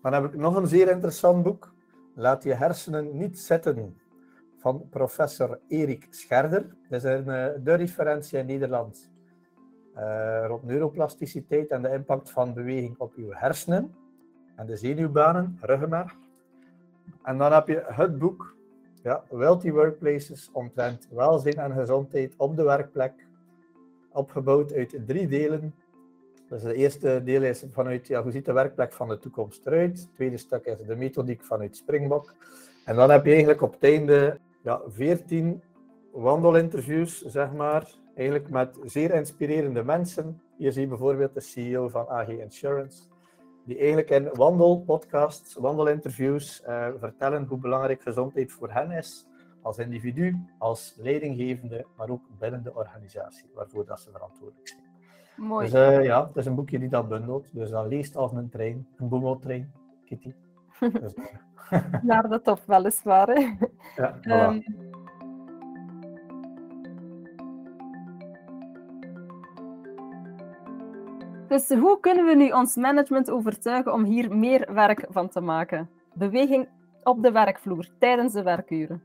Dan 0.03 0.13
heb 0.13 0.25
ik 0.25 0.35
nog 0.35 0.57
een 0.57 0.67
zeer 0.67 0.91
interessant 0.91 1.43
boek. 1.43 1.75
Laat 2.15 2.43
je 2.43 2.55
hersenen 2.55 3.17
niet 3.17 3.39
zitten. 3.39 3.97
Van 4.59 4.89
professor 4.91 5.61
Erik 5.69 6.07
Scherder. 6.11 6.77
Dat 6.89 7.05
is 7.05 7.11
een, 7.11 7.29
eh, 7.29 7.47
de 7.63 7.75
referentie 7.75 8.39
in 8.39 8.47
Nederland. 8.47 9.11
Uh, 9.97 10.45
rond 10.47 10.65
neuroplasticiteit 10.65 11.71
en 11.71 11.83
de 11.83 11.89
impact 11.89 12.31
van 12.31 12.55
beweging 12.55 12.99
op 12.99 13.15
uw 13.15 13.31
hersenen 13.33 13.95
en 14.57 14.67
de 14.67 14.77
zenuwbanen, 14.77 15.59
ruggenmerg. 15.61 16.17
En 17.23 17.39
dan 17.39 17.53
heb 17.53 17.69
je 17.69 17.85
het 17.87 18.19
boek, 18.19 18.57
ja, 19.03 19.23
Wealthy 19.31 19.71
Workplaces, 19.71 20.51
omtrent 20.53 21.09
welzijn 21.11 21.57
en 21.57 21.73
gezondheid 21.73 22.35
op 22.37 22.57
de 22.57 22.63
werkplek. 22.63 23.27
Opgebouwd 24.13 24.73
uit 24.73 24.97
drie 25.07 25.29
delen. 25.29 25.75
Dus 26.49 26.63
het 26.63 26.73
eerste 26.73 27.23
deel 27.25 27.43
is 27.43 27.65
vanuit, 27.73 28.07
ja, 28.07 28.23
hoe 28.23 28.33
ziet 28.33 28.45
de 28.45 28.53
werkplek 28.53 28.93
van 28.93 29.09
de 29.09 29.19
toekomst 29.19 29.67
eruit? 29.67 29.99
Het 29.99 30.15
tweede 30.15 30.37
stuk 30.37 30.65
is 30.65 30.77
de 30.87 30.97
methodiek 30.97 31.45
vanuit 31.45 31.77
Springbok. 31.77 32.35
En 32.85 32.97
dan 32.97 33.11
heb 33.11 33.25
je 33.25 33.31
eigenlijk 33.31 33.63
op 33.63 33.73
het 33.73 33.83
einde 33.83 34.39
ja, 34.63 34.81
14 34.89 35.63
wandelinterviews, 36.13 37.21
zeg 37.23 37.53
maar. 37.53 37.91
Eigenlijk 38.15 38.51
met 38.51 38.79
zeer 38.85 39.15
inspirerende 39.15 39.85
mensen. 39.85 40.41
Hier 40.57 40.73
zie 40.73 40.83
je 40.83 40.89
bijvoorbeeld 40.89 41.35
de 41.35 41.41
CEO 41.41 41.89
van 41.89 42.09
AG 42.09 42.29
Insurance 42.29 43.03
die 43.67 43.79
eigenlijk 43.79 44.11
in 44.11 44.29
wandelpodcasts, 44.33 45.55
wandelinterviews 45.55 46.63
uh, 46.67 46.89
vertellen 46.99 47.45
hoe 47.45 47.59
belangrijk 47.59 48.03
gezondheid 48.03 48.53
voor 48.53 48.71
hen 48.71 48.91
is, 48.91 49.27
als 49.63 49.79
individu, 49.79 50.37
als 50.59 50.95
leidinggevende, 50.97 51.87
maar 51.97 52.11
ook 52.11 52.23
binnen 52.39 52.63
de 52.63 52.75
organisatie 52.75 53.51
waarvoor 53.55 53.87
dat 53.87 54.01
ze 54.01 54.11
verantwoordelijk 54.11 54.69
zijn. 54.69 54.86
Mooi. 55.37 55.71
Dus 55.71 55.75
uh, 55.75 56.05
ja, 56.05 56.27
het 56.27 56.37
is 56.37 56.47
een 56.47 56.55
boekje 56.55 56.79
die 56.79 56.89
dat 56.89 57.09
bundelt, 57.09 57.47
dus 57.53 57.71
dat 57.71 57.87
leest 57.87 58.17
als 58.17 58.33
een 58.33 58.49
trein, 58.49 58.87
een 58.97 59.09
boemeltrein, 59.09 59.73
Kitty. 60.05 60.33
Dus, 61.01 61.15
Naar 62.03 62.29
de 62.29 62.41
top, 62.43 62.61
weliswaar. 62.67 63.29
Hè. 63.29 63.55
Ja, 63.97 64.19
voilà. 64.21 64.49
um, 64.49 64.63
Dus 71.49 71.69
hoe 71.69 72.01
kunnen 72.01 72.25
we 72.25 72.35
nu 72.35 72.51
ons 72.51 72.77
management 72.77 73.31
overtuigen 73.31 73.93
om 73.93 74.05
hier 74.05 74.37
meer 74.37 74.75
werk 74.75 75.07
van 75.09 75.29
te 75.29 75.41
maken? 75.41 75.91
Beweging 76.13 76.69
op 77.03 77.23
de 77.23 77.33
werkvloer 77.33 77.89
tijdens 77.99 78.33
de 78.33 78.43
werkuren. 78.43 79.03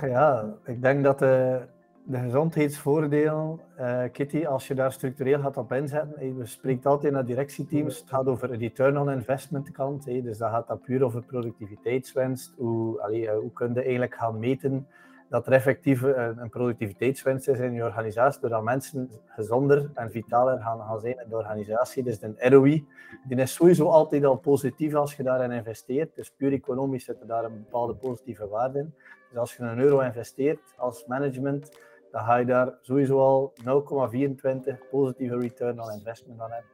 Ja, 0.00 0.54
ik 0.64 0.82
denk 0.82 1.04
dat 1.04 1.18
de, 1.18 1.62
de 2.06 2.18
gezondheidsvoordeel, 2.18 3.60
uh, 3.80 4.02
Kitty, 4.12 4.46
als 4.46 4.68
je 4.68 4.74
daar 4.74 4.92
structureel 4.92 5.40
gaat 5.40 5.56
op 5.56 5.72
inzetten, 5.72 6.38
we 6.38 6.46
spreken 6.46 6.90
altijd 6.90 7.12
naar 7.12 7.24
directieteams, 7.24 7.98
het 7.98 8.08
gaat 8.08 8.26
over 8.26 8.56
return 8.56 8.98
on 8.98 9.10
investment 9.10 9.70
kant, 9.70 10.04
dus 10.04 10.38
dat 10.38 10.50
gaat 10.50 10.68
dat 10.68 10.82
puur 10.82 11.04
over 11.04 11.22
productiviteitswinst. 11.22 12.54
Hoe, 12.56 13.00
allee, 13.00 13.30
hoe 13.30 13.52
kun 13.52 13.74
je 13.74 13.80
eigenlijk 13.80 14.14
gaan 14.14 14.38
meten 14.38 14.86
dat 15.28 15.46
er 15.46 15.52
effectief 15.52 16.02
een, 16.02 16.38
een, 16.38 16.50
productiviteitswinst 16.50 17.48
is 17.48 17.58
in 17.58 17.72
je 17.72 17.82
organisatie, 17.82 18.40
doordat 18.40 18.62
mensen 18.62 19.10
gezonder 19.26 19.90
en 19.94 20.10
vitaler 20.10 20.60
gaan, 20.60 20.80
gaan 20.80 21.00
zijn 21.00 21.18
in 21.22 21.28
de 21.28 21.36
organisatie. 21.36 22.02
Dus 22.02 22.18
de 22.18 22.34
ROI, 22.38 22.86
die 23.28 23.36
is 23.36 23.54
sowieso 23.54 23.88
altijd 23.88 24.24
al 24.24 24.36
positief 24.36 24.94
als 24.94 25.14
je 25.14 25.22
daarin 25.22 25.50
investeert. 25.50 26.14
Dus 26.14 26.30
puur 26.30 26.52
economisch 26.52 27.04
zit 27.04 27.20
er 27.20 27.26
daar 27.26 27.44
een 27.44 27.64
bepaalde 27.64 27.94
positieve 27.94 28.48
waarde 28.48 28.78
in. 28.78 28.94
Dus 29.28 29.38
als 29.38 29.56
je 29.56 29.62
een 29.62 29.78
euro 29.78 30.00
investeert 30.00 30.60
als 30.76 31.06
management, 31.06 31.70
dan 32.14 32.24
ga 32.24 32.36
je 32.36 32.44
daar 32.44 32.74
sowieso 32.80 33.18
al 33.18 33.52
0,24 33.58 34.88
positieve 34.90 35.38
return 35.38 35.80
on 35.80 35.92
investment 35.92 36.40
aan 36.40 36.50
hebben. 36.50 36.70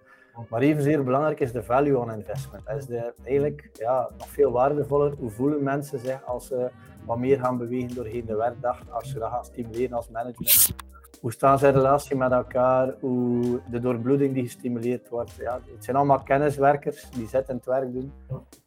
Maar 0.48 0.60
evenzeer 0.60 1.04
belangrijk 1.04 1.40
is 1.40 1.52
de 1.52 1.62
value 1.62 1.98
on 1.98 2.12
investment. 2.12 2.66
Dat 2.66 2.76
is 2.76 2.86
de, 2.86 3.12
eigenlijk 3.24 3.70
ja, 3.72 4.10
nog 4.18 4.28
veel 4.28 4.50
waardevoller. 4.50 5.12
Hoe 5.18 5.30
voelen 5.30 5.62
mensen 5.62 5.98
zich 5.98 6.24
als 6.24 6.46
ze 6.46 6.70
wat 7.06 7.18
meer 7.18 7.38
gaan 7.38 7.58
bewegen 7.58 7.94
doorheen 7.94 8.26
de 8.26 8.36
werkdag, 8.36 8.90
als 8.90 9.10
ze 9.10 9.18
dat 9.18 9.30
gaan 9.30 9.44
stimuleren 9.44 9.96
als 9.96 10.08
management? 10.08 10.74
Hoe 11.20 11.32
staan 11.32 11.58
ze 11.58 11.66
in 11.66 11.72
relatie 11.72 12.16
met 12.16 12.32
elkaar? 12.32 12.94
Hoe 13.00 13.60
de 13.70 13.80
doorbloeding 13.80 14.34
die 14.34 14.42
gestimuleerd 14.42 15.08
wordt. 15.08 15.34
Ja, 15.34 15.60
het 15.74 15.84
zijn 15.84 15.96
allemaal 15.96 16.22
kenniswerkers 16.22 17.10
die 17.10 17.28
zitten 17.28 17.56
het 17.56 17.64
werk 17.64 17.92
doen. 17.92 18.12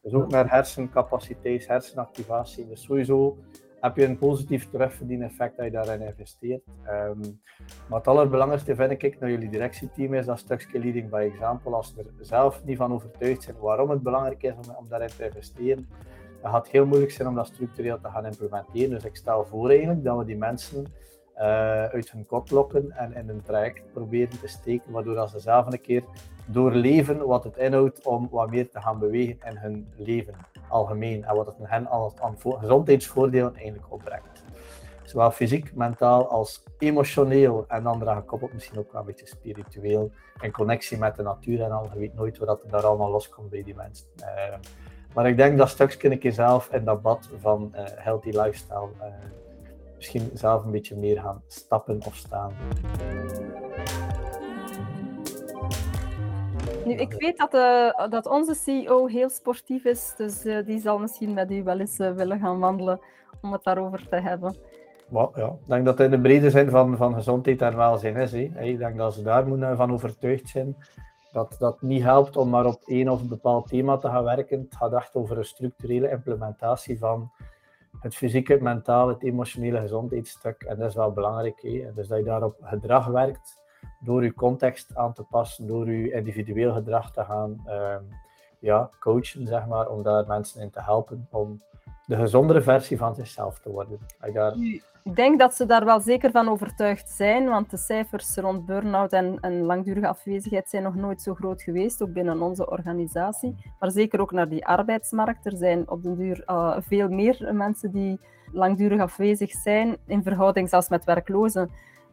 Dus 0.02 0.14
ook 0.14 0.30
naar 0.30 0.50
hersencapaciteit, 0.50 1.68
hersenactivatie. 1.68 2.68
Dus 2.68 2.84
sowieso 2.84 3.38
heb 3.84 3.96
je 3.96 4.06
een 4.06 4.18
positief 4.18 4.70
terugverdieneffect 4.70 5.58
dat 5.58 5.66
je 5.66 5.72
daarin 5.72 6.02
investeert. 6.02 6.64
Um, 6.88 7.42
maar 7.90 7.98
het 8.00 8.08
allerbelangrijkste 8.08 8.76
vind 8.76 9.04
ik 9.04 9.20
naar 9.20 9.30
jullie 9.30 9.50
directieteam 9.50 10.14
is 10.14 10.26
dat 10.26 10.40
stukje 10.40 10.80
leading 10.80 11.10
by 11.10 11.30
example. 11.34 11.76
Als 11.76 11.94
ze 11.94 12.00
er 12.00 12.26
zelf 12.26 12.64
niet 12.64 12.78
van 12.78 12.94
overtuigd 12.94 13.44
zijn 13.44 13.56
waarom 13.60 13.90
het 13.90 14.04
belangrijk 14.04 14.44
is 14.44 14.54
om, 14.78 14.88
daarin 14.88 15.08
te 15.08 15.26
investeren, 15.26 15.90
dan 16.42 16.52
gaat 16.52 16.64
het 16.64 16.72
heel 16.72 16.86
moeilijk 16.86 17.12
zijn 17.12 17.28
om 17.28 17.36
dat 17.36 17.48
structureel 17.48 18.00
te 18.00 18.10
gaan 18.10 18.26
implementeren. 18.26 18.90
Dus 18.90 19.06
ik 19.06 19.16
stel 19.16 19.46
voor 19.46 19.70
eigenlijk 19.70 20.04
dat 20.04 20.18
we 20.18 20.26
die 20.26 20.38
mensen 20.38 20.86
uh, 21.38 21.44
uit 21.86 22.12
hun 22.12 22.26
kot 22.26 22.52
lokken 22.52 22.92
en 22.92 23.16
in 23.16 23.30
een 23.30 23.42
traject 23.42 23.84
proberen 23.94 24.40
te 24.40 24.48
steken, 24.48 24.92
waardoor 24.92 25.30
ze 25.30 25.40
zelf 25.40 25.66
een 25.66 25.82
keer 25.82 26.04
doorleven 26.46 27.28
wat 27.28 27.44
het 27.44 27.58
inhoudt 27.58 28.06
om 28.06 28.28
wat 28.32 28.50
meer 28.50 28.70
te 28.70 28.82
gaan 28.82 29.00
bewegen 29.00 29.38
in 29.50 29.58
hun 29.58 29.88
leven 29.98 30.36
algemeen 30.74 31.24
en 31.24 31.36
wat 31.36 31.46
het 31.46 31.56
hen 31.62 31.90
aan, 31.90 32.12
aan 32.22 32.36
gezondheidsvoordelen 32.40 33.56
eigenlijk 33.56 33.92
opbrengt. 33.92 34.44
Zowel 35.04 35.32
fysiek, 35.32 35.76
mentaal 35.76 36.28
als 36.28 36.64
emotioneel 36.78 37.66
en 37.68 37.84
dan 37.84 38.02
eraan 38.02 38.18
gekoppeld 38.18 38.54
misschien 38.54 38.80
ook 38.80 38.92
wel 38.92 39.02
een 39.02 39.08
beetje 39.08 39.28
spiritueel 39.28 40.12
in 40.42 40.52
connectie 40.52 40.98
met 40.98 41.16
de 41.16 41.24
natuur 41.24 41.62
en 41.62 41.72
al. 41.72 41.90
Je 41.94 42.00
weet 42.00 42.16
nooit 42.16 42.38
wat 42.38 42.64
er 42.64 42.70
daar 42.70 42.86
allemaal 42.86 43.12
loskomt 43.12 43.50
bij 43.50 43.64
die 43.64 43.76
mensen. 43.76 44.08
Uh, 44.20 44.58
Maar 45.14 45.28
ik 45.28 45.38
denk 45.38 45.58
dat 45.58 45.70
stukje 45.70 46.12
een 46.12 46.20
keer 46.20 46.34
zelf 46.34 46.70
in 46.72 46.86
dat 46.86 47.02
bad 47.02 47.30
van 47.40 47.72
uh, 47.76 47.82
healthy 47.96 48.30
lifestyle 48.30 48.90
uh, 49.02 49.06
misschien 49.96 50.30
zelf 50.34 50.64
een 50.64 50.72
beetje 50.72 50.96
meer 50.96 51.22
gaan 51.22 51.44
stappen 51.48 52.00
of 52.06 52.16
staan. 52.16 52.54
Nu, 56.86 56.94
ik 56.94 57.14
weet 57.14 57.38
dat, 57.38 57.54
uh, 57.54 58.10
dat 58.10 58.26
onze 58.26 58.54
CEO 58.54 59.08
heel 59.08 59.30
sportief 59.30 59.86
is, 59.86 60.14
dus 60.18 60.42
die 60.42 60.80
zal 60.80 61.00
misschien 61.00 61.34
met 61.34 61.52
u 61.52 61.64
wel 61.64 61.80
eens 61.80 61.98
willen 61.98 62.40
gaan 62.40 62.60
wandelen 62.60 63.00
om 63.42 63.52
het 63.52 63.64
daarover 63.64 64.08
te 64.10 64.16
hebben. 64.16 64.56
Maar, 65.10 65.28
ja, 65.36 65.46
ik 65.46 65.68
denk 65.68 65.86
dat 65.86 65.98
het 65.98 66.12
in 66.12 66.16
de 66.16 66.22
brede 66.22 66.50
zin 66.50 66.70
van, 66.70 66.98
van 66.98 67.14
gezondheid 67.14 67.62
en 67.62 67.76
welzijn 67.76 68.16
is. 68.16 68.32
Hè. 68.32 68.62
Ik 68.62 68.78
denk 68.78 68.98
dat 68.98 69.14
ze 69.14 69.22
daar 69.22 69.48
moeten 69.48 69.78
van 69.78 69.94
overtuigd 69.94 70.50
zijn 70.50 70.76
dat 71.34 71.56
dat 71.60 71.82
niet 71.82 72.04
helpt 72.04 72.38
om 72.38 72.50
maar 72.50 72.66
op 72.66 72.82
één 72.86 73.10
of 73.10 73.22
een 73.22 73.28
bepaald 73.28 73.68
thema 73.68 73.98
te 73.98 74.08
gaan 74.08 74.24
werken. 74.24 74.60
Het 74.60 74.76
gaat 74.76 74.94
echt 74.94 75.16
over 75.16 75.38
een 75.38 75.46
structurele 75.46 76.10
implementatie 76.10 77.00
van 77.00 77.32
het 78.00 78.16
fysieke, 78.16 78.54
het 78.54 78.62
mentale, 78.62 79.14
het 79.14 79.24
emotionele 79.24 79.80
gezondheidsstuk. 79.80 80.62
En 80.62 80.78
dat 80.78 80.90
is 80.90 80.96
wel 80.96 81.12
belangrijk. 81.12 81.62
Hè? 81.62 81.94
Dus 81.94 82.08
dat 82.08 82.18
je 82.18 82.24
daar 82.24 82.44
op 82.44 82.56
gedrag 82.62 83.08
werkt, 83.08 83.62
door 84.04 84.24
je 84.24 84.34
context 84.34 84.96
aan 84.96 85.14
te 85.14 85.24
passen, 85.24 85.68
door 85.68 85.92
je 85.92 86.12
individueel 86.12 86.74
gedrag 86.74 87.12
te 87.12 87.24
gaan 87.24 87.64
uh, 87.68 87.96
ja, 88.60 88.90
coachen, 89.00 89.48
zeg 89.48 89.66
maar, 89.68 89.90
om 89.90 90.04
daar 90.04 90.28
mensen 90.28 90.62
in 90.62 90.70
te 90.70 90.82
helpen 90.82 91.28
om 91.32 91.62
de 92.06 92.16
gezondere 92.16 92.62
versie 92.62 92.98
van 92.98 93.16
zichzelf 93.16 93.60
te 93.60 93.70
worden. 93.70 94.00
Ik 95.04 95.16
denk 95.16 95.40
dat 95.40 95.54
ze 95.54 95.66
daar 95.66 95.86
wel 95.86 96.00
zeker 96.00 96.32
van 96.32 96.50
overtuigd 96.50 97.10
zijn, 97.10 97.50
want 97.50 97.70
de 97.70 97.78
cijfers 97.78 98.36
rond 98.36 98.66
burn-out 98.66 99.12
en, 99.12 99.62
langdurige 99.62 100.08
afwezigheid 100.08 100.70
zijn 100.70 100.84
nog 100.84 100.96
nooit 100.96 101.22
zo 101.22 101.34
groot 101.34 101.62
geweest, 101.62 102.02
ook 102.02 102.14
binnen 102.14 102.42
onze 102.42 102.70
organisatie. 102.70 103.56
Maar 103.80 103.92
zeker 103.92 104.22
ook 104.22 104.32
naar 104.32 104.50
die 104.50 104.66
arbeidsmarkt. 104.66 105.46
Er 105.46 105.58
zijn 105.58 105.90
op 105.90 106.04
den 106.04 106.16
duur 106.16 106.44
uh, 106.46 106.78
veel 106.80 107.10
meer 107.10 107.50
mensen 107.56 107.92
die 107.92 108.20
langdurig 108.52 109.02
afwezig 109.02 109.52
zijn, 109.52 109.98
in 110.08 110.24
verhouding 110.24 110.70
zelfs 110.70 110.90
met 110.90 111.04
werklozen 111.04 111.70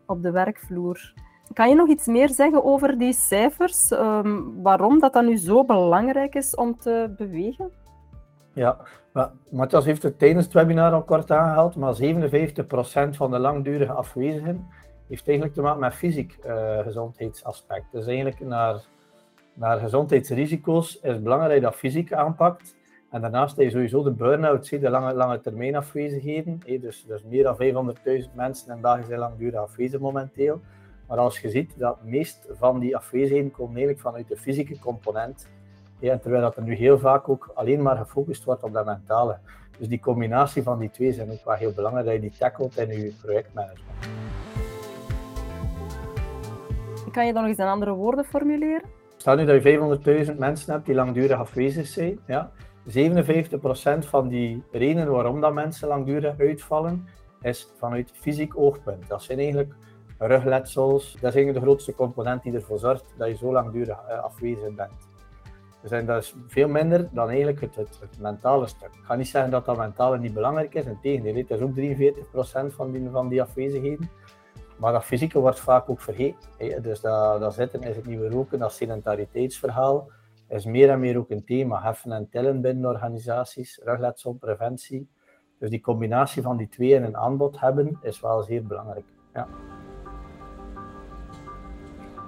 op 0.07 0.23
de 0.23 0.31
werkvloer. 0.31 1.13
Kan 1.53 1.69
je 1.69 1.75
nog 1.75 1.89
iets 1.89 2.07
meer 2.07 2.29
zeggen 2.29 2.65
over 2.65 2.99
die 2.99 3.13
cijfers? 3.13 3.91
Um, 3.91 4.63
waarom 4.63 4.99
dat 4.99 5.13
dan 5.13 5.27
nu 5.27 5.37
zo 5.37 5.65
belangrijk 5.65 6.35
is 6.35 6.55
om 6.55 6.79
te 6.79 7.15
bewegen? 7.17 7.71
Ja, 8.53 8.77
Matthias 9.51 9.85
heeft 9.85 10.03
het 10.03 10.19
tijdens 10.19 10.45
het 10.45 10.55
webinar 10.55 10.93
al 10.93 11.03
kort 11.03 11.31
aangehaald, 11.31 11.77
maar 11.77 11.95
57% 11.95 11.97
van 13.11 13.31
de 13.31 13.39
langdurige 13.39 13.93
afwezigen 13.93 14.67
heeft 15.09 15.29
eigenlijk 15.29 15.57
te 15.57 15.63
maken 15.63 15.81
met 15.81 15.95
fysiek 15.95 16.39
uh, 16.47 16.79
gezondheidsaspect. 16.79 17.93
Dus 17.93 18.07
eigenlijk 18.07 18.41
naar, 18.41 18.83
naar 19.55 19.79
gezondheidsrisico's 19.79 20.95
is 21.03 21.13
het 21.13 21.23
belangrijk 21.23 21.63
dat 21.63 21.75
fysiek 21.75 22.13
aanpakt. 22.13 22.75
En 23.11 23.21
daarnaast 23.21 23.57
heb 23.57 23.65
je 23.65 23.71
sowieso 23.71 24.03
de 24.03 24.13
burn-out, 24.13 24.69
de 24.69 24.91
lange, 24.91 25.15
lange 25.15 25.41
termijn 25.41 25.77
afwezigheden. 25.77 26.61
Dus, 26.81 27.05
dus 27.07 27.25
meer 27.25 27.43
dan 27.43 27.95
500.000 28.25 28.35
mensen 28.35 28.75
in 28.75 28.81
België 28.81 29.05
zijn 29.05 29.19
langdurig 29.19 29.61
afwezig 29.61 30.01
momenteel. 30.01 30.61
Maar 31.11 31.19
als 31.19 31.41
je 31.41 31.51
ziet 31.51 31.79
dat 31.79 32.03
meest 32.03 32.49
van 32.51 32.79
die 32.79 32.97
afwezigheden 32.97 33.51
komen 33.51 33.77
eigenlijk 33.77 34.01
vanuit 34.01 34.29
de 34.29 34.37
fysieke 34.37 34.79
component 34.79 35.49
ja, 35.99 36.19
terwijl 36.19 36.43
dat 36.43 36.57
er 36.57 36.63
nu 36.63 36.75
heel 36.75 36.99
vaak 36.99 37.29
ook 37.29 37.51
alleen 37.55 37.83
maar 37.83 37.97
gefocust 37.97 38.45
wordt 38.45 38.63
op 38.63 38.73
dat 38.73 38.85
mentale. 38.85 39.39
Dus 39.79 39.89
die 39.89 40.01
combinatie 40.01 40.63
van 40.63 40.79
die 40.79 40.91
twee 40.91 41.13
zijn 41.13 41.31
ook 41.31 41.45
wel 41.45 41.55
heel 41.55 41.73
belangrijk 41.73 42.07
dat 42.07 42.15
je 42.15 42.21
die 42.21 42.39
tackelt 42.39 42.79
in 42.79 42.89
je 42.89 43.15
projectmanagement. 43.23 44.09
Kan 47.13 47.27
je 47.27 47.33
dan 47.33 47.43
nog 47.43 47.51
eens 47.51 47.61
in 47.61 47.67
andere 47.67 47.93
woorden 47.93 48.25
formuleren? 48.25 48.83
Stel 49.17 49.37
nu 49.37 49.45
dat 49.45 49.63
je 49.63 50.27
500.000 50.27 50.39
mensen 50.39 50.73
hebt 50.73 50.87
die 50.87 50.95
langdurig 50.95 51.39
afwezig 51.39 51.87
zijn. 51.87 52.19
Ja. 52.27 52.51
57% 52.87 52.91
van 53.99 54.29
die 54.29 54.63
redenen 54.73 55.11
waarom 55.11 55.41
dat 55.41 55.53
mensen 55.53 55.89
langdurig 55.89 56.39
uitvallen, 56.39 57.07
is 57.41 57.73
vanuit 57.79 58.13
fysiek 58.15 58.57
oogpunt. 58.57 59.09
Dat 59.09 59.23
zijn 59.23 59.39
eigenlijk 59.39 59.75
rugletsels. 60.27 61.05
Dat 61.05 61.15
is 61.15 61.35
eigenlijk 61.35 61.55
de 61.55 61.61
grootste 61.61 61.95
component 61.95 62.43
die 62.43 62.53
ervoor 62.53 62.79
zorgt 62.79 63.15
dat 63.17 63.29
je 63.29 63.37
zo 63.37 63.53
langdurig 63.53 63.99
eh, 64.09 64.23
afwezig 64.23 64.75
bent. 64.75 65.09
Dus 65.83 66.07
dat 66.07 66.23
is 66.23 66.35
veel 66.47 66.69
minder 66.69 67.09
dan 67.13 67.29
eigenlijk 67.29 67.61
het, 67.61 67.99
mentale 68.19 68.67
stuk. 68.67 68.89
Ik 68.89 69.05
ga 69.05 69.15
niet 69.15 69.29
zeggen 69.29 69.51
dat 69.51 69.65
dat 69.65 69.77
mentale 69.77 70.19
niet 70.19 70.35
belangrijk 70.35 70.75
is, 70.75 70.85
integendeel, 70.85 71.35
het 71.35 71.51
is 71.51 71.61
ook 71.61 71.77
43% 72.71 72.75
van 72.75 72.93
die, 72.93 73.09
van 73.11 73.29
die 73.29 73.43
afwezigheden. 73.43 74.11
Maar 74.77 74.93
dat 74.93 75.05
fysieke 75.05 75.39
wordt 75.39 75.61
vaak 75.61 75.91
ook 75.91 76.01
vergeten. 76.01 76.83
Dus 76.83 77.01
dat, 77.01 77.41
dat 77.41 77.55
zitten 77.55 77.83
is 77.83 77.97
het 77.97 78.07
nieuwe 78.07 78.29
roken, 78.29 78.59
dat 78.59 78.73
sedentariteitsverhaal 78.73 80.11
is 80.49 80.65
meer 80.65 80.91
en 80.91 81.01
meer 81.01 81.19
ook 81.19 81.31
een 81.31 81.45
thema. 81.45 81.83
Heffen 81.83 82.13
en 82.13 82.29
tellen 82.29 82.61
binnen 82.61 82.91
organisaties, 82.91 83.81
rugletselpreventie. 83.85 85.09
Dus 85.59 85.71
die 85.71 85.81
combinatie 85.81 86.43
van 86.43 86.57
die 86.57 86.69
twee 86.69 86.91
in 86.91 87.03
een 87.03 87.17
aanbod 87.17 87.61
hebben 87.61 87.99
is 88.03 88.21
wel 88.21 88.43
zeer 88.43 88.67
belangrijk. 88.67 89.05
Ja. 89.35 89.49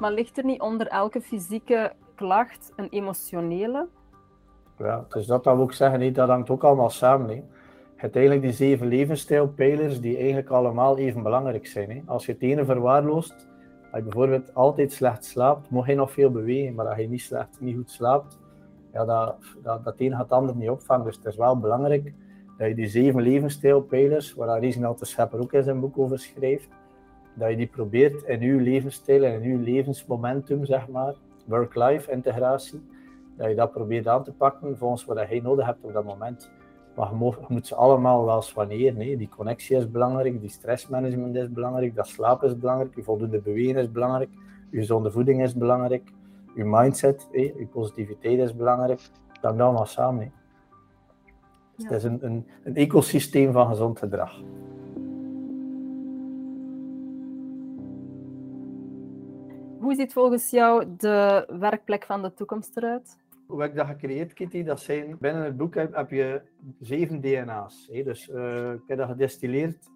Maar 0.02 0.12
ligt 0.12 0.38
er 0.38 0.44
niet 0.44 0.60
onder 0.60 0.86
elke 0.86 1.20
fysieke 1.20 1.92
klacht 2.14 2.72
een 2.76 2.88
emotionele? 2.88 3.88
Ja, 4.78 5.04
dus 5.08 5.26
dat 5.26 5.44
wil 5.44 5.62
ik 5.62 5.72
zeggen, 5.72 6.12
dat 6.12 6.28
hangt 6.28 6.50
ook 6.50 6.64
allemaal 6.64 6.90
samen. 6.90 7.34
Je 7.34 7.42
hebt 7.96 8.16
eigenlijk 8.16 8.44
die 8.44 8.54
zeven 8.54 8.86
levensstijlpijlers 8.86 10.00
die 10.00 10.16
eigenlijk 10.16 10.48
allemaal 10.48 10.98
even 10.98 11.22
belangrijk 11.22 11.66
zijn. 11.66 12.02
Als 12.06 12.26
je 12.26 12.32
het 12.32 12.42
ene 12.42 12.64
verwaarloost, 12.64 13.32
als 13.90 13.96
je 13.96 14.02
bijvoorbeeld 14.02 14.54
altijd 14.54 14.92
slecht 14.92 15.24
slaapt, 15.24 15.70
moet 15.70 15.86
je 15.86 15.94
nog 15.94 16.12
veel 16.12 16.30
bewegen, 16.30 16.74
maar 16.74 16.86
als 16.86 16.98
je 16.98 17.08
niet 17.08 17.22
slecht, 17.22 17.60
niet 17.60 17.76
goed 17.76 17.90
slaapt, 17.90 18.38
ja, 18.92 19.04
dat, 19.04 19.36
dat, 19.62 19.84
dat 19.84 19.94
een 19.96 20.10
gaat 20.10 20.20
het 20.20 20.32
ander 20.32 20.56
niet 20.56 20.70
opvangen. 20.70 21.04
Dus 21.04 21.16
het 21.16 21.24
is 21.24 21.36
wel 21.36 21.58
belangrijk 21.58 22.12
dat 22.58 22.68
je 22.68 22.74
die 22.74 22.88
zeven 22.88 23.22
levensstijlpijlers, 23.22 24.34
waar 24.34 24.60
Reginald 24.60 24.98
de 24.98 25.04
Schepper 25.06 25.40
ook 25.40 25.52
in 25.52 25.62
zijn 25.62 25.80
boek 25.80 25.98
over 25.98 26.18
schrijft, 26.18 26.68
dat 27.34 27.50
je 27.50 27.56
die 27.56 27.66
probeert 27.66 28.22
in 28.22 28.40
je 28.40 28.60
levensstijl 28.60 29.24
en 29.24 29.42
in 29.42 29.50
je 29.50 29.58
levensmomentum, 29.58 30.64
zeg 30.64 30.88
maar, 30.88 31.14
work-life 31.44 32.10
integratie, 32.10 32.82
dat 33.36 33.48
je 33.48 33.54
dat 33.54 33.72
probeert 33.72 34.08
aan 34.08 34.24
te 34.24 34.32
pakken 34.32 34.78
volgens 34.78 35.04
wat 35.04 35.28
je 35.28 35.42
nodig 35.42 35.66
hebt 35.66 35.84
op 35.84 35.92
dat 35.92 36.04
moment. 36.04 36.50
Maar 36.96 37.08
je, 37.10 37.34
moet 37.48 37.66
ze 37.66 37.74
allemaal 37.74 38.24
wel 38.24 38.42
soigneren. 38.42 38.96
Nee. 38.96 39.16
Die 39.16 39.28
connectie 39.28 39.76
is 39.76 39.90
belangrijk, 39.90 40.40
die 40.40 40.50
stressmanagement 40.50 41.36
is 41.36 41.52
belangrijk, 41.52 41.94
dat 41.94 42.06
slaap 42.06 42.42
is 42.42 42.58
belangrijk, 42.58 42.94
je 42.94 43.02
voldoende 43.02 43.40
bewegen 43.40 43.80
is 43.80 43.90
belangrijk, 43.90 44.30
je 44.70 44.78
gezonde 44.78 45.10
voeding 45.10 45.42
is 45.42 45.54
belangrijk, 45.54 46.12
je 46.54 46.64
mindset, 46.64 47.28
je 47.32 47.68
positiviteit 47.72 48.38
is 48.38 48.56
belangrijk. 48.56 49.00
Dat 49.32 49.42
hangt 49.42 49.60
allemaal 49.60 49.86
samen. 49.86 50.32
Dus 51.76 51.84
het 51.84 51.92
is 51.92 52.04
een, 52.04 52.18
een, 52.24 52.46
een 52.64 52.76
ecosysteem 52.76 53.52
van 53.52 53.66
gezond 53.66 53.98
gedrag. 53.98 54.40
Hoe 59.82 59.94
ziet 59.94 60.12
volgens 60.12 60.50
jou 60.50 60.84
de 60.96 61.46
werkplek 61.58 62.04
van 62.04 62.22
de 62.22 62.34
toekomst 62.34 62.76
eruit? 62.76 63.18
Hoe 63.46 63.60
heb 63.60 63.70
ik 63.70 63.76
dat 63.76 63.86
gecreëerd, 63.86 64.32
Kitty? 64.32 64.62
Dat 64.62 64.80
zijn, 64.80 65.16
binnen 65.20 65.44
het 65.44 65.56
boek 65.56 65.74
heb, 65.74 66.10
je 66.10 66.40
zeven 66.80 67.20
DNA's. 67.20 67.88
Hè? 67.92 68.02
Dus 68.02 68.28
uh, 68.28 68.72
ik 68.72 68.82
heb 68.86 68.98
dat 68.98 69.08
gedestilleerd 69.08 69.90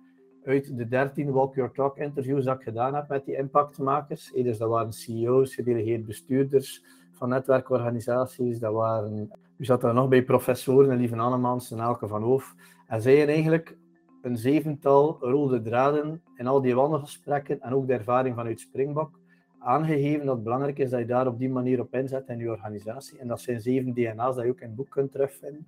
uit 0.45 0.77
de 0.77 0.89
13 0.89 1.33
Walk 1.33 1.55
Your 1.55 1.73
Talk 1.73 1.97
interviews 1.97 2.45
dat 2.45 2.57
ik 2.57 2.63
gedaan 2.63 2.95
heb 2.95 3.09
met 3.09 3.25
die 3.25 3.37
impactmakers. 3.37 4.33
Dus 4.33 4.59
dat 4.59 4.69
waren 4.69 4.93
CEO's, 4.93 5.55
gedelegeerd 5.55 6.07
bestuurders 6.07 6.85
van 7.13 7.29
netwerkorganisaties. 7.29 8.59
Dat 8.59 8.73
waren, 8.73 9.31
u 9.57 9.65
zat 9.65 9.83
er 9.83 9.95
nog 9.95 10.09
bij 10.09 10.23
professoren, 10.23 10.97
Lieve 10.97 11.17
Annemans 11.17 11.71
en 11.71 11.79
Elke 11.79 12.09
van 12.09 12.23
Hoof. 12.23 12.55
En 12.87 13.03
zij 13.03 13.17
hebben 13.17 13.35
eigenlijk 13.35 13.77
een 14.23 14.37
zevental 14.37 15.17
rode 15.21 15.63
draden 15.63 16.23
in 16.37 16.47
al 16.47 16.61
die 16.61 16.75
wandelgesprekken 16.75 17.61
en 17.61 17.73
ook 17.73 17.87
de 17.87 17.95
ervaring 17.95 18.35
vanuit 18.35 18.61
Springbok 18.61 19.11
aangegeven 19.67 20.27
dat 20.27 20.35
het 20.35 20.45
belangrijk 20.45 20.79
is 20.79 20.91
dat 20.91 21.01
je 21.01 21.07
daar 21.07 21.27
op 21.27 21.39
die 21.39 21.51
manier 21.51 21.81
op 21.81 21.95
inzet 21.95 22.29
in 22.29 22.39
je 22.39 22.51
organisatie. 22.51 23.19
En 23.19 23.29
dat 23.29 23.41
zijn 23.41 23.61
zeven 23.61 23.95
DNA's 23.95 24.35
dat 24.35 24.45
je 24.45 24.51
ook 24.51 24.61
in 24.61 24.67
het 24.67 24.77
boek 24.77 24.91
kunt 24.91 25.13
terugvinden. 25.13 25.67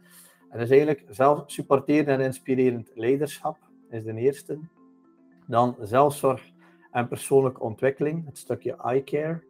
En 0.51 0.59
dat 0.59 0.61
is 0.61 0.71
eigenlijk 0.71 1.05
zelf 1.09 1.43
supporteren 1.47 2.07
en 2.07 2.21
inspirerend 2.21 2.91
leiderschap, 2.95 3.57
is 3.91 4.05
de 4.05 4.15
eerste. 4.15 4.59
Dan 5.47 5.77
zelfzorg 5.81 6.43
en 6.91 7.09
persoonlijke 7.09 7.61
ontwikkeling, 7.61 8.27
het 8.27 8.39
stukje 8.39 8.77
eye-care. 8.77 9.43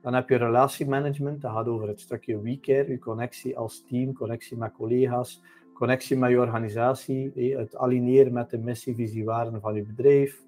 Dan 0.00 0.14
heb 0.14 0.28
je 0.28 0.36
relatiemanagement, 0.36 1.40
dat 1.40 1.52
gaat 1.52 1.66
over 1.66 1.88
het 1.88 2.00
stukje 2.00 2.40
we-care, 2.40 2.90
je 2.90 2.98
connectie 2.98 3.58
als 3.58 3.84
team, 3.88 4.12
connectie 4.12 4.56
met 4.56 4.72
collega's, 4.72 5.42
connectie 5.74 6.16
met 6.16 6.30
je 6.30 6.40
organisatie, 6.40 7.32
het 7.56 7.76
aligneren 7.76 8.32
met 8.32 8.50
de 8.50 8.58
missie, 8.58 8.94
visie, 8.94 9.24
waarden 9.24 9.60
van 9.60 9.74
je 9.74 9.82
bedrijf. 9.82 10.42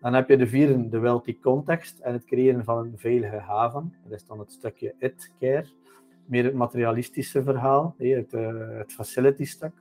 Dan 0.00 0.14
heb 0.14 0.28
je 0.28 0.36
de 0.36 0.46
vierde, 0.46 0.88
de 0.88 0.98
wealthy 0.98 1.38
context 1.40 1.98
en 1.98 2.12
het 2.12 2.24
creëren 2.24 2.64
van 2.64 2.78
een 2.78 2.92
veilige 2.96 3.36
haven. 3.36 3.94
Dat 4.02 4.12
is 4.12 4.26
dan 4.26 4.38
het 4.38 4.52
stukje 4.52 4.94
it 4.98 5.32
care, 5.40 5.66
meer 6.24 6.44
het 6.44 6.54
materialistische 6.54 7.42
verhaal, 7.42 7.94
het, 7.98 8.32
uh, 8.32 8.50
het 8.78 8.92
facility 8.92 9.44
stuk. 9.44 9.72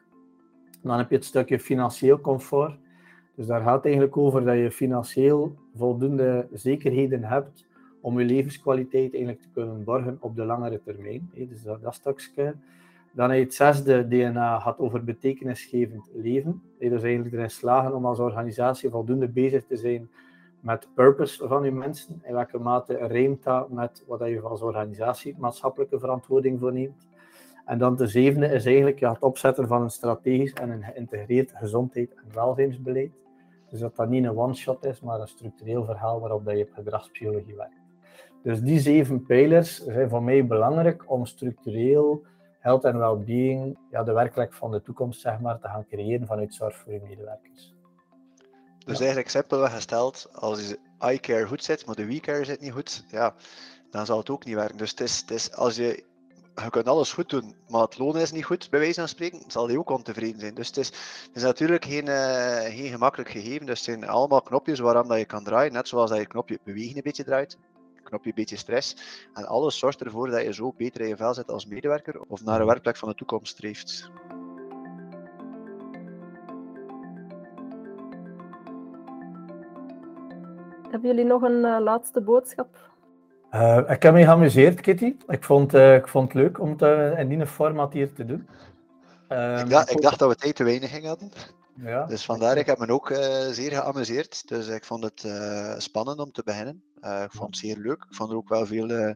Dan 0.81 0.97
heb 0.97 1.09
je 1.09 1.15
het 1.15 1.25
stukje 1.25 1.59
financieel 1.59 2.19
comfort. 2.19 2.77
Dus 3.35 3.45
daar 3.45 3.61
gaat 3.61 3.75
het 3.75 3.85
eigenlijk 3.85 4.17
over 4.17 4.45
dat 4.45 4.57
je 4.57 4.71
financieel 4.71 5.55
voldoende 5.75 6.47
zekerheden 6.53 7.23
hebt 7.23 7.65
om 8.01 8.19
je 8.19 8.25
levenskwaliteit 8.25 9.13
eigenlijk 9.13 9.41
te 9.41 9.49
kunnen 9.53 9.83
borgen 9.83 10.17
op 10.19 10.35
de 10.35 10.45
langere 10.45 10.81
termijn. 10.83 11.31
Dus 11.33 11.63
dat, 11.63 11.81
dat 11.81 11.95
stukje. 11.95 12.55
Dan 13.15 13.31
het 13.31 13.53
zesde 13.53 14.07
DNA 14.07 14.59
gaat 14.59 14.79
over 14.79 15.03
betekenisgevend 15.03 16.09
leven. 16.13 16.61
Dus 16.79 17.03
eigenlijk 17.03 17.35
erin 17.35 17.49
slagen 17.49 17.95
om 17.95 18.05
als 18.05 18.19
organisatie 18.19 18.89
voldoende 18.89 19.27
bezig 19.27 19.65
te 19.65 19.77
zijn 19.77 20.09
met 20.59 20.87
purpose 20.95 21.47
van 21.47 21.63
je 21.63 21.71
mensen. 21.71 22.21
In 22.23 22.33
welke 22.33 22.59
mate 22.59 22.93
rijmt 22.93 23.43
dat 23.43 23.69
met 23.69 24.03
wat 24.07 24.27
je 24.27 24.41
als 24.41 24.61
organisatie 24.61 25.35
maatschappelijke 25.37 25.99
verantwoording 25.99 26.59
voor 26.59 26.73
neemt. 26.73 27.07
En 27.65 27.77
dan 27.77 27.95
de 27.95 28.07
zevende 28.07 28.47
is 28.47 28.65
eigenlijk 28.65 28.99
het 28.99 29.21
opzetten 29.21 29.67
van 29.67 29.81
een 29.81 29.89
strategisch 29.89 30.53
en 30.53 30.69
een 30.69 30.83
geïntegreerd 30.83 31.51
gezondheid- 31.55 32.13
en 32.13 32.33
welzijnsbeleid. 32.33 33.11
Dus 33.69 33.79
dat 33.79 33.95
dat 33.95 34.09
niet 34.09 34.23
een 34.23 34.37
one-shot 34.37 34.85
is, 34.85 35.01
maar 35.01 35.19
een 35.19 35.27
structureel 35.27 35.85
verhaal 35.85 36.19
waarop 36.19 36.45
dat 36.45 36.57
je 36.57 36.63
op 36.63 36.73
gedragspsychologie 36.73 37.55
werkt. 37.55 37.81
Dus 38.43 38.61
die 38.61 38.79
zeven 38.79 39.25
pijlers 39.25 39.83
zijn 39.83 40.09
voor 40.09 40.23
mij 40.23 40.45
belangrijk 40.45 41.11
om 41.11 41.25
structureel 41.25 42.23
health 42.65 42.83
en 42.83 42.97
well-being, 42.97 43.77
ja, 43.91 44.03
de 44.03 44.13
werkelijk 44.13 44.53
van 44.53 44.71
de 44.71 44.81
toekomst 44.81 45.21
zeg 45.21 45.39
maar, 45.39 45.59
te 45.59 45.67
gaan 45.67 45.85
creëren 45.85 46.27
vanuit 46.27 46.53
zorg 46.53 46.75
voor 46.77 46.93
je 46.93 46.99
medewerkers. 47.07 47.73
Dus 48.85 48.97
eigenlijk 48.97 49.29
simpelweg 49.29 49.73
gesteld, 49.73 50.29
als 50.33 50.67
je 50.67 50.79
eye-care 50.99 51.47
goed 51.47 51.63
zit, 51.63 51.85
maar 51.85 51.95
de 51.95 52.05
we-care 52.05 52.45
zit 52.45 52.61
niet 52.61 52.71
goed, 52.71 53.05
ja, 53.07 53.33
dan 53.91 54.05
zal 54.05 54.17
het 54.17 54.29
ook 54.29 54.45
niet 54.45 54.55
werken. 54.55 54.77
Dus 54.77 54.89
het 54.89 54.99
is, 54.99 55.17
het 55.17 55.31
is, 55.31 55.53
als 55.53 55.75
je, 55.75 56.03
je 56.55 56.69
kunt 56.69 56.87
alles 56.87 57.13
goed 57.13 57.29
doen, 57.29 57.55
maar 57.67 57.81
het 57.81 57.97
loon 57.97 58.17
is 58.17 58.31
niet 58.31 58.45
goed, 58.45 58.69
bij 58.69 58.79
wijze 58.79 58.99
van 58.99 59.09
spreken, 59.09 59.43
zal 59.47 59.67
die 59.67 59.79
ook 59.79 59.89
ontevreden 59.89 60.39
zijn. 60.39 60.55
Dus 60.55 60.67
het 60.67 60.77
is, 60.77 60.87
het 60.87 61.35
is 61.35 61.43
natuurlijk 61.43 61.85
geen, 61.85 62.07
uh, 62.07 62.59
geen 62.59 62.89
gemakkelijk 62.89 63.29
gegeven. 63.29 63.65
Dus 63.65 63.75
het 63.75 63.85
zijn 63.85 64.07
allemaal 64.07 64.41
knopjes 64.41 64.79
waaraan 64.79 65.07
dat 65.07 65.17
je 65.17 65.25
kan 65.25 65.43
draaien, 65.43 65.73
net 65.73 65.87
zoals 65.87 66.09
dat 66.09 66.19
je 66.19 66.25
knopje 66.25 66.59
bewegen 66.63 66.95
een 66.95 67.03
beetje 67.03 67.23
draait 67.23 67.57
knopje 68.05 68.29
een 68.29 68.35
beetje 68.35 68.57
stress. 68.57 68.95
En 69.33 69.45
alles 69.45 69.77
zorgt 69.77 70.01
ervoor 70.01 70.29
dat 70.29 70.43
je 70.43 70.53
zo 70.53 70.73
beter 70.77 71.01
in 71.01 71.07
je 71.07 71.17
vel 71.17 71.33
zit 71.33 71.51
als 71.51 71.65
medewerker 71.65 72.21
of 72.27 72.43
naar 72.43 72.59
een 72.59 72.65
werkplek 72.65 72.97
van 72.97 73.09
de 73.09 73.15
toekomst 73.15 73.53
streeft. 73.53 74.09
Hebben 80.91 81.09
jullie 81.09 81.25
nog 81.25 81.41
een 81.41 81.65
uh, 81.65 81.77
laatste 81.79 82.21
boodschap? 82.21 82.67
Uh, 83.51 83.77
ik 83.87 84.03
heb 84.03 84.13
me 84.13 84.23
geamuseerd, 84.23 84.81
Kitty. 84.81 85.15
Ik 85.27 85.43
vond, 85.43 85.73
uh, 85.73 85.95
ik 85.95 86.07
vond 86.07 86.33
het 86.33 86.41
leuk 86.41 86.59
om 86.59 86.75
het 86.77 87.17
in 87.17 87.27
die 87.29 87.45
format 87.45 87.93
hier 87.93 88.13
te 88.13 88.25
doen. 88.25 88.47
ik, 89.59 89.69
dacht, 89.69 89.91
ik 89.91 90.01
dacht 90.01 90.19
dat 90.19 90.29
we 90.29 90.35
tijd 90.35 90.55
te 90.55 90.63
weinig 90.63 91.01
hadden. 91.01 91.31
Ja, 91.75 92.05
dus 92.05 92.25
vandaar, 92.25 92.57
ik 92.57 92.65
heb 92.65 92.77
me 92.77 92.87
ook 92.87 93.07
zeer 93.51 93.71
geamuseerd. 93.71 94.47
Dus 94.47 94.67
ik 94.67 94.85
vond 94.85 95.03
het 95.03 95.19
spannend 95.83 96.19
om 96.19 96.31
te 96.31 96.43
beginnen. 96.45 96.83
Uh, 97.05 97.23
ik 97.23 97.31
vond 97.31 97.49
het 97.49 97.57
zeer 97.57 97.77
leuk. 97.77 98.05
Ik 98.09 98.15
vond 98.15 98.29
er 98.29 98.35
ook 98.35 98.49
wel 98.49 98.65
veel 98.65 99.15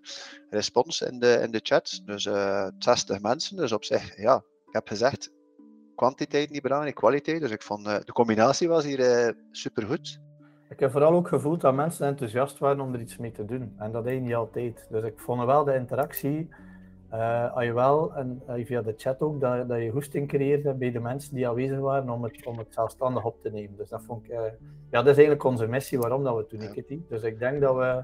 respons 0.49 1.02
in 1.02 1.19
de, 1.19 1.40
in 1.44 1.52
de 1.52 1.60
chat. 1.64 2.02
Dus 2.06 2.26
uh, 2.26 2.61
eh, 2.65 2.73
60 2.80 3.22
mensen. 3.22 3.57
Dus 3.57 3.72
op 3.72 3.84
zich, 3.84 4.18
ja, 4.18 4.36
ik 4.65 4.73
heb 4.73 4.88
gezegd, 4.88 5.31
kwantiteit 5.95 6.49
niet 6.49 6.61
belangrijk, 6.61 6.95
kwaliteit. 6.95 7.41
Dus 7.41 7.52
ik 7.52 7.61
vond 7.61 7.86
de 7.86 8.11
combinatie 8.14 8.68
was 8.68 8.84
hier 8.84 9.36
supergoed. 9.52 10.19
Ik 10.69 10.80
heb 10.80 10.91
vooral 10.91 11.14
ook 11.14 11.27
gevoeld 11.27 11.61
dat 11.61 11.73
mensen 11.73 12.07
enthousiast 12.07 12.57
waren 12.57 12.80
om 12.80 12.94
er 12.94 12.99
iets 12.99 13.18
mee 13.18 13.31
te 13.31 13.45
doen. 13.45 13.73
En 13.77 13.91
dat 13.91 14.03
deed 14.03 14.22
niet 14.22 14.36
altijd. 14.36 14.88
Dus 14.90 15.03
ik 15.03 15.19
vond 15.19 15.45
wel 15.45 15.64
de 15.64 15.76
interactie, 15.76 16.49
als 17.53 17.64
je 17.64 17.73
wel, 17.73 18.15
en 18.15 18.41
via 18.65 18.81
de 18.81 18.94
chat 18.98 19.22
ook, 19.22 19.41
dat, 19.41 19.68
dat 19.68 19.81
je 19.81 19.90
hoesting 19.90 20.27
creëerde 20.27 20.73
bij 20.73 20.91
de 20.91 20.99
mensen 20.99 21.36
die 21.36 21.48
aanwezig 21.48 21.80
waren 21.80 22.10
om 22.10 22.23
het, 22.23 22.45
om 22.45 22.57
het 22.57 22.73
zelfstandig 22.73 23.26
op 23.26 23.41
te 23.41 23.49
nemen. 23.52 23.77
Dus 23.77 23.90
dat 23.90 24.03
vond 24.03 24.23
ik 24.23 24.31
ja, 24.91 24.98
dat 24.98 25.07
is 25.07 25.18
eigenlijk 25.18 25.44
onze 25.44 25.68
missie 25.68 25.99
waarom 25.99 26.23
dat 26.23 26.34
we 26.34 26.40
het 26.40 26.49
doen. 26.49 27.06
Dus 27.10 27.23
ik 27.23 27.40
denk 27.40 27.61
dat 27.61 27.76
we 27.76 28.03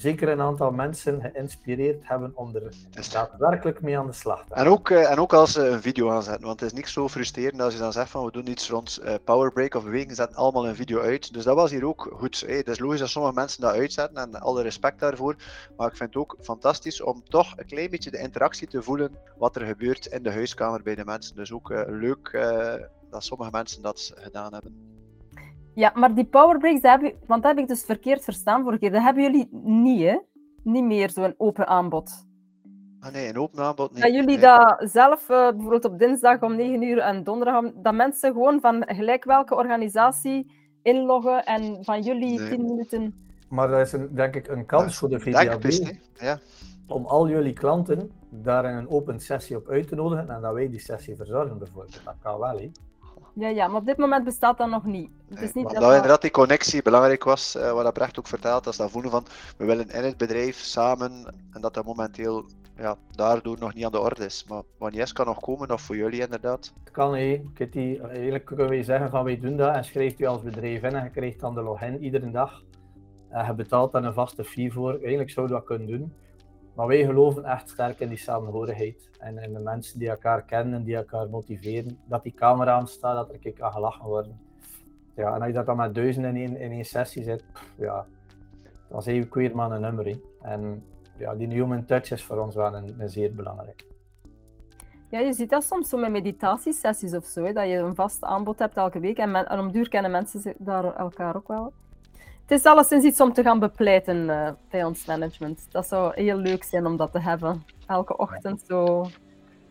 zeker 0.00 0.28
een 0.28 0.40
aantal 0.40 0.70
mensen 0.70 1.20
geïnspireerd 1.20 2.08
hebben 2.08 2.32
om 2.34 2.54
er 2.54 2.72
daadwerkelijk 3.12 3.80
mee 3.80 3.98
aan 3.98 4.06
de 4.06 4.12
slag 4.12 4.44
te 4.44 4.54
gaan. 4.54 4.64
En 4.64 4.70
ook, 4.70 4.90
eh, 4.90 5.10
en 5.10 5.18
ook 5.18 5.32
als 5.32 5.52
ze 5.52 5.68
een 5.68 5.82
video 5.82 6.10
aanzetten, 6.10 6.46
want 6.46 6.60
het 6.60 6.70
is 6.72 6.76
niet 6.76 6.88
zo 6.88 7.08
frustrerend 7.08 7.60
als 7.60 7.72
je 7.72 7.78
dan 7.78 7.92
zegt 7.92 8.10
van 8.10 8.24
we 8.24 8.32
doen 8.32 8.48
iets 8.48 8.70
rond 8.70 9.00
uh, 9.02 9.14
powerbreak 9.24 9.74
of 9.74 9.84
beweging, 9.84 10.16
zetten 10.16 10.36
allemaal 10.36 10.68
een 10.68 10.74
video 10.74 11.00
uit. 11.00 11.32
Dus 11.32 11.44
dat 11.44 11.56
was 11.56 11.70
hier 11.70 11.86
ook 11.86 12.10
goed. 12.12 12.40
Hey, 12.46 12.56
het 12.56 12.68
is 12.68 12.78
logisch 12.78 13.00
dat 13.00 13.08
sommige 13.08 13.34
mensen 13.34 13.60
dat 13.60 13.74
uitzetten 13.74 14.22
en 14.22 14.40
alle 14.40 14.62
respect 14.62 15.00
daarvoor. 15.00 15.36
Maar 15.76 15.88
ik 15.88 15.96
vind 15.96 16.14
het 16.14 16.22
ook 16.22 16.36
fantastisch 16.40 17.00
om 17.00 17.22
toch 17.28 17.52
een 17.56 17.66
klein 17.66 17.90
beetje 17.90 18.10
de 18.10 18.18
interactie 18.18 18.68
te 18.68 18.82
voelen 18.82 19.16
wat 19.38 19.56
er 19.56 19.66
gebeurt 19.66 20.06
in 20.06 20.22
de 20.22 20.32
huiskamer 20.32 20.82
bij 20.82 20.94
de 20.94 21.04
mensen. 21.04 21.36
Dus 21.36 21.52
ook 21.52 21.70
uh, 21.70 21.82
leuk 21.86 22.30
dat 23.10 23.24
sommige 23.24 23.50
mensen 23.50 23.82
dat 23.82 24.12
gedaan 24.14 24.52
hebben. 24.52 24.89
Ja, 25.74 25.92
maar 25.94 26.14
die 26.14 26.24
powerbreaks, 26.24 26.82
heb 26.82 27.14
want 27.26 27.42
dat 27.42 27.52
heb 27.52 27.60
ik 27.62 27.68
dus 27.68 27.84
verkeerd 27.84 28.24
verstaan 28.24 28.62
vorige 28.62 28.80
keer. 28.80 28.92
Dat 28.92 29.02
hebben 29.02 29.22
jullie 29.22 29.48
niet, 29.62 30.02
hè? 30.02 30.18
Niet 30.62 30.84
meer 30.84 31.10
zo'n 31.10 31.34
open 31.36 31.66
aanbod. 31.66 32.28
Ah 33.00 33.12
nee, 33.12 33.28
een 33.28 33.38
open 33.38 33.64
aanbod 33.64 33.92
niet. 33.92 34.02
Dat 34.02 34.12
jullie 34.12 34.38
dat 34.38 34.90
zelf, 34.92 35.28
uh, 35.28 35.50
bijvoorbeeld 35.50 35.84
op 35.84 35.98
dinsdag 35.98 36.42
om 36.42 36.56
9 36.56 36.82
uur 36.82 36.98
en 36.98 37.24
donderdag, 37.24 37.72
dat 37.74 37.94
mensen 37.94 38.32
gewoon 38.32 38.60
van 38.60 38.84
gelijk 38.86 39.24
welke 39.24 39.54
organisatie 39.54 40.52
inloggen 40.82 41.44
en 41.44 41.84
van 41.84 42.02
jullie 42.02 42.38
nee. 42.38 42.48
10 42.48 42.64
minuten... 42.64 43.28
Maar 43.48 43.68
dat 43.68 43.80
is 43.80 43.92
een, 43.92 44.14
denk 44.14 44.34
ik 44.34 44.48
een 44.48 44.66
kans 44.66 44.96
voor 44.96 45.08
de 45.08 45.20
VDAB 45.20 45.70
ja. 46.14 46.38
om 46.86 47.04
al 47.06 47.28
jullie 47.28 47.52
klanten 47.52 48.10
daar 48.30 48.64
in 48.64 48.76
een 48.76 48.88
open 48.88 49.20
sessie 49.20 49.56
op 49.56 49.68
uit 49.68 49.88
te 49.88 49.94
nodigen 49.94 50.30
en 50.30 50.40
dat 50.40 50.52
wij 50.52 50.70
die 50.70 50.80
sessie 50.80 51.16
verzorgen 51.16 51.58
bijvoorbeeld. 51.58 52.00
Dat 52.04 52.14
kan 52.22 52.38
wel, 52.38 52.58
hè. 52.58 52.70
Ja, 53.34 53.48
ja, 53.48 53.66
maar 53.68 53.80
op 53.80 53.86
dit 53.86 53.96
moment 53.96 54.24
bestaat 54.24 54.58
dat 54.58 54.68
nog 54.68 54.84
niet. 54.84 55.10
Het 55.28 55.40
is 55.40 55.52
niet 55.52 55.64
dat, 55.64 55.74
dat 55.74 55.94
inderdaad 55.94 56.22
die 56.22 56.30
connectie 56.30 56.82
belangrijk 56.82 57.24
was, 57.24 57.56
uh, 57.56 57.72
wat 57.72 57.92
Brecht 57.92 58.18
ook 58.18 58.26
vertelt, 58.26 58.64
dat 58.64 58.72
is 58.72 58.78
dat 58.78 58.90
voelen 58.90 59.10
van 59.10 59.24
we 59.56 59.64
willen 59.64 59.88
in 59.88 60.04
het 60.04 60.16
bedrijf 60.16 60.56
samen 60.56 61.34
en 61.52 61.60
dat 61.60 61.74
dat 61.74 61.84
momenteel 61.84 62.44
ja, 62.80 62.96
daardoor 63.10 63.56
nog 63.58 63.74
niet 63.74 63.84
aan 63.84 63.92
de 63.92 64.00
orde 64.00 64.24
is. 64.24 64.44
Maar 64.48 64.62
wanneer 64.78 65.12
kan 65.12 65.26
nog 65.26 65.40
komen, 65.40 65.70
of 65.70 65.80
voor 65.80 65.96
jullie 65.96 66.20
inderdaad? 66.20 66.72
Het 66.84 66.92
kan, 66.92 67.14
hé. 67.14 67.42
Kitty. 67.54 67.98
Eigenlijk 68.02 68.44
kunnen 68.44 68.68
wij 68.68 68.82
zeggen 68.82 69.10
van 69.10 69.24
wij 69.24 69.40
doen 69.40 69.56
dat 69.56 69.74
en 69.74 69.84
schrijft 69.84 70.20
u 70.20 70.24
als 70.24 70.42
bedrijf 70.42 70.82
in 70.82 70.94
en 70.94 71.04
je 71.04 71.10
krijgt 71.10 71.40
dan 71.40 71.54
de 71.54 71.62
login 71.62 72.02
iedere 72.02 72.30
dag. 72.30 72.62
En 73.28 73.46
je 73.46 73.54
betaalt 73.54 73.92
dan 73.92 74.04
een 74.04 74.12
vaste 74.12 74.44
fee 74.44 74.72
voor. 74.72 74.92
Eigenlijk 74.92 75.30
zou 75.30 75.46
je 75.46 75.52
dat 75.52 75.64
kunnen 75.64 75.86
doen. 75.86 76.12
Maar 76.80 76.88
wij 76.88 77.04
geloven 77.04 77.44
echt 77.44 77.68
sterk 77.68 78.00
in 78.00 78.08
die 78.08 78.18
samenhorigheid. 78.18 79.10
En 79.18 79.38
in 79.38 79.52
de 79.52 79.58
mensen 79.58 79.98
die 79.98 80.08
elkaar 80.08 80.42
kennen, 80.42 80.84
die 80.84 80.96
elkaar 80.96 81.28
motiveren. 81.28 81.98
Dat 82.04 82.22
die 82.22 82.34
camera 82.34 82.72
aanstaat, 82.72 83.14
dat 83.16 83.30
er 83.30 83.38
keer 83.38 83.54
gelachen 83.70 84.04
worden. 84.04 84.40
Ja, 85.14 85.34
en 85.34 85.38
als 85.38 85.46
je 85.46 85.52
dat 85.52 85.66
dan 85.66 85.76
met 85.76 85.94
duizenden 85.94 86.36
in 86.36 86.56
één, 86.56 86.72
in 86.72 86.84
sessie 86.84 87.22
zit, 87.22 87.44
ja, 87.76 88.06
dan 88.88 89.02
zie 89.02 89.14
je 89.14 89.28
weer 89.30 89.56
maar 89.56 89.70
een 89.70 89.80
nummer. 89.80 90.18
En 90.42 90.84
ja, 91.16 91.34
die 91.34 91.48
human 91.48 91.84
touch 91.84 92.10
is 92.10 92.24
voor 92.24 92.38
ons 92.38 92.54
wel 92.54 92.74
een, 92.74 93.08
zeer 93.08 93.34
belangrijk. 93.34 93.86
Ja, 95.08 95.18
je 95.18 95.32
ziet 95.32 95.50
dat 95.50 95.64
soms 95.64 95.88
zo 95.88 95.98
met 95.98 96.10
meditatiesessies 96.10 97.14
of 97.14 97.24
zo, 97.24 97.52
dat 97.52 97.68
je 97.68 97.76
een 97.76 97.94
vast 97.94 98.24
aanbod 98.24 98.58
hebt 98.58 98.76
elke 98.76 99.00
week. 99.00 99.18
En, 99.18 99.34
en 99.34 99.58
om 99.58 99.72
duur 99.72 99.88
kennen 99.88 100.10
mensen 100.10 100.54
daar 100.58 100.96
elkaar 100.96 101.36
ook 101.36 101.48
wel. 101.48 101.72
Het 102.50 102.58
is 102.58 102.64
alleszins 102.64 103.04
iets 103.04 103.20
om 103.20 103.32
te 103.32 103.42
gaan 103.42 103.58
bepleiten 103.58 104.16
uh, 104.16 104.48
bij 104.70 104.84
ons 104.84 105.06
management. 105.06 105.66
Dat 105.70 105.86
zou 105.86 106.12
heel 106.14 106.36
leuk 106.36 106.64
zijn 106.64 106.86
om 106.86 106.96
dat 106.96 107.12
te 107.12 107.20
hebben. 107.20 107.64
Elke 107.86 108.16
ochtend 108.16 108.62
zo. 108.66 109.06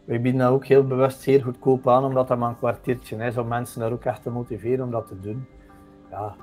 Wij 0.05 0.21
bieden 0.21 0.41
dat 0.41 0.51
ook 0.51 0.65
heel 0.65 0.87
bewust 0.87 1.21
zeer 1.21 1.43
goedkoop 1.43 1.87
aan, 1.87 2.03
omdat 2.03 2.27
dat 2.27 2.37
maar 2.37 2.49
een 2.49 2.57
kwartiertje 2.57 3.15
is, 3.15 3.37
om 3.37 3.47
mensen 3.47 3.79
daar 3.79 3.91
ook 3.91 4.03
echt 4.03 4.23
te 4.23 4.29
motiveren 4.29 4.85
om 4.85 4.91
dat 4.91 5.07
te 5.07 5.19
doen. 5.19 5.45
Ja, 6.09 6.35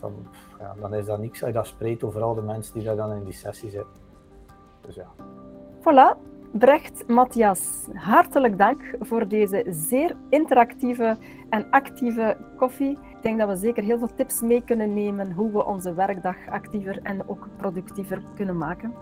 dan, 0.00 0.12
ja, 0.58 0.74
dan 0.80 0.94
is 0.94 1.04
dat 1.04 1.18
niks 1.18 1.40
als 1.40 1.50
je 1.50 1.56
dat 1.56 1.66
spreekt 1.66 2.02
over 2.02 2.22
al 2.22 2.34
de 2.34 2.42
mensen 2.42 2.74
die 2.74 2.84
daar 2.84 2.96
dan 2.96 3.12
in 3.12 3.24
die 3.24 3.32
sessie 3.32 3.70
zitten. 3.70 4.00
Dus 4.80 4.94
ja. 4.94 5.06
Voilà, 5.80 6.18
Brecht, 6.52 7.08
Matthias, 7.08 7.88
hartelijk 7.92 8.58
dank 8.58 8.96
voor 9.00 9.28
deze 9.28 9.64
zeer 9.68 10.16
interactieve 10.28 11.16
en 11.50 11.70
actieve 11.70 12.36
koffie 12.56 12.98
denk 13.24 13.38
dat 13.38 13.48
we 13.48 13.56
zeker 13.56 13.82
heel 13.82 13.98
veel 13.98 14.14
tips 14.14 14.40
mee 14.40 14.64
kunnen 14.64 14.94
nemen 14.94 15.32
hoe 15.32 15.52
we 15.52 15.64
onze 15.64 15.94
werkdag 15.94 16.36
actiever 16.48 16.98
en 17.02 17.28
ook 17.28 17.48
productiever 17.56 18.22
kunnen 18.34 18.56
maken. 18.56 18.92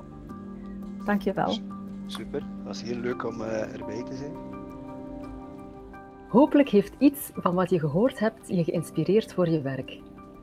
Dank 1.05 1.23
je 1.23 1.33
wel. 1.33 1.59
Super, 2.07 2.41
het 2.41 2.65
was 2.65 2.83
heel 2.83 2.97
leuk 2.97 3.25
om 3.25 3.41
uh, 3.41 3.75
erbij 3.75 4.03
te 4.03 4.15
zijn. 4.15 4.33
Hopelijk 6.29 6.69
heeft 6.69 6.95
iets 6.99 7.31
van 7.35 7.55
wat 7.55 7.71
je 7.71 7.79
gehoord 7.79 8.19
hebt 8.19 8.49
je 8.49 8.65
geïnspireerd 8.65 9.35
voor 9.35 9.49
je 9.49 9.61
werk. 9.61 10.01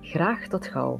Graag 0.01 0.47
tot 0.47 0.67
gauw. 0.67 0.99